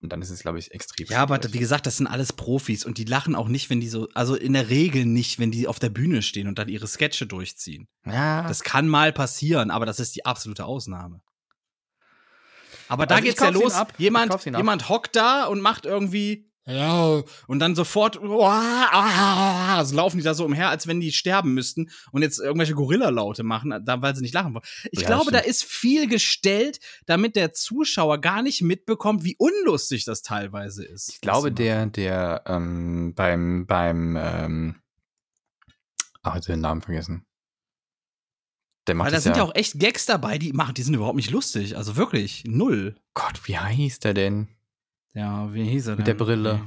Und 0.00 0.12
dann 0.12 0.22
ist 0.22 0.30
es, 0.30 0.40
glaube 0.42 0.60
ich, 0.60 0.70
extrem 0.70 1.08
Ja, 1.08 1.22
aber 1.22 1.36
schwierig. 1.36 1.54
wie 1.54 1.58
gesagt, 1.58 1.84
das 1.86 1.96
sind 1.96 2.06
alles 2.06 2.32
Profis 2.32 2.84
und 2.84 2.98
die 2.98 3.04
lachen 3.04 3.34
auch 3.34 3.48
nicht, 3.48 3.68
wenn 3.68 3.80
die 3.80 3.88
so, 3.88 4.08
also 4.14 4.36
in 4.36 4.52
der 4.52 4.68
Regel 4.70 5.04
nicht, 5.04 5.40
wenn 5.40 5.50
die 5.50 5.66
auf 5.66 5.80
der 5.80 5.88
Bühne 5.88 6.22
stehen 6.22 6.46
und 6.46 6.56
dann 6.60 6.68
ihre 6.68 6.86
Sketche 6.86 7.26
durchziehen. 7.26 7.88
ja, 8.06 8.46
Das 8.46 8.62
kann 8.62 8.86
mal 8.86 9.12
passieren, 9.12 9.72
aber 9.72 9.86
das 9.86 9.98
ist 9.98 10.14
die 10.14 10.24
absolute 10.24 10.64
Ausnahme. 10.66 11.20
Aber 12.88 13.06
da 13.06 13.16
Also 13.16 13.26
geht's 13.26 13.40
ja 13.40 13.50
los. 13.50 13.74
Jemand, 13.98 14.44
jemand 14.44 14.88
hockt 14.88 15.16
da 15.16 15.44
und 15.44 15.60
macht 15.60 15.86
irgendwie 15.86 16.48
ja, 16.70 17.22
und 17.46 17.60
dann 17.60 17.74
sofort 17.74 18.20
ah, 18.22 19.82
so 19.86 19.96
laufen 19.96 20.18
die 20.18 20.22
da 20.22 20.34
so 20.34 20.44
umher, 20.44 20.68
als 20.68 20.86
wenn 20.86 21.00
die 21.00 21.12
sterben 21.12 21.54
müssten 21.54 21.88
und 22.12 22.20
jetzt 22.20 22.38
irgendwelche 22.38 22.74
Gorilla-Laute 22.74 23.42
machen, 23.42 23.82
da, 23.86 24.02
weil 24.02 24.14
sie 24.14 24.20
nicht 24.20 24.34
lachen 24.34 24.52
wollen. 24.52 24.64
Ich 24.92 25.00
Ja, 25.00 25.06
glaube, 25.06 25.30
da 25.30 25.38
ist 25.38 25.64
viel 25.64 26.08
gestellt, 26.08 26.78
damit 27.06 27.36
der 27.36 27.54
Zuschauer 27.54 28.20
gar 28.20 28.42
nicht 28.42 28.60
mitbekommt, 28.60 29.24
wie 29.24 29.34
unlustig 29.38 30.04
das 30.04 30.20
teilweise 30.20 30.84
ist. 30.84 31.08
ich 31.08 31.22
glaube, 31.22 31.52
der, 31.52 31.86
der 31.86 32.42
ähm, 32.44 33.14
beim, 33.14 33.66
beim, 33.66 34.16
ähm, 34.20 34.76
ach, 36.22 36.36
ich 36.36 36.44
den 36.44 36.60
Namen 36.60 36.82
vergessen. 36.82 37.24
Der 38.88 38.94
macht 38.94 39.06
Weil 39.06 39.12
da 39.12 39.20
sind 39.20 39.36
ja 39.36 39.42
ja 39.44 39.48
auch 39.48 39.54
echt 39.54 39.78
Gags 39.78 40.06
dabei, 40.06 40.38
die 40.38 40.52
machen, 40.52 40.74
die 40.74 40.82
sind 40.82 40.94
überhaupt 40.94 41.16
nicht 41.16 41.30
lustig. 41.30 41.76
Also 41.76 41.96
wirklich, 41.96 42.44
null. 42.46 42.96
Gott, 43.14 43.40
wie 43.46 43.58
heißt 43.58 44.02
der 44.04 44.14
denn? 44.14 44.48
Ja, 45.14 45.52
wie 45.52 45.64
hieß 45.64 45.86
er 45.88 45.90
denn? 45.92 45.98
Mit 45.98 46.06
der 46.06 46.14
Brille. 46.14 46.60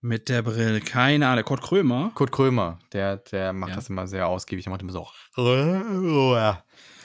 Mit 0.00 0.28
der 0.28 0.42
Brille, 0.42 0.80
keine 0.80 1.26
Ahnung. 1.28 1.44
Kurt 1.44 1.62
Krömer. 1.62 2.12
Kurt 2.14 2.30
Krömer, 2.30 2.78
der, 2.92 3.16
der 3.16 3.52
macht 3.52 3.70
Ja. 3.70 3.76
das 3.76 3.88
immer 3.88 4.06
sehr 4.06 4.28
ausgiebig. 4.28 4.64
Der 4.64 4.70
macht 4.70 4.82
immer 4.82 4.92
so. 4.92 5.08
Ja, 5.36 6.62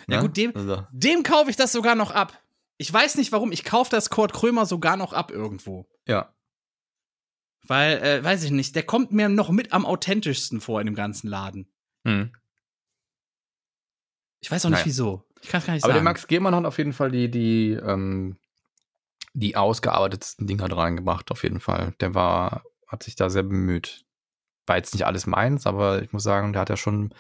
Ja, 0.08 0.22
gut, 0.22 0.38
dem- 0.38 0.56
Also, 0.56 0.86
Dem 0.92 1.24
kaufe 1.24 1.50
ich 1.50 1.56
das 1.56 1.72
sogar 1.72 1.96
noch 1.96 2.12
ab. 2.12 2.38
Ich 2.78 2.92
weiß 2.92 3.16
nicht 3.16 3.32
warum, 3.32 3.52
ich 3.52 3.64
kaufe 3.64 3.90
das 3.92 4.10
Kurt 4.10 4.34
Krömer 4.34 4.66
sogar 4.66 4.98
noch 4.98 5.14
ab 5.14 5.32
irgendwo. 5.32 5.88
ja. 6.08 6.34
Weil, 7.68 8.00
äh, 8.00 8.24
weiß 8.24 8.44
ich 8.44 8.52
nicht, 8.52 8.76
der 8.76 8.82
kommt 8.84 9.12
mir 9.12 9.30
noch 9.30 9.50
mit 9.52 9.72
am 9.72 9.86
authentischsten 9.86 10.60
vor 10.62 10.80
in 10.82 10.88
dem 10.88 10.96
ganzen 10.96 11.28
Laden. 11.28 11.72
Hm. 12.06 12.32
Ich 14.42 14.52
weiß 14.52 14.66
auch 14.66 14.70
nicht 14.70 14.80
Naja. 14.80 14.86
wieso. 14.86 15.24
Ich 15.42 15.50
kann 15.50 15.60
es 15.60 15.66
gar 15.68 15.74
nicht 15.74 15.84
Aber 15.84 15.94
der 15.94 16.00
sagen. 16.00 16.04
Max 16.06 16.28
Gehmann 16.28 16.54
hat 16.56 16.66
auf 16.66 16.78
jeden 16.78 16.94
Fall 16.94 17.10
die, 17.12 17.32
die, 17.32 17.72
ähm, 17.72 18.38
die 19.34 19.56
ausgearbeitetsten 19.56 20.46
Dinger 20.48 20.68
da 20.68 20.76
reingebracht, 20.76 21.32
auf 21.32 21.44
jeden 21.44 21.60
Fall. 21.60 21.94
Der 22.00 22.14
war, 22.14 22.64
hat 22.88 23.04
sich 23.04 23.16
da 23.16 23.30
sehr 23.30 23.44
bemüht. 23.44 24.04
War 24.66 24.78
jetzt 24.78 24.94
nicht 24.94 25.06
alles 25.06 25.26
meins, 25.26 25.66
aber 25.66 26.02
ich 26.02 26.12
muss 26.12 26.24
sagen, 26.24 26.54
der 26.54 26.62
hat 26.62 26.70
ja 26.70 26.78
schon, 26.78 27.14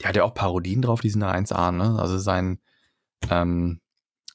der 0.00 0.08
hat 0.10 0.16
ja 0.16 0.24
auch 0.24 0.34
Parodien 0.34 0.80
drauf, 0.82 1.00
die 1.00 1.10
sind 1.10 1.20
da 1.20 1.32
1A, 1.32 1.72
ne? 1.72 1.98
Also 1.98 2.18
sein, 2.18 2.60
ähm, 3.28 3.80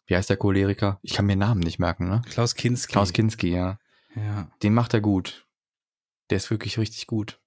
wie 0.06 0.16
heißt 0.16 0.30
der 0.30 0.38
Choleriker? 0.38 1.00
Ich 1.02 1.14
kann 1.14 1.26
mir 1.26 1.34
den 1.34 1.40
Namen 1.40 1.62
nicht 1.62 1.80
merken, 1.80 2.08
ne? 2.10 2.22
Klaus 2.30 2.56
Kinski. 2.56 2.92
Klaus 2.92 3.14
Kinski, 3.14 3.50
ja. 3.52 3.80
Ja. 4.16 4.52
Den 4.62 4.74
macht 4.74 4.94
er 4.94 5.02
gut. 5.02 5.48
Der 6.30 6.38
ist 6.38 6.52
wirklich 6.52 6.78
richtig 6.78 7.08
gut. 7.08 7.40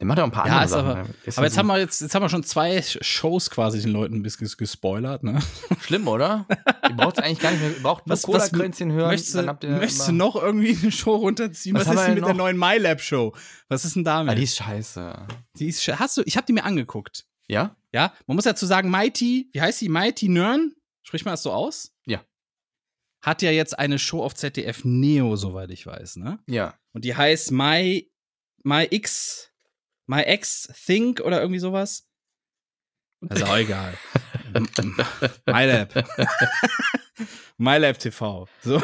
Der 0.00 0.06
macht 0.06 0.18
ja 0.18 0.24
auch 0.24 0.28
ein 0.28 0.32
paar 0.32 0.46
Ja, 0.46 0.52
andere 0.60 0.64
ist 0.64 0.70
Sachen. 0.70 0.86
aber- 0.90 1.02
ne? 1.02 1.14
Aber 1.36 1.44
jetzt 1.44 1.54
so 1.54 1.58
haben 1.58 1.66
wir 1.66 1.78
jetzt, 1.78 2.00
jetzt 2.02 2.14
haben 2.14 2.22
wir 2.22 2.28
schon 2.28 2.44
zwei 2.44 2.80
Shows 2.82 3.50
quasi 3.50 3.80
den 3.80 3.90
Leuten 3.90 4.14
ein 4.14 4.22
bisschen 4.22 4.48
gespoilert, 4.56 5.24
ne? 5.24 5.40
schlimm, 5.80 6.06
oder? 6.06 6.46
Ihr 6.88 6.94
braucht 6.94 7.18
eigentlich 7.20 7.40
gar 7.40 7.50
nicht 7.50 7.60
mehr, 7.60 7.70
ihr 7.72 7.82
braucht 7.82 8.06
nur 8.06 8.12
Was- 8.12 8.22
was 8.28 8.50
Cola-Kränzchen 8.50 8.92
hören. 8.92 9.08
möchtest 9.08 9.34
du, 9.34 9.38
dann 9.38 9.48
habt 9.48 9.64
ihr 9.64 9.70
möchtest 9.70 10.06
du 10.06 10.12
noch 10.12 10.36
irgendwie 10.36 10.78
eine 10.80 10.92
Show 10.92 11.16
runterziehen? 11.16 11.74
Was 11.76 11.86
Was, 11.88 11.96
ist 11.96 12.02
denn 12.06 12.14
mit 12.14 12.22
der 12.24 12.30
noch? 12.34 12.38
neuen 12.44 12.56
MyLab-Show? 12.58 13.34
Was 13.68 13.84
ist 13.84 13.96
denn 13.96 14.04
damit? 14.04 14.32
Ah, 14.32 14.34
die 14.36 14.44
ist 14.44 14.56
scheiße. 14.56 15.26
Die 15.56 15.66
ist, 15.68 15.82
sch- 15.82 15.96
hast 15.98 16.16
du, 16.16 16.22
ich 16.26 16.36
habe 16.36 16.46
die 16.46 16.52
mir 16.52 16.64
angeguckt. 16.64 17.26
Ja? 17.48 17.74
Ja, 17.92 18.12
man 18.26 18.36
muss 18.36 18.44
dazu 18.44 18.66
sagen, 18.66 18.90
Mighty, 18.90 19.48
wie 19.52 19.60
heißt 19.60 19.80
die? 19.80 19.88
Mighty 19.88 20.28
Nern? 20.28 20.74
Spricht 21.02 21.24
man 21.24 21.32
das 21.32 21.42
so 21.42 21.50
aus? 21.50 21.92
Ja. 22.06 22.20
Hat 23.20 23.42
ja 23.42 23.50
jetzt 23.50 23.76
eine 23.78 23.98
Show 23.98 24.22
auf 24.22 24.34
ZDF 24.34 24.84
Neo, 24.84 25.34
soweit 25.34 25.70
ich 25.70 25.86
weiß, 25.86 26.16
ne? 26.16 26.38
Ja. 26.46 26.74
Und 26.92 27.04
die 27.04 27.16
heißt 27.16 27.50
My, 27.50 28.08
My 28.62 28.86
X, 28.90 29.50
My 30.08 30.22
X 30.26 30.68
Think 30.86 31.20
oder 31.20 31.40
irgendwie 31.40 31.60
sowas. 31.60 32.08
Das 33.20 33.40
ist 33.40 33.46
auch 33.48 33.56
egal. 33.56 33.94
MyLab. 35.46 36.06
MyLab 37.58 37.98
TV. 37.98 38.48
So. 38.62 38.80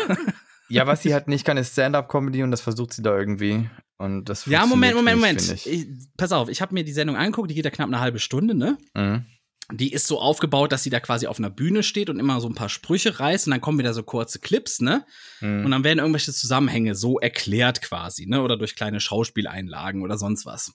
Ja, 0.68 0.86
was 0.86 1.02
sie 1.02 1.14
halt 1.14 1.28
nicht 1.28 1.44
kann, 1.44 1.56
ist 1.56 1.72
Stand-Up-Comedy 1.72 2.42
und 2.42 2.50
das 2.50 2.60
versucht 2.60 2.92
sie 2.92 3.02
da 3.02 3.16
irgendwie. 3.16 3.68
Und 3.96 4.28
das 4.28 4.44
Ja, 4.46 4.66
Moment, 4.66 4.96
Moment, 4.96 5.16
nicht, 5.22 5.48
Moment. 5.48 5.52
Ich. 5.52 5.66
Ich, 5.66 5.86
pass 6.16 6.32
auf, 6.32 6.48
ich 6.48 6.60
habe 6.60 6.74
mir 6.74 6.84
die 6.84 6.92
Sendung 6.92 7.16
angeguckt, 7.16 7.50
die 7.50 7.54
geht 7.54 7.64
ja 7.64 7.70
knapp 7.70 7.88
eine 7.88 8.00
halbe 8.00 8.18
Stunde, 8.18 8.54
ne? 8.54 8.76
Mhm. 8.94 9.24
die 9.72 9.92
ist 9.92 10.06
so 10.06 10.20
aufgebaut, 10.20 10.72
dass 10.72 10.82
sie 10.82 10.90
da 10.90 11.00
quasi 11.00 11.26
auf 11.26 11.38
einer 11.38 11.48
Bühne 11.48 11.82
steht 11.82 12.10
und 12.10 12.18
immer 12.18 12.38
so 12.40 12.48
ein 12.48 12.54
paar 12.54 12.68
Sprüche 12.68 13.18
reißt 13.18 13.46
und 13.46 13.52
dann 13.52 13.60
kommen 13.62 13.78
wieder 13.78 13.94
so 13.94 14.02
kurze 14.02 14.40
Clips, 14.40 14.80
ne? 14.80 15.06
Mhm. 15.40 15.64
Und 15.64 15.70
dann 15.70 15.84
werden 15.84 16.00
irgendwelche 16.00 16.32
Zusammenhänge 16.32 16.94
so 16.96 17.18
erklärt 17.20 17.80
quasi, 17.80 18.26
ne? 18.26 18.42
Oder 18.42 18.56
durch 18.56 18.74
kleine 18.74 19.00
Schauspieleinlagen 19.00 20.02
oder 20.02 20.18
sonst 20.18 20.44
was. 20.44 20.74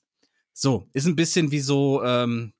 So, 0.53 0.89
ist 0.93 1.05
ein 1.05 1.15
bisschen 1.15 1.51
wie 1.51 1.59
so, 1.59 2.03
ähm, 2.03 2.53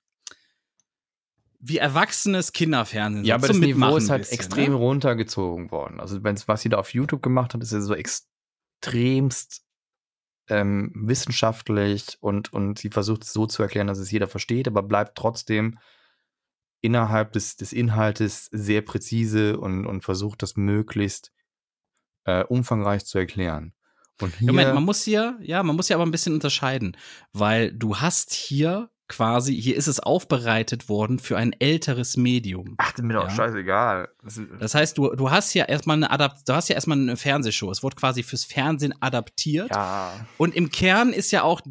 wie 1.60 1.78
erwachsenes 1.78 2.54
Kinderfernsehen. 2.54 3.26
ja, 3.26 3.36
so 3.38 3.46
aber 3.46 3.48
das 3.48 3.58
Niveau 3.58 3.98
ist 3.98 4.10
halt 4.10 4.22
bisschen, 4.22 4.40
extrem 4.40 4.72
Ne? 4.72 4.78
runtergezogen 4.78 5.72
worden. 5.72 6.00
Also, 6.00 6.24
wenn's, 6.24 6.48
was 6.48 6.62
sie 6.62 6.70
da 6.70 6.78
auf 6.78 6.94
YouTube 6.94 7.22
gemacht 7.22 7.54
hat, 7.54 7.62
ist 7.62 7.74
ja 7.74 7.82
so 7.82 7.96
extremst 7.96 9.66
ähm, 10.50 10.92
wissenschaftlich 10.96 12.18
und, 12.22 12.52
und 12.54 12.80
sie 12.80 12.90
versucht 12.90 13.24
es 13.24 13.34
so 13.34 13.46
zu 13.46 13.62
erklären, 13.62 13.88
dass 13.88 14.00
es 14.00 14.12
jeder 14.12 14.28
versteht, 14.28 14.68
aber 14.68 14.82
bleibt 14.84 15.18
trotzdem 15.18 15.78
innerhalb 16.82 17.34
des, 17.34 17.58
des 17.58 17.74
Inhaltes 17.74 18.46
sehr 18.46 18.82
präzise 18.82 19.60
und, 19.60 19.86
und 19.86 20.02
versucht 20.02 20.42
das 20.42 20.56
möglichst 20.56 21.32
äh, 22.26 22.44
umfangreich 22.44 23.06
zu 23.06 23.18
erklären. 23.18 23.74
Und 24.22 24.34
hier, 24.36 24.48
Ja, 24.48 24.52
Moment, 24.54 24.74
man 24.74 24.84
muss 24.84 25.04
hier, 25.04 25.38
ja, 25.42 25.64
man 25.64 25.76
muss 25.76 25.88
hier 25.88 25.96
aber 25.96 26.06
ein 26.06 26.12
bisschen 26.12 26.34
unterscheiden, 26.34 26.96
weil 27.34 27.72
du 27.72 27.98
hast 27.98 28.34
hier 28.34 28.90
quasi, 29.08 29.60
hier 29.60 29.76
ist 29.76 29.88
es 29.88 30.00
aufbereitet 30.00 30.88
worden 30.88 31.18
für 31.18 31.36
ein 31.36 31.54
älteres 31.60 32.16
Medium. 32.16 32.76
ach, 32.78 32.92
das 32.92 33.00
ist 33.00 33.06
mir 33.06 33.14
doch 33.16 33.24
Ja. 33.24 33.30
scheißegal. 33.32 34.10
Das 34.22 34.40
Das 34.60 34.76
heißt, 34.76 34.98
du, 35.00 35.16
du 35.16 35.32
hast 35.32 35.54
ja 35.56 35.66
erstmal 35.66 35.96
eine 35.98 36.12
Adapt 36.12 36.48
du 36.48 36.54
hast 36.54 36.70
ja 36.70 36.76
erstmal 36.76 36.98
eine 37.00 37.18
Fernsehshow. 37.18 37.72
Es 37.72 37.82
wurde 37.82 37.96
quasi 37.96 38.22
fürs 38.22 38.44
Fernsehen 38.44 38.94
adaptiert. 39.00 39.72
ja, 39.72 40.28
Und 40.38 40.54
im 40.56 40.70
Kern 40.70 41.12
ist 41.12 41.32
ja 41.32 41.42
auch 41.42 41.62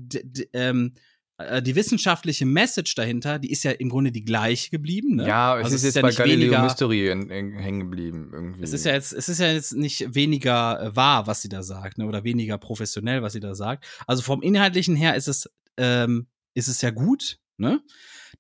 ähm, 0.53 0.95
äh, 1.39 1.63
die 1.63 1.75
wissenschaftliche 1.77 2.45
Message 2.47 2.95
dahinter, 2.95 3.39
die 3.39 3.51
ist 3.51 3.63
ja 3.65 3.71
im 3.71 3.89
Grunde 3.89 4.13
die 4.13 4.25
gleiche 4.25 4.71
geblieben. 4.71 5.17
Ne? 5.17 5.27
ja, 5.27 5.59
es 5.59 5.65
Also 5.65 5.77
ist 5.77 5.85
jetzt 5.85 5.95
ja 5.97 6.03
bei 6.03 6.09
nicht 6.09 6.19
Galileo 6.19 6.51
weniger- 6.51 6.63
Mystery 6.63 7.07
hängen 7.09 7.81
geblieben 7.81 8.31
irgendwie. 8.33 8.63
Es 8.63 8.73
ist 8.73 8.85
ja 8.85 8.93
jetzt, 8.93 9.13
es 9.13 9.29
ist 9.29 9.39
ja 9.41 9.47
jetzt 9.51 9.75
nicht 9.75 10.15
weniger 10.15 10.81
äh, 10.83 10.97
wahr, 10.97 11.27
was 11.27 11.43
sie 11.43 11.49
da 11.49 11.63
sagt, 11.63 11.99
ne? 11.99 12.07
Oder 12.07 12.25
weniger 12.25 12.59
professionell, 12.59 13.23
was 13.23 13.33
sie 13.33 13.41
da 13.41 13.55
sagt. 13.55 13.85
Also 14.07 14.23
vom 14.23 14.43
Inhaltlichen 14.43 14.97
her 14.97 15.15
ist 15.15 15.29
es, 15.29 15.49
ähm, 15.77 16.27
ist 16.55 16.69
es 16.69 16.83
ja 16.83 16.91
gut, 16.91 17.39
ne? 17.57 17.81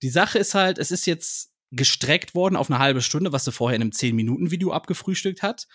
Die 0.02 0.10
Sache 0.10 0.38
ist 0.38 0.54
halt, 0.54 0.78
es 0.78 0.90
ist 0.90 1.06
jetzt 1.06 1.52
gestreckt 1.70 2.34
worden 2.34 2.56
auf 2.56 2.70
eine 2.70 2.78
halbe 2.78 3.02
Stunde, 3.02 3.32
was 3.32 3.44
sie 3.44 3.52
vorher 3.52 3.76
in 3.76 3.82
einem 3.82 3.90
10-Minuten-Video 3.90 4.72
abgefrühstückt 4.72 5.42
hat. 5.42 5.68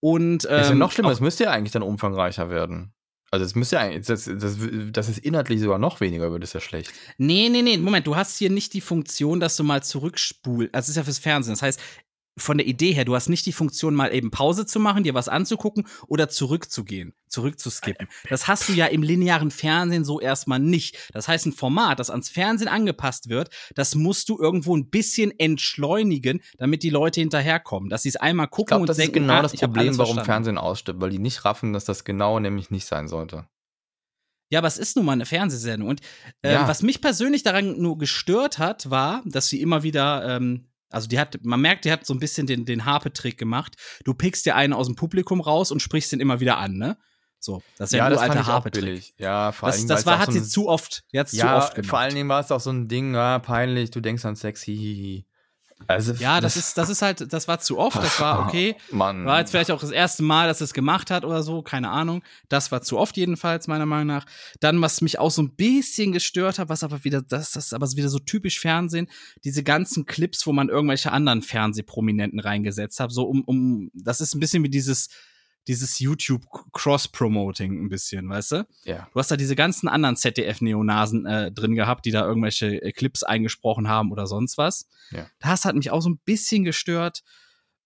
Und 0.00 0.46
ähm, 0.50 0.60
ist 0.60 0.68
ja 0.70 0.74
noch 0.74 0.92
schlimmer, 0.92 1.08
auch- 1.08 1.12
es 1.12 1.20
müsste 1.20 1.44
ja 1.44 1.50
eigentlich 1.52 1.72
dann 1.72 1.82
umfangreicher 1.82 2.50
werden. 2.50 2.92
Also 3.36 3.50
es 3.50 3.54
müsste 3.54 3.76
ja 3.76 3.82
eigentlich, 3.82 4.06
das, 4.06 4.24
das, 4.24 4.56
das 4.92 5.08
ist 5.08 5.18
inhaltlich 5.18 5.60
sogar 5.60 5.78
noch 5.78 6.00
weniger, 6.00 6.32
wird 6.32 6.42
es 6.42 6.52
ja 6.52 6.60
schlecht. 6.60 6.92
Nee, 7.18 7.48
nee, 7.50 7.62
nee, 7.62 7.76
Moment, 7.76 8.06
du 8.06 8.16
hast 8.16 8.38
hier 8.38 8.50
nicht 8.50 8.72
die 8.72 8.80
Funktion, 8.80 9.40
dass 9.40 9.56
du 9.56 9.64
mal 9.64 9.82
zurückspulst. 9.82 10.74
Also, 10.74 10.86
das 10.86 10.88
ist 10.88 10.96
ja 10.96 11.04
fürs 11.04 11.18
Fernsehen. 11.18 11.52
Das 11.52 11.62
heißt, 11.62 11.80
von 12.38 12.58
der 12.58 12.66
Idee 12.66 12.92
her, 12.92 13.06
du 13.06 13.14
hast 13.14 13.28
nicht 13.30 13.46
die 13.46 13.52
Funktion, 13.52 13.94
mal 13.94 14.12
eben 14.14 14.30
Pause 14.30 14.66
zu 14.66 14.78
machen, 14.78 15.04
dir 15.04 15.14
was 15.14 15.28
anzugucken 15.28 15.86
oder 16.06 16.28
zurückzugehen, 16.28 17.14
zurückzuskippen. 17.28 18.08
Das 18.28 18.46
hast 18.46 18.68
du 18.68 18.74
ja 18.74 18.86
im 18.86 19.02
linearen 19.02 19.50
Fernsehen 19.50 20.04
so 20.04 20.20
erstmal 20.20 20.58
nicht. 20.58 20.98
Das 21.14 21.28
heißt, 21.28 21.46
ein 21.46 21.52
Format, 21.52 21.98
das 21.98 22.10
ans 22.10 22.28
Fernsehen 22.28 22.68
angepasst 22.68 23.30
wird, 23.30 23.48
das 23.74 23.94
musst 23.94 24.28
du 24.28 24.38
irgendwo 24.38 24.76
ein 24.76 24.90
bisschen 24.90 25.32
entschleunigen, 25.38 26.42
damit 26.58 26.82
die 26.82 26.90
Leute 26.90 27.20
hinterherkommen. 27.20 27.88
Dass 27.88 28.02
sie 28.02 28.10
es 28.10 28.16
einmal 28.16 28.46
Ich 28.46 28.50
gucken 28.50 28.66
glaube, 28.68 28.80
und 28.82 28.88
das 28.90 28.98
ist 28.98 29.04
denken, 29.04 29.20
genau 29.20 29.34
ah, 29.34 29.42
das 29.42 29.54
ich 29.54 29.60
Problem, 29.60 29.96
warum. 29.96 30.22
Fernsehen 30.22 30.58
ausstirbt, 30.58 31.00
weil 31.00 31.10
die 31.10 31.18
nicht 31.18 31.44
raffen, 31.46 31.72
dass 31.72 31.86
das 31.86 32.04
genau 32.04 32.38
nämlich 32.38 32.70
nicht 32.70 32.84
sein 32.86 33.08
sollte. 33.08 33.46
Ja, 34.50 34.60
aber 34.60 34.68
es 34.68 34.78
ist 34.78 34.94
nun 34.94 35.06
mal 35.06 35.12
eine 35.12 35.26
Fernsehsendung. 35.26 35.88
Und 35.88 36.00
ähm, 36.42 36.52
Ja. 36.52 36.68
was 36.68 36.82
mich 36.82 37.00
persönlich 37.00 37.42
daran 37.42 37.80
nur 37.80 37.98
gestört 37.98 38.58
hat, 38.58 38.90
war, 38.90 39.22
dass 39.24 39.48
sie 39.48 39.60
immer 39.60 39.82
wieder, 39.82 40.36
ähm, 40.36 40.66
also 40.96 41.08
die 41.08 41.20
hat, 41.20 41.38
man 41.44 41.60
merkt, 41.60 41.84
die 41.84 41.92
hat 41.92 42.06
so 42.06 42.14
ein 42.14 42.18
bisschen 42.18 42.46
den, 42.46 42.64
den 42.64 42.84
Harpe-Trick 42.86 43.36
gemacht. 43.38 43.76
Du 44.04 44.14
pickst 44.14 44.46
dir 44.46 44.56
einen 44.56 44.72
aus 44.72 44.86
dem 44.86 44.96
Publikum 44.96 45.40
raus 45.40 45.70
und 45.70 45.80
sprichst 45.80 46.10
den 46.12 46.20
immer 46.20 46.40
wieder 46.40 46.56
an, 46.56 46.76
ne? 46.78 46.96
So, 47.38 47.62
das 47.76 47.90
ist 47.92 47.98
ja, 47.98 48.06
ein 48.06 48.12
das 48.12 48.20
fand 48.22 48.30
alter 48.36 48.46
Harpe-Trick. 48.46 49.14
Ja, 49.18 49.52
vor 49.52 49.68
Das, 49.68 49.78
allem, 49.78 49.88
das 49.88 49.98
weil's 49.98 50.06
war, 50.06 50.18
hat 50.18 50.32
so 50.32 50.32
sie 50.32 50.42
zu 50.48 50.68
oft, 50.68 51.04
die 51.12 51.18
hat's 51.20 51.30
zu 51.32 51.36
Ja, 51.36 51.58
oft 51.58 51.74
gemacht. 51.74 51.90
vor 51.90 51.98
allen 51.98 52.14
Dingen 52.14 52.28
war 52.28 52.40
es 52.40 52.50
auch 52.50 52.60
so 52.60 52.70
ein 52.70 52.88
Ding, 52.88 53.14
ja, 53.14 53.38
peinlich, 53.38 53.90
du 53.90 54.00
denkst 54.00 54.24
an 54.24 54.34
Sex, 54.36 54.62
hihihi. 54.62 55.26
Also, 55.86 56.12
Ja, 56.14 56.40
das 56.40 56.56
ist, 56.56 56.78
das 56.78 56.88
ist 56.88 57.02
halt, 57.02 57.32
das 57.32 57.48
war 57.48 57.60
zu 57.60 57.78
oft, 57.78 57.96
das 57.96 58.18
war 58.20 58.40
okay. 58.46 58.76
Mann. 58.90 59.24
War 59.24 59.40
jetzt 59.40 59.50
vielleicht 59.50 59.70
auch 59.70 59.80
das 59.80 59.90
erste 59.90 60.22
Mal, 60.22 60.48
dass 60.48 60.60
es 60.60 60.72
gemacht 60.72 61.10
hat 61.10 61.24
oder 61.24 61.42
so, 61.42 61.62
keine 61.62 61.90
Ahnung. 61.90 62.22
Das 62.48 62.72
war 62.72 62.82
zu 62.82 62.98
oft 62.98 63.16
jedenfalls, 63.16 63.68
meiner 63.68 63.86
Meinung 63.86 64.06
nach. 64.06 64.26
Dann, 64.60 64.80
was 64.80 65.00
mich 65.00 65.18
auch 65.18 65.30
so 65.30 65.42
ein 65.42 65.54
bisschen 65.54 66.12
gestört 66.12 66.58
hat, 66.58 66.68
was 66.68 66.82
aber 66.82 67.04
wieder, 67.04 67.22
das, 67.22 67.52
das 67.52 67.66
ist 67.66 67.74
aber 67.74 67.90
wieder 67.92 68.08
so 68.08 68.18
typisch 68.18 68.58
Fernsehen, 68.58 69.08
diese 69.44 69.62
ganzen 69.62 70.06
Clips, 70.06 70.46
wo 70.46 70.52
man 70.52 70.68
irgendwelche 70.68 71.12
anderen 71.12 71.42
Fernsehprominenten 71.42 72.40
reingesetzt 72.40 72.98
hat, 72.98 73.12
so 73.12 73.24
um, 73.24 73.42
um, 73.42 73.90
das 73.94 74.20
ist 74.20 74.34
ein 74.34 74.40
bisschen 74.40 74.64
wie 74.64 74.70
dieses, 74.70 75.08
dieses 75.68 75.98
YouTube-Cross-Promoting 75.98 77.84
ein 77.84 77.88
bisschen, 77.88 78.28
weißt 78.28 78.52
du? 78.52 78.68
ja. 78.84 79.08
Du 79.12 79.18
hast 79.18 79.30
da 79.30 79.36
diese 79.36 79.56
ganzen 79.56 79.88
anderen 79.88 80.16
ZDF-Neonasen 80.16 81.26
äh, 81.26 81.52
drin 81.52 81.74
gehabt, 81.74 82.04
die 82.04 82.10
da 82.10 82.26
irgendwelche 82.26 82.82
äh, 82.82 82.92
Clips 82.92 83.22
eingesprochen 83.22 83.88
haben 83.88 84.12
oder 84.12 84.26
sonst 84.26 84.58
was. 84.58 84.86
Ja. 85.10 85.26
Das 85.40 85.64
hat 85.64 85.74
mich 85.74 85.90
auch 85.90 86.00
so 86.02 86.10
ein 86.10 86.18
bisschen 86.24 86.64
gestört. 86.64 87.22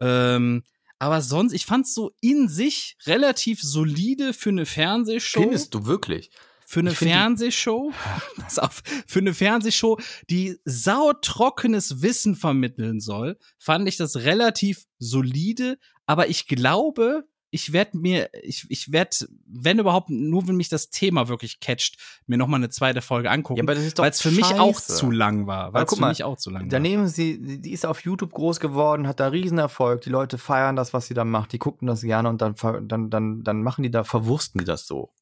Ähm, 0.00 0.62
aber 0.98 1.22
sonst, 1.22 1.54
ich 1.54 1.64
fand's 1.64 1.94
so 1.94 2.12
in 2.20 2.48
sich 2.48 2.96
relativ 3.06 3.62
solide 3.62 4.34
für 4.34 4.50
eine 4.50 4.66
Fernsehshow. 4.66 5.40
Findest 5.40 5.74
du 5.74 5.86
wirklich? 5.86 6.30
Für 6.66 6.80
eine 6.80 6.94
Fernsehshow, 6.94 7.92
auf, 8.58 8.82
für 9.06 9.18
eine 9.18 9.34
Fernsehshow, 9.34 9.98
die 10.28 10.58
sautrockenes 10.64 12.02
Wissen 12.02 12.36
vermitteln 12.36 13.00
soll, 13.00 13.38
fand 13.58 13.88
ich 13.88 13.96
das 13.96 14.18
relativ 14.18 14.84
solide. 14.98 15.78
Aber 16.06 16.28
ich 16.28 16.46
glaube, 16.46 17.24
ich 17.50 17.72
werde 17.72 17.98
mir, 17.98 18.30
ich, 18.42 18.66
ich 18.68 18.92
werde, 18.92 19.16
wenn 19.46 19.78
überhaupt, 19.78 20.08
nur 20.08 20.46
wenn 20.46 20.56
mich 20.56 20.68
das 20.68 20.90
Thema 20.90 21.28
wirklich 21.28 21.60
catcht, 21.60 21.96
mir 22.26 22.38
noch 22.38 22.46
mal 22.46 22.56
eine 22.56 22.70
zweite 22.70 23.02
Folge 23.02 23.30
angucken, 23.30 23.66
ist 23.68 23.98
weil 23.98 24.10
es 24.10 24.22
für 24.22 24.30
mich 24.30 24.46
auch 24.46 24.80
zu 24.80 25.10
lang 25.10 25.46
war. 25.46 25.72
Weil 25.72 25.84
es 25.84 25.94
für 25.94 26.00
mal, 26.00 26.08
mich 26.10 26.24
auch 26.24 26.36
zu 26.36 26.50
lang 26.50 26.68
Da 26.68 26.74
war. 26.74 26.80
nehmen 26.80 27.08
sie, 27.08 27.60
die 27.60 27.72
ist 27.72 27.84
auf 27.84 28.04
YouTube 28.04 28.32
groß 28.32 28.60
geworden, 28.60 29.08
hat 29.08 29.20
da 29.20 29.28
Riesenerfolg, 29.28 30.00
die 30.02 30.10
Leute 30.10 30.38
feiern 30.38 30.76
das, 30.76 30.94
was 30.94 31.06
sie 31.06 31.14
da 31.14 31.24
macht, 31.24 31.52
die 31.52 31.58
gucken 31.58 31.88
das 31.88 32.02
gerne 32.02 32.28
und 32.28 32.40
dann, 32.40 32.54
dann, 32.86 33.10
dann, 33.10 33.42
dann 33.42 33.62
machen 33.62 33.82
die 33.82 33.90
da, 33.90 34.04
verwursten 34.04 34.60
die 34.60 34.64
das 34.64 34.86
so. 34.86 35.12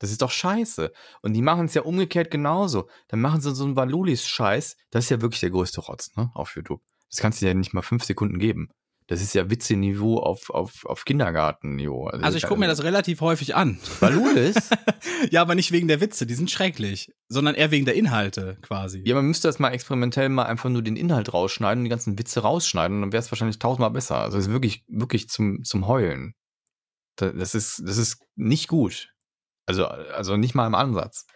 Das 0.00 0.10
ist 0.10 0.22
doch 0.22 0.30
scheiße. 0.30 0.92
Und 1.20 1.34
die 1.34 1.42
machen 1.42 1.66
es 1.66 1.74
ja 1.74 1.82
umgekehrt 1.82 2.30
genauso. 2.30 2.88
Dann 3.08 3.20
machen 3.20 3.42
sie 3.42 3.54
so 3.54 3.64
einen 3.64 3.76
Valulis-Scheiß. 3.76 4.76
Das 4.90 5.04
ist 5.04 5.10
ja 5.10 5.20
wirklich 5.20 5.40
der 5.40 5.50
größte 5.50 5.82
Rotz, 5.82 6.16
ne, 6.16 6.30
auf 6.34 6.56
YouTube. 6.56 6.80
Das 7.10 7.20
kannst 7.20 7.42
du 7.42 7.46
ja 7.46 7.54
nicht 7.54 7.74
mal 7.74 7.82
fünf 7.82 8.04
Sekunden 8.04 8.38
geben. 8.38 8.70
Das 9.10 9.20
ist 9.20 9.34
ja 9.34 9.50
Witzeniveau 9.50 10.18
auf, 10.20 10.50
auf, 10.50 10.86
auf 10.86 11.04
Kindergartenniveau. 11.04 12.06
Also 12.06 12.36
ich 12.36 12.46
gucke 12.46 12.60
mir 12.60 12.68
das 12.68 12.84
relativ 12.84 13.20
häufig 13.22 13.56
an. 13.56 13.80
Valulis? 13.98 14.70
ja, 15.32 15.42
aber 15.42 15.56
nicht 15.56 15.72
wegen 15.72 15.88
der 15.88 16.00
Witze, 16.00 16.26
die 16.26 16.34
sind 16.34 16.48
schrecklich, 16.48 17.12
sondern 17.28 17.56
eher 17.56 17.72
wegen 17.72 17.86
der 17.86 17.96
Inhalte 17.96 18.56
quasi. 18.62 19.02
Ja, 19.04 19.16
man 19.16 19.26
müsste 19.26 19.48
das 19.48 19.58
mal 19.58 19.70
experimentell 19.70 20.28
mal 20.28 20.44
einfach 20.44 20.70
nur 20.70 20.82
den 20.82 20.94
Inhalt 20.94 21.34
rausschneiden 21.34 21.80
und 21.80 21.84
die 21.86 21.90
ganzen 21.90 22.20
Witze 22.20 22.40
rausschneiden 22.42 22.98
und 22.98 23.02
dann 23.02 23.12
wäre 23.12 23.20
es 23.20 23.32
wahrscheinlich 23.32 23.58
tausendmal 23.58 23.90
besser. 23.90 24.18
Also 24.18 24.38
es 24.38 24.46
ist 24.46 24.52
wirklich, 24.52 24.84
wirklich 24.86 25.28
zum, 25.28 25.64
zum 25.64 25.88
Heulen. 25.88 26.34
Da- 27.16 27.32
Das 27.32 27.56
ist, 27.56 27.82
das 27.84 27.96
ist 27.98 28.22
nicht 28.36 28.68
gut. 28.68 29.12
Also, 29.66 29.86
also 29.86 30.36
nicht 30.36 30.54
mal 30.54 30.68
im 30.68 30.76
Ansatz. 30.76 31.26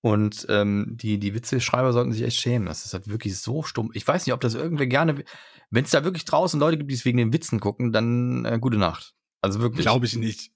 Und 0.00 0.46
ähm, 0.50 0.96
die, 1.00 1.18
die 1.18 1.32
Witzeschreiber 1.32 1.92
sollten 1.92 2.12
sich 2.12 2.22
echt 2.22 2.38
schämen. 2.40 2.66
Das 2.66 2.84
ist 2.84 2.92
halt 2.92 3.08
wirklich 3.08 3.40
so 3.40 3.62
stumm. 3.62 3.90
Ich 3.94 4.06
weiß 4.06 4.26
nicht, 4.26 4.34
ob 4.34 4.40
das 4.40 4.54
irgendwer 4.54 4.86
gerne. 4.86 5.24
Wenn 5.70 5.84
es 5.84 5.90
da 5.90 6.04
wirklich 6.04 6.24
draußen 6.24 6.58
Leute 6.60 6.78
gibt, 6.78 6.90
die 6.90 6.94
es 6.94 7.04
wegen 7.04 7.18
den 7.18 7.32
Witzen 7.32 7.60
gucken, 7.60 7.92
dann 7.92 8.44
äh, 8.44 8.58
gute 8.60 8.78
Nacht. 8.78 9.14
Also 9.42 9.60
wirklich. 9.60 9.82
Glaube 9.82 10.06
ich 10.06 10.16
nicht. 10.16 10.52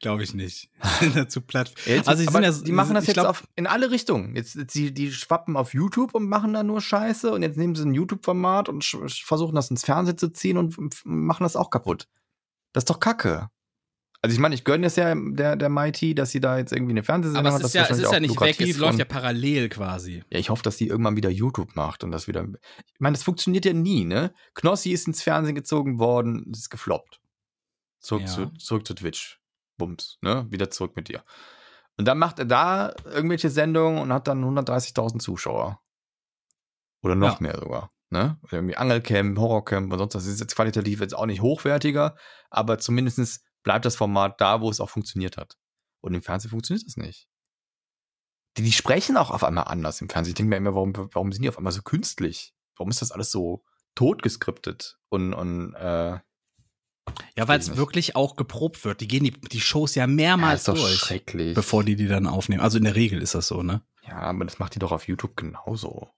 Glaube 0.00 0.24
ich 0.24 0.34
nicht. 0.34 0.68
Sind 1.00 1.14
dazu 1.14 1.40
platt. 1.42 1.72
Jetzt, 1.86 2.08
Also, 2.08 2.24
ja- 2.24 2.50
die 2.52 2.72
machen 2.72 2.94
das 2.94 3.06
jetzt 3.06 3.14
glaub- 3.14 3.28
auf, 3.28 3.44
in 3.54 3.68
alle 3.68 3.92
Richtungen. 3.92 4.34
Jetzt, 4.34 4.56
jetzt 4.56 4.74
die, 4.74 4.92
die 4.92 5.12
schwappen 5.12 5.56
auf 5.56 5.74
YouTube 5.74 6.12
und 6.14 6.28
machen 6.28 6.52
da 6.52 6.64
nur 6.64 6.80
Scheiße 6.80 7.32
und 7.32 7.42
jetzt 7.42 7.56
nehmen 7.56 7.76
sie 7.76 7.84
ein 7.84 7.94
YouTube-Format 7.94 8.68
und 8.68 8.84
versuchen 8.84 9.54
das 9.54 9.70
ins 9.70 9.84
Fernsehen 9.84 10.18
zu 10.18 10.32
ziehen 10.32 10.56
und 10.58 10.76
machen 11.04 11.44
das 11.44 11.54
auch 11.54 11.70
kaputt. 11.70 12.08
Das 12.72 12.82
ist 12.82 12.90
doch 12.90 12.98
Kacke. 12.98 13.48
Also 14.24 14.34
ich 14.34 14.38
meine, 14.40 14.54
ich 14.54 14.62
gönne 14.62 14.86
es 14.86 14.94
ja 14.94 15.14
der, 15.16 15.56
der 15.56 15.68
Mighty, 15.68 16.14
dass 16.14 16.30
sie 16.30 16.38
da 16.40 16.56
jetzt 16.56 16.72
irgendwie 16.72 16.92
eine 16.92 17.02
Fernsehsendung 17.02 17.40
Aber 17.44 17.48
es 17.48 17.54
hat, 17.54 17.66
ist 17.66 17.74
das 17.74 17.88
ja, 17.88 17.94
es 17.94 17.98
ist 18.02 18.12
ja 18.12 18.20
nicht 18.20 18.40
weg, 18.40 18.60
es 18.60 18.78
läuft 18.78 18.98
ja 19.00 19.04
parallel 19.04 19.68
quasi. 19.68 20.22
ja, 20.30 20.38
ich 20.38 20.48
hoffe, 20.48 20.62
dass 20.62 20.76
die 20.76 20.86
irgendwann 20.86 21.16
wieder 21.16 21.28
YouTube 21.28 21.74
macht 21.74 22.04
und 22.04 22.12
das 22.12 22.28
wieder. 22.28 22.46
Ich 22.94 23.00
meine, 23.00 23.14
das 23.16 23.24
funktioniert 23.24 23.64
ja 23.64 23.72
nie, 23.72 24.04
ne? 24.04 24.32
Knossi 24.54 24.92
ist 24.92 25.08
ins 25.08 25.22
Fernsehen 25.22 25.56
gezogen 25.56 25.98
worden, 25.98 26.44
das 26.46 26.60
ist 26.60 26.70
gefloppt. 26.70 27.20
Zurück, 27.98 28.22
Ja. 28.22 28.28
zu, 28.28 28.46
zurück 28.58 28.86
zu 28.86 28.94
Twitch. 28.94 29.40
Bums, 29.76 30.18
ne? 30.22 30.46
Wieder 30.50 30.70
zurück 30.70 30.94
mit 30.94 31.08
dir. 31.08 31.24
Und 31.96 32.06
dann 32.06 32.18
macht 32.18 32.38
er 32.38 32.44
da 32.44 32.94
irgendwelche 33.04 33.50
Sendungen 33.50 34.00
und 34.00 34.12
hat 34.12 34.28
dann 34.28 34.44
130.000 34.44 35.18
Zuschauer. 35.20 35.80
Oder 37.02 37.16
noch 37.16 37.40
Ja. 37.40 37.42
mehr 37.48 37.58
sogar. 37.58 37.90
Ne? 38.10 38.38
Irgendwie 38.50 38.76
Angelcamp, 38.76 39.36
Horrorcamp 39.38 39.92
und 39.92 39.98
sonst 39.98 40.14
was. 40.14 40.24
Das 40.24 40.32
ist 40.32 40.40
jetzt 40.40 40.54
qualitativ 40.54 41.00
jetzt 41.00 41.16
auch 41.16 41.26
nicht 41.26 41.40
hochwertiger, 41.42 42.14
aber 42.50 42.78
zumindest 42.78 43.40
bleibt 43.62 43.84
das 43.84 43.96
Format 43.96 44.40
da, 44.40 44.60
wo 44.60 44.70
es 44.70 44.80
auch 44.80 44.90
funktioniert 44.90 45.36
hat. 45.36 45.58
Und 46.00 46.14
im 46.14 46.22
Fernsehen 46.22 46.50
funktioniert 46.50 46.86
das 46.86 46.96
nicht. 46.96 47.28
Die, 48.56 48.62
die 48.62 48.72
sprechen 48.72 49.16
auch 49.16 49.30
auf 49.30 49.44
einmal 49.44 49.64
anders 49.64 50.00
im 50.00 50.08
Fernsehen. 50.08 50.32
Ich 50.32 50.36
denke 50.36 50.50
mir 50.50 50.56
immer, 50.56 50.74
warum, 50.74 50.92
warum 50.94 51.32
sind 51.32 51.42
die 51.42 51.48
auf 51.48 51.58
einmal 51.58 51.72
so 51.72 51.82
künstlich? 51.82 52.54
Warum 52.76 52.90
ist 52.90 53.00
das 53.00 53.12
alles 53.12 53.30
so 53.30 53.64
totgeskriptet 53.94 54.98
und, 55.08 55.32
und 55.34 55.74
äh, 55.74 56.18
Ja, 57.36 57.48
weil 57.48 57.58
es 57.58 57.76
wirklich 57.76 58.16
auch 58.16 58.36
geprobt 58.36 58.84
wird. 58.84 59.00
Die 59.00 59.08
gehen 59.08 59.24
die, 59.24 59.32
die 59.32 59.60
Shows 59.60 59.94
ja 59.94 60.02
ja, 60.02 60.06
mehrmals 60.06 60.62
ist 60.62 60.68
doch 60.68 60.74
durch, 60.74 60.98
schrecklich. 60.98 61.54
bevor 61.54 61.84
die 61.84 61.96
die 61.96 62.08
dann 62.08 62.26
aufnehmen. 62.26 62.62
Also 62.62 62.78
in 62.78 62.84
der 62.84 62.94
Regel 62.94 63.22
ist 63.22 63.34
das 63.34 63.46
so, 63.46 63.62
ne? 63.62 63.82
ja, 64.06 64.18
aber 64.18 64.44
das 64.44 64.58
macht 64.58 64.74
die 64.74 64.78
doch 64.78 64.92
auf 64.92 65.06
YouTube 65.08 65.36
genauso. 65.36 66.08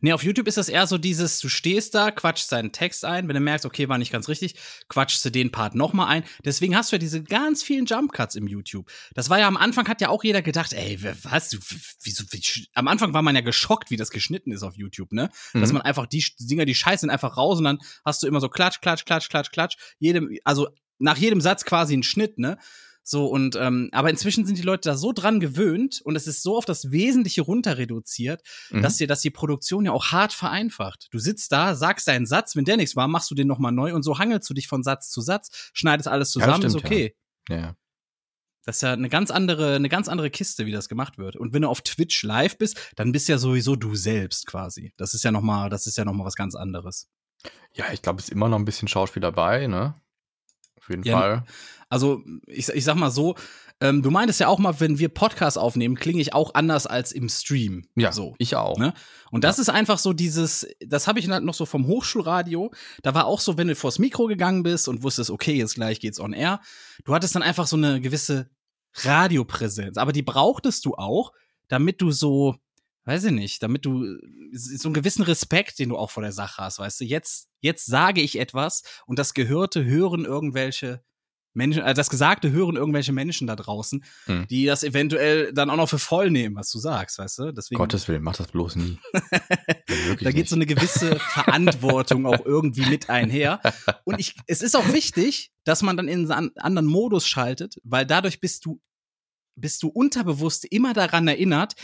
Nee, 0.00 0.12
auf 0.12 0.22
YouTube 0.22 0.48
ist 0.48 0.56
das 0.56 0.68
eher 0.68 0.86
so 0.86 0.98
dieses, 0.98 1.38
du 1.40 1.48
stehst 1.48 1.94
da, 1.94 2.10
quatschst 2.10 2.50
deinen 2.52 2.72
Text 2.72 3.04
ein, 3.04 3.28
wenn 3.28 3.34
du 3.34 3.40
merkst, 3.40 3.64
okay, 3.64 3.88
war 3.88 3.96
nicht 3.98 4.12
ganz 4.12 4.28
richtig, 4.28 4.56
quatschst 4.88 5.24
du 5.24 5.30
den 5.30 5.50
Part 5.52 5.74
nochmal 5.74 6.08
ein. 6.08 6.24
Deswegen 6.44 6.76
hast 6.76 6.90
du 6.92 6.96
ja 6.96 6.98
diese 6.98 7.22
ganz 7.22 7.62
vielen 7.62 7.86
Jump 7.86 8.12
Cuts 8.12 8.34
im 8.34 8.46
YouTube. 8.46 8.90
Das 9.14 9.30
war 9.30 9.38
ja 9.38 9.46
am 9.48 9.56
Anfang, 9.56 9.88
hat 9.88 10.00
ja 10.00 10.08
auch 10.08 10.24
jeder 10.24 10.42
gedacht, 10.42 10.72
ey, 10.72 10.98
was, 11.22 11.50
du, 11.50 11.58
wieso, 12.02 12.24
wie, 12.30 12.42
am 12.74 12.88
Anfang 12.88 13.14
war 13.14 13.22
man 13.22 13.34
ja 13.34 13.40
geschockt, 13.40 13.90
wie 13.90 13.96
das 13.96 14.10
geschnitten 14.10 14.52
ist 14.52 14.62
auf 14.62 14.76
YouTube, 14.76 15.12
ne? 15.12 15.30
Dass 15.52 15.70
Mhm. 15.70 15.78
man 15.78 15.82
einfach 15.82 16.06
die 16.06 16.24
Dinger, 16.40 16.64
die 16.64 16.74
scheißen 16.74 17.08
einfach 17.08 17.36
raus 17.36 17.58
und 17.58 17.64
dann 17.64 17.78
hast 18.04 18.22
du 18.22 18.26
immer 18.26 18.40
so 18.40 18.48
klatsch, 18.48 18.80
klatsch, 18.80 19.04
klatsch, 19.04 19.28
klatsch, 19.28 19.50
klatsch. 19.52 19.76
Jedem, 19.98 20.36
also 20.44 20.68
nach 20.98 21.16
jedem 21.16 21.40
Satz 21.40 21.64
quasi 21.64 21.96
ein 21.96 22.02
Schnitt, 22.02 22.38
ne? 22.38 22.58
So, 23.04 23.26
und, 23.26 23.56
ähm, 23.56 23.88
aber 23.92 24.10
inzwischen 24.10 24.46
sind 24.46 24.58
die 24.58 24.62
Leute 24.62 24.88
da 24.88 24.96
so 24.96 25.12
dran 25.12 25.40
gewöhnt 25.40 26.00
und 26.04 26.14
es 26.14 26.26
ist 26.28 26.42
so 26.42 26.56
auf 26.56 26.64
das 26.64 26.90
Wesentliche 26.92 27.42
runter 27.42 27.76
reduziert, 27.78 28.42
Mhm. 28.70 28.82
dass 28.82 28.96
dir, 28.98 29.06
dass 29.08 29.20
die 29.20 29.30
Produktion 29.30 29.84
ja 29.84 29.92
auch 29.92 30.12
hart 30.12 30.32
vereinfacht. 30.32 31.08
Du 31.10 31.18
sitzt 31.18 31.50
da, 31.52 31.74
sagst 31.74 32.06
deinen 32.06 32.26
Satz, 32.26 32.54
wenn 32.54 32.64
der 32.64 32.76
nichts 32.76 32.94
war, 32.94 33.08
machst 33.08 33.30
du 33.30 33.34
den 33.34 33.48
nochmal 33.48 33.72
neu 33.72 33.92
und 33.94 34.02
so 34.04 34.18
hangelst 34.18 34.48
du 34.48 34.54
dich 34.54 34.68
von 34.68 34.82
Satz 34.84 35.10
zu 35.10 35.20
Satz, 35.20 35.70
schneidest 35.74 36.06
alles 36.08 36.32
Ja, 36.34 36.40
zusammen, 36.42 36.64
ist 36.64 36.72
stimmt, 36.72 36.84
okay. 36.84 37.16
ja. 37.48 37.74
Das 38.64 38.76
ist 38.76 38.82
ja 38.82 38.92
eine 38.92 39.08
ganz 39.08 39.32
andere, 39.32 39.74
eine 39.74 39.88
ganz 39.88 40.06
andere 40.06 40.30
Kiste, 40.30 40.66
wie 40.66 40.70
das 40.70 40.88
gemacht 40.88 41.18
wird. 41.18 41.34
Und 41.34 41.52
wenn 41.52 41.62
du 41.62 41.68
auf 41.68 41.80
Twitch 41.80 42.22
live 42.22 42.56
bist, 42.58 42.78
dann 42.94 43.10
bist 43.10 43.28
ja 43.28 43.36
sowieso 43.36 43.74
du 43.74 43.96
selbst 43.96 44.46
quasi. 44.46 44.92
Das 44.96 45.14
ist 45.14 45.24
ja 45.24 45.32
noch 45.32 45.40
mal, 45.42 45.68
das 45.68 45.88
ist 45.88 45.98
ja 45.98 46.04
noch 46.04 46.12
mal 46.12 46.24
was 46.24 46.36
ganz 46.36 46.54
anderes. 46.54 47.08
ja, 47.74 47.86
ich 47.92 48.02
glaube, 48.02 48.20
es 48.20 48.26
ist 48.26 48.30
immer 48.32 48.48
noch 48.48 48.60
ein 48.60 48.64
bisschen 48.64 48.86
Schauspiel 48.86 49.20
dabei, 49.20 49.66
ne? 49.66 50.00
Auf 50.82 50.88
jeden 50.90 51.04
Ja, 51.04 51.18
Fall. 51.18 51.44
Also 51.88 52.22
ich, 52.46 52.68
ich 52.68 52.84
sag 52.84 52.96
mal 52.96 53.10
so, 53.10 53.36
ähm, 53.80 54.02
du 54.02 54.10
meintest 54.10 54.40
ja 54.40 54.48
auch 54.48 54.58
mal, 54.58 54.78
wenn 54.80 54.98
wir 54.98 55.08
Podcasts 55.08 55.58
aufnehmen, 55.58 55.96
klinge 55.96 56.20
ich 56.20 56.34
auch 56.34 56.54
anders 56.54 56.86
als 56.86 57.12
im 57.12 57.28
Stream. 57.28 57.84
Ja, 57.96 58.12
so. 58.12 58.34
ich 58.38 58.54
auch. 58.54 58.78
Ne? 58.78 58.94
Und 59.30 59.44
das 59.44 59.58
ist 59.58 59.68
einfach 59.68 59.98
so 59.98 60.12
dieses, 60.12 60.66
das 60.86 61.08
habe 61.08 61.18
ich 61.18 61.28
halt 61.28 61.42
noch 61.42 61.54
so 61.54 61.66
vom 61.66 61.86
Hochschulradio. 61.86 62.72
Da 63.02 63.14
war 63.14 63.26
auch 63.26 63.40
so, 63.40 63.58
wenn 63.58 63.68
du 63.68 63.74
vors 63.74 63.98
Mikro 63.98 64.26
gegangen 64.26 64.62
bist 64.62 64.88
und 64.88 65.02
wusstest, 65.02 65.30
okay, 65.30 65.54
jetzt 65.54 65.74
gleich 65.74 66.00
geht's 66.00 66.20
on 66.20 66.32
air. 66.32 66.60
Du 67.04 67.14
hattest 67.14 67.34
dann 67.34 67.42
einfach 67.42 67.66
so 67.66 67.76
eine 67.76 68.00
gewisse 68.00 68.50
Radiopräsenz. 68.94 69.96
Aber 69.96 70.12
die 70.12 70.22
brauchtest 70.22 70.84
du 70.84 70.94
auch, 70.94 71.32
damit 71.68 72.00
du 72.00 72.10
so, 72.12 72.56
weiß 73.04 73.24
ich 73.24 73.32
nicht, 73.32 73.62
damit 73.62 73.84
du 73.84 74.18
so 74.52 74.88
einen 74.88 74.94
gewissen 74.94 75.22
Respekt, 75.22 75.78
den 75.78 75.88
du 75.90 75.96
auch 75.96 76.10
vor 76.10 76.22
der 76.22 76.32
Sache 76.32 76.62
hast, 76.62 76.78
weißt 76.78 77.00
du, 77.00 77.04
jetzt, 77.04 77.48
jetzt 77.60 77.86
sage 77.86 78.20
ich 78.20 78.38
etwas 78.38 78.82
und 79.06 79.18
das 79.18 79.34
Gehörte 79.34 79.84
hören 79.84 80.24
irgendwelche 80.24 81.02
Menschen, 81.54 81.82
äh, 81.82 81.92
das 81.94 82.08
Gesagte 82.08 82.50
hören 82.50 82.76
irgendwelche 82.76 83.12
Menschen 83.12 83.46
da 83.46 83.56
draußen, 83.56 84.04
Hm. 84.24 84.46
die 84.48 84.64
das 84.64 84.84
eventuell 84.84 85.52
dann 85.52 85.68
auch 85.68 85.76
noch 85.76 85.88
für 85.88 85.98
voll 85.98 86.30
nehmen, 86.30 86.56
was 86.56 86.70
du 86.70 86.78
sagst, 86.78 87.18
weißt 87.18 87.38
du? 87.40 87.52
Deswegen, 87.52 87.78
Gottes 87.78 88.08
Willen, 88.08 88.22
mach 88.22 88.36
das 88.36 88.48
bloß 88.48 88.76
nie. 88.76 88.98
Da 90.20 90.30
geht 90.32 90.48
so 90.48 90.56
eine 90.56 90.66
gewisse 90.66 91.18
Verantwortung 91.18 92.26
auch 92.26 92.44
irgendwie 92.44 92.86
mit 92.86 93.10
einher. 93.10 93.60
Und 94.04 94.18
ich, 94.18 94.34
es 94.46 94.62
ist 94.62 94.74
auch 94.74 94.92
wichtig, 94.92 95.52
dass 95.64 95.82
man 95.82 95.96
dann 95.96 96.08
in 96.08 96.30
einen 96.30 96.56
anderen 96.56 96.86
Modus 96.86 97.26
schaltet, 97.26 97.76
weil 97.84 98.06
dadurch 98.06 98.40
bist 98.40 98.64
du, 98.64 98.80
bist 99.54 99.82
du 99.82 99.88
unterbewusst 99.88 100.64
immer 100.64 100.92
daran 100.94 101.28
erinnert, 101.28 101.74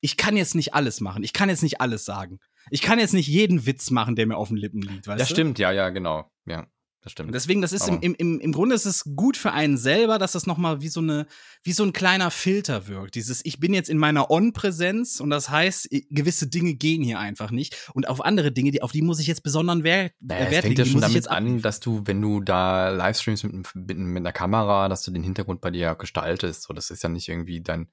ich 0.00 0.16
kann 0.16 0.36
jetzt 0.36 0.54
nicht 0.54 0.74
alles 0.74 1.00
machen. 1.00 1.22
Ich 1.24 1.32
kann 1.32 1.48
jetzt 1.48 1.62
nicht 1.62 1.80
alles 1.80 2.04
sagen. 2.04 2.38
Ich 2.70 2.82
kann 2.82 2.98
jetzt 2.98 3.14
nicht 3.14 3.28
jeden 3.28 3.66
Witz 3.66 3.90
machen, 3.90 4.14
der 4.16 4.26
mir 4.26 4.36
auf 4.36 4.48
den 4.48 4.56
Lippen 4.56 4.82
liegt, 4.82 5.06
weißt 5.06 5.18
Ja, 5.20 5.26
du? 5.26 5.32
stimmt, 5.32 5.58
ja, 5.58 5.72
ja, 5.72 5.88
genau. 5.88 6.30
Ja. 6.46 6.66
das 7.00 7.12
stimmt. 7.12 7.28
Und 7.28 7.32
deswegen, 7.34 7.62
das 7.62 7.72
ist 7.72 7.88
im, 7.88 8.00
im, 8.00 8.14
im, 8.16 8.40
im 8.40 8.52
Grunde 8.52 8.74
ist 8.74 8.84
es 8.84 9.04
gut 9.16 9.36
für 9.38 9.52
einen 9.52 9.78
selber, 9.78 10.18
dass 10.18 10.32
das 10.32 10.46
nochmal 10.46 10.80
wie 10.82 10.88
so 10.88 11.00
eine, 11.00 11.26
wie 11.62 11.72
so 11.72 11.82
ein 11.84 11.92
kleiner 11.94 12.30
Filter 12.30 12.86
wirkt. 12.88 13.14
Dieses, 13.14 13.42
ich 13.44 13.58
bin 13.58 13.72
jetzt 13.72 13.88
in 13.88 13.96
meiner 13.96 14.30
On-Präsenz 14.30 15.20
und 15.20 15.30
das 15.30 15.48
heißt, 15.48 15.88
gewisse 16.10 16.48
Dinge 16.48 16.74
gehen 16.74 17.02
hier 17.02 17.18
einfach 17.18 17.50
nicht. 17.50 17.90
Und 17.94 18.08
auf 18.08 18.22
andere 18.22 18.52
Dinge, 18.52 18.70
die, 18.72 18.82
auf 18.82 18.92
die 18.92 19.00
muss 19.02 19.20
ich 19.20 19.26
jetzt 19.28 19.42
besonderen 19.42 19.82
Wert, 19.84 20.12
Naja, 20.20 20.40
äh, 20.42 20.44
es 20.46 20.50
Wert 20.50 20.64
fängt 20.64 20.78
legen, 20.78 20.88
ja 20.88 20.92
schon 20.92 21.00
damit 21.00 21.28
an, 21.28 21.62
dass 21.62 21.80
du, 21.80 22.02
wenn 22.04 22.20
du 22.20 22.40
da 22.40 22.90
Livestreams 22.90 23.44
mit, 23.44 23.74
mit, 23.74 23.96
mit 23.96 24.16
einer 24.18 24.32
Kamera, 24.32 24.88
dass 24.90 25.02
du 25.04 25.10
den 25.10 25.22
Hintergrund 25.22 25.60
bei 25.62 25.70
dir 25.70 25.94
gestaltest. 25.94 26.64
So, 26.64 26.74
das 26.74 26.90
ist 26.90 27.02
ja 27.02 27.08
nicht 27.08 27.28
irgendwie 27.28 27.62
dein, 27.62 27.88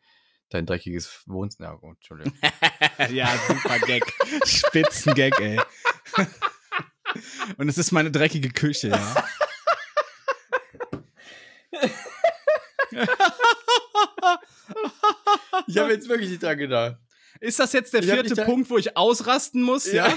dein 0.50 0.66
dreckiges 0.66 1.24
Wohnzimmer. 1.26 1.70
Ja, 1.70 1.76
gut, 1.76 1.96
Entschuldigung. 1.98 2.34
ja, 3.12 3.28
super 3.48 3.80
Gag. 3.80 4.04
Spitzengag, 4.46 5.39
ey. 5.39 5.60
Und 7.58 7.70
es 7.70 7.78
ist 7.78 7.91
meine 7.91 8.12
dreckige 8.12 8.50
Küche, 8.50 8.89
ja. 8.89 9.28
ich 15.68 15.78
habe 15.78 15.91
jetzt 15.91 16.08
wirklich 16.08 16.30
nicht 16.30 16.43
dran 16.43 16.58
gedacht. 16.58 16.98
Ist 17.39 17.60
das 17.60 17.74
jetzt 17.74 17.93
der 17.93 18.02
Ich 18.02 18.10
vierte 18.10 18.36
Punkt, 18.43 18.70
wo 18.70 18.78
ich 18.78 18.96
ausrasten 18.96 19.62
muss? 19.62 19.91
Ja. 19.91 20.12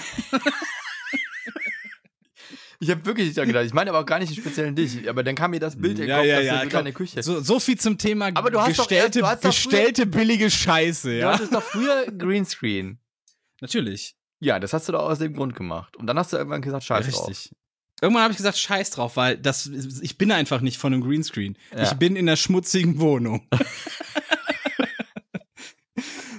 Ich 2.81 2.91
habe 2.91 3.05
wirklich 3.07 3.27
nicht 3.27 3.37
dran 3.37 3.49
gedacht. 3.49 3.65
Ich 3.67 3.73
meine 3.75 3.91
aber 3.91 3.99
auch 4.01 4.07
gar 4.07 4.21
nicht 4.21 4.35
speziell 4.37 4.73
dich. 4.73 5.09
Aber 5.09 5.25
dann 5.25 5.35
kam 5.35 5.51
mir 5.51 5.59
das 5.59 5.75
Bild 5.77 5.99
in 5.99 6.03
den 6.03 6.11
Ja, 6.11 6.17
Kopf, 6.19 6.27
ja, 6.27 6.37
dass 6.37 6.45
ja, 6.47 6.55
du 6.57 6.61
komm. 6.63 6.71
deine 6.71 6.93
Küche. 6.93 7.23
So, 7.23 7.41
so 7.41 7.59
viel 7.59 7.77
zum 7.79 7.99
Thema 7.99 8.31
Aber 8.35 8.51
du 8.53 8.61
hast 8.61 8.79
doch 8.79 8.87
gestellte, 8.87 9.19
erst- 9.21 9.21
du 9.21 9.27
hast 9.27 9.45
doch 9.45 9.53
früher- 9.53 9.71
gestellte 9.73 10.07
billige 10.07 10.49
Scheiße, 10.51 11.11
Du 11.11 11.19
ja. 11.19 11.33
hattest 11.35 11.53
doch 11.55 11.63
früher 11.63 12.07
Greenscreen. 12.07 12.99
Natürlich. 13.61 14.15
Ja, 14.41 14.61
das 14.61 14.73
hast 14.73 14.87
du 14.89 14.93
doch 14.93 15.03
aus 15.03 15.19
dem 15.19 15.35
Grund 15.35 15.57
gemacht. 15.57 15.97
Und 15.97 16.07
dann 16.07 16.17
hast 16.19 16.33
du 16.33 16.37
irgendwann 16.37 16.63
gesagt, 16.63 16.85
scheiß 16.85 17.09
drauf. 17.11 17.29
Richtig. 17.29 17.53
Irgendwann 18.01 18.23
habe 18.23 18.31
ich 18.31 18.37
gesagt, 18.37 18.57
scheiß 18.57 18.91
drauf, 18.91 19.17
weil 19.17 19.37
das, 19.37 19.67
ich 19.67 20.17
bin 20.17 20.31
einfach 20.31 20.61
nicht 20.61 20.79
von 20.79 20.93
einem 20.93 21.03
Greenscreen. 21.03 21.59
Ja. 21.77 21.83
Ich 21.83 21.95
bin 21.95 22.15
in 22.15 22.29
einer 22.29 22.37
schmutzigen 22.37 23.01
Wohnung. 23.01 23.49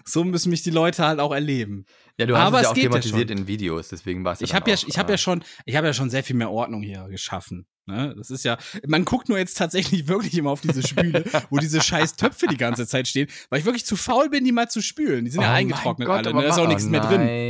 so 0.10 0.24
müssen 0.24 0.50
mich 0.50 0.64
die 0.64 0.72
Leute 0.72 1.06
halt 1.06 1.20
auch 1.20 1.32
erleben. 1.34 1.86
Ja, 2.18 2.26
du 2.26 2.38
hast 2.38 2.48
Aber 2.48 2.58
es 2.58 2.64
ja 2.64 2.70
auch 2.70 2.74
geht 2.74 2.84
ja 2.86 2.90
thematisiert 2.90 3.30
schon. 3.30 3.38
in 3.40 3.48
Videos, 3.48 3.90
deswegen 3.90 4.24
war 4.24 4.34
es 4.34 4.42
Ich 4.42 4.50
dann 4.50 4.62
habe 4.62 4.72
ja, 4.72 4.78
ich 4.86 4.98
habe 4.98 5.10
ja 5.10 5.16
äh, 5.16 5.18
schon, 5.18 5.44
ich 5.66 5.76
habe 5.76 5.88
ja 5.88 5.94
schon 5.94 6.10
sehr 6.10 6.24
viel 6.24 6.36
mehr 6.36 6.52
Ordnung 6.52 6.82
hier 6.82 7.08
geschaffen. 7.10 7.66
Ne? 7.86 8.14
Das 8.18 8.30
ist 8.30 8.46
ja, 8.46 8.58
man 8.88 9.04
guckt 9.06 9.30
nur 9.30 9.38
jetzt 9.38 9.58
tatsächlich 9.58 10.08
wirklich 10.08 10.38
immer 10.38 10.52
auf 10.52 10.62
diese 10.62 10.86
Spüle, 10.86 11.26
wo 11.50 11.58
diese 11.58 11.82
scheiß 11.82 12.16
Töpfe 12.16 12.48
die 12.48 12.58
ganze 12.58 12.86
Zeit 12.86 13.08
stehen, 13.08 13.28
weil 13.50 13.60
ich 13.60 13.66
wirklich 13.66 13.86
zu 13.86 13.96
faul 13.96 14.30
bin, 14.30 14.44
die 14.46 14.52
mal 14.52 14.70
zu 14.70 14.82
spülen. 14.82 15.26
Die 15.26 15.32
sind 15.32 15.42
ja 15.42 15.48
Oh 15.48 15.52
mein 15.52 15.60
eingetrocknet 15.60 16.08
Gott, 16.08 16.28
alle, 16.28 16.36
ne? 16.36 16.42
da 16.44 16.50
ist 16.50 16.60
auch 16.60 16.68
nichts 16.68 16.86
oh 16.86 16.90
mehr 16.90 17.02
drin. 17.02 17.22
Nein, 17.22 17.50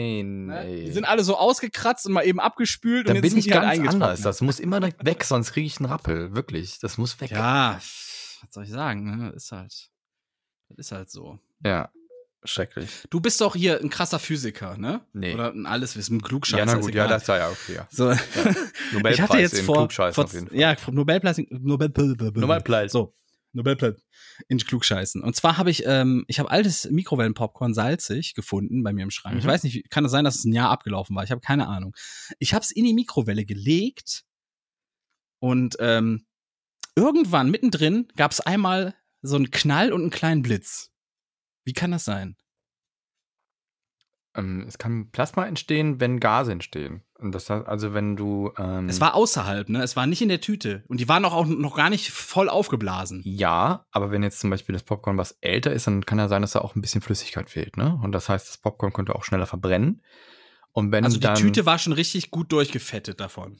Ne? 0.49 0.83
Die 0.85 0.91
sind 0.91 1.05
alle 1.05 1.23
so 1.23 1.37
ausgekratzt 1.37 2.05
und 2.07 2.13
mal 2.13 2.25
eben 2.25 2.39
abgespült 2.39 3.07
da 3.07 3.11
und 3.11 3.15
jetzt 3.17 3.21
bin 3.21 3.29
sind 3.31 3.39
ich 3.39 3.45
die 3.45 3.53
halt 3.53 3.61
ganz 3.61 3.73
eingetrocknet. 3.73 4.03
anders. 4.03 4.21
Das 4.21 4.41
muss 4.41 4.59
immer 4.59 4.81
weg, 4.81 5.23
sonst 5.23 5.53
kriege 5.53 5.67
ich 5.67 5.77
einen 5.79 5.85
Rappel. 5.85 6.35
Wirklich. 6.35 6.79
Das 6.79 6.97
muss 6.97 7.19
weg. 7.21 7.31
Ja, 7.31 7.75
was 8.41 8.53
soll 8.53 8.63
ich 8.63 8.71
sagen? 8.71 9.03
Ne? 9.17 9.29
Ist 9.29 9.51
halt, 9.51 9.89
das 10.69 10.77
ist 10.77 10.91
halt 10.91 11.09
so. 11.09 11.39
Ja. 11.63 11.91
Schrecklich. 12.45 12.89
Du 13.09 13.19
bist 13.19 13.41
doch 13.41 13.53
hier 13.55 13.81
ein 13.81 13.89
krasser 13.89 14.17
Physiker, 14.19 14.77
ne? 14.77 15.01
Nee. 15.11 15.33
Oder 15.33 15.51
ein 15.51 15.65
Alleswissen, 15.65 16.17
ein 16.17 16.21
Klugscheißer. 16.21 16.59
Ja, 16.59 16.65
na 16.65 16.75
gut, 16.79 16.95
ja, 16.95 17.05
das 17.07 17.27
war 17.27 17.37
ja 17.37 17.49
okay. 17.49 17.75
Ja. 17.75 17.87
So. 17.91 18.05
Nobelpreis 18.93 19.13
ich 19.15 19.21
hatte 19.21 19.37
jetzt 19.39 19.53
in 19.59 19.65
vor, 19.65 19.75
Klugscheißen 19.77 20.15
vor 20.15 20.23
auf 20.23 20.33
jeden 20.33 20.47
Fall. 20.47 20.57
ja, 20.57 20.75
Nobelpreis, 20.89 21.37
Nobel, 21.49 21.91
Nobelpreis. 22.35 22.91
So, 22.93 23.13
Nobelpreis 23.51 23.95
in 24.47 24.57
Klugscheißen. 24.57 25.21
Und 25.21 25.35
zwar 25.35 25.57
habe 25.57 25.69
ich, 25.69 25.83
ähm, 25.85 26.23
ich 26.27 26.39
habe 26.39 26.49
altes 26.49 26.89
Mikrowellenpopcorn 26.89 27.73
salzig 27.73 28.35
gefunden 28.35 28.83
bei 28.83 28.93
mir 28.93 29.03
im 29.03 29.11
Schrank. 29.11 29.37
Ich 29.37 29.43
Mhm. 29.43 29.49
weiß 29.49 29.63
nicht, 29.63 29.89
kann 29.89 30.05
es 30.05 30.11
sein, 30.11 30.23
dass 30.23 30.35
es 30.37 30.45
ein 30.45 30.53
Jahr 30.53 30.69
abgelaufen 30.69 31.15
war? 31.17 31.25
Ich 31.25 31.31
habe 31.31 31.41
keine 31.41 31.67
Ahnung. 31.67 31.93
Ich 32.39 32.53
habe 32.53 32.63
es 32.63 32.71
in 32.71 32.85
die 32.85 32.93
Mikrowelle 32.93 33.43
gelegt 33.43 34.23
und 35.39 35.75
ähm, 35.79 36.25
irgendwann 36.95 37.49
mittendrin 37.51 38.07
gab 38.15 38.31
es 38.31 38.39
einmal 38.39 38.95
so 39.21 39.35
einen 39.35 39.51
Knall 39.51 39.91
und 39.91 40.01
einen 40.03 40.09
kleinen 40.09 40.41
Blitz. 40.41 40.91
Wie 41.69 41.73
kann 41.73 41.91
das 41.91 42.03
sein? 42.03 42.35
Ähm, 44.35 44.65
es 44.67 44.79
kann 44.79 45.11
Plasma 45.11 45.45
entstehen, 45.45 45.99
wenn 45.99 46.19
Gase 46.19 46.51
entstehen. 46.51 47.03
Und 47.19 47.31
das 47.31 47.47
heißt, 47.47 47.67
also 47.67 47.93
wenn 47.93 48.15
du. 48.15 48.51
Ähm, 48.57 48.89
Es 48.89 48.99
war 48.99 49.13
außerhalb, 49.13 49.69
ne? 49.69 49.83
Es 49.83 49.95
war 49.95 50.07
nicht 50.07 50.23
in 50.23 50.29
der 50.29 50.41
Tüte. 50.41 50.83
Und 50.87 50.99
die 50.99 51.07
waren 51.07 51.23
auch, 51.25 51.33
auch 51.33 51.45
noch 51.45 51.75
gar 51.75 51.91
nicht 51.91 52.09
voll 52.09 52.49
aufgeblasen. 52.49 53.21
Ja, 53.23 53.85
aber 53.91 54.09
wenn 54.09 54.23
jetzt 54.23 54.39
zum 54.39 54.49
Beispiel 54.49 54.73
das 54.73 54.81
Popcorn 54.81 55.19
was 55.19 55.37
älter 55.41 55.71
ist, 55.71 55.85
dann 55.85 56.03
kann 56.03 56.17
ja 56.17 56.27
sein, 56.27 56.41
dass 56.41 56.53
da 56.53 56.61
auch 56.61 56.75
ein 56.75 56.81
bisschen 56.81 57.01
Flüssigkeit 57.01 57.51
fehlt, 57.51 57.77
ne? 57.77 57.99
Und 58.01 58.13
das 58.13 58.29
heißt, 58.29 58.49
das 58.49 58.57
Popcorn 58.57 58.91
könnte 58.91 59.13
auch 59.13 59.23
schneller 59.23 59.45
verbrennen. 59.45 60.01
Und 60.71 60.91
wenn 60.91 61.03
Also 61.03 61.17
die 61.17 61.21
dann, 61.27 61.35
Tüte 61.35 61.67
war 61.67 61.77
schon 61.77 61.93
richtig 61.93 62.31
gut 62.31 62.51
durchgefettet 62.51 63.19
davon. 63.19 63.59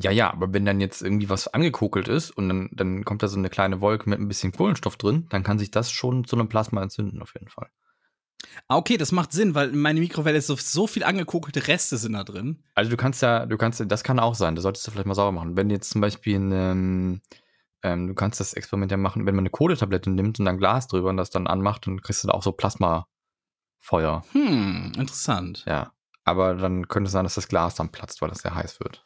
Ja, 0.00 0.10
ja, 0.10 0.32
aber 0.32 0.52
wenn 0.52 0.64
dann 0.64 0.80
jetzt 0.80 1.02
irgendwie 1.02 1.28
was 1.28 1.48
angekokelt 1.48 2.08
ist 2.08 2.30
und 2.30 2.48
dann, 2.48 2.70
dann 2.72 3.04
kommt 3.04 3.22
da 3.22 3.28
so 3.28 3.38
eine 3.38 3.48
kleine 3.48 3.80
Wolke 3.80 4.08
mit 4.08 4.18
ein 4.18 4.28
bisschen 4.28 4.52
Kohlenstoff 4.52 4.96
drin, 4.96 5.26
dann 5.30 5.42
kann 5.42 5.58
sich 5.58 5.70
das 5.70 5.90
schon 5.90 6.24
zu 6.24 6.36
einem 6.36 6.48
Plasma 6.48 6.82
entzünden, 6.82 7.22
auf 7.22 7.34
jeden 7.34 7.48
Fall. 7.48 7.68
Ah, 8.68 8.76
okay, 8.76 8.96
das 8.96 9.12
macht 9.12 9.32
Sinn, 9.32 9.54
weil 9.54 9.72
meine 9.72 10.00
Mikrowelle 10.00 10.38
ist 10.38 10.46
so, 10.46 10.56
so 10.56 10.86
viel 10.86 11.02
angekokelte 11.02 11.66
Reste 11.66 11.96
sind 11.96 12.12
da 12.12 12.22
drin. 12.22 12.62
Also 12.74 12.90
du 12.90 12.96
kannst 12.96 13.22
ja, 13.22 13.46
du 13.46 13.56
kannst, 13.56 13.82
das 13.86 14.04
kann 14.04 14.20
auch 14.20 14.34
sein, 14.34 14.54
das 14.54 14.62
solltest 14.62 14.86
du 14.86 14.90
vielleicht 14.90 15.06
mal 15.06 15.14
sauber 15.14 15.32
machen. 15.32 15.56
Wenn 15.56 15.70
jetzt 15.70 15.90
zum 15.90 16.00
Beispiel 16.00 16.36
ähm, 16.36 17.20
ähm, 17.82 18.08
du 18.08 18.14
kannst 18.14 18.40
das 18.40 18.54
Experiment 18.54 18.90
ja 18.90 18.96
machen, 18.96 19.26
wenn 19.26 19.34
man 19.34 19.42
eine 19.42 19.50
Kohletablette 19.50 20.10
nimmt 20.10 20.38
und 20.38 20.44
dann 20.44 20.58
Glas 20.58 20.88
drüber 20.88 21.10
und 21.10 21.16
das 21.16 21.30
dann 21.30 21.46
anmacht, 21.46 21.86
dann 21.86 22.00
kriegst 22.00 22.24
du 22.24 22.28
da 22.28 22.34
auch 22.34 22.42
so 22.42 22.52
Plasmafeuer. 22.52 24.24
Hm, 24.32 24.92
interessant. 24.96 25.64
Ja. 25.66 25.92
Aber 26.24 26.54
dann 26.54 26.88
könnte 26.88 27.06
es 27.06 27.12
sein, 27.12 27.24
dass 27.24 27.36
das 27.36 27.48
Glas 27.48 27.76
dann 27.76 27.90
platzt, 27.90 28.20
weil 28.20 28.28
das 28.28 28.40
sehr 28.40 28.54
heiß 28.54 28.80
wird. 28.80 29.04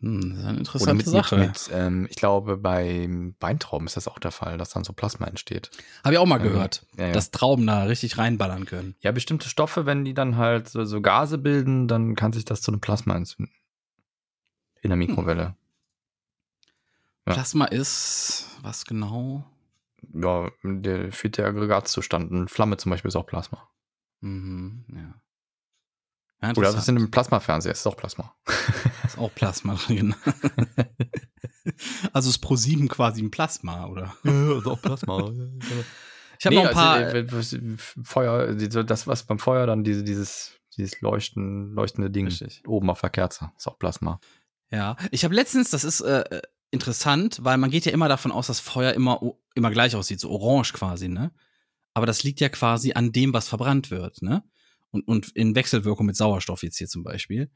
Hm, 0.00 0.30
das 0.30 0.38
ist 0.38 0.44
eine 0.44 0.50
Oder 0.52 0.58
interessante 0.58 0.94
mit, 0.94 1.06
Sache. 1.06 1.36
mit, 1.38 1.70
ähm, 1.72 2.06
ich 2.08 2.16
glaube, 2.16 2.56
bei 2.56 3.08
Weintrauben 3.40 3.86
ist 3.86 3.96
das 3.96 4.06
auch 4.06 4.18
der 4.20 4.30
Fall, 4.30 4.56
dass 4.56 4.70
dann 4.70 4.84
so 4.84 4.92
Plasma 4.92 5.26
entsteht. 5.26 5.70
Habe 6.04 6.14
ich 6.14 6.18
auch 6.18 6.26
mal 6.26 6.36
Ähm, 6.40 6.44
gehört, 6.52 6.86
ja, 6.96 7.06
ja. 7.08 7.12
dass 7.12 7.30
Trauben 7.32 7.66
da 7.66 7.82
richtig 7.84 8.16
reinballern 8.18 8.64
können. 8.64 8.94
Ja, 9.00 9.10
bestimmte 9.12 9.48
Stoffe, 9.48 9.86
wenn 9.86 10.04
die 10.04 10.14
dann 10.14 10.36
halt 10.36 10.68
so, 10.68 10.84
so 10.84 11.00
Gase 11.00 11.38
bilden, 11.38 11.88
dann 11.88 12.14
kann 12.14 12.32
sich 12.32 12.44
das 12.44 12.60
zu 12.62 12.70
einem 12.70 12.80
Plasma 12.80 13.16
entzünden. 13.16 13.52
In 14.82 14.90
der 14.90 14.96
Mikrowelle. 14.96 15.56
Ja. 17.26 17.32
Plasma 17.34 17.64
ist 17.66 18.46
was 18.62 18.84
genau? 18.84 19.44
Ja, 20.14 20.50
der 20.62 21.10
führt 21.12 21.38
der 21.38 21.46
Aggregatzustand. 21.46 22.30
Eine 22.32 22.46
Flamme 22.48 22.76
zum 22.76 22.90
Beispiel 22.90 23.08
ist 23.08 23.16
auch 23.16 23.26
Plasma. 23.26 23.68
Mhm, 24.20 24.84
ja. 24.94 25.14
Ja 26.42 26.52
Oder 26.56 26.76
ist 26.76 26.88
in 26.88 26.96
einem 26.96 27.10
Plasmafernseher? 27.10 27.72
Ist 27.72 27.86
auch 27.86 27.96
Plasma. 27.96 28.34
ist 29.04 29.18
auch 29.18 29.34
Plasma 29.34 29.74
drin. 29.74 30.14
also 32.12 32.30
ist 32.30 32.42
Pro7 32.42 32.88
quasi 32.88 33.22
ein 33.22 33.30
Plasma, 33.30 33.86
oder? 33.86 34.14
ist 34.24 34.66
auch 34.66 34.80
Plasma. 34.80 35.30
Ich 36.40 36.46
habe 36.46 36.54
noch 36.54 36.66
ein 36.66 36.72
paar. 36.72 36.94
Also, 36.94 37.16
äh, 37.16 37.32
was- 37.32 37.56
Feuer, 38.04 38.54
das, 38.54 39.06
was 39.08 39.24
beim 39.24 39.40
Feuer 39.40 39.66
dann 39.66 39.82
diese, 39.82 40.04
dieses, 40.04 40.52
dieses 40.76 41.00
Leuchten, 41.00 41.72
leuchtende 41.72 42.10
Ding 42.10 42.26
Richtig. 42.26 42.62
oben 42.66 42.90
auf 42.90 43.00
der 43.00 43.10
Kerze, 43.10 43.50
ist 43.56 43.66
auch 43.66 43.78
Plasma. 43.78 44.20
Ja, 44.70 44.96
ich 45.10 45.24
habe 45.24 45.34
letztens, 45.34 45.70
das 45.70 45.82
ist 45.82 46.00
äh, 46.00 46.20
äh, 46.30 46.42
interessant, 46.70 47.40
weil 47.42 47.58
man 47.58 47.70
geht 47.70 47.86
ja 47.86 47.92
immer 47.92 48.08
davon 48.08 48.30
aus, 48.30 48.46
dass 48.46 48.60
Feuer 48.60 48.92
immer, 48.92 49.20
immer 49.54 49.70
gleich 49.70 49.96
aussieht, 49.96 50.20
so 50.20 50.30
orange 50.30 50.72
quasi, 50.74 51.08
ne? 51.08 51.32
Aber 51.94 52.06
das 52.06 52.22
liegt 52.22 52.38
ja 52.38 52.48
quasi 52.48 52.92
an 52.92 53.10
dem, 53.10 53.32
was 53.32 53.48
verbrannt 53.48 53.90
wird, 53.90 54.22
ne? 54.22 54.44
Und, 54.90 55.06
und 55.06 55.28
in 55.36 55.54
Wechselwirkung 55.54 56.06
mit 56.06 56.16
Sauerstoff 56.16 56.62
jetzt 56.62 56.78
hier 56.78 56.88
zum 56.88 57.02
Beispiel. 57.02 57.50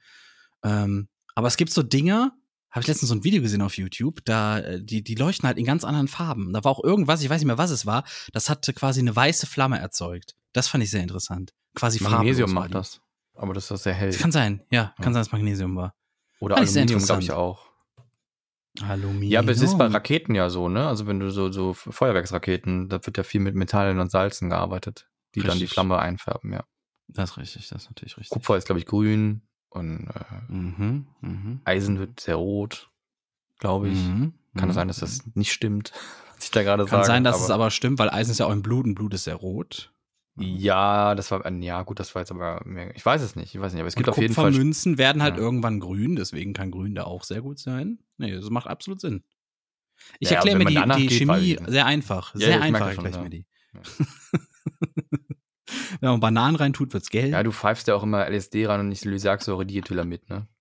Ähm, 0.63 1.09
aber 1.35 1.49
es 1.49 1.57
gibt 1.57 1.73
so 1.73 1.83
Dinger, 1.83 2.33
habe 2.71 2.83
ich 2.83 2.87
letztens 2.89 3.09
so 3.09 3.15
ein 3.15 3.25
Video 3.25 3.43
gesehen 3.43 3.63
auf 3.63 3.77
YouTube, 3.77 4.25
da 4.25 4.59
äh, 4.59 4.83
die, 4.83 5.03
die 5.03 5.15
leuchten 5.15 5.47
halt 5.47 5.59
in 5.59 5.65
ganz 5.65 5.85
anderen 5.85 6.09
Farben. 6.09 6.53
Da 6.53 6.63
war 6.65 6.73
auch 6.73 6.83
irgendwas, 6.85 7.23
ich 7.23 7.31
weiß 7.31 7.41
nicht 7.41 7.47
mehr, 7.47 7.59
was 7.59 7.71
es 7.71 7.87
war, 7.87 8.05
das 8.33 8.49
hatte 8.51 8.73
quasi 8.73 9.01
eine 9.01 9.15
weiße 9.15 9.47
Flamme 9.47 9.79
erzeugt. 9.79 10.37
Das 10.53 10.69
fand 10.69 10.85
ich 10.85 10.91
sehr 10.91 11.03
interessant. 11.03 11.53
Quasi 11.75 12.03
Magnesium 12.03 12.53
macht 12.53 12.75
das. 12.75 13.01
Aber 13.35 13.55
das 13.55 13.71
ist 13.71 13.83
sehr 13.83 13.95
hell. 13.95 14.11
Das 14.11 14.19
kann 14.21 14.33
sein, 14.33 14.63
ja, 14.71 14.93
kann 14.97 14.97
Ja. 14.99 15.05
sein, 15.05 15.15
dass 15.15 15.33
Magnesium 15.33 15.75
war. 15.77 15.95
Oder 16.41 16.57
Fand 16.57 16.69
Aluminium, 16.69 17.03
glaube 17.05 17.23
ich, 17.23 17.33
auch. 17.33 17.73
Aluminium. 18.81 19.31
Ja, 19.31 19.41
aber 19.41 19.53
es 19.53 19.61
ist 19.61 19.77
bei 19.79 19.87
Raketen 19.87 20.35
ja 20.35 20.49
so, 20.51 20.69
ne? 20.69 20.87
Also 20.87 21.07
wenn 21.07 21.21
du 21.21 21.31
so, 21.31 21.53
so 21.53 21.75
Feuerwerksraketen, 21.75 22.89
da 22.89 23.05
wird 23.05 23.17
ja 23.19 23.23
viel 23.23 23.41
mit 23.41 23.55
Metallen 23.55 24.01
und 24.01 24.11
Salzen 24.11 24.49
gearbeitet, 24.51 25.09
die 25.35 25.41
dann 25.41 25.53
die 25.59 25.65
Richtig. 25.65 25.71
Flamme 25.71 25.99
einfärben, 25.99 26.53
ja. 26.53 26.65
Das 27.15 27.31
ist 27.33 27.37
richtig, 27.39 27.69
das 27.69 27.83
ist 27.83 27.91
natürlich 27.91 28.17
richtig. 28.17 28.31
Kupfer 28.31 28.57
ist, 28.57 28.67
glaube 28.67 28.79
ich, 28.79 28.87
grün 28.87 29.43
und 29.69 30.07
äh, 30.09 30.53
Mhm, 30.53 31.07
mhm. 31.21 31.61
Eisen 31.65 31.99
wird 31.99 32.21
sehr 32.21 32.37
rot, 32.37 32.91
glaube 33.59 33.89
ich. 33.89 33.99
Mhm, 33.99 34.35
Kann 34.57 34.65
mhm. 34.65 34.71
es 34.71 34.75
sein, 34.75 34.89
dass 34.89 34.99
das 34.99 35.23
nicht 35.35 35.53
stimmt, 35.53 35.93
was 36.37 36.45
ich 36.45 36.51
da 36.51 36.63
gerade 36.63 36.85
sage? 36.85 36.97
Kann 36.97 37.05
sein, 37.05 37.25
dass 37.25 37.41
es 37.43 37.51
aber 37.51 37.71
stimmt, 37.71 37.99
weil 37.99 38.11
Eisen 38.11 38.33
ist 38.33 38.39
ja 38.39 38.47
auch 38.47 38.53
im 38.53 38.63
Blut 38.63 38.85
und 38.87 38.95
Blut 38.95 39.15
ist 39.15 39.27
ja 39.27 39.35
rot. 39.35 39.93
Ja, 40.39 41.15
das 41.15 41.31
war, 41.31 41.47
ja 41.61 41.83
gut, 41.83 42.01
das 42.01 42.15
war 42.15 42.23
jetzt 42.23 42.31
aber, 42.31 42.63
mehr, 42.65 42.97
ich 42.97 43.05
weiß 43.05 43.21
es 43.21 43.37
nicht, 43.37 43.55
ich 43.55 43.61
weiß 43.61 43.73
nicht, 43.75 43.81
aber 43.81 43.89
es 43.89 43.95
gibt 43.97 44.09
und 44.09 44.15
auf 44.15 44.19
jeden 44.19 44.33
Fall, 44.33 44.47
Kupfermünzen 44.47 44.97
werden 44.97 45.23
halt 45.23 45.37
Ja. 45.37 45.43
irgendwann 45.43 45.79
grün, 45.79 46.17
deswegen 46.17 46.55
kann 46.55 46.71
grün 46.71 46.95
da 46.95 47.05
auch 47.05 47.25
sehr 47.25 47.43
gut 47.43 47.59
sein. 47.59 47.99
Nee, 48.17 48.33
das 48.33 48.49
macht 48.49 48.67
absolut 48.67 48.99
Sinn. 49.01 49.25
Ich 50.21 50.31
Ja, 50.31 50.37
erkläre 50.37 50.57
mir 50.59 50.65
die, 50.65 50.75
die 50.75 51.07
geht, 51.09 51.19
Chemie 51.19 51.59
sehr 51.67 51.85
einfach. 51.85 52.33
Ja, 52.35 52.41
Sehr 52.41 52.63
einfach 52.63 52.89
erkläre 52.89 53.11
ich 53.11 53.21
mir 53.21 53.31
die. 53.31 53.47
Wenn 56.01 56.11
man 56.11 56.21
Bananen 56.21 56.57
reintut, 56.57 56.93
wird's 56.93 57.11
gelb. 57.11 57.33
ja, 57.33 57.43
du 57.43 57.53
pfeifst 57.53 57.89
ja 57.89 57.95
auch 57.95 58.03
immer 58.03 58.29
LSD 58.29 58.67
ran 58.67 58.81
und 58.81 58.89
nicht 58.89 59.05
Lysergsäure 59.05 59.67
Diethylamid, 59.67 60.29
ne? 60.29 60.47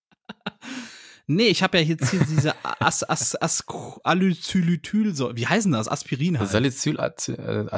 Nee, 1.27 1.47
ich 1.47 1.63
habe 1.63 1.77
ja 1.77 1.83
jetzt 1.85 2.11
hier 2.11 2.19
diese 2.19 2.53
As, 2.79 3.03
As, 3.03 3.35
As, 3.35 3.63
Alycylytyl, 4.03 5.15
wie 5.35 5.47
heißen 5.47 5.71
das? 5.71 5.87
Aspirin 5.87 6.37
halt. 6.37 6.49
Salicyl, 6.49 6.95
äh, 6.95 7.69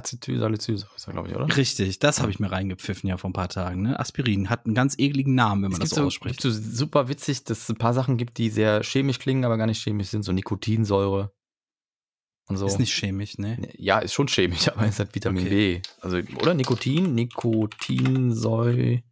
glaube 1.12 1.30
ich, 1.30 1.36
oder? 1.36 1.56
Richtig, 1.56 2.00
das 2.00 2.20
habe 2.20 2.32
ich 2.32 2.40
mir 2.40 2.52
reingepfiffen 2.52 3.08
ja 3.08 3.18
vor 3.18 3.30
ein 3.30 3.34
paar 3.34 3.50
Tagen. 3.50 3.84
Ne? 3.84 4.00
Aspirin 4.00 4.50
hat 4.50 4.66
einen 4.66 4.74
ganz 4.74 4.96
ekligen 4.98 5.36
Namen, 5.36 5.64
wenn 5.64 5.72
man 5.72 5.82
es 5.82 5.90
das 5.90 6.00
so 6.00 6.06
ausspricht. 6.06 6.44
Es 6.44 6.44
gibt 6.44 6.56
so 6.56 6.72
super 6.78 7.10
witzig, 7.10 7.44
dass 7.44 7.60
es 7.64 7.70
ein 7.70 7.78
paar 7.78 7.94
Sachen 7.94 8.18
gibt, 8.18 8.40
die 8.40 8.50
sehr 8.50 8.82
chemisch 8.82 9.20
klingen, 9.20 9.46
aber 9.46 9.58
gar 9.58 9.68
nicht 9.68 9.84
chemisch 9.84 10.08
sind. 10.08 10.24
So 10.24 10.32
Nikotinsäure 10.32 11.32
und 12.48 12.58
so. 12.58 12.66
Ist 12.66 12.80
nicht 12.80 12.94
chemisch, 12.94 13.38
ne? 13.38 13.58
Ja, 13.78 14.00
ist 14.00 14.14
schon 14.14 14.28
chemisch, 14.28 14.68
aber 14.74 14.86
es 14.86 15.00
hat 15.00 15.14
Vitamin 15.16 15.46
okay. 15.46 15.82
B. 15.82 15.82
Also, 16.02 16.18
oder 16.40 16.54
Nikotin, 16.54 17.16
Nikotinsäure 17.16 19.04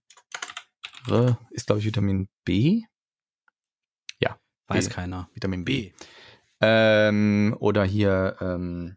ist, 1.51 1.67
glaube 1.67 1.79
ich, 1.79 1.85
Vitamin 1.85 2.27
B. 2.45 2.83
Ja. 4.19 4.37
Weiß 4.67 4.89
B. 4.89 4.93
keiner. 4.93 5.29
Vitamin 5.33 5.65
B. 5.65 5.91
Ähm, 6.61 7.55
oder 7.59 7.83
hier, 7.83 8.37
ähm, 8.39 8.95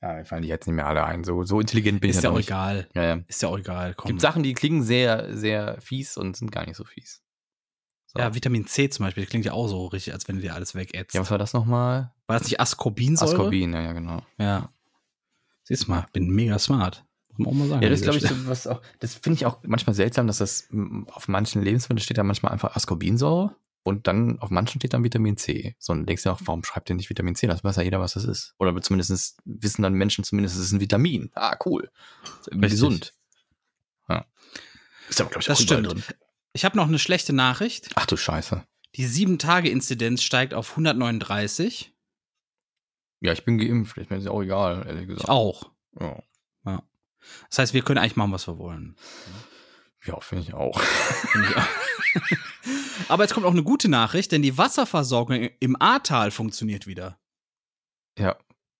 ja, 0.00 0.14
mir 0.14 0.24
fallen 0.24 0.42
die 0.42 0.48
jetzt 0.48 0.66
nicht 0.66 0.76
mehr 0.76 0.86
alle 0.86 1.04
ein. 1.04 1.24
So, 1.24 1.42
so 1.42 1.60
intelligent 1.60 2.00
bin 2.00 2.10
ist 2.10 2.18
ich 2.18 2.22
ja 2.22 2.30
auch 2.30 2.38
egal. 2.38 2.88
Ja, 2.94 3.02
ja. 3.02 3.20
Ist 3.26 3.42
ja 3.42 3.48
auch 3.48 3.58
egal. 3.58 3.94
Komm. 3.94 4.08
Gibt 4.08 4.20
Sachen, 4.20 4.42
die 4.42 4.54
klingen 4.54 4.82
sehr, 4.82 5.36
sehr 5.36 5.80
fies 5.80 6.16
und 6.16 6.36
sind 6.36 6.52
gar 6.52 6.64
nicht 6.64 6.76
so 6.76 6.84
fies. 6.84 7.22
So. 8.12 8.18
Ja, 8.18 8.34
Vitamin 8.34 8.66
C 8.66 8.88
zum 8.88 9.04
Beispiel, 9.04 9.22
das 9.22 9.30
klingt 9.30 9.44
ja 9.44 9.52
auch 9.52 9.68
so 9.68 9.86
richtig, 9.86 10.12
als 10.12 10.26
wenn 10.26 10.36
du 10.36 10.42
dir 10.42 10.54
alles 10.54 10.74
wegätzt. 10.74 11.14
Ja, 11.14 11.20
was 11.20 11.30
war 11.30 11.38
das 11.38 11.52
nochmal? 11.52 12.12
War 12.26 12.38
das 12.38 12.42
nicht 12.42 12.58
Ascorbinsäure? 12.58 13.30
Ascorbin, 13.30 13.72
ja, 13.72 13.82
ja, 13.82 13.92
genau. 13.92 14.22
Ja. 14.36 14.72
Siehst 15.62 15.86
du 15.86 15.92
mal, 15.92 16.08
bin 16.12 16.28
mega 16.28 16.58
smart. 16.58 17.04
Muss 17.28 17.38
man 17.38 17.46
auch 17.46 17.52
mal 17.52 17.68
sagen. 17.68 17.82
Ja, 17.84 17.88
das 17.88 18.00
glaube 18.00 18.18
ich, 18.18 18.26
so, 18.26 18.48
was 18.48 18.66
auch, 18.66 18.82
das 18.98 19.14
finde 19.14 19.36
ich 19.36 19.46
auch 19.46 19.58
manchmal 19.62 19.94
seltsam, 19.94 20.26
dass 20.26 20.38
das 20.38 20.68
auf 21.06 21.28
manchen 21.28 21.62
Lebensmitteln 21.62 22.02
steht 22.02 22.18
da 22.18 22.24
manchmal 22.24 22.50
einfach 22.50 22.74
Ascorbinsäure 22.74 23.54
und 23.84 24.08
dann 24.08 24.40
auf 24.40 24.50
manchen 24.50 24.80
steht 24.80 24.92
dann 24.92 25.04
Vitamin 25.04 25.36
C. 25.36 25.76
So, 25.78 25.92
und 25.92 26.06
denkst 26.06 26.24
du 26.24 26.30
auch, 26.30 26.40
warum 26.46 26.64
schreibt 26.64 26.90
ihr 26.90 26.96
nicht 26.96 27.10
Vitamin 27.10 27.36
C? 27.36 27.46
Das 27.46 27.62
weiß 27.62 27.76
ja 27.76 27.82
jeder, 27.82 28.00
was 28.00 28.14
das 28.14 28.24
ist. 28.24 28.56
Oder 28.58 28.74
zumindest 28.82 29.38
wissen 29.44 29.82
dann 29.82 29.94
Menschen 29.94 30.24
zumindest, 30.24 30.56
es 30.56 30.62
ist 30.62 30.72
ein 30.72 30.80
Vitamin. 30.80 31.30
Ah, 31.36 31.56
cool. 31.64 31.92
Gesund. 32.50 33.14
Ja. 34.08 34.26
Ist 35.08 35.20
aber, 35.20 35.30
glaube 35.30 35.42
ich, 35.42 35.46
das 35.46 35.62
stimmt. 35.62 35.86
Drin. 35.86 36.02
Ich 36.52 36.64
habe 36.64 36.76
noch 36.76 36.88
eine 36.88 36.98
schlechte 36.98 37.32
Nachricht. 37.32 37.90
Ach 37.94 38.06
du 38.06 38.16
Scheiße. 38.16 38.64
Die 38.96 39.06
7-Tage-Inzidenz 39.06 40.22
steigt 40.22 40.52
auf 40.52 40.70
139. 40.70 41.94
Ja, 43.20 43.32
ich 43.32 43.44
bin 43.44 43.58
geimpft. 43.58 43.96
Ich 43.98 44.10
mir 44.10 44.16
ist 44.16 44.26
auch 44.26 44.42
egal, 44.42 44.84
ehrlich 44.86 45.06
gesagt. 45.06 45.24
Ich 45.24 45.28
auch. 45.28 45.70
Ja. 46.00 46.22
ja. 46.64 46.82
Das 47.50 47.58
heißt, 47.58 47.74
wir 47.74 47.82
können 47.82 47.98
eigentlich 47.98 48.16
machen, 48.16 48.32
was 48.32 48.48
wir 48.48 48.58
wollen. 48.58 48.96
Ja, 50.04 50.18
finde 50.20 50.44
ich 50.44 50.54
auch. 50.54 50.80
Find 50.80 51.46
ich 51.48 51.56
auch. 51.56 51.68
Aber 53.08 53.22
jetzt 53.24 53.34
kommt 53.34 53.46
auch 53.46 53.52
eine 53.52 53.62
gute 53.62 53.88
Nachricht, 53.88 54.32
denn 54.32 54.42
die 54.42 54.56
Wasserversorgung 54.56 55.50
im 55.60 55.80
Ahrtal 55.80 56.30
funktioniert 56.30 56.86
wieder. 56.86 57.18
Ja, 58.18 58.36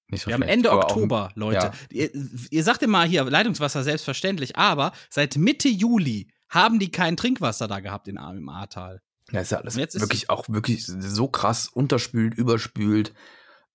nicht 0.09 0.22
so 0.22 0.28
Wir 0.28 0.36
schlecht, 0.36 0.48
haben 0.48 0.48
Ende 0.48 0.72
Oktober, 0.72 1.28
auch, 1.30 1.36
Leute. 1.36 1.66
Ja. 1.66 1.72
Ihr, 1.90 2.10
ihr 2.51 2.64
sagt 2.64 2.82
immer 2.82 3.05
hier 3.05 3.24
Leitungswasser 3.24 3.84
selbstverständlich, 3.84 4.56
aber 4.56 4.92
seit 5.09 5.36
Mitte 5.36 5.68
Juli 5.68 6.28
haben 6.51 6.78
die 6.78 6.90
kein 6.90 7.16
Trinkwasser 7.16 7.68
da 7.68 7.81
gehabt 7.81 8.09
in, 8.09 8.16
im 8.16 8.48
Ahrtal. 8.48 9.01
Ja, 9.31 9.40
ist 9.40 9.52
ja 9.52 9.59
alles 9.59 9.77
wirklich 9.77 10.28
auch 10.28 10.48
wirklich 10.48 10.85
so 10.85 11.28
krass 11.28 11.68
unterspült, 11.68 12.35
überspült. 12.35 13.14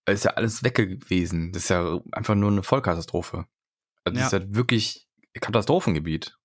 Ist 0.05 0.25
ja 0.25 0.31
alles 0.31 0.63
weg 0.63 0.75
gewesen. 0.75 1.51
Das 1.51 1.63
ist 1.63 1.69
ja 1.69 1.99
einfach 2.11 2.35
nur 2.35 2.51
eine 2.51 2.61
Vollkatastrophe. 2.61 3.45
Also 4.03 4.17
das 4.17 4.27
ist 4.27 4.33
halt 4.33 4.53
wirklich 4.53 5.07
Katastrophengebiet. 5.33 6.37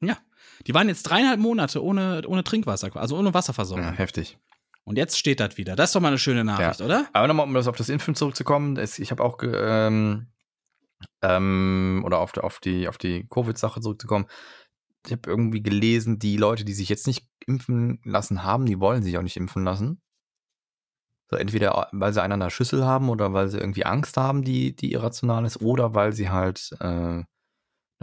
Ja. 0.00 0.18
Die 0.66 0.74
waren 0.74 0.88
jetzt 0.88 1.04
dreieinhalb 1.04 1.40
Monate 1.40 1.82
ohne, 1.82 2.22
ohne 2.26 2.44
Trinkwasser, 2.44 2.94
also 2.96 3.16
ohne 3.16 3.32
Wasserversorgung. 3.32 3.84
Ja, 3.84 3.92
heftig. 3.92 4.38
Und 4.84 4.98
jetzt 4.98 5.18
steht 5.18 5.40
das 5.40 5.56
wieder. 5.56 5.76
Das 5.76 5.90
ist 5.90 5.94
doch 5.94 6.00
mal 6.00 6.08
eine 6.08 6.18
schöne 6.18 6.44
Nachricht, 6.44 6.80
ja. 6.80 6.86
oder? 6.86 7.08
Aber 7.14 7.26
nochmal, 7.26 7.46
um 7.46 7.54
das 7.54 7.68
auf 7.68 7.76
das 7.76 7.88
Impfen 7.88 8.14
zurückzukommen, 8.14 8.76
ich 8.76 9.10
habe 9.10 9.22
auch 9.22 9.38
ähm, 9.42 10.26
ähm, 11.22 12.02
oder 12.04 12.18
auf, 12.18 12.36
auf 12.36 12.60
die, 12.60 12.86
auf 12.86 12.98
die 12.98 13.26
Covid-Sache 13.28 13.80
zurückzukommen, 13.80 14.26
ich 15.06 15.12
habe 15.12 15.28
irgendwie 15.28 15.62
gelesen, 15.62 16.18
die 16.18 16.36
Leute, 16.36 16.64
die 16.64 16.72
sich 16.72 16.88
jetzt 16.88 17.06
nicht 17.06 17.26
impfen 17.46 18.00
lassen 18.04 18.42
haben, 18.42 18.66
die 18.66 18.80
wollen 18.80 19.02
sich 19.02 19.18
auch 19.18 19.22
nicht 19.22 19.36
impfen 19.36 19.64
lassen. 19.64 20.00
So 21.30 21.36
entweder 21.36 21.88
weil 21.92 22.12
sie 22.12 22.22
einen 22.22 22.34
an 22.34 22.40
der 22.40 22.50
Schüssel 22.50 22.84
haben 22.84 23.08
oder 23.08 23.32
weil 23.32 23.48
sie 23.48 23.58
irgendwie 23.58 23.84
Angst 23.84 24.16
haben, 24.16 24.44
die, 24.44 24.76
die 24.76 24.92
irrational 24.92 25.44
ist, 25.44 25.60
oder 25.60 25.94
weil 25.94 26.12
sie 26.12 26.30
halt 26.30 26.70
äh, 26.80 26.84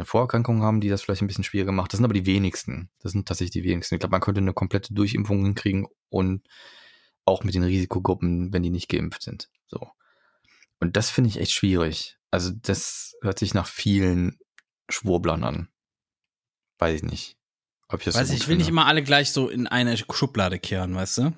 eine 0.02 0.06
Vorerkrankung 0.06 0.64
haben, 0.64 0.82
die 0.82 0.90
das 0.90 1.02
vielleicht 1.02 1.22
ein 1.22 1.28
bisschen 1.28 1.44
schwieriger 1.44 1.72
macht. 1.72 1.94
Das 1.94 1.98
sind 1.98 2.06
aber 2.06 2.14
die 2.14 2.26
wenigsten. 2.26 2.90
Das 3.00 3.12
sind 3.12 3.28
tatsächlich 3.28 3.52
die 3.52 3.64
wenigsten. 3.64 3.96
Ich 3.96 4.00
glaube, 4.00 4.12
man 4.12 4.22
könnte 4.22 4.42
eine 4.42 4.54
komplette 4.54 4.94
Durchimpfung 4.94 5.44
hinkriegen 5.44 5.88
und 6.10 6.48
auch 7.26 7.44
mit 7.44 7.54
den 7.54 7.64
Risikogruppen, 7.64 8.52
wenn 8.54 8.64
die 8.64 8.70
nicht 8.70 8.90
geimpft 8.90 9.22
sind. 9.22 9.50
So. 9.68 9.88
Und 10.80 10.98
das 10.98 11.10
finde 11.10 11.30
ich 11.30 11.40
echt 11.40 11.52
schwierig. 11.52 12.18
Also, 12.32 12.52
das 12.52 13.16
hört 13.22 13.38
sich 13.38 13.54
nach 13.54 13.68
vielen 13.68 14.40
Schwurblern 14.90 15.44
an. 15.44 15.68
Weiß 16.82 16.96
ich 16.96 17.04
nicht. 17.04 17.38
Ob 17.90 18.00
ich 18.00 18.06
das 18.06 18.16
Weiß 18.16 18.30
so 18.30 18.34
ich, 18.34 18.40
ich 18.40 18.48
will 18.48 18.54
finde. 18.54 18.64
nicht 18.64 18.70
immer 18.70 18.88
alle 18.88 19.04
gleich 19.04 19.32
so 19.32 19.50
in 19.50 19.68
eine 19.68 19.96
Schublade 19.98 20.58
kehren, 20.58 20.96
weißt 20.96 21.20
du? 21.20 21.34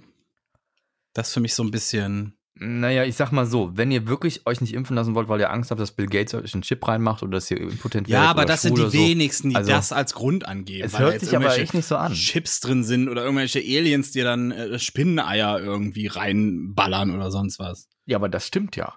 Das 1.14 1.28
ist 1.28 1.34
für 1.34 1.42
mich 1.42 1.54
so 1.54 1.64
ein 1.64 1.72
bisschen. 1.72 2.38
Naja, 2.56 3.04
ich 3.04 3.16
sag 3.16 3.32
mal 3.32 3.46
so, 3.46 3.76
wenn 3.76 3.92
ihr 3.92 4.08
wirklich 4.08 4.46
euch 4.46 4.62
nicht 4.62 4.74
impfen 4.74 4.96
lassen 4.96 5.16
wollt, 5.16 5.28
weil 5.28 5.42
ihr 5.42 5.52
Angst 5.52 5.72
habt, 5.72 5.82
dass 5.82 5.92
Bill 5.92 6.06
Gates 6.06 6.34
euch 6.36 6.54
einen 6.54 6.62
Chip 6.62 6.88
reinmacht 6.88 7.24
oder 7.24 7.32
dass 7.32 7.52
ihr 7.52 7.60
impotent 7.60 8.08
Ja, 8.08 8.30
aber 8.30 8.46
das 8.46 8.62
sind 8.62 8.78
die 8.78 8.84
so. 8.84 8.94
wenigsten, 8.94 9.50
die 9.50 9.56
also, 9.56 9.72
das 9.72 9.92
als 9.92 10.14
Grund 10.14 10.46
angeben. 10.46 10.86
Es 10.86 10.98
hört 10.98 11.20
sich 11.20 11.36
aber 11.36 11.58
echt 11.58 11.74
nicht 11.74 11.88
so 11.88 11.98
an. 11.98 12.14
Chips 12.14 12.62
drin 12.62 12.86
sind 12.86 13.10
oder 13.10 13.24
irgendwelche 13.24 13.60
Aliens, 13.60 14.12
die 14.12 14.22
dann 14.22 14.52
äh, 14.52 14.80
Spinneneier 14.80 15.60
irgendwie 15.60 16.08
reinballern 16.08 17.14
oder 17.14 17.32
sonst 17.32 17.60
was. 17.60 17.90
Ja, 18.06 18.18
aber 18.18 18.30
das 18.30 18.48
stimmt 18.48 18.78
ja. 18.78 18.96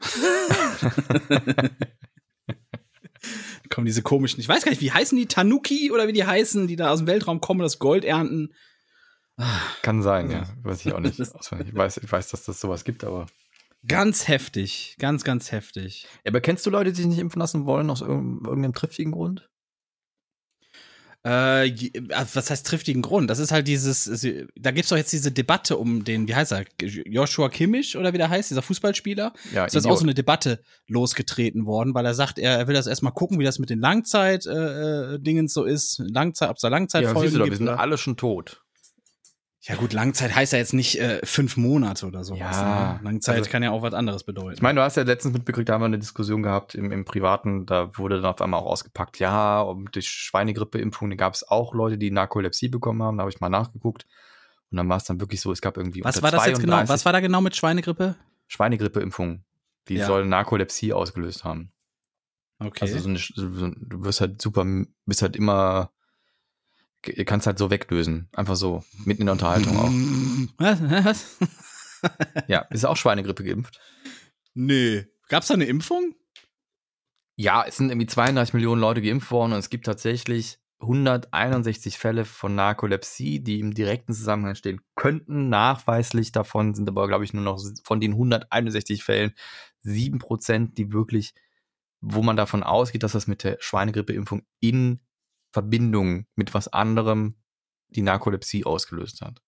kommen 3.72 3.86
diese 3.86 4.02
komischen, 4.02 4.40
ich 4.40 4.48
weiß 4.48 4.64
gar 4.64 4.70
nicht, 4.70 4.82
wie 4.82 4.92
heißen 4.92 5.16
die 5.16 5.26
Tanuki 5.26 5.90
oder 5.90 6.06
wie 6.06 6.12
die 6.12 6.26
heißen, 6.26 6.66
die 6.66 6.76
da 6.76 6.90
aus 6.90 6.98
dem 6.98 7.06
Weltraum 7.06 7.40
kommen, 7.40 7.60
das 7.60 7.78
Gold 7.78 8.04
ernten. 8.04 8.52
Kann 9.82 10.02
sein, 10.02 10.30
ja. 10.30 10.46
Weiß 10.62 10.84
ich 10.84 10.92
auch 10.92 11.00
nicht. 11.00 11.18
Ich 11.20 11.74
weiß, 11.74 11.96
ich 11.98 12.12
weiß, 12.12 12.28
dass 12.28 12.44
das 12.44 12.60
sowas 12.60 12.84
gibt, 12.84 13.04
aber. 13.04 13.26
Ganz 13.88 14.28
heftig. 14.28 14.96
Ganz, 14.98 15.24
ganz 15.24 15.50
heftig. 15.50 16.06
Ja, 16.24 16.30
aber 16.30 16.40
kennst 16.40 16.64
du 16.66 16.70
Leute, 16.70 16.90
die 16.90 16.96
sich 16.96 17.06
nicht 17.06 17.18
impfen 17.18 17.40
lassen 17.40 17.66
wollen, 17.66 17.90
aus 17.90 18.00
irgendeinem 18.00 18.74
triftigen 18.74 19.12
Grund? 19.12 19.50
Äh, 21.24 21.68
äh, 21.68 21.90
was 22.34 22.50
heißt 22.50 22.66
triftigen 22.66 23.00
Grund? 23.00 23.30
Das 23.30 23.38
ist 23.38 23.52
halt 23.52 23.68
dieses, 23.68 24.04
da 24.56 24.70
gibt 24.72 24.84
es 24.84 24.88
doch 24.88 24.96
jetzt 24.96 25.12
diese 25.12 25.30
Debatte 25.30 25.76
um 25.76 26.04
den, 26.04 26.26
wie 26.26 26.34
heißt 26.34 26.52
er, 26.52 26.64
Joshua 26.80 27.48
Kimmich 27.48 27.96
oder 27.96 28.12
wie 28.12 28.18
der 28.18 28.28
heißt, 28.28 28.50
dieser 28.50 28.62
Fußballspieler. 28.62 29.32
Ja, 29.54 29.64
ist 29.64 29.76
das 29.76 29.86
auch 29.86 29.96
so 29.96 30.02
eine 30.02 30.14
Debatte 30.14 30.60
losgetreten 30.88 31.64
worden, 31.64 31.94
weil 31.94 32.04
er 32.06 32.14
sagt, 32.14 32.38
er, 32.38 32.66
will 32.66 32.74
das 32.74 32.88
erstmal 32.88 33.12
gucken, 33.12 33.38
wie 33.38 33.44
das 33.44 33.60
mit 33.60 33.70
den 33.70 33.78
Langzeit-Dingens 33.78 35.52
äh, 35.52 35.54
so 35.54 35.64
ist. 35.64 36.02
Langzeit, 36.04 36.50
ob 36.50 36.56
es 36.56 36.62
da 36.62 36.68
Langzeitfolgen 36.68 37.32
ja, 37.32 37.44
gibt. 37.44 37.50
Wir 37.50 37.66
sind 37.66 37.68
alle 37.68 37.98
schon 37.98 38.16
tot. 38.16 38.61
Ja 39.64 39.76
gut, 39.76 39.92
Langzeit 39.92 40.34
heißt 40.34 40.52
ja 40.52 40.58
jetzt 40.58 40.74
nicht 40.74 40.98
äh, 41.00 41.24
fünf 41.24 41.56
Monate 41.56 42.06
oder 42.06 42.24
sowas. 42.24 42.56
Ja, 42.56 42.94
ne? 42.94 43.00
Langzeit 43.04 43.38
also, 43.38 43.50
kann 43.50 43.62
ja 43.62 43.70
auch 43.70 43.82
was 43.82 43.94
anderes 43.94 44.24
bedeuten. 44.24 44.54
Ich 44.54 44.62
meine, 44.62 44.80
du 44.80 44.84
hast 44.84 44.96
ja 44.96 45.04
letztens 45.04 45.34
mitbekriegt, 45.34 45.68
da 45.68 45.74
haben 45.74 45.82
wir 45.82 45.86
eine 45.86 46.00
Diskussion 46.00 46.42
gehabt 46.42 46.74
im, 46.74 46.90
im 46.90 47.04
Privaten, 47.04 47.64
da 47.64 47.96
wurde 47.96 48.16
dann 48.16 48.24
auf 48.24 48.40
einmal 48.40 48.58
auch 48.58 48.66
ausgepackt, 48.66 49.20
ja, 49.20 49.60
um 49.60 49.88
die 49.92 50.02
Schweinegrippeimpfung, 50.02 51.10
da 51.10 51.16
gab 51.16 51.34
es 51.34 51.48
auch 51.48 51.74
Leute, 51.74 51.96
die 51.96 52.10
Narkolepsie 52.10 52.68
bekommen 52.68 53.04
haben, 53.04 53.18
da 53.18 53.22
habe 53.22 53.30
ich 53.30 53.40
mal 53.40 53.50
nachgeguckt. 53.50 54.06
Und 54.72 54.78
dann 54.78 54.88
war 54.88 54.96
es 54.96 55.04
dann 55.04 55.20
wirklich 55.20 55.40
so, 55.40 55.52
es 55.52 55.60
gab 55.60 55.76
irgendwie 55.76 56.02
Was 56.02 56.22
war 56.22 56.32
das 56.32 56.46
jetzt 56.46 56.60
genau? 56.60 56.82
Was 56.88 57.04
war 57.04 57.12
da 57.12 57.20
genau 57.20 57.40
mit 57.40 57.54
Schweinegrippe? 57.54 58.16
Schweinegrippeimpfung. 58.48 59.44
Die 59.88 59.96
ja. 59.96 60.06
soll 60.06 60.26
Narkolepsie 60.26 60.92
ausgelöst 60.92 61.44
haben. 61.44 61.72
Okay. 62.58 62.80
Also 62.82 62.98
so 62.98 63.08
eine, 63.08 63.18
so, 63.18 63.68
du 63.76 64.04
wirst 64.04 64.20
halt 64.20 64.40
super, 64.40 64.64
bist 65.04 65.22
halt 65.22 65.36
immer 65.36 65.92
ihr 67.06 67.24
kannst 67.24 67.46
halt 67.46 67.58
so 67.58 67.70
weglösen. 67.70 68.28
Einfach 68.32 68.56
so, 68.56 68.84
mitten 69.04 69.22
in 69.22 69.26
der 69.26 69.34
Unterhaltung 69.34 69.76
auch. 69.76 69.90
Was? 70.58 70.80
Was? 70.82 71.38
ja, 72.48 72.60
ist 72.70 72.84
auch 72.84 72.96
Schweinegrippe 72.96 73.44
geimpft? 73.44 73.80
Nee. 74.54 75.06
Gab's 75.28 75.48
da 75.48 75.54
eine 75.54 75.64
Impfung? 75.64 76.14
Ja, 77.36 77.64
es 77.66 77.76
sind 77.76 77.90
irgendwie 77.90 78.06
32 78.06 78.54
Millionen 78.54 78.80
Leute 78.80 79.02
geimpft 79.02 79.30
worden 79.30 79.52
und 79.52 79.58
es 79.58 79.70
gibt 79.70 79.86
tatsächlich 79.86 80.58
161 80.82 81.96
Fälle 81.96 82.24
von 82.24 82.54
Narkolepsie, 82.54 83.40
die 83.40 83.60
im 83.60 83.72
direkten 83.72 84.12
Zusammenhang 84.12 84.56
stehen 84.56 84.80
könnten. 84.96 85.48
Nachweislich 85.48 86.32
davon 86.32 86.74
sind 86.74 86.88
aber, 86.88 87.06
glaube 87.08 87.24
ich, 87.24 87.32
nur 87.32 87.44
noch 87.44 87.60
von 87.84 88.00
den 88.00 88.12
161 88.12 89.04
Fällen 89.04 89.32
7%, 89.84 90.74
die 90.74 90.92
wirklich, 90.92 91.34
wo 92.00 92.22
man 92.22 92.36
davon 92.36 92.62
ausgeht, 92.62 93.04
dass 93.04 93.12
das 93.12 93.28
mit 93.28 93.44
der 93.44 93.56
Schweinegrippeimpfung 93.60 94.42
in 94.60 95.00
Verbindung 95.52 96.26
mit 96.34 96.54
was 96.54 96.68
anderem 96.68 97.36
die 97.88 98.02
Narkolepsie 98.02 98.64
ausgelöst 98.64 99.20
hat. 99.20 99.40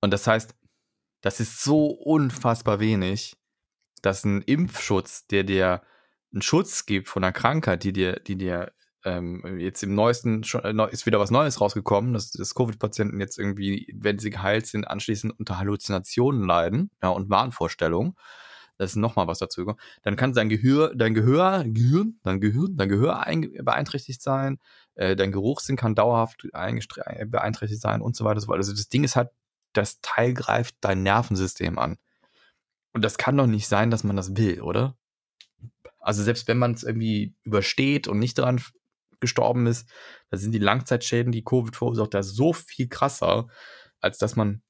Und 0.00 0.12
das 0.12 0.26
heißt, 0.26 0.54
das 1.20 1.40
ist 1.40 1.62
so 1.62 1.86
unfassbar 1.86 2.80
wenig, 2.80 3.36
dass 4.02 4.24
ein 4.24 4.42
Impfschutz, 4.42 5.26
der 5.26 5.44
dir 5.44 5.82
einen 6.32 6.42
Schutz 6.42 6.86
gibt 6.86 7.08
von 7.08 7.22
einer 7.22 7.32
Krankheit, 7.32 7.84
die 7.84 7.92
dir, 7.92 8.20
die 8.20 8.36
dir 8.36 8.72
ähm, 9.04 9.58
jetzt 9.58 9.82
im 9.82 9.94
neuesten 9.94 10.42
äh, 10.42 10.92
ist 10.92 11.06
wieder 11.06 11.20
was 11.20 11.30
Neues 11.30 11.60
rausgekommen, 11.60 12.12
dass, 12.12 12.32
dass 12.32 12.54
Covid-Patienten 12.54 13.20
jetzt 13.20 13.38
irgendwie, 13.38 13.92
wenn 13.96 14.18
sie 14.18 14.30
geheilt 14.30 14.66
sind, 14.66 14.86
anschließend 14.86 15.38
unter 15.38 15.58
Halluzinationen 15.58 16.44
leiden 16.44 16.90
ja, 17.02 17.08
und 17.08 17.30
Wahnvorstellungen. 17.30 18.14
Das 18.78 18.92
ist 18.92 18.96
nochmal 18.96 19.26
was 19.26 19.38
dazu. 19.38 19.74
Dann 20.02 20.16
kann 20.16 20.32
dein 20.32 20.48
Gehör, 20.48 20.94
dein 20.94 21.12
Gehör, 21.12 21.64
Gehirn, 21.66 22.18
dein 22.22 22.40
Gehirn, 22.40 22.76
dein 22.76 22.88
Gehör 22.88 23.26
ein, 23.26 23.52
beeinträchtigt 23.62 24.22
sein, 24.22 24.58
äh, 25.00 25.16
dein 25.16 25.32
Geruchssinn 25.32 25.76
kann 25.76 25.94
dauerhaft 25.94 26.46
beeinträchtigt 26.52 27.80
sein 27.80 28.02
und 28.02 28.14
so 28.14 28.26
weiter. 28.26 28.38
So 28.40 28.52
also 28.52 28.72
das 28.72 28.88
Ding 28.90 29.02
ist 29.02 29.16
halt, 29.16 29.30
das 29.72 30.02
Teil 30.02 30.34
greift 30.34 30.76
dein 30.82 31.02
Nervensystem 31.02 31.78
an. 31.78 31.96
Und 32.92 33.02
das 33.02 33.16
kann 33.16 33.36
doch 33.36 33.46
nicht 33.46 33.66
sein, 33.66 33.90
dass 33.90 34.04
man 34.04 34.16
das 34.16 34.36
will, 34.36 34.60
oder? 34.60 34.98
Also 36.00 36.22
selbst 36.22 36.48
wenn 36.48 36.58
man 36.58 36.72
es 36.72 36.82
irgendwie 36.82 37.34
übersteht 37.44 38.08
und 38.08 38.18
nicht 38.18 38.36
daran 38.36 38.60
gestorben 39.20 39.66
ist, 39.66 39.88
da 40.28 40.36
sind 40.36 40.52
die 40.52 40.58
Langzeitschäden, 40.58 41.32
die 41.32 41.44
Covid 41.44 41.76
verursacht, 41.76 42.12
da 42.12 42.22
so 42.22 42.52
viel 42.52 42.88
krasser, 42.88 43.48
als 44.00 44.18
dass 44.18 44.36
man 44.36 44.60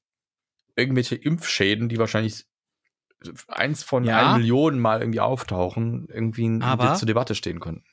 irgendwelche 0.77 1.15
Impfschäden, 1.15 1.89
die 1.89 1.97
wahrscheinlich 1.97 2.45
eins 3.49 3.83
von 3.83 4.05
ja. 4.05 4.17
einer 4.17 4.37
Million 4.37 4.79
Mal 4.79 5.01
irgendwie 5.01 5.19
auftauchen, 5.19 6.07
irgendwie 6.09 6.59
Aber, 6.61 6.95
zur 6.95 7.05
Debatte 7.05 7.35
stehen 7.35 7.59
könnten. 7.59 7.83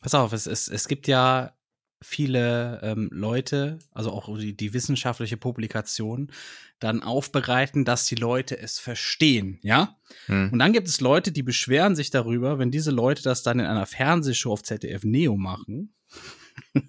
Pass 0.00 0.14
auf, 0.14 0.34
es, 0.34 0.46
es, 0.46 0.68
es 0.68 0.88
gibt 0.88 1.06
ja 1.08 1.55
viele 2.02 2.80
ähm, 2.82 3.08
Leute, 3.10 3.78
also 3.92 4.12
auch 4.12 4.36
die, 4.38 4.56
die 4.56 4.74
wissenschaftliche 4.74 5.36
Publikation, 5.36 6.30
dann 6.78 7.02
aufbereiten, 7.02 7.84
dass 7.84 8.06
die 8.06 8.16
Leute 8.16 8.58
es 8.58 8.78
verstehen, 8.78 9.58
ja? 9.62 9.96
Hm. 10.26 10.50
Und 10.52 10.58
dann 10.58 10.72
gibt 10.72 10.88
es 10.88 11.00
Leute, 11.00 11.32
die 11.32 11.42
beschweren 11.42 11.96
sich 11.96 12.10
darüber, 12.10 12.58
wenn 12.58 12.70
diese 12.70 12.90
Leute 12.90 13.22
das 13.22 13.42
dann 13.42 13.60
in 13.60 13.66
einer 13.66 13.86
Fernsehshow 13.86 14.52
auf 14.52 14.62
ZDF 14.62 15.04
Neo 15.04 15.36
machen. 15.36 15.94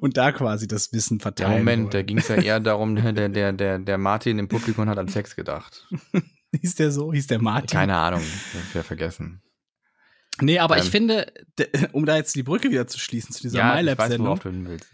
und 0.00 0.16
da 0.16 0.32
quasi 0.32 0.66
das 0.66 0.92
Wissen 0.92 1.20
verteilen. 1.20 1.52
Ja, 1.52 1.58
Moment, 1.58 1.82
wollen. 1.82 1.90
da 1.90 2.02
ging 2.02 2.18
es 2.18 2.28
ja 2.28 2.36
eher 2.36 2.60
darum, 2.60 2.96
der, 3.14 3.28
der, 3.28 3.52
der, 3.52 3.78
der 3.78 3.98
Martin 3.98 4.38
im 4.38 4.48
Publikum 4.48 4.88
hat 4.88 4.98
an 4.98 5.08
Sex 5.08 5.36
gedacht. 5.36 5.88
Hieß 6.60 6.74
der 6.76 6.90
so? 6.90 7.12
Hieß 7.12 7.28
der 7.28 7.40
Martin? 7.40 7.78
Keine 7.78 7.96
Ahnung, 7.96 8.22
ich 8.22 8.74
werde 8.74 8.86
vergessen. 8.86 9.42
Nee, 10.42 10.58
aber 10.58 10.76
ähm, 10.76 10.82
ich 10.82 10.90
finde, 10.90 11.32
um 11.92 12.06
da 12.06 12.16
jetzt 12.16 12.34
die 12.34 12.42
Brücke 12.42 12.70
wieder 12.70 12.86
zu 12.86 12.98
schließen 12.98 13.32
zu 13.34 13.42
dieser 13.42 13.58
ja, 13.58 13.74
MyLab-Sendung. 13.74 14.40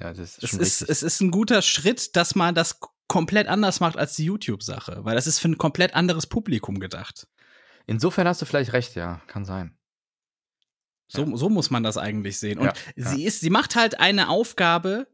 Ja, 0.00 0.12
das 0.12 0.38
ist 0.38 0.42
es, 0.42 0.52
ist, 0.54 0.82
es 0.82 1.02
ist 1.02 1.20
ein 1.20 1.30
guter 1.30 1.62
Schritt, 1.62 2.16
dass 2.16 2.34
man 2.34 2.54
das 2.54 2.80
komplett 3.08 3.48
anders 3.48 3.80
macht 3.80 3.96
als 3.96 4.14
die 4.16 4.24
YouTube-Sache, 4.24 5.00
weil 5.04 5.14
das 5.14 5.26
ist 5.26 5.38
für 5.38 5.48
ein 5.48 5.58
komplett 5.58 5.94
anderes 5.94 6.26
Publikum 6.26 6.78
gedacht. 6.78 7.26
Insofern 7.86 8.28
hast 8.28 8.42
du 8.42 8.46
vielleicht 8.46 8.74
recht, 8.74 8.94
ja, 8.94 9.22
kann 9.26 9.44
sein. 9.44 9.74
So, 11.08 11.24
ja. 11.24 11.36
so 11.36 11.48
muss 11.48 11.70
man 11.70 11.82
das 11.82 11.96
eigentlich 11.96 12.38
sehen. 12.38 12.58
Und 12.58 12.66
ja, 12.66 12.74
sie 12.96 13.24
ist, 13.24 13.40
sie 13.40 13.48
macht 13.48 13.76
halt 13.76 13.98
eine 13.98 14.28
Aufgabe, 14.28 15.08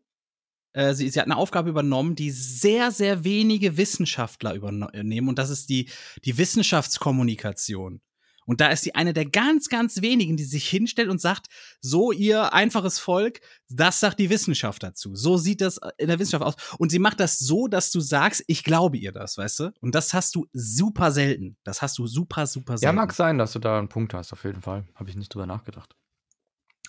äh, 0.73 0.93
sie, 0.93 1.09
sie 1.09 1.21
hat 1.21 1.27
eine 1.27 1.37
Aufgabe 1.37 1.71
übernommen, 1.71 2.17
die 2.17 2.33
sehr, 2.33 2.91
sehr 2.91 3.23
wenige 3.23 3.77
Wissenschaftler 3.77 4.55
übernehmen, 4.55 5.29
und 5.29 5.39
das 5.39 5.51
ist 5.51 5.69
die, 5.69 5.89
die 6.25 6.37
Wissenschaftskommunikation. 6.37 8.01
Und 8.47 8.61
da 8.61 8.69
ist 8.69 8.83
sie 8.83 8.95
eine 8.95 9.13
der 9.13 9.27
ganz, 9.27 9.69
ganz 9.69 10.03
wenigen, 10.03 10.37
die 10.37 10.45
sich 10.45 10.69
hinstellt 10.69 11.09
und 11.09 11.21
sagt, 11.21 11.47
so 11.81 12.13
ihr 12.13 12.53
einfaches 12.53 12.99
Volk, 12.99 13.41
das 13.69 14.01
sagt 14.01 14.19
die 14.19 14.31
Wissenschaft 14.31 14.83
dazu. 14.83 15.15
So 15.15 15.37
sieht 15.37 15.61
das 15.61 15.81
in 15.99 16.09
der 16.09 16.19
Wissenschaft 16.19 16.45
aus. 16.45 16.77
Und 16.79 16.91
sie 16.91 16.99
macht 16.99 17.21
das 17.21 17.39
so, 17.39 17.69
dass 17.69 17.91
du 17.91 18.01
sagst, 18.01 18.45
ich 18.47 18.65
glaube 18.65 18.97
ihr 18.97 19.13
das, 19.13 19.39
weißt 19.39 19.61
du? 19.61 19.73
Und 19.81 19.95
das 19.95 20.15
hast 20.15 20.35
du 20.35 20.47
super 20.53 21.11
selten. 21.11 21.57
Das 21.65 21.83
hast 21.83 21.99
du 21.99 22.07
super, 22.07 22.47
super 22.47 22.79
selten. 22.79 22.97
Ja, 22.97 23.01
mag 23.03 23.13
sein, 23.13 23.39
dass 23.39 23.53
du 23.53 23.59
da 23.59 23.79
einen 23.79 23.89
Punkt 23.89 24.15
hast, 24.15 24.33
auf 24.33 24.45
jeden 24.45 24.63
Fall. 24.63 24.85
Habe 24.95 25.11
ich 25.11 25.17
nicht 25.17 25.35
drüber 25.35 25.47
nachgedacht. 25.47 25.97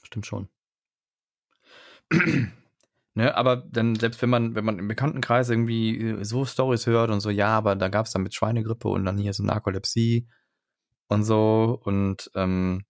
Stimmt 0.04 0.26
schon. 0.26 0.50
ne, 3.16 3.36
aber 3.36 3.58
dann, 3.58 3.96
selbst 3.96 4.22
wenn 4.22 4.30
man, 4.30 4.56
wenn 4.56 4.66
man 4.66 4.78
im 4.78 4.88
Bekanntenkreis 4.88 5.50
irgendwie 5.50 6.00
äh, 6.00 6.24
so 6.24 6.46
Stories 6.46 6.86
hört 6.86 7.10
und 7.10 7.22
so, 7.22 7.30
ja, 7.30 7.50
aber 7.50 7.76
da 7.76 7.88
gab 7.88 8.06
es 8.06 8.12
dann 8.12 8.24
mit 8.24 8.34
Schweinegrippe 8.34 8.88
und 8.88 9.06
dann 9.06 9.18
hier 9.18 9.34
so 9.34 9.44
Narkolepsie 9.44 10.28
und 11.08 11.24
so. 11.24 11.80
Und 11.84 12.32
ähm, 12.36 12.86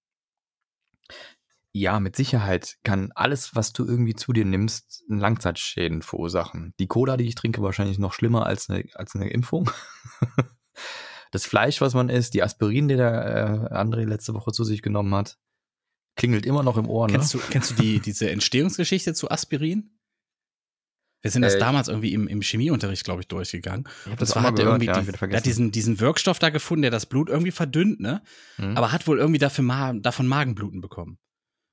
ja, 1.71 1.99
mit 1.99 2.15
Sicherheit 2.15 2.77
kann 2.83 3.11
alles, 3.15 3.53
was 3.55 3.73
du 3.73 3.85
irgendwie 3.85 4.15
zu 4.15 4.31
dir 4.31 4.45
nimmst, 4.45 5.03
Langzeitschäden 5.09 6.01
verursachen. 6.01 6.73
Die 6.79 6.87
Cola, 6.87 7.17
die 7.17 7.27
ich 7.27 7.35
trinke, 7.35 7.61
wahrscheinlich 7.61 7.99
noch 7.99 8.13
schlimmer 8.13 8.45
als 8.45 8.69
eine, 8.69 8.85
als 8.93 9.13
eine 9.15 9.29
Impfung. 9.29 9.69
das 11.31 11.45
Fleisch, 11.45 11.81
was 11.81 11.93
man 11.93 12.07
isst, 12.07 12.33
die 12.33 12.43
Aspirin, 12.43 12.87
die 12.87 12.95
der 12.95 13.69
äh, 13.71 13.75
André 13.75 14.05
letzte 14.05 14.33
Woche 14.33 14.53
zu 14.53 14.63
sich 14.63 14.81
genommen 14.81 15.13
hat, 15.13 15.37
klingelt 16.15 16.45
immer 16.45 16.63
noch 16.63 16.77
im 16.77 16.87
Ohr. 16.87 17.07
Kennst, 17.07 17.35
ne? 17.35 17.41
du, 17.41 17.47
kennst 17.49 17.71
du 17.71 17.75
die, 17.75 17.99
diese 17.99 18.29
Entstehungsgeschichte 18.29 19.13
zu 19.13 19.29
Aspirin? 19.29 19.94
Wir 21.25 21.31
sind 21.31 21.41
das 21.41 21.55
äh, 21.55 21.59
damals 21.59 21.87
irgendwie 21.87 22.13
im, 22.13 22.27
im 22.27 22.43
Chemieunterricht, 22.43 23.03
glaube 23.03 23.21
ich, 23.21 23.27
durchgegangen. 23.27 23.87
Ich 24.05 24.11
das, 24.11 24.29
das 24.29 24.35
war 24.35 24.43
hat 24.43 24.57
gehört, 24.57 24.83
irgendwie 24.83 24.85
ja, 24.85 25.01
die, 25.01 25.27
der 25.27 25.37
hat 25.37 25.45
diesen, 25.47 25.71
diesen 25.71 25.99
Wirkstoff 25.99 26.37
da 26.37 26.51
gefunden, 26.51 26.83
der 26.83 26.91
das 26.91 27.07
Blut 27.07 27.29
irgendwie 27.29 27.49
verdünnt, 27.49 27.99
ne? 27.99 28.21
Mhm. 28.57 28.77
Aber 28.77 28.91
hat 28.91 29.07
wohl 29.07 29.17
irgendwie 29.17 29.39
dafür 29.39 29.63
Ma 29.63 29.93
davon 29.93 30.27
Magenbluten 30.27 30.81
bekommen. 30.81 31.17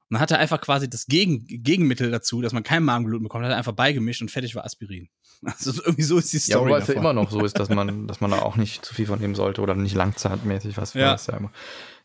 Und 0.09 0.15
dann 0.15 0.21
hat 0.21 0.31
er 0.31 0.39
einfach 0.39 0.59
quasi 0.63 0.89
das 0.89 1.05
Gegen 1.05 1.45
Gegenmittel 1.45 2.11
dazu, 2.11 2.41
dass 2.41 2.55
man 2.55 2.63
kein 2.63 2.83
Magenbluten 2.83 3.25
bekommt, 3.25 3.45
hat 3.45 3.51
er 3.51 3.59
einfach 3.59 3.73
beigemischt 3.73 4.23
und 4.23 4.31
fertig 4.31 4.55
war 4.55 4.65
Aspirin. 4.65 5.11
Also 5.43 5.73
irgendwie 5.85 6.03
so 6.03 6.17
ist 6.17 6.33
die 6.33 6.39
Story. 6.39 6.71
Ja, 6.71 6.77
wobei 6.77 6.83
es 6.83 6.89
ja 6.89 6.95
immer 6.95 7.13
noch 7.13 7.31
so 7.31 7.45
ist, 7.45 7.59
dass 7.59 7.69
man, 7.69 8.07
dass 8.07 8.23
man 8.23 8.31
da 8.31 8.39
auch 8.39 8.57
nicht 8.57 8.83
zu 8.87 8.95
viel 8.95 9.05
von 9.05 9.19
nehmen 9.19 9.35
sollte 9.35 9.61
oder 9.61 9.75
nicht 9.75 9.95
langzeitmäßig 9.95 10.79
was 10.79 10.95
ja. 10.95 11.15
ja 11.15 11.37
immer. 11.37 11.51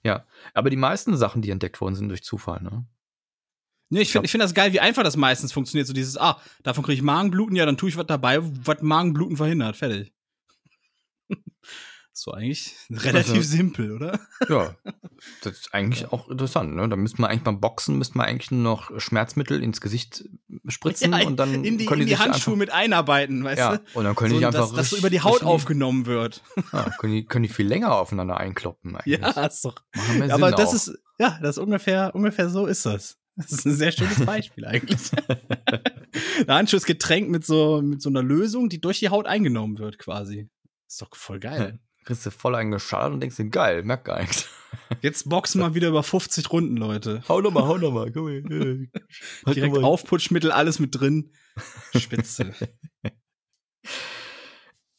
Ja, 0.03 0.25
aber 0.53 0.69
die 0.69 0.75
meisten 0.75 1.15
Sachen, 1.15 1.41
die 1.41 1.51
entdeckt 1.51 1.79
worden 1.79 1.95
sind 1.95 2.09
durch 2.09 2.23
Zufall, 2.23 2.61
ne? 2.61 2.85
Nee, 3.89 4.01
ich 4.01 4.11
finde 4.11 4.25
ich 4.25 4.31
find 4.31 4.43
das 4.43 4.53
geil, 4.53 4.73
wie 4.73 4.79
einfach 4.79 5.03
das 5.03 5.15
meistens 5.15 5.53
funktioniert. 5.53 5.87
So 5.87 5.93
dieses, 5.93 6.17
ah, 6.17 6.39
davon 6.63 6.83
kriege 6.83 6.95
ich 6.95 7.01
Magenbluten, 7.01 7.55
ja, 7.55 7.65
dann 7.65 7.77
tue 7.77 7.89
ich 7.89 7.97
was 7.97 8.05
dabei, 8.05 8.39
was 8.41 8.81
Magenbluten 8.81 9.37
verhindert. 9.37 9.77
Fertig. 9.77 10.13
so 12.11 12.31
eigentlich 12.31 12.75
relativ 12.89 13.35
also, 13.35 13.41
simpel, 13.41 13.91
oder? 13.93 14.19
Ja. 14.49 14.75
Das 15.41 15.53
ist 15.53 15.73
eigentlich 15.73 16.01
ja. 16.01 16.11
auch 16.11 16.29
interessant, 16.29 16.75
ne? 16.75 16.87
Da 16.87 16.95
müsste 16.95 17.21
man 17.21 17.31
eigentlich 17.31 17.43
beim 17.43 17.59
Boxen, 17.59 17.97
müsste 17.97 18.17
man 18.17 18.27
eigentlich 18.27 18.51
nur 18.51 18.61
noch 18.61 18.99
Schmerzmittel 18.99 19.63
ins 19.63 19.81
Gesicht 19.81 20.25
spritzen 20.67 21.11
ja, 21.11 21.25
und 21.25 21.37
dann 21.37 21.63
in 21.63 21.77
die, 21.77 21.85
können 21.85 22.01
in 22.01 22.07
die, 22.07 22.13
die 22.13 22.19
Handschuhe 22.19 22.55
mit 22.55 22.71
einarbeiten, 22.71 23.43
weißt 23.43 23.57
ja, 23.57 23.77
du? 23.77 23.83
Und 23.93 24.03
dann 24.03 24.15
können 24.15 24.33
so, 24.33 24.39
die 24.39 24.45
einfach. 24.45 24.67
Dass, 24.67 24.73
dass 24.73 24.89
so 24.91 24.97
über 24.97 25.09
die 25.09 25.21
Haut 25.21 25.43
aufgenommen 25.43 26.05
wird. 26.05 26.43
Ja, 26.73 26.89
können 26.99 27.13
die, 27.13 27.25
können 27.25 27.43
die 27.43 27.49
viel 27.49 27.65
länger 27.65 27.95
aufeinander 27.95 28.37
einkloppen 28.37 28.97
eigentlich. 28.97 29.19
Ja, 29.19 29.45
ist 29.45 29.63
doch. 29.63 29.75
Aber 30.29 30.51
das 30.51 30.69
auch. 30.69 30.73
ist, 30.73 30.99
ja, 31.17 31.39
das 31.41 31.57
ungefähr, 31.57 32.13
ungefähr 32.13 32.49
so 32.49 32.65
ist 32.65 32.85
das. 32.85 33.17
Das 33.37 33.51
ist 33.51 33.65
ein 33.65 33.75
sehr 33.75 33.91
schönes 33.91 34.25
Beispiel 34.25 34.65
eigentlich. 34.65 34.99
Ist 36.73 36.85
getränkt 36.85 37.29
mit 37.29 37.45
so, 37.45 37.81
mit 37.81 38.01
so 38.01 38.09
einer 38.09 38.23
Lösung, 38.23 38.67
die 38.67 38.81
durch 38.81 38.99
die 38.99 39.09
Haut 39.09 39.27
eingenommen 39.27 39.77
wird, 39.77 39.99
quasi. 39.99 40.49
Ist 40.87 41.01
doch 41.01 41.15
voll 41.15 41.39
geil. 41.39 41.79
Kriegst 42.03 42.25
du 42.25 42.31
voll 42.31 42.55
eingeschallert 42.55 43.13
und 43.13 43.19
denkst 43.19 43.35
dir, 43.35 43.49
geil, 43.49 43.83
merk 43.83 44.05
gar 44.05 44.21
nichts. 44.21 44.49
Jetzt 45.01 45.29
boxen 45.29 45.61
wir 45.61 45.75
wieder 45.75 45.89
über 45.89 46.03
50 46.03 46.51
Runden, 46.51 46.77
Leute. 46.77 47.21
Hau 47.27 47.41
noch 47.41 47.51
mal, 47.51 47.67
hau 47.67 47.77
noch 47.77 47.91
mal, 47.91 48.11
komm 48.11 48.29
her. 48.29 48.87
Halt 49.45 49.55
Direkt 49.55 49.77
Aufputschmittel, 49.77 50.51
alles 50.51 50.79
mit 50.79 50.99
drin. 50.99 51.31
Spitze. 51.95 52.53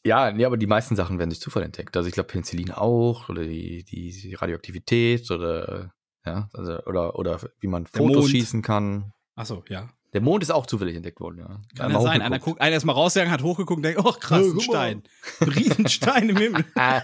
Ja, 0.05 0.31
nee, 0.31 0.45
aber 0.45 0.57
die 0.57 0.67
meisten 0.67 0.95
Sachen 0.95 1.19
werden 1.19 1.29
durch 1.29 1.41
Zufall 1.41 1.63
entdeckt. 1.63 1.97
Also 1.97 2.07
ich 2.07 2.13
glaube 2.13 2.27
Penicillin 2.27 2.71
auch 2.71 3.27
oder 3.27 3.43
die, 3.43 3.83
die 3.83 4.33
Radioaktivität 4.33 5.29
oder 5.29 5.93
ja, 6.25 6.49
also, 6.53 6.83
oder, 6.85 7.17
oder 7.17 7.39
wie 7.59 7.67
man 7.67 7.85
Der 7.85 8.01
Fotos 8.01 8.17
Mond. 8.17 8.29
schießen 8.29 8.61
kann. 8.61 9.13
Achso, 9.35 9.63
ja. 9.69 9.89
Der 10.13 10.21
Mond 10.21 10.41
ist 10.41 10.51
auch 10.51 10.65
zufällig 10.65 10.95
entdeckt 10.95 11.19
worden, 11.19 11.39
ja. 11.39 11.59
Kann 11.75 11.91
ja 11.91 12.01
sein. 12.01 12.21
Einer, 12.21 12.39
guckt, 12.39 12.59
einer 12.59 12.75
ist 12.75 12.83
mal 12.83 12.93
rausgegangen, 12.93 13.31
hat 13.31 13.43
hochgeguckt 13.43 13.77
und 13.77 13.83
denkt, 13.83 13.99
oh 14.03 14.11
krass, 14.11 14.43
ein 14.43 14.59
Stein. 14.59 15.03
Ein 15.39 15.49
Riesenstein 15.49 16.29
im 16.29 16.37
Himmel. 16.37 16.65
ja, 16.75 17.03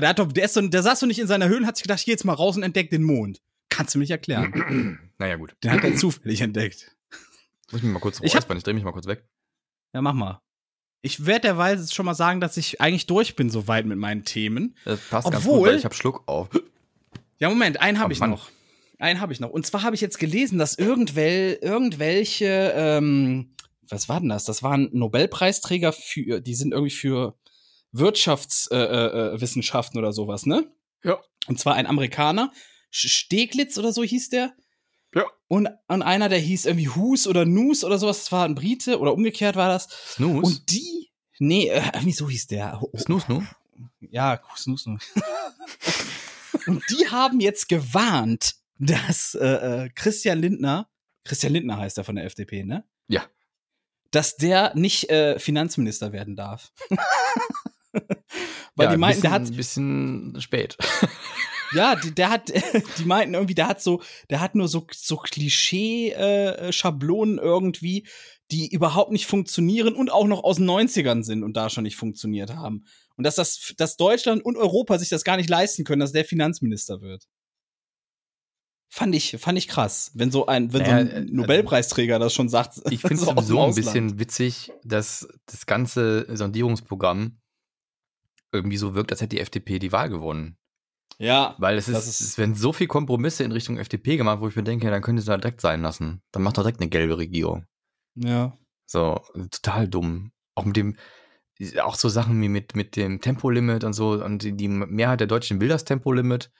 der, 0.00 0.08
hat 0.08 0.18
doch, 0.18 0.32
der, 0.32 0.46
ist 0.46 0.54
so, 0.54 0.66
der 0.66 0.82
saß 0.82 1.00
so 1.00 1.06
nicht 1.06 1.18
in 1.18 1.26
seiner 1.26 1.48
Höhle 1.48 1.58
und 1.58 1.66
hat 1.66 1.76
sich 1.76 1.82
gedacht, 1.82 1.98
ich 1.98 2.06
geh 2.06 2.12
jetzt 2.12 2.24
mal 2.24 2.32
raus 2.32 2.56
und 2.56 2.62
entdeckt 2.62 2.92
den 2.92 3.02
Mond. 3.02 3.42
Kannst 3.68 3.94
du 3.94 3.98
mir 3.98 4.04
nicht 4.04 4.10
erklären. 4.10 5.10
naja, 5.18 5.36
gut. 5.36 5.54
Den 5.62 5.72
hat 5.72 5.84
er 5.84 5.96
zufällig 5.96 6.40
entdeckt. 6.40 6.96
Muss 7.70 7.80
ich 7.80 7.84
mich 7.84 7.92
mal 7.92 8.00
kurz 8.00 8.20
ich, 8.22 8.34
hab, 8.34 8.50
ich 8.50 8.62
dreh 8.62 8.72
mich 8.72 8.84
mal 8.84 8.92
kurz 8.92 9.06
weg. 9.06 9.24
Ja, 9.92 10.00
mach 10.00 10.14
mal. 10.14 10.40
Ich 11.02 11.26
werde 11.26 11.42
derweise 11.42 11.92
schon 11.92 12.06
mal 12.06 12.14
sagen, 12.14 12.40
dass 12.40 12.56
ich 12.56 12.80
eigentlich 12.80 13.06
durch 13.06 13.36
bin 13.36 13.50
soweit 13.50 13.84
mit 13.86 13.98
meinen 13.98 14.24
Themen. 14.24 14.76
Das 14.84 15.00
passt 15.00 15.26
Obwohl, 15.26 15.32
ganz 15.32 15.44
gut, 15.44 15.66
weil 15.66 15.76
ich 15.76 15.84
habe 15.84 15.94
Schluck 15.94 16.22
auf. 16.26 16.48
Ja, 17.42 17.48
Moment, 17.48 17.80
einen 17.80 17.98
habe 17.98 18.10
oh, 18.10 18.12
ich 18.12 18.20
Mann. 18.20 18.30
noch. 18.30 18.50
Einen 19.00 19.20
habe 19.20 19.32
ich 19.32 19.40
noch. 19.40 19.50
Und 19.50 19.66
zwar 19.66 19.82
habe 19.82 19.96
ich 19.96 20.00
jetzt 20.00 20.20
gelesen, 20.20 20.60
dass 20.60 20.78
irgendwel, 20.78 21.58
irgendwelche, 21.60 22.72
ähm, 22.76 23.56
was 23.88 24.08
war 24.08 24.20
denn 24.20 24.28
das? 24.28 24.44
Das 24.44 24.62
waren 24.62 24.90
Nobelpreisträger 24.92 25.92
für, 25.92 26.40
die 26.40 26.54
sind 26.54 26.70
irgendwie 26.70 26.92
für 26.92 27.36
Wirtschaftswissenschaften 27.90 29.98
äh, 29.98 29.98
äh, 29.98 30.02
oder 30.04 30.12
sowas, 30.12 30.46
ne? 30.46 30.70
Ja. 31.02 31.18
Und 31.48 31.58
zwar 31.58 31.74
ein 31.74 31.88
Amerikaner, 31.88 32.52
Steglitz 32.90 33.76
oder 33.76 33.92
so 33.92 34.04
hieß 34.04 34.28
der. 34.28 34.52
Ja. 35.12 35.24
Und, 35.48 35.68
und 35.88 36.02
einer, 36.02 36.28
der 36.28 36.38
hieß 36.38 36.66
irgendwie 36.66 36.90
Hus 36.90 37.26
oder 37.26 37.44
Nus 37.44 37.82
oder 37.82 37.98
sowas, 37.98 38.20
das 38.20 38.30
war 38.30 38.44
ein 38.44 38.54
Brite 38.54 39.00
oder 39.00 39.14
umgekehrt 39.14 39.56
war 39.56 39.68
das. 39.68 39.88
Snus? 40.14 40.44
Und 40.44 40.70
die, 40.70 41.10
nee, 41.40 41.70
äh, 41.70 41.82
irgendwie 41.92 42.12
so 42.12 42.30
hieß 42.30 42.46
der. 42.46 42.80
Snus, 42.96 43.26
nu? 43.26 43.42
Ja, 43.98 44.40
Snus, 44.56 44.86
nu. 44.92 44.98
Und 46.66 46.82
die 46.90 47.08
haben 47.08 47.40
jetzt 47.40 47.68
gewarnt, 47.68 48.54
dass 48.78 49.34
äh, 49.34 49.84
äh, 49.84 49.90
Christian 49.94 50.40
Lindner, 50.40 50.88
Christian 51.24 51.52
Lindner 51.52 51.78
heißt 51.78 51.98
er 51.98 52.04
von 52.04 52.16
der 52.16 52.24
FDP, 52.24 52.64
ne? 52.64 52.84
Ja. 53.08 53.26
Dass 54.10 54.36
der 54.36 54.72
nicht 54.74 55.10
äh, 55.10 55.38
Finanzminister 55.38 56.12
werden 56.12 56.36
darf. 56.36 56.72
Weil 58.74 58.86
ja, 58.86 58.92
die 58.92 58.98
meinten, 58.98 59.20
bisschen, 59.20 59.22
der 59.22 59.30
hat, 59.30 59.42
ein 59.42 59.56
bisschen 59.56 60.34
spät. 60.40 60.78
ja, 61.74 61.94
die, 61.96 62.14
der 62.14 62.30
hat, 62.30 62.50
die 62.98 63.04
meinten 63.04 63.34
irgendwie, 63.34 63.54
der 63.54 63.68
hat 63.68 63.82
so, 63.82 64.00
der 64.30 64.40
hat 64.40 64.54
nur 64.54 64.68
so, 64.68 64.86
so 64.92 65.16
Klischee-Schablonen 65.16 67.38
irgendwie, 67.38 68.06
die 68.50 68.68
überhaupt 68.68 69.12
nicht 69.12 69.26
funktionieren 69.26 69.94
und 69.94 70.10
auch 70.10 70.26
noch 70.26 70.42
aus 70.44 70.56
den 70.56 70.68
90ern 70.68 71.22
sind 71.22 71.42
und 71.42 71.56
da 71.56 71.70
schon 71.70 71.84
nicht 71.84 71.96
funktioniert 71.96 72.54
haben. 72.54 72.84
Und 73.16 73.24
dass 73.24 73.36
das, 73.36 73.74
dass 73.76 73.96
Deutschland 73.96 74.44
und 74.44 74.56
Europa 74.56 74.98
sich 74.98 75.08
das 75.08 75.24
gar 75.24 75.36
nicht 75.36 75.48
leisten 75.50 75.84
können, 75.84 76.00
dass 76.00 76.12
der 76.12 76.24
Finanzminister 76.24 77.00
wird. 77.00 77.26
Fand 78.94 79.14
ich, 79.14 79.36
fand 79.40 79.56
ich 79.56 79.68
krass, 79.68 80.10
wenn 80.14 80.30
so 80.30 80.44
ein, 80.46 80.72
wenn 80.74 80.82
Naja, 80.82 81.06
so 81.06 81.12
äh, 81.12 81.16
ein 81.16 81.26
Nobelpreisträger 81.32 82.18
das 82.18 82.34
schon 82.34 82.50
sagt. 82.50 82.80
Ich 82.90 83.00
finde 83.00 83.14
es 83.14 83.20
so 83.22 83.30
sowieso 83.30 83.62
ein 83.62 83.74
bisschen 83.74 84.18
witzig, 84.18 84.70
dass 84.84 85.26
das 85.46 85.64
ganze 85.64 86.26
Sondierungsprogramm 86.36 87.40
irgendwie 88.52 88.76
so 88.76 88.94
wirkt, 88.94 89.10
als 89.10 89.22
hätte 89.22 89.36
die 89.36 89.40
FDP 89.40 89.78
die 89.78 89.92
Wahl 89.92 90.10
gewonnen. 90.10 90.58
Ja, 91.18 91.56
Weil 91.58 91.78
es 91.78 91.88
ist, 91.88 92.06
ist- 92.06 92.20
es 92.20 92.36
werden 92.38 92.54
so 92.54 92.72
viele 92.74 92.88
Kompromisse 92.88 93.44
in 93.44 93.52
Richtung 93.52 93.78
FDP 93.78 94.18
gemacht, 94.18 94.40
wo 94.40 94.48
ich 94.48 94.56
mir 94.56 94.62
denke, 94.64 94.90
dann 94.90 95.02
könnte 95.02 95.20
es 95.20 95.26
da 95.26 95.38
direkt 95.38 95.62
sein 95.62 95.80
lassen. 95.80 96.20
Dann 96.32 96.42
macht 96.42 96.58
doch 96.58 96.62
direkt 96.62 96.80
eine 96.80 96.90
gelbe 96.90 97.16
Regierung. 97.18 97.64
ja. 98.14 98.56
So, 98.84 99.22
total 99.50 99.88
dumm. 99.88 100.32
Auch 100.54 100.66
mit 100.66 100.76
dem, 100.76 100.98
auch 101.82 101.94
so 101.94 102.08
Sachen 102.08 102.40
wie 102.42 102.48
mit, 102.48 102.74
mit 102.76 102.96
dem 102.96 103.20
Tempolimit 103.20 103.84
und 103.84 103.92
so. 103.92 104.12
Und 104.12 104.42
die, 104.42 104.52
die 104.56 104.68
Mehrheit 104.68 105.20
der 105.20 105.26
Deutschen 105.26 105.60
will 105.60 105.68
das 105.68 105.84
Tempolimit. 105.84 106.50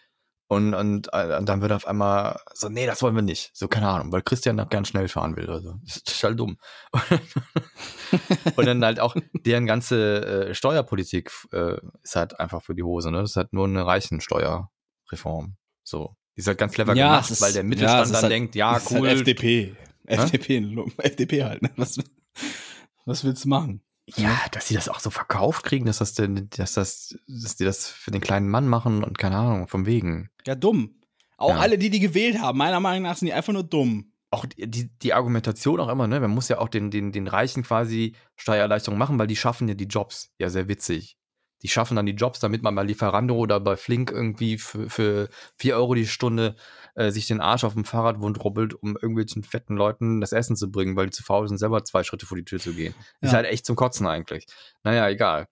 Und, 0.49 0.75
und, 0.75 1.09
äh, 1.13 1.39
und 1.39 1.49
dann 1.49 1.63
wird 1.63 1.73
auf 1.73 1.87
einmal 1.87 2.39
so, 2.53 2.69
nee, 2.69 2.85
das 2.85 3.01
wollen 3.01 3.15
wir 3.15 3.23
nicht. 3.23 3.51
So, 3.55 3.69
keine 3.69 3.89
Ahnung, 3.89 4.13
weil 4.13 4.21
Christian 4.21 4.59
da 4.59 4.65
gern 4.65 4.85
schnell 4.85 5.09
fahren 5.09 5.35
will. 5.37 5.49
Also, 5.49 5.77
das 5.85 5.97
ist 5.97 6.21
total 6.21 6.37
dumm. 6.37 6.59
und 8.57 8.67
dann 8.67 8.85
halt 8.85 9.01
auch 9.01 9.17
deren 9.47 9.67
ganze 9.67 10.49
äh, 10.51 10.55
Steuerpolitik 10.55 11.31
äh, 11.53 11.77
ist 12.03 12.17
halt 12.17 12.39
einfach 12.39 12.63
für 12.63 12.75
die 12.75 12.83
Hose. 12.83 13.11
Ne? 13.11 13.21
Das 13.23 13.31
ist 13.31 13.37
halt 13.37 13.53
nur 13.55 13.67
eine 13.67 13.87
Reichensteuerreform. 13.87 15.57
So. 15.83 16.17
Die 16.37 16.41
ist 16.41 16.47
halt 16.47 16.59
ganz 16.59 16.75
clever 16.75 16.95
Ja, 16.95 17.07
gemacht, 17.17 17.31
ist- 17.31 17.41
weil 17.41 17.53
der 17.53 17.63
ja, 17.63 17.69
Mittelstand 17.69 18.05
ist 18.07 18.13
dann 18.13 18.23
halt- 18.23 18.33
denkt, 18.33 18.55
ja, 18.55 18.73
halt 18.73 18.85
cool. 18.91 19.09
FDP. 19.09 19.75
FDP, 20.05 20.59
FDP 20.99 21.45
halt, 21.45 21.63
ne? 21.63 21.71
Was, 21.77 21.97
was 23.07 23.25
willst 23.25 23.45
du 23.45 23.49
machen? 23.49 23.83
Ja, 24.07 24.37
dass 24.51 24.67
sie 24.69 24.75
das 24.75 24.89
auch 24.89 24.99
so 25.01 25.11
verkauft 25.11 25.65
kriegen, 25.65 25.87
dass 25.87 25.99
das 25.99 26.15
denn, 26.15 26.49
dass 26.51 26.75
das, 26.75 27.17
dass 27.29 27.57
die 27.57 27.65
das 27.65 27.87
für 27.87 28.11
den 28.11 28.21
kleinen 28.21 28.49
Mann 28.49 28.67
machen 28.69 29.05
und 29.05 29.17
keine 29.19 29.37
Ahnung, 29.37 29.69
vom 29.69 29.87
Wegen. 29.87 30.31
Ja, 30.47 30.55
dumm. 30.55 31.01
Auch 31.37 31.51
Ja. 31.51 31.59
alle, 31.59 31.79
die 31.79 31.91
die 31.91 32.01
gewählt 32.01 32.41
haben, 32.41 32.59
meiner 32.59 32.81
Meinung 32.81 33.05
nach 33.05 33.17
sind 33.17 33.27
die 33.27 33.33
einfach 33.33 33.53
nur 33.53 33.65
dumm. 33.65 34.13
Auch 34.31 34.47
die, 34.47 34.89
die, 34.89 35.13
Argumentation 35.13 35.79
auch 35.79 35.89
immer, 35.89 36.07
ne? 36.07 36.19
Man 36.19 36.31
muss 36.31 36.49
ja 36.49 36.59
auch 36.59 36.69
den, 36.69 36.91
den, 36.91 37.13
den 37.13 37.27
Reichen 37.29 37.63
quasi 37.63 38.15
Steuererleichterung 38.37 38.99
machen, 38.99 39.19
weil 39.19 39.27
die 39.27 39.37
schaffen 39.37 39.69
ja 39.69 39.75
die 39.75 39.85
Jobs. 39.85 40.31
Ja, 40.39 40.49
sehr 40.49 40.69
witzig. 40.69 41.19
Die 41.63 41.69
schaffen 41.69 41.97
dann 41.97 42.07
die 42.07 42.13
Jobs, 42.13 42.41
damit 42.41 42.63
man 42.63 42.75
bei 42.75 42.83
Lieferando 42.83 43.37
oder 43.37 43.61
bei 43.61 43.77
Flink 43.77 44.11
irgendwie 44.11 44.59
für, 44.59 44.91
für 44.91 45.29
4 45.59 45.77
Euro 45.77 45.95
die 45.95 46.07
Stunde 46.07 46.57
äh, 46.95 47.11
sich 47.11 47.27
den 47.27 47.41
Arsch 47.41 47.65
auf 47.65 47.75
dem 47.75 47.85
Fahrrad 47.85 48.21
wundrubbelt, 48.21 48.75
um 48.75 48.97
irgendwelchen 48.97 49.45
fetten 49.45 49.77
Leuten 49.77 50.21
das 50.21 50.33
Essen 50.33 50.57
zu 50.57 50.71
bringen, 50.71 50.97
weil 50.97 51.07
die 51.07 51.13
zu 51.13 51.23
faul 51.23 51.47
sind, 51.49 51.59
selber 51.59 51.85
zwei 51.85 52.03
Schritte 52.03 52.27
vor 52.27 52.37
die 52.37 52.45
Tür 52.45 52.59
zu 52.59 52.75
gehen. 52.75 52.95
Ist 53.21 53.31
Ja. 53.31 53.37
halt 53.37 53.47
echt 53.47 53.65
zum 53.65 53.77
Kotzen 53.77 54.07
eigentlich. 54.07 54.47
Naja, 54.83 55.09
egal. 55.09 55.47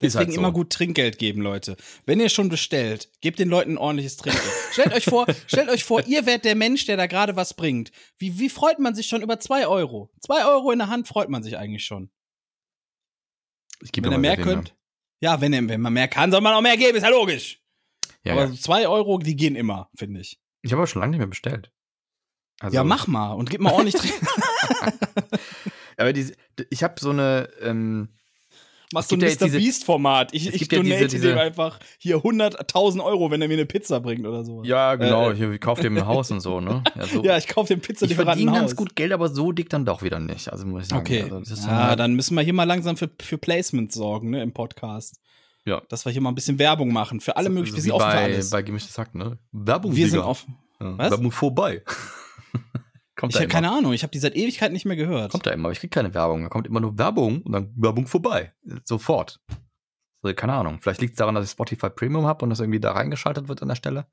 Ist 0.00 0.14
Deswegen 0.14 0.18
halt 0.30 0.34
so. 0.34 0.40
immer 0.40 0.52
gut 0.52 0.70
Trinkgeld 0.70 1.18
geben, 1.18 1.42
Leute. 1.42 1.76
Wenn 2.06 2.18
ihr 2.18 2.28
schon 2.28 2.48
bestellt, 2.48 3.08
gebt 3.20 3.38
den 3.38 3.48
Leuten 3.48 3.72
ein 3.74 3.78
ordentliches 3.78 4.16
Trinkgeld. 4.16 4.52
stellt 4.72 4.92
euch 4.94 5.04
vor, 5.04 5.26
stellt 5.46 5.68
euch 5.68 5.84
vor, 5.84 6.04
ihr 6.06 6.26
werdet 6.26 6.44
der 6.44 6.56
Mensch, 6.56 6.86
der 6.86 6.96
da 6.96 7.06
gerade 7.06 7.36
was 7.36 7.54
bringt. 7.54 7.92
Wie, 8.18 8.36
wie 8.40 8.48
freut 8.48 8.80
man 8.80 8.96
sich 8.96 9.06
schon 9.06 9.22
über 9.22 9.38
zwei 9.38 9.66
Euro? 9.68 10.10
Zwei 10.20 10.44
Euro 10.44 10.72
in 10.72 10.80
der 10.80 10.88
Hand 10.88 11.06
freut 11.06 11.28
man 11.28 11.44
sich 11.44 11.56
eigentlich 11.56 11.84
schon. 11.84 12.10
Ich 13.82 13.92
gebe 13.92 14.06
Wenn 14.06 14.14
ihr 14.14 14.18
mehr 14.18 14.36
könnt. 14.36 14.74
Ja, 15.20 15.40
wenn, 15.40 15.68
wenn 15.68 15.80
man 15.80 15.92
mehr 15.92 16.08
kann, 16.08 16.30
soll 16.30 16.40
man 16.40 16.54
auch 16.54 16.60
mehr 16.62 16.76
geben, 16.76 16.96
ist 16.96 17.04
ja 17.04 17.10
logisch. 17.10 17.60
Ja, 18.24 18.32
Aber 18.32 18.46
ja. 18.46 18.54
zwei 18.54 18.88
Euro, 18.88 19.18
die 19.18 19.36
gehen 19.36 19.56
immer, 19.56 19.88
finde 19.96 20.20
ich. 20.20 20.40
Ich 20.62 20.72
habe 20.72 20.80
aber 20.80 20.86
schon 20.86 21.00
lange 21.00 21.10
nicht 21.10 21.18
mehr 21.18 21.26
bestellt. 21.28 21.72
Also, 22.60 22.76
ja, 22.76 22.84
mach 22.84 23.06
mal 23.06 23.32
und 23.32 23.50
gib 23.50 23.60
mal 23.60 23.72
ordentlich 23.72 23.94
Trinkgeld. 24.00 24.30
Aber 25.96 26.12
diese, 26.12 26.34
ich 26.70 26.82
habe 26.82 26.94
so 27.00 27.10
eine, 27.10 27.48
ähm, 27.60 28.10
Machst 28.92 29.10
du 29.10 29.16
ein 29.16 29.20
Mr. 29.20 29.48
Beast-Format. 29.48 30.34
Ich, 30.34 30.46
ich 30.48 30.58
gibt 30.58 30.72
ja 30.72 30.78
diese- 30.82 30.94
donate 30.96 31.08
diese- 31.08 31.28
dem 31.28 31.38
einfach 31.38 31.78
hier 31.98 32.16
100.000 32.18 33.02
Euro, 33.02 33.30
wenn 33.30 33.40
er 33.42 33.48
mir 33.48 33.54
eine 33.54 33.66
Pizza 33.66 34.00
bringt 34.00 34.26
oder 34.26 34.44
so. 34.44 34.62
ja 34.64 34.94
genau, 34.96 35.30
Äh, 35.30 35.34
ich, 35.34 35.40
ich 35.40 35.60
kaufe 35.60 35.82
dem 35.82 35.96
ein 35.96 36.06
Haus 36.06 36.30
und 36.30 36.40
so, 36.40 36.60
ne? 36.60 36.82
Ja, 36.96 37.06
so. 37.06 37.22
Ja, 37.24 37.36
ich 37.38 37.48
kaufe 37.48 37.68
den 37.74 37.80
ich 37.80 37.86
Pizzalieferanten 37.86 38.44
verdiene 38.46 38.52
ganz 38.66 38.76
gut 38.76 38.94
Geld, 38.96 39.12
aber 39.12 39.28
so 39.28 39.52
dick 39.52 39.68
dann 39.70 39.84
doch 39.84 40.02
wieder 40.02 40.18
nicht. 40.20 40.50
Also 40.52 40.66
muss 40.66 40.82
ich 40.82 40.88
sagen. 40.88 41.00
Okay. 41.00 41.22
Also, 41.30 41.54
ja, 41.54 41.88
halt- 41.88 41.98
dann 41.98 42.14
müssen 42.14 42.34
wir 42.34 42.42
hier 42.42 42.52
mal 42.54 42.64
langsam 42.64 42.96
für, 42.96 43.10
für 43.20 43.38
Placement 43.38 43.92
sorgen, 43.92 44.30
ne, 44.30 44.42
im 44.42 44.52
Podcast. 44.52 45.20
Ja. 45.64 45.80
Dass 45.88 46.04
wir 46.04 46.10
hier 46.12 46.20
mal 46.20 46.30
ein 46.30 46.34
bisschen 46.34 46.58
Werbung 46.58 46.92
machen. 46.92 47.20
Für 47.20 47.36
alle 47.36 47.48
möglichen. 47.48 47.72
so 47.74 47.76
wir 47.76 47.82
sind 47.82 47.92
offen 47.92 48.10
für 48.10 48.16
bei, 48.16 48.22
alles. 48.24 48.50
bei 48.50 48.62
gemischtes 48.62 48.98
Hack, 48.98 49.14
ne? 49.14 49.38
Werbung, 49.52 49.94
wir 49.94 50.08
sind 50.08 50.18
offen. 50.20 50.56
Ja, 50.80 50.98
Was? 50.98 51.10
Werbung 51.12 51.30
vorbei. 51.30 51.82
Kommt 53.22 53.32
Ich 53.34 53.38
habe 53.40 53.48
keine 53.48 53.70
Ahnung, 53.70 53.92
ich 53.94 54.02
habe 54.02 54.10
die 54.10 54.18
seit 54.18 54.36
Ewigkeit 54.36 54.72
nicht 54.72 54.84
mehr 54.84 54.96
gehört. 54.96 55.30
Kommt 55.32 55.46
da 55.46 55.50
immer, 55.52 55.66
aber 55.66 55.72
ich 55.72 55.80
krieg 55.80 55.90
keine 55.90 56.12
Werbung. 56.12 56.42
Da 56.42 56.48
kommt 56.48 56.66
immer 56.66 56.80
nur 56.80 56.98
Werbung 56.98 57.42
und 57.42 57.52
dann 57.52 57.72
Werbung 57.76 58.06
vorbei. 58.06 58.52
Sofort. 58.84 59.40
So, 60.22 60.32
keine 60.34 60.52
Ahnung. 60.52 60.80
Vielleicht 60.80 61.00
liegt 61.00 61.14
es 61.14 61.18
daran, 61.18 61.34
dass 61.34 61.44
ich 61.46 61.50
Spotify 61.50 61.88
Premium 61.90 62.26
habe 62.26 62.44
und 62.44 62.50
das 62.50 62.60
irgendwie 62.60 62.80
da 62.80 62.92
reingeschaltet 62.92 63.48
wird 63.48 63.62
an 63.62 63.68
der 63.68 63.74
Stelle. 63.76 64.06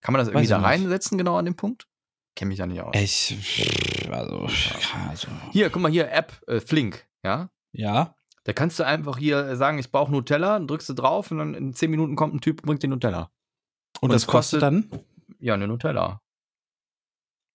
Kann 0.00 0.12
man 0.12 0.20
das 0.20 0.28
irgendwie 0.28 0.44
Weiß 0.44 0.48
da 0.50 0.60
reinsetzen, 0.60 1.18
genau 1.18 1.36
an 1.36 1.44
dem 1.46 1.56
Punkt? 1.56 1.88
Kenne 2.36 2.50
mich 2.50 2.58
ja 2.58 2.66
nicht 2.66 2.80
aus. 2.80 2.94
Ich, 2.94 4.06
also, 4.12 4.46
also, 5.08 5.28
Hier, 5.50 5.70
guck 5.70 5.82
mal 5.82 5.90
hier, 5.90 6.12
App, 6.12 6.40
äh, 6.46 6.60
Flink, 6.60 7.06
ja? 7.24 7.50
ja. 7.72 8.14
Da 8.44 8.52
kannst 8.52 8.78
du 8.78 8.84
einfach 8.84 9.18
hier 9.18 9.56
sagen, 9.56 9.78
ich 9.78 9.90
brauche 9.90 10.12
Nutella, 10.12 10.52
dann 10.58 10.68
drückst 10.68 10.88
du 10.88 10.94
drauf 10.94 11.30
und 11.32 11.38
dann 11.38 11.54
in 11.54 11.74
10 11.74 11.90
Minuten 11.90 12.14
kommt 12.16 12.34
ein 12.34 12.40
Typ 12.40 12.60
und 12.60 12.66
bringt 12.66 12.82
dir 12.82 12.88
Nutella. 12.88 13.30
Und, 14.00 14.10
Und 14.10 14.12
das 14.12 14.26
kostet 14.26 14.60
kostet- 14.60 14.62
dann? 14.62 15.00
Ja, 15.40 15.54
eine 15.54 15.66
Nutella. 15.66 16.22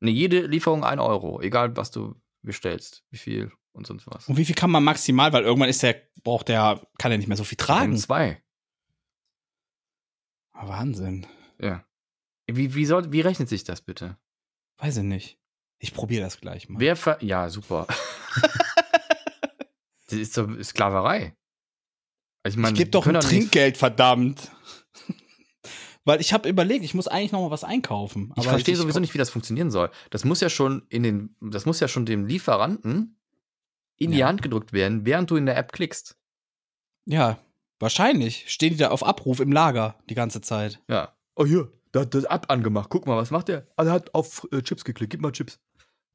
Ne, 0.04 0.12
jede 0.12 0.48
Lieferung 0.48 0.84
1 0.84 1.02
Euro, 1.02 1.40
egal 1.40 1.78
was 1.78 1.90
du 1.90 2.22
bestellst, 2.42 3.06
wie 3.10 3.18
viel 3.18 3.54
und 3.72 3.88
sonst 3.88 4.06
was. 4.06 4.28
Und 4.28 4.36
wie 4.36 4.44
viel 4.44 4.54
kann 4.54 4.70
man 4.70 4.84
maximal, 4.84 5.32
weil 5.32 5.44
irgendwann 5.44 5.70
ist 5.70 5.82
der, 5.82 5.96
braucht 6.24 6.50
der, 6.50 6.86
kann 6.98 7.14
er 7.14 7.18
nicht 7.18 7.28
mehr 7.28 7.38
so 7.38 7.46
viel 7.46 7.58
tragen. 7.58 7.94
Um 7.94 7.98
zwei. 7.98 8.44
Ah, 10.52 10.68
Wahnsinn. 10.68 11.26
Ja. 11.58 11.86
Wie, 12.48 12.76
wie, 12.76 12.86
soll, 12.86 13.14
wie 13.14 13.22
rechnet 13.22 13.48
sich 13.48 13.64
das 13.64 13.82
bitte? 13.82 14.18
Weiß 14.78 14.98
ich 14.98 15.04
nicht. 15.04 15.40
Ich 15.80 15.94
probiere 15.94 16.24
das 16.24 16.42
gleich 16.42 16.68
mal. 16.68 16.82
Wer 16.82 16.98
ver 16.98 17.24
ja, 17.24 17.48
super. 17.48 17.88
das 20.08 20.20
ist 20.20 20.34
so 20.34 20.62
Sklaverei. 20.62 21.38
Also 22.44 22.58
ich 22.58 22.62
meine, 22.62 22.76
gebe 22.76 22.88
die 22.88 22.92
doch 22.92 23.08
ein 23.08 23.22
Trinkgeld, 23.22 23.78
verdammt. 23.78 24.52
Weil 26.06 26.20
ich 26.20 26.34
habe 26.34 26.50
überlegt, 26.50 26.84
ich 26.84 26.94
muss 26.94 27.08
eigentlich 27.08 27.32
noch 27.32 27.42
mal 27.42 27.52
was 27.52 27.64
einkaufen. 27.64 28.34
Ich 28.38 28.44
verstehe 28.44 28.76
sowieso 28.76 29.00
nicht, 29.00 29.14
wie 29.14 29.18
das 29.18 29.30
funktionieren 29.30 29.72
soll. 29.72 29.90
Das 30.10 30.26
muss 30.26 30.42
ja 30.42 30.50
schon 30.50 30.86
in 30.90 31.04
den, 31.04 31.36
das 31.40 31.66
muss 31.66 31.80
ja 31.80 31.88
schon 31.88 32.06
dem 32.06 32.26
Lieferanten 32.26 33.18
in 33.98 34.12
die 34.12 34.18
Ja. 34.18 34.28
Hand 34.28 34.42
gedrückt 34.42 34.74
werden, 34.74 35.06
während 35.06 35.32
du 35.32 35.36
in 35.38 35.46
der 35.46 35.56
App 35.58 35.72
klickst. 35.72 36.18
Ja, 37.06 37.38
wahrscheinlich. 37.80 38.46
Stehen 38.52 38.72
die 38.72 38.78
da 38.78 38.90
auf 38.90 39.06
Abruf 39.06 39.40
im 39.40 39.52
Lager 39.52 39.98
die 40.10 40.16
ganze 40.16 40.42
Zeit. 40.42 40.82
Ja. 40.90 41.16
Oh 41.36 41.46
hier, 41.46 41.72
da 41.94 42.02
hat 42.02 42.14
das 42.14 42.26
App 42.26 42.52
angemacht. 42.52 42.90
Guck 42.90 43.08
mal, 43.08 43.16
was 43.18 43.32
macht 43.32 43.48
der? 43.48 43.68
Ah, 43.78 43.84
der 43.86 43.94
hat 43.94 44.14
auf 44.14 44.46
äh, 44.52 44.62
Chips 44.62 44.84
geklickt. 44.84 45.12
Gib 45.12 45.22
mal 45.22 45.32
Chips. 45.32 45.60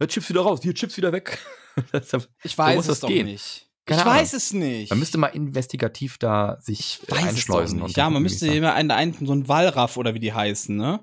Ja, 0.00 0.06
Chips 0.06 0.28
wieder 0.28 0.42
raus. 0.42 0.60
Hier, 0.62 0.74
Chips 0.74 0.96
wieder 0.96 1.12
weg. 1.12 1.38
Das 1.92 2.10
Ich 2.42 2.58
weiß 2.58 2.74
muss 2.74 2.84
es 2.86 2.88
das 2.88 3.00
doch 3.00 3.08
gehen. 3.08 3.26
nicht. 3.26 3.67
Keine 3.88 4.02
ich 4.02 4.06
Ahnung. 4.06 4.18
weiß 4.20 4.32
es 4.34 4.52
nicht. 4.52 4.90
man 4.90 4.98
müsste 4.98 5.18
mal 5.18 5.28
investigativ 5.28 6.18
da 6.18 6.58
sich 6.60 7.00
weiß 7.08 7.18
doch 7.20 7.26
einschleusen. 7.28 7.82
und 7.82 7.96
Ja, 7.96 8.08
man 8.10 8.22
müsste 8.22 8.46
immer 8.52 8.74
einen, 8.74 8.90
einen, 8.90 9.14
so 9.26 9.32
ein 9.32 9.48
Wallraff 9.48 9.96
oder 9.96 10.14
wie 10.14 10.20
die 10.20 10.32
heißen, 10.32 10.76
ne? 10.76 11.00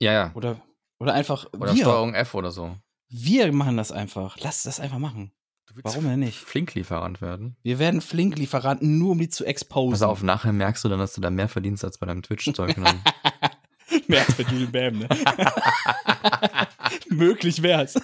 Ja, 0.00 0.12
ja. 0.12 0.30
Oder, 0.34 0.60
oder 0.98 1.14
einfach 1.14 1.46
Oder 1.52 1.74
wir. 1.74 1.82
Steuerung 1.82 2.14
F 2.14 2.34
oder 2.34 2.50
so. 2.50 2.76
Wir 3.08 3.52
machen 3.52 3.76
das 3.76 3.92
einfach. 3.92 4.36
Lass 4.40 4.62
das 4.64 4.80
einfach 4.80 4.98
machen. 4.98 5.32
Warum 5.82 6.04
denn 6.04 6.20
nicht? 6.20 6.38
Flinklieferant 6.38 7.20
werden. 7.20 7.56
Wir 7.62 7.78
werden 7.78 8.00
Flink-Lieferanten 8.00 8.98
nur, 8.98 9.10
um 9.12 9.18
die 9.18 9.28
zu 9.28 9.44
exposen. 9.44 9.90
Pass 9.92 10.02
auf, 10.02 10.22
nachher 10.22 10.52
merkst 10.52 10.82
du 10.84 10.88
dann, 10.88 10.98
dass 10.98 11.12
du 11.12 11.20
da 11.20 11.28
mehr 11.30 11.48
verdienst 11.48 11.84
als 11.84 11.98
bei 11.98 12.06
deinem 12.06 12.22
Twitch-Zeug. 12.22 12.74
Dann- 12.76 13.02
Mehr 14.08 14.24
als 14.26 14.34
bei 14.34 14.44
Julian 14.44 14.72
Bam, 14.72 14.98
ne? 15.00 15.08
Möglich 17.10 17.62
wär's. 17.62 17.94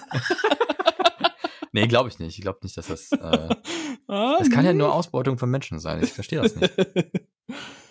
Nee, 1.73 1.87
glaube 1.87 2.07
ich 2.09 2.17
nicht. 2.19 2.37
Ich 2.37 2.41
glaube 2.41 2.59
nicht, 2.63 2.77
dass 2.77 2.87
das. 2.87 3.11
Äh, 3.11 3.49
Ah, 4.07 4.35
das 4.37 4.49
kann 4.49 4.65
ja 4.65 4.73
nee. 4.73 4.79
nur 4.79 4.93
Ausbeutung 4.93 5.37
von 5.37 5.49
Menschen 5.49 5.79
sein. 5.79 6.03
Ich 6.03 6.11
verstehe 6.11 6.41
das 6.41 6.55
nicht. 6.55 6.73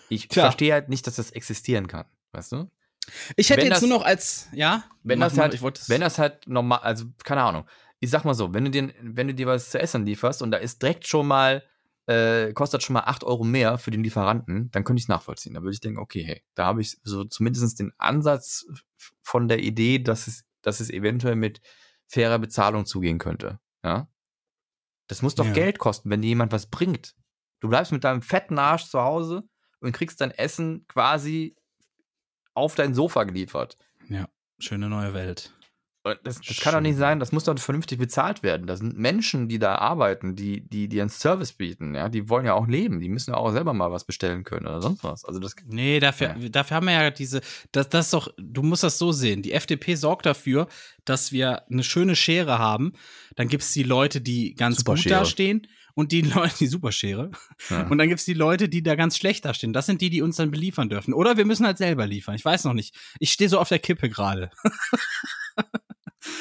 Ich 0.09 0.27
verstehe 0.27 0.73
halt 0.73 0.89
nicht, 0.89 1.07
dass 1.07 1.15
das 1.15 1.31
existieren 1.31 1.87
kann. 1.87 2.05
Weißt 2.33 2.51
du? 2.51 2.69
Ich 3.35 3.49
hätte 3.49 3.61
Wenn 3.61 3.67
jetzt 3.67 3.81
das- 3.81 3.89
nur 3.89 3.97
noch 3.99 4.05
als, 4.05 4.47
ja? 4.53 4.83
Wenn 5.01 5.19
das 5.19 5.33
mal, 5.35 5.49
halt, 5.49 5.77
es- 5.79 5.89
wenn 5.89 6.01
das 6.01 6.19
halt 6.19 6.47
normal, 6.47 6.79
also 6.79 7.05
keine 7.23 7.41
Ahnung. 7.41 7.65
Ich 7.99 8.09
sag 8.11 8.23
mal 8.25 8.33
so, 8.35 8.53
wenn 8.53 8.65
du 8.65 8.69
dir, 8.71 8.93
wenn 9.01 9.27
du 9.27 9.33
dir 9.33 9.47
was 9.47 9.71
zu 9.71 9.79
essen 9.79 10.05
lieferst 10.05 10.41
und 10.43 10.51
da 10.51 10.57
ist 10.57 10.81
direkt 10.81 11.07
schon 11.07 11.25
mal 11.27 11.63
äh, 12.05 12.51
kostet 12.53 12.83
schon 12.83 12.93
mal 12.95 13.03
8 13.05 13.23
Euro 13.23 13.43
mehr 13.45 13.77
für 13.77 13.89
den 13.89 14.03
Lieferanten, 14.03 14.69
dann 14.71 14.83
könnte 14.83 14.99
ich 14.99 15.05
es 15.05 15.09
nachvollziehen. 15.09 15.53
Da 15.53 15.61
würde 15.61 15.73
ich 15.73 15.79
denken, 15.79 15.99
okay, 15.99 16.21
hey, 16.23 16.43
da 16.53 16.65
habe 16.65 16.81
ich 16.81 16.97
so 17.03 17.23
zumindest 17.23 17.79
den 17.79 17.93
Ansatz 17.97 18.65
von 19.21 19.47
der 19.47 19.59
Idee, 19.63 19.99
dass 19.99 20.27
es, 20.27 20.43
dass 20.61 20.79
es 20.81 20.89
eventuell 20.89 21.37
mit 21.37 21.61
fairer 22.07 22.39
Bezahlung 22.39 22.85
zugehen 22.85 23.19
könnte. 23.19 23.59
Ja. 23.83 24.07
Das 25.07 25.21
muss 25.21 25.35
doch 25.35 25.45
Ja. 25.45 25.53
Geld 25.53 25.79
kosten, 25.79 26.09
wenn 26.09 26.21
dir 26.21 26.29
jemand 26.29 26.51
was 26.51 26.67
bringt. 26.67 27.15
Du 27.59 27.69
bleibst 27.69 27.91
mit 27.91 28.03
deinem 28.03 28.21
fetten 28.21 28.57
Arsch 28.57 28.85
zu 28.85 29.01
Hause 29.01 29.43
und 29.79 29.91
kriegst 29.91 30.21
dein 30.21 30.31
Essen 30.31 30.85
quasi 30.87 31.55
auf 32.53 32.75
dein 32.75 32.93
Sofa 32.93 33.23
geliefert. 33.23 33.77
Ja, 34.09 34.27
schöne 34.59 34.89
neue 34.89 35.13
Welt. 35.13 35.53
Und 36.05 36.19
Das, 36.23 36.41
das 36.41 36.59
kann 36.59 36.73
doch 36.73 36.81
nicht 36.81 36.97
sein, 36.97 37.19
das 37.19 37.31
muss 37.31 37.45
doch 37.45 37.57
vernünftig 37.57 37.97
bezahlt 37.97 38.43
werden. 38.43 38.67
Das 38.67 38.79
sind 38.79 38.97
Menschen, 38.97 39.47
die 39.47 39.57
da 39.57 39.75
arbeiten, 39.75 40.35
die, 40.35 40.61
die, 40.61 40.89
die 40.89 40.99
einen 40.99 41.09
Service 41.09 41.53
bieten, 41.53 41.95
ja, 41.95 42.09
die 42.09 42.27
wollen 42.27 42.45
ja 42.45 42.53
auch 42.55 42.67
leben, 42.67 42.99
die 42.99 43.07
müssen 43.07 43.31
ja 43.31 43.37
auch 43.37 43.51
selber 43.51 43.73
mal 43.73 43.91
was 43.91 44.03
bestellen 44.03 44.43
können 44.43 44.67
oder 44.67 44.81
sonst 44.81 45.03
was. 45.03 45.23
Also 45.23 45.39
das 45.39 45.55
Nee, 45.65 46.01
dafür, 46.01 46.35
dafür 46.49 46.75
haben 46.75 46.87
wir 46.87 46.93
ja 46.93 47.09
diese, 47.09 47.39
das, 47.71 47.87
das 47.87 48.07
ist 48.07 48.13
doch, 48.13 48.27
du 48.37 48.63
musst 48.63 48.83
das 48.83 48.97
so 48.97 49.13
sehen. 49.13 49.41
Die 49.43 49.53
FDP 49.53 49.95
sorgt 49.95 50.25
dafür, 50.25 50.67
dass 51.05 51.31
wir 51.31 51.69
eine 51.71 51.83
schöne 51.83 52.15
Schere 52.17 52.59
haben. 52.59 52.93
Dann 53.37 53.47
gibt 53.47 53.63
es 53.63 53.71
die 53.71 53.83
Leute, 53.83 54.19
die 54.19 54.55
ganz 54.55 54.77
gut 54.83 54.97
Superschere. 54.97 55.19
dastehen 55.21 55.67
und 55.95 56.11
die 56.11 56.21
Leute, 56.21 56.53
die 56.59 56.67
Superschere. 56.67 57.31
ja. 57.69 57.87
Und 57.87 57.97
dann 57.97 58.09
gibt 58.09 58.19
es 58.19 58.25
die 58.25 58.33
Leute, 58.33 58.67
die 58.67 58.83
da 58.83 58.95
ganz 58.95 59.17
schlecht 59.17 59.45
dastehen. 59.45 59.71
Das 59.71 59.85
sind 59.85 60.01
die, 60.01 60.09
die 60.09 60.21
uns 60.21 60.35
dann 60.35 60.51
beliefern 60.51 60.89
dürfen. 60.89 61.13
Oder 61.13 61.37
wir 61.37 61.45
müssen 61.45 61.65
halt 61.65 61.77
selber 61.77 62.05
liefern. 62.07 62.35
Ich 62.35 62.43
weiß 62.43 62.65
noch 62.65 62.73
nicht. 62.73 62.93
Ich 63.19 63.31
stehe 63.31 63.49
so 63.49 63.57
auf 63.57 63.69
der 63.69 63.79
Kippe 63.79 64.09
gerade. 64.09 64.49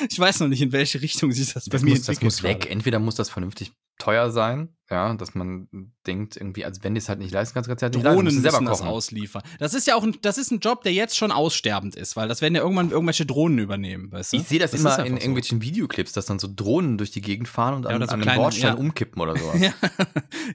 ich 0.09 0.18
weiß 0.18 0.40
noch 0.40 0.48
nicht, 0.48 0.62
in 0.62 0.72
welche 0.72 1.00
Richtung 1.00 1.32
sich 1.32 1.52
das 1.52 1.66
bei 1.66 1.72
das 1.72 1.82
mir 1.82 1.90
muss, 1.90 2.00
das 2.00 2.09
entwickelt. 2.09 2.24
muss 2.24 2.42
weg. 2.42 2.70
Entweder 2.70 2.98
muss 2.98 3.14
das 3.14 3.30
vernünftig 3.30 3.72
teuer 3.98 4.30
sein, 4.30 4.70
ja, 4.90 5.14
dass 5.14 5.34
man 5.34 5.68
denkt, 6.06 6.36
irgendwie, 6.36 6.64
als 6.64 6.82
wenn 6.82 6.94
du 6.94 6.98
es 6.98 7.09
halt 7.09 7.20
nicht 7.20 7.30
leisten 7.30 7.54
kannst, 7.54 7.68
kannst 7.68 7.82
du 7.82 7.84
halt 7.84 7.94
nicht 7.94 8.02
leisten, 8.02 8.16
Drohnen 8.16 8.24
musst 8.24 8.36
du 8.36 8.40
müssen 8.42 8.50
selber 8.52 8.70
das 8.70 8.78
kochen. 8.80 8.90
ausliefern. 8.90 9.42
Das 9.60 9.74
ist 9.74 9.86
ja 9.86 9.94
auch 9.94 10.02
ein, 10.02 10.16
das 10.22 10.38
ist 10.38 10.50
ein 10.50 10.59
Job, 10.59 10.82
der 10.82 10.92
jetzt 10.92 11.16
schon 11.16 11.30
aussterbend 11.30 11.94
ist, 11.94 12.16
weil 12.16 12.26
das 12.26 12.40
werden 12.40 12.54
ja 12.56 12.62
irgendwann 12.62 12.90
irgendwelche 12.90 13.26
Drohnen 13.26 13.59
übernehmen, 13.59 14.10
weißt 14.10 14.32
du? 14.32 14.38
Ich 14.38 14.44
sehe 14.44 14.59
das, 14.59 14.74
ist 14.74 14.80
immer 14.80 14.98
in 15.00 15.12
so. 15.12 15.20
irgendwelchen 15.20 15.62
Videoclips, 15.62 16.12
dass 16.12 16.26
dann 16.26 16.38
so 16.40 16.48
Drohnen 16.52 16.98
durch 16.98 17.12
die 17.12 17.20
Gegend 17.20 17.48
fahren 17.48 17.74
und 17.74 17.84
Ja, 17.84 17.90
an, 17.90 18.02
so 18.02 18.09
an 18.14 18.22
einem 18.22 18.36
Bordstein 18.36 18.74
ja. 18.74 18.80
umkippen 18.80 19.22
oder 19.22 19.36
sowas. 19.38 19.60
Ja. 19.60 19.72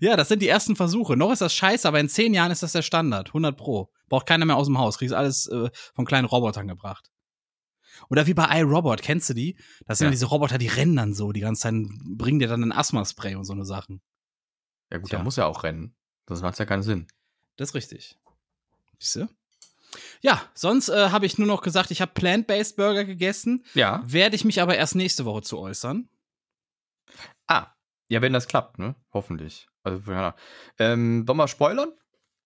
ja, 0.02 0.16
das 0.18 0.28
sind 0.28 0.42
die 0.42 0.48
ersten 0.50 0.76
Versuche. 0.76 1.16
Noch 1.16 1.32
ist 1.32 1.42
das 1.42 1.54
scheiße, 1.54 1.88
aber 1.88 2.00
in 2.00 2.10
zehn 2.10 2.34
Jahren 2.34 2.52
ist 2.52 2.64
das 2.64 2.74
der 2.74 2.82
Standard. 2.82 3.30
100 3.30 3.56
pro. 3.56 3.90
Braucht 4.10 4.26
keiner 4.26 4.46
mehr 4.46 4.58
aus 4.58 4.68
dem 4.68 4.78
Haus. 4.78 4.98
Kriegst 4.98 5.14
alles 5.14 5.48
äh, 5.48 5.70
von 5.96 6.06
kleinen 6.06 6.26
Robotern 6.26 6.68
gebracht. 6.68 7.12
Oder 8.10 8.28
wie 8.28 8.34
bei 8.34 8.60
iRobot, 8.60 9.02
kennst 9.02 9.30
du 9.30 9.34
die? 9.34 9.58
Das 9.86 9.98
sind 9.98 10.06
Ja. 10.06 10.10
ja. 10.10 10.12
diese 10.12 10.26
Roboter, 10.28 10.58
die 10.58 10.68
rennen 10.68 10.96
dann 10.96 11.14
so 11.14 11.32
die 11.32 11.40
ganze 11.42 11.64
Zeit, 11.64 11.74
bringen 12.06 12.40
dir 12.40 12.48
dann 12.48 12.64
ein 12.64 12.72
Asthma-Spray 12.72 13.36
und 13.36 13.44
so 13.44 13.54
eine 13.54 13.66
Sachen. 13.66 14.02
Ja 14.92 14.98
gut, 15.00 15.10
Tja. 15.10 15.18
da 15.20 15.24
muss 15.24 15.36
ja 15.36 15.46
auch 15.46 15.64
rennen. 15.64 15.96
Sonst 16.28 16.42
macht 16.42 16.54
es 16.54 16.60
ja 16.60 16.66
keinen 16.66 16.84
Sinn. 16.84 17.08
Das 17.58 17.70
ist 17.70 17.76
richtig. 17.76 18.18
Siehst 19.00 19.16
du? 19.18 19.28
Ja, 20.22 20.42
sonst 20.54 20.90
äh, 20.90 21.10
habe 21.10 21.26
ich 21.26 21.38
nur 21.38 21.48
noch 21.48 21.62
gesagt, 21.62 21.92
ich 21.92 22.02
habe 22.02 22.12
Plant-Based 22.14 22.76
Burger 22.76 23.06
gegessen. 23.06 23.64
Ja. 23.74 24.02
Werde 24.06 24.36
ich 24.36 24.44
mich 24.46 24.62
aber 24.62 24.76
erst 24.76 24.96
nächste 24.96 25.26
Woche 25.26 25.42
zu 25.42 25.58
äußern. 25.60 26.10
Ah. 27.48 27.68
Ja, 28.10 28.22
wenn 28.22 28.34
das 28.34 28.48
klappt, 28.48 28.80
ne? 28.80 28.96
Hoffentlich. 29.14 29.68
Also, 29.84 30.12
ja. 30.12 30.36
Ähm, 30.80 31.28
wollen 31.28 31.38
wir 31.38 31.48
spoilern? 31.48 31.92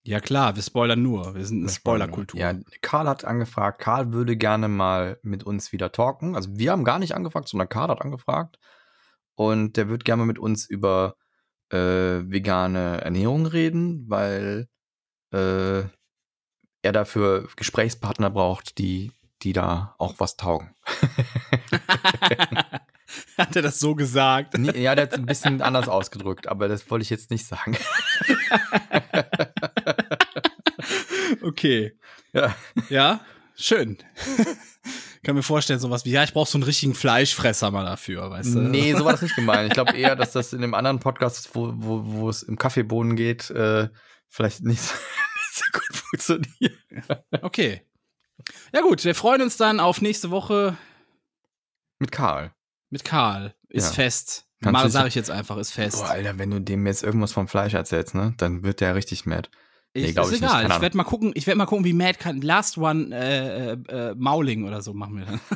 Ja 0.03 0.19
klar, 0.19 0.55
wir 0.55 0.63
spoilern 0.63 1.01
nur. 1.01 1.35
Wir 1.35 1.45
sind 1.45 1.61
eine 1.61 1.69
Spoilerkultur. 1.69 2.39
Ja, 2.39 2.55
Karl 2.81 3.07
hat 3.07 3.23
angefragt, 3.23 3.79
Karl 3.79 4.11
würde 4.11 4.35
gerne 4.35 4.67
mal 4.67 5.19
mit 5.21 5.43
uns 5.43 5.71
wieder 5.71 5.91
talken. 5.91 6.35
Also 6.35 6.49
wir 6.53 6.71
haben 6.71 6.83
gar 6.83 6.97
nicht 6.97 7.13
angefragt, 7.13 7.47
sondern 7.47 7.69
Karl 7.69 7.89
hat 7.89 8.01
angefragt. 8.01 8.57
Und 9.35 9.77
der 9.77 9.89
wird 9.89 10.03
gerne 10.03 10.25
mit 10.25 10.39
uns 10.39 10.65
über 10.65 11.15
äh, 11.69 11.77
vegane 11.77 13.01
Ernährung 13.01 13.45
reden, 13.45 14.05
weil 14.09 14.67
äh, 15.31 15.83
er 16.81 16.91
dafür 16.91 17.47
Gesprächspartner 17.55 18.31
braucht, 18.31 18.79
die, 18.79 19.11
die 19.43 19.53
da 19.53 19.93
auch 19.99 20.15
was 20.17 20.35
taugen. 20.35 20.73
Hat 23.37 23.55
er 23.55 23.61
das 23.61 23.79
so 23.79 23.95
gesagt? 23.95 24.57
Nee, 24.57 24.81
ja, 24.81 24.95
der 24.95 25.05
hat 25.05 25.13
es 25.13 25.19
ein 25.19 25.25
bisschen 25.25 25.61
anders 25.61 25.89
ausgedrückt, 25.89 26.47
aber 26.47 26.67
das 26.67 26.89
wollte 26.89 27.03
ich 27.03 27.09
jetzt 27.09 27.29
nicht 27.29 27.45
sagen. 27.45 27.77
Okay. 31.43 31.97
Ja. 32.33 32.55
Ja, 32.89 33.21
schön. 33.55 33.97
Kann 35.23 35.35
mir 35.35 35.43
vorstellen, 35.43 35.79
sowas 35.79 36.05
wie, 36.05 36.11
ja, 36.11 36.23
ich 36.23 36.33
brauche 36.33 36.49
so 36.49 36.57
einen 36.57 36.63
richtigen 36.63 36.95
Fleischfresser 36.95 37.69
mal 37.71 37.85
dafür, 37.85 38.29
weißt 38.29 38.55
du? 38.55 38.59
Nee, 38.59 38.93
so 38.95 39.05
war 39.05 39.11
das 39.13 39.21
nicht 39.21 39.35
gemeint. 39.35 39.67
Ich 39.67 39.73
glaube 39.73 39.95
eher, 39.97 40.15
dass 40.15 40.31
das 40.31 40.53
in 40.53 40.61
dem 40.61 40.73
anderen 40.73 40.99
Podcast, 40.99 41.49
wo, 41.53 41.71
wo, 41.75 42.01
wo 42.05 42.29
es 42.29 42.43
im 42.43 42.57
Kaffeebohnen 42.57 43.15
geht, 43.15 43.49
äh, 43.51 43.89
vielleicht 44.29 44.63
nicht 44.63 44.81
so, 44.81 44.93
nicht 44.95 45.53
so 45.53 45.63
gut 45.73 45.95
funktioniert. 45.95 47.17
Okay. 47.41 47.81
Ja 48.73 48.81
gut, 48.81 49.03
wir 49.05 49.13
freuen 49.13 49.41
uns 49.43 49.57
dann 49.57 49.79
auf 49.79 50.01
nächste 50.01 50.31
Woche 50.31 50.75
Mit 51.99 52.11
Karl. 52.11 52.51
mit 52.89 53.03
Karl. 53.03 53.53
Ist 53.69 53.89
Ja. 53.89 53.93
fest. 54.03 54.47
Mal 54.61 54.89
sage 54.89 55.07
ich 55.07 55.15
jetzt 55.15 55.31
einfach, 55.31 55.57
ist 55.57 55.71
fest. 55.71 55.97
Boah, 55.97 56.11
Alter, 56.11 56.37
wenn 56.37 56.51
du 56.51 56.59
dem 56.61 56.85
jetzt 56.85 57.03
irgendwas 57.03 57.31
vom 57.31 57.47
Fleisch 57.47 57.73
erzählst, 57.73 58.13
ne, 58.13 58.35
dann 58.37 58.63
wird 58.63 58.79
der 58.79 58.93
richtig 58.95 59.25
mad. 59.25 59.49
ich, 59.93 60.03
nee, 60.03 60.09
ist 60.09 60.17
ich 60.17 60.31
nicht, 60.31 60.43
egal. 60.43 60.61
keine 60.63 60.75
ich 60.75 60.81
werde 60.81 60.97
mal 60.97 61.03
gucken, 61.03 61.31
ich 61.33 61.47
werde 61.47 61.57
mal 61.57 61.65
gucken, 61.65 61.83
wie 61.85 61.93
Mad 61.93 62.19
kann. 62.19 62.41
Last 62.41 62.77
One 62.77 63.15
äh, 63.15 63.71
äh, 63.71 63.77
äh, 63.89 64.15
Mauling 64.15 64.67
oder 64.67 64.81
so 64.81 64.93
machen 64.93 65.17
wir 65.17 65.25
dann. 65.25 65.39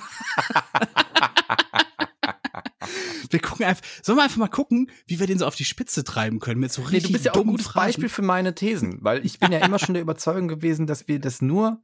wir 3.29 3.39
gucken 3.39 3.65
einfach, 3.65 3.83
sollen 4.01 4.17
wir 4.17 4.23
einfach 4.23 4.37
mal 4.37 4.47
gucken, 4.47 4.89
wie 5.07 5.19
wir 5.19 5.27
den 5.27 5.37
so 5.37 5.45
auf 5.45 5.55
die 5.55 5.65
Spitze 5.65 6.03
treiben 6.03 6.39
können 6.39 6.59
mit 6.59 6.71
so 6.71 6.81
Nee, 6.81 6.87
richtig 6.87 7.03
du 7.07 7.13
bist 7.13 7.25
ja 7.25 7.33
auch 7.33 7.41
ein 7.41 7.47
gutes. 7.47 7.73
Beispiel 7.73 8.09
für 8.09 8.23
meine 8.23 8.55
Thesen, 8.55 8.97
weil 9.01 9.25
ich 9.25 9.39
bin 9.39 9.51
ja 9.51 9.59
immer 9.59 9.77
schon 9.77 9.93
der 9.93 10.01
Überzeugung 10.03 10.47
gewesen, 10.47 10.87
dass 10.87 11.07
wir 11.07 11.19
das 11.19 11.41
nur, 11.41 11.83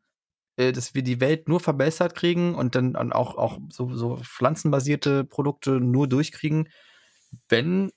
äh, 0.56 0.72
dass 0.72 0.96
wir 0.96 1.04
die 1.04 1.20
Welt 1.22 1.48
nur 1.48 1.60
verbessert 1.60 2.16
kriegen 2.16 2.56
und 2.56 2.74
dann 2.76 2.96
auch, 3.12 3.36
auch 3.36 3.60
so, 3.70 3.94
so 3.94 4.18
pflanzenbasierte 4.18 5.24
Produkte 5.24 5.80
nur 5.80 6.08
durchkriegen, 6.08 6.68
wenn, 7.50 7.92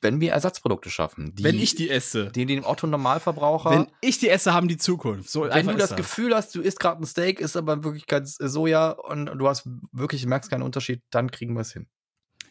wenn 0.00 0.20
wir 0.20 0.32
Ersatzprodukte 0.32 0.90
schaffen. 0.90 1.34
Die, 1.34 1.44
Wenn 1.44 1.56
ich 1.58 1.74
die 1.74 1.88
esse. 1.90 2.30
die 2.32 2.44
den 2.44 2.64
Otto 2.64 2.86
Normalverbraucher. 2.86 3.70
Wenn 3.70 3.86
ich 4.00 4.18
die 4.18 4.28
esse, 4.28 4.52
haben 4.52 4.68
die 4.68 4.76
Zukunft. 4.76 5.30
So 5.30 5.42
wenn 5.48 5.66
du 5.66 5.76
das 5.76 5.96
Gefühl 5.96 6.34
hast, 6.34 6.54
du 6.54 6.60
isst 6.60 6.80
gerade 6.80 7.00
ein 7.02 7.06
Steak, 7.06 7.40
ist 7.40 7.56
aber 7.56 7.72
in 7.74 7.84
Wirklichkeit 7.84 8.26
Soja 8.28 8.90
und 8.90 9.26
du 9.26 9.48
hast 9.48 9.68
wirklich, 9.92 10.26
merkst 10.26 10.50
keinen 10.50 10.62
Unterschied, 10.62 11.02
dann 11.10 11.30
kriegen 11.30 11.54
wir 11.54 11.60
es 11.60 11.72
hin. 11.72 11.86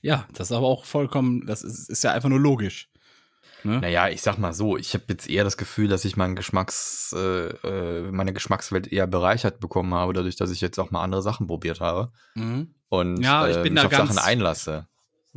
Ja, 0.02 0.28
das 0.34 0.50
ist 0.50 0.56
aber 0.56 0.68
auch 0.68 0.86
vollkommen, 0.86 1.46
das 1.46 1.64
ist, 1.64 1.90
ist 1.90 2.04
ja 2.04 2.12
einfach 2.14 2.30
nur 2.30 2.40
logisch. 2.40 2.90
Ne? 3.64 3.80
Naja, 3.80 4.10
ich 4.10 4.22
sag 4.22 4.38
mal 4.38 4.54
so, 4.54 4.78
ich 4.78 4.94
habe 4.94 5.06
jetzt 5.10 5.28
eher 5.28 5.44
das 5.44 5.58
Gefühl, 5.58 5.88
dass 5.88 6.06
ich 6.06 6.16
meinen 6.18 6.36
Geschmacks, 6.36 7.14
äh, 7.18 7.48
äh, 7.50 8.12
meine 8.12 8.32
Geschmackswelt 8.32 8.86
eher 8.92 9.08
bereichert 9.08 9.60
bekommen 9.60 9.94
habe, 9.96 10.14
dadurch, 10.14 10.36
dass 10.36 10.52
ich 10.52 10.62
jetzt 10.62 10.78
auch 10.80 10.92
mal 10.92 11.02
andere 11.04 11.24
Sachen 11.24 11.48
probiert 11.48 11.80
habe 11.82 12.12
Mhm. 12.36 12.76
und 12.90 13.22
Ja, 13.24 13.48
ich 13.48 13.58
äh, 13.58 13.64
bin 13.64 13.74
mich 13.74 13.84
auf 13.84 13.92
ganz- 13.92 14.14
Sachen 14.14 14.24
einlasse. 14.24 14.88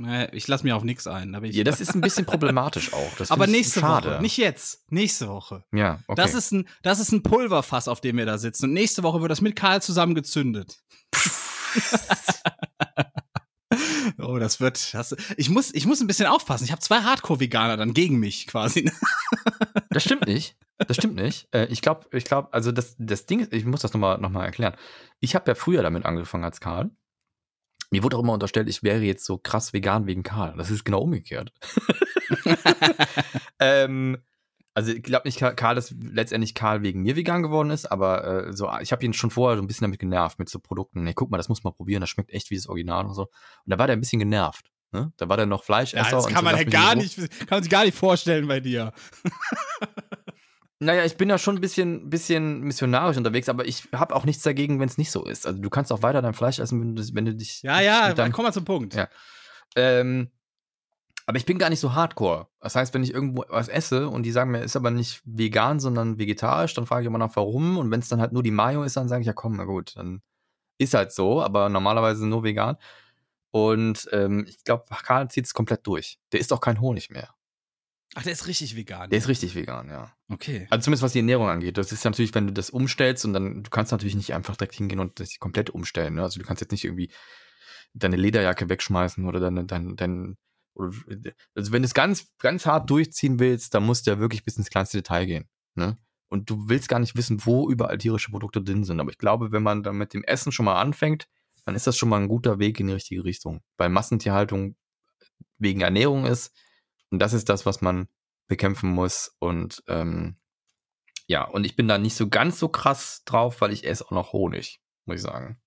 Nee, 0.00 0.28
Ich 0.30 0.46
lasse 0.46 0.62
mir 0.64 0.76
auf 0.76 0.84
nichts 0.84 1.08
ein. 1.08 1.32
Da 1.32 1.40
Ja, 1.42 1.64
das 1.64 1.80
ist 1.80 1.92
ein 1.92 2.00
bisschen 2.00 2.24
problematisch 2.24 2.92
auch. 2.92 3.16
Das 3.18 3.32
aber 3.32 3.48
nächste 3.48 3.80
schade. 3.80 4.12
Woche, 4.12 4.22
nicht 4.22 4.36
jetzt, 4.36 4.84
nächste 4.90 5.26
Woche. 5.26 5.64
Ja, 5.72 5.98
okay. 6.06 6.22
Das, 6.22 6.34
ist 6.34 6.52
ein, 6.52 6.68
das 6.82 7.00
ist 7.00 7.10
ein 7.10 7.24
Pulverfass, 7.24 7.88
auf 7.88 8.00
dem 8.00 8.16
wir 8.16 8.24
da 8.24 8.38
sitzen. 8.38 8.66
Und 8.66 8.74
nächste 8.74 9.02
Woche 9.02 9.20
wird 9.20 9.32
das 9.32 9.40
mit 9.40 9.56
Karl 9.56 9.82
zusammen 9.82 10.14
gezündet. 10.14 10.78
oh, 14.18 14.38
das 14.38 14.60
wird. 14.60 14.94
Das, 14.94 15.16
ich, 15.36 15.50
muss, 15.50 15.74
ich 15.74 15.84
muss 15.84 16.00
ein 16.00 16.06
bisschen 16.06 16.26
aufpassen. 16.26 16.62
Ich 16.62 16.70
habe 16.70 16.80
zwei 16.80 17.00
Hardcore-Veganer 17.00 17.76
dann 17.76 17.92
gegen 17.92 18.18
mich 18.18 18.46
quasi. 18.46 18.90
Das 19.90 20.04
stimmt 20.04 20.26
nicht. 20.26 20.54
Das 20.76 20.96
stimmt 20.98 21.14
nicht. 21.14 21.48
Äh, 21.50 21.64
ich 21.66 21.80
glaube, 21.80 22.06
ich 22.12 22.24
glaube, 22.24 22.52
also 22.52 22.72
das, 22.72 22.94
das 22.98 23.24
Ding 23.24 23.40
ist, 23.40 23.54
ich 23.54 23.64
muss 23.64 23.80
das 23.80 23.94
nochmal 23.94 24.18
noch 24.18 24.28
mal 24.28 24.44
erklären. 24.44 24.76
Ich 25.18 25.34
habe 25.34 25.50
ja 25.50 25.54
früher 25.54 25.82
damit 25.82 26.04
angefangen 26.04 26.44
als 26.44 26.60
Karl. 26.60 26.90
Mir 27.90 28.02
wurde 28.02 28.16
auch 28.16 28.22
immer 28.22 28.34
unterstellt, 28.34 28.68
ich 28.68 28.82
wäre 28.82 29.00
jetzt 29.00 29.24
so 29.24 29.38
krass 29.38 29.72
vegan 29.72 30.06
wegen 30.06 30.22
Karl. 30.22 30.54
Das 30.56 30.70
ist 30.70 30.84
genau 30.84 31.00
umgekehrt. 31.00 31.52
ähm, 33.60 34.18
also 34.74 34.92
ich 34.92 35.02
glaube 35.02 35.26
nicht, 35.26 35.40
Karl, 35.40 35.74
dass 35.74 35.94
letztendlich 35.98 36.54
Karl 36.54 36.82
wegen 36.82 37.02
mir 37.02 37.16
vegan 37.16 37.42
geworden 37.42 37.70
ist, 37.70 37.86
aber 37.90 38.46
äh, 38.46 38.52
so, 38.52 38.70
ich 38.80 38.92
habe 38.92 39.04
ihn 39.04 39.12
schon 39.12 39.30
vorher 39.30 39.56
so 39.56 39.62
ein 39.62 39.66
bisschen 39.66 39.86
damit 39.86 39.98
genervt 39.98 40.38
mit 40.38 40.48
so 40.48 40.60
Produkten. 40.60 41.02
Nee, 41.02 41.14
guck 41.14 41.30
mal, 41.30 41.36
das 41.38 41.48
muss 41.48 41.64
man 41.64 41.74
probieren, 41.74 42.00
das 42.00 42.10
schmeckt 42.10 42.30
echt 42.30 42.50
wie 42.50 42.56
das 42.56 42.68
Original 42.68 43.06
und 43.06 43.14
so. 43.14 43.22
Und 43.22 43.30
da 43.66 43.78
war 43.78 43.86
der 43.86 43.96
ein 43.96 44.00
bisschen 44.00 44.20
genervt. 44.20 44.70
Ne? 44.92 45.12
Da 45.16 45.28
war 45.28 45.36
der 45.36 45.46
noch 45.46 45.64
Fleischesser. 45.64 46.04
Ja, 46.04 46.10
das 46.10 46.28
kann 46.28 46.44
man 46.44 46.56
ja 46.56 46.64
gar 46.64 46.94
nicht, 46.94 47.16
kann 47.16 47.48
man 47.50 47.62
sich 47.62 47.70
gar 47.70 47.84
nicht 47.84 47.96
vorstellen 47.96 48.46
bei 48.46 48.60
dir. 48.60 48.92
Naja, 50.80 51.04
ich 51.04 51.16
bin 51.16 51.28
ja 51.28 51.38
schon 51.38 51.56
ein 51.56 51.60
bisschen, 51.60 52.08
bisschen 52.08 52.60
missionarisch 52.60 53.16
unterwegs, 53.16 53.48
aber 53.48 53.66
ich 53.66 53.88
habe 53.92 54.14
auch 54.14 54.24
nichts 54.24 54.44
dagegen, 54.44 54.78
wenn 54.78 54.88
es 54.88 54.96
nicht 54.96 55.10
so 55.10 55.24
ist. 55.24 55.46
Also 55.46 55.60
du 55.60 55.70
kannst 55.70 55.92
auch 55.92 56.02
weiter 56.02 56.22
dein 56.22 56.34
Fleisch 56.34 56.60
essen, 56.60 56.80
wenn 56.80 56.96
du, 56.96 57.02
wenn 57.14 57.24
du 57.24 57.34
dich. 57.34 57.62
Ja, 57.62 57.80
ja, 57.80 58.08
mit 58.08 58.18
deinem, 58.18 58.32
komm 58.32 58.44
mal 58.44 58.52
zum 58.52 58.64
Punkt. 58.64 58.94
Ja. 58.94 59.08
ähm, 59.74 60.30
aber 61.26 61.36
ich 61.36 61.44
bin 61.44 61.58
gar 61.58 61.68
nicht 61.68 61.80
so 61.80 61.94
hardcore. 61.94 62.46
Das 62.60 62.74
heißt, 62.74 62.94
wenn 62.94 63.02
ich 63.02 63.12
irgendwo 63.12 63.44
was 63.48 63.68
esse 63.68 64.08
und 64.08 64.22
die 64.22 64.30
sagen 64.30 64.50
mir, 64.50 64.62
ist 64.62 64.76
aber 64.76 64.90
nicht 64.90 65.20
vegan, 65.24 65.78
sondern 65.78 66.18
vegetarisch, 66.18 66.72
dann 66.72 66.86
frage 66.86 67.02
ich 67.02 67.06
immer 67.06 67.18
nach, 67.18 67.36
warum. 67.36 67.76
Und 67.76 67.90
wenn 67.90 68.00
es 68.00 68.08
dann 68.08 68.20
halt 68.20 68.32
nur 68.32 68.42
die 68.42 68.50
Mayo 68.50 68.82
ist, 68.82 68.96
dann 68.96 69.08
sage 69.08 69.20
ich, 69.20 69.26
ja 69.26 69.34
komm, 69.34 69.56
na 69.56 69.64
gut, 69.64 69.96
dann 69.96 70.22
ist 70.78 70.94
halt 70.94 71.12
so, 71.12 71.42
aber 71.42 71.68
normalerweise 71.68 72.26
nur 72.26 72.44
vegan. 72.44 72.76
Und 73.50 74.08
ähm, 74.12 74.46
ich 74.48 74.64
glaube, 74.64 74.84
Karl 75.02 75.28
zieht 75.28 75.44
es 75.44 75.54
komplett 75.54 75.86
durch. 75.86 76.18
Der 76.32 76.40
isst 76.40 76.52
auch 76.52 76.60
kein 76.60 76.80
Honig 76.80 77.10
mehr. 77.10 77.34
Ach, 78.14 78.22
der 78.22 78.32
ist 78.32 78.46
richtig 78.46 78.74
vegan. 78.74 79.10
Der 79.10 79.18
ist 79.18 79.28
richtig 79.28 79.54
vegan, 79.54 79.88
ja. 79.88 80.12
okay. 80.28 80.66
Also 80.70 80.84
zumindest 80.84 81.02
was 81.02 81.12
die 81.12 81.18
Ernährung 81.18 81.48
angeht. 81.48 81.76
Das 81.76 81.92
ist 81.92 82.04
natürlich, 82.04 82.34
wenn 82.34 82.46
du 82.46 82.52
das 82.52 82.70
umstellst 82.70 83.24
und 83.24 83.34
dann, 83.34 83.62
du 83.62 83.70
kannst 83.70 83.92
natürlich 83.92 84.14
nicht 84.14 84.34
einfach 84.34 84.56
direkt 84.56 84.74
hingehen 84.74 85.00
und 85.00 85.20
das 85.20 85.38
komplett 85.38 85.70
umstellen. 85.70 86.14
Ne? 86.14 86.22
Also 86.22 86.40
du 86.40 86.46
kannst 86.46 86.60
jetzt 86.60 86.72
nicht 86.72 86.84
irgendwie 86.84 87.10
deine 87.92 88.16
Lederjacke 88.16 88.68
wegschmeißen 88.68 89.26
oder 89.26 89.40
deine, 89.40 89.66
dein, 89.66 89.96
dein, 89.96 90.36
also 90.74 91.72
wenn 91.72 91.82
du 91.82 91.86
es 91.86 91.94
ganz, 91.94 92.34
ganz 92.38 92.64
hart 92.64 92.88
durchziehen 92.88 93.38
willst, 93.38 93.74
dann 93.74 93.84
musst 93.84 94.06
du 94.06 94.12
ja 94.12 94.18
wirklich 94.18 94.44
bis 94.44 94.56
ins 94.56 94.70
kleinste 94.70 94.98
Detail 94.98 95.26
gehen. 95.26 95.48
Ne? 95.74 95.98
Und 96.28 96.50
du 96.50 96.68
willst 96.68 96.88
gar 96.88 96.98
nicht 96.98 97.16
wissen, 97.16 97.44
wo 97.44 97.70
überall 97.70 97.98
tierische 97.98 98.30
Produkte 98.30 98.62
drin 98.62 98.84
sind. 98.84 99.00
Aber 99.00 99.10
ich 99.10 99.18
glaube, 99.18 99.52
wenn 99.52 99.62
man 99.62 99.82
dann 99.82 99.96
mit 99.96 100.14
dem 100.14 100.24
Essen 100.24 100.52
schon 100.52 100.66
mal 100.66 100.80
anfängt, 100.80 101.26
dann 101.64 101.74
ist 101.74 101.86
das 101.86 101.96
schon 101.96 102.08
mal 102.08 102.20
ein 102.20 102.28
guter 102.28 102.58
Weg 102.58 102.80
in 102.80 102.86
die 102.86 102.94
richtige 102.94 103.24
Richtung. 103.24 103.60
Weil 103.76 103.90
Massentierhaltung 103.90 104.76
wegen 105.58 105.80
Ernährung 105.80 106.24
ist. 106.26 106.52
Und 107.10 107.18
das 107.20 107.32
ist 107.32 107.48
das, 107.48 107.66
was 107.66 107.80
man 107.80 108.08
bekämpfen 108.48 108.90
muss. 108.90 109.34
Und 109.38 109.82
ähm, 109.86 110.36
ja, 111.26 111.44
und 111.44 111.64
ich 111.64 111.76
bin 111.76 111.88
da 111.88 111.98
nicht 111.98 112.16
so 112.16 112.28
ganz 112.28 112.58
so 112.58 112.68
krass 112.68 113.22
drauf, 113.24 113.60
weil 113.60 113.72
ich 113.72 113.86
esse 113.86 114.04
auch 114.06 114.10
noch 114.10 114.32
Honig, 114.32 114.80
muss 115.04 115.16
ich 115.16 115.22
sagen. 115.22 115.60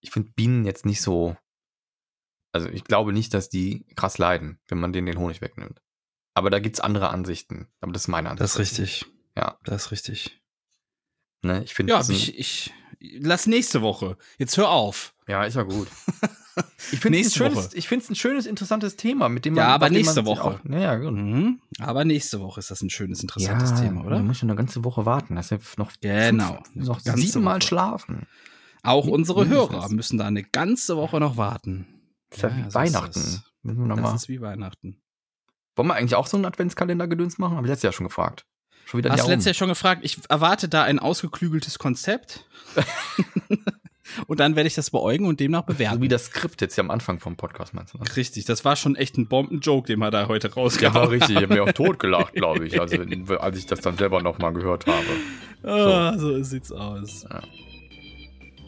Ich 0.00 0.10
finde 0.10 0.32
Bienen 0.32 0.64
jetzt 0.64 0.86
nicht 0.86 1.02
so. 1.02 1.36
Also 2.52 2.68
ich 2.68 2.84
glaube 2.84 3.12
nicht, 3.12 3.32
dass 3.34 3.48
die 3.48 3.86
krass 3.96 4.18
leiden, 4.18 4.60
wenn 4.68 4.78
man 4.78 4.92
denen 4.92 5.06
den 5.06 5.18
Honig 5.18 5.40
wegnimmt. 5.40 5.80
Aber 6.34 6.50
da 6.50 6.58
gibt's 6.60 6.80
andere 6.80 7.10
Ansichten. 7.10 7.68
Aber 7.80 7.92
das 7.92 8.02
ist 8.02 8.08
meine 8.08 8.30
Ansicht. 8.30 8.42
Das 8.42 8.52
ist 8.54 8.58
richtig. 8.58 9.06
Ja. 9.36 9.58
Das 9.64 9.86
ist 9.86 9.90
richtig. 9.90 10.42
Ne? 11.42 11.62
Ich 11.64 11.74
finde, 11.74 11.92
Ja, 11.92 12.00
ich, 12.08 12.38
ich 12.38 12.72
lass 13.00 13.46
nächste 13.46 13.82
Woche. 13.82 14.16
Jetzt 14.38 14.56
hör 14.56 14.70
auf. 14.70 15.14
ja, 15.26 15.44
ist 15.44 15.54
ja 15.56 15.62
gut. 15.62 15.88
Ich 16.92 17.00
finde 17.00 17.18
es 17.20 17.38
ein, 17.38 18.12
ein 18.12 18.14
schönes, 18.14 18.46
interessantes 18.46 18.96
Thema, 18.96 19.28
mit 19.28 19.44
dem 19.44 19.54
man. 19.54 19.64
Ja, 19.64 19.74
aber 19.74 19.88
nächste 19.90 20.24
Woche. 20.26 20.42
Auch, 20.42 20.64
naja, 20.64 20.96
gut. 20.96 21.12
Mhm. 21.14 21.60
Aber 21.78 22.04
nächste 22.04 22.40
Woche 22.40 22.60
ist 22.60 22.70
das 22.70 22.82
ein 22.82 22.90
schönes, 22.90 23.22
interessantes 23.22 23.70
ja, 23.70 23.76
Thema, 23.80 24.04
oder? 24.04 24.16
Man 24.16 24.26
muss 24.28 24.38
schon 24.38 24.50
eine 24.50 24.56
ganze 24.56 24.84
Woche 24.84 25.06
warten. 25.06 25.34
Ja 25.36 25.42
noch, 25.78 25.92
Genau. 26.00 26.62
fünf, 26.72 26.86
noch 26.86 27.00
siebenmal 27.00 27.56
Woche. 27.56 27.66
schlafen. 27.66 28.26
Auch 28.82 29.06
unsere. 29.06 29.46
Hörer 29.48 29.88
müssen 29.90 30.18
da 30.18 30.26
eine 30.26 30.42
ganze 30.42 30.96
Woche 30.96 31.20
noch 31.20 31.36
warten. 31.36 31.86
Das 32.30 32.38
ist 32.38 32.42
ja, 32.42 32.48
Ja, 32.48 32.56
wie 32.56 32.60
so 32.62 32.66
ist 32.68 32.74
Weihnachten. 32.74 33.12
das. 33.20 33.42
Wir 33.62 33.74
noch 33.74 33.96
Das 33.96 34.02
mal, 34.02 34.14
ist 34.16 34.28
wie 34.28 34.40
Weihnachten. 34.40 35.00
wollen 35.76 35.88
wir 35.88 35.94
eigentlich 35.94 36.16
auch 36.16 36.26
so 36.26 36.36
einen 36.36 36.46
Adventskalender-Gedöns 36.46 37.38
machen? 37.38 37.56
Habe 37.56 37.66
ich 37.66 37.70
letztes 37.70 37.84
Jahr 37.84 37.92
schon 37.92 38.06
gefragt. 38.06 38.44
Schon 38.84 38.98
wieder 38.98 39.10
Hast 39.10 39.24
du 39.24 39.28
letztes. 39.28 39.44
Jahr 39.46 39.54
schon 39.54 39.68
gefragt, 39.68 40.00
ich 40.04 40.18
erwarte 40.28 40.68
da 40.68 40.82
ein 40.82 40.98
ausgeklügeltes 40.98 41.78
Konzept. 41.78 42.44
und 44.26 44.40
dann 44.40 44.56
werde 44.56 44.66
ich 44.66 44.74
das 44.74 44.90
beäugen 44.90 45.26
und 45.26 45.40
demnach 45.40 45.64
So 45.66 45.72
bewerten. 45.74 46.02
wie 46.02 46.08
das 46.08 46.26
Skript 46.26 46.60
jetzt 46.60 46.74
hier 46.74 46.84
am 46.84 46.90
Anfang 46.90 47.18
vom 47.18 47.36
Podcast, 47.36 47.74
meinst 47.74 47.94
du? 47.94 47.98
Ne? 47.98 48.04
Richtig, 48.16 48.44
das 48.44 48.64
war 48.64 48.76
schon 48.76 48.96
echt 48.96 49.18
ein 49.18 49.26
Bomben-Joke, 49.26 49.86
den 49.86 49.98
wir 49.98 50.10
da 50.10 50.28
heute 50.28 50.48
Ja, 50.48 50.54
rausgehauen 50.54 50.94
war 50.94 51.10
richtig. 51.10 51.36
Ich 51.36 51.42
habe 51.42 51.54
mir 51.54 51.62
auch 51.64 51.72
tot 51.72 51.98
gelacht, 51.98 52.34
glaube 52.34 52.66
ich, 52.66 52.80
also, 52.80 52.96
als 53.38 53.58
ich 53.58 53.66
das 53.66 53.80
dann 53.80 53.96
selber 53.96 54.22
noch 54.22 54.38
mal 54.38 54.50
gehört 54.52 54.86
habe. 54.86 55.06
Ah, 55.64 56.16
so 56.18 56.42
sieht's 56.42 56.72
aus. 56.72 57.24
Ja. 57.30 57.42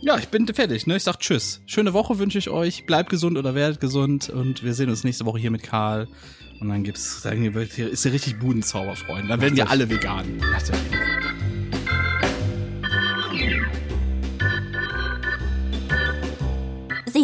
Ja, 0.00 0.18
ich 0.18 0.28
bin 0.28 0.46
fertig, 0.46 0.86
ne? 0.86 0.96
Ich 0.96 1.02
sag 1.02 1.18
Tschüss. 1.18 1.62
Schöne 1.66 1.94
Woche 1.94 2.18
wünsche 2.18 2.38
ich 2.38 2.50
euch. 2.50 2.84
Bleibt 2.84 3.08
gesund 3.08 3.38
oder 3.38 3.54
werdet 3.54 3.80
gesund. 3.80 4.28
Und 4.28 4.62
wir 4.62 4.74
sehen 4.74 4.90
uns 4.90 5.02
nächste 5.02 5.24
Woche 5.24 5.38
hier 5.38 5.50
mit 5.50 5.62
Karl. 5.62 6.08
Und 6.60 6.68
dann 6.68 6.82
gibt's, 6.84 7.22
dann 7.22 7.42
ist 7.42 7.74
hier 7.74 8.12
richtig 8.12 8.38
Budenzauber, 8.38 8.96
Freunde. 8.96 9.28
Dann 9.28 9.40
werden 9.40 9.56
wir 9.56 9.70
alle 9.70 9.88
vegan. 9.88 10.38
Das 10.52 10.64
ist 10.64 10.74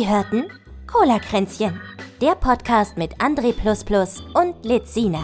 Sie 0.01 0.09
hörten 0.09 0.45
Cola-Kränzchen, 0.87 1.79
der 2.23 2.35
Podcast 2.35 2.97
mit 2.97 3.19
André 3.21 3.53
und 4.33 4.65
Lizina. 4.65 5.23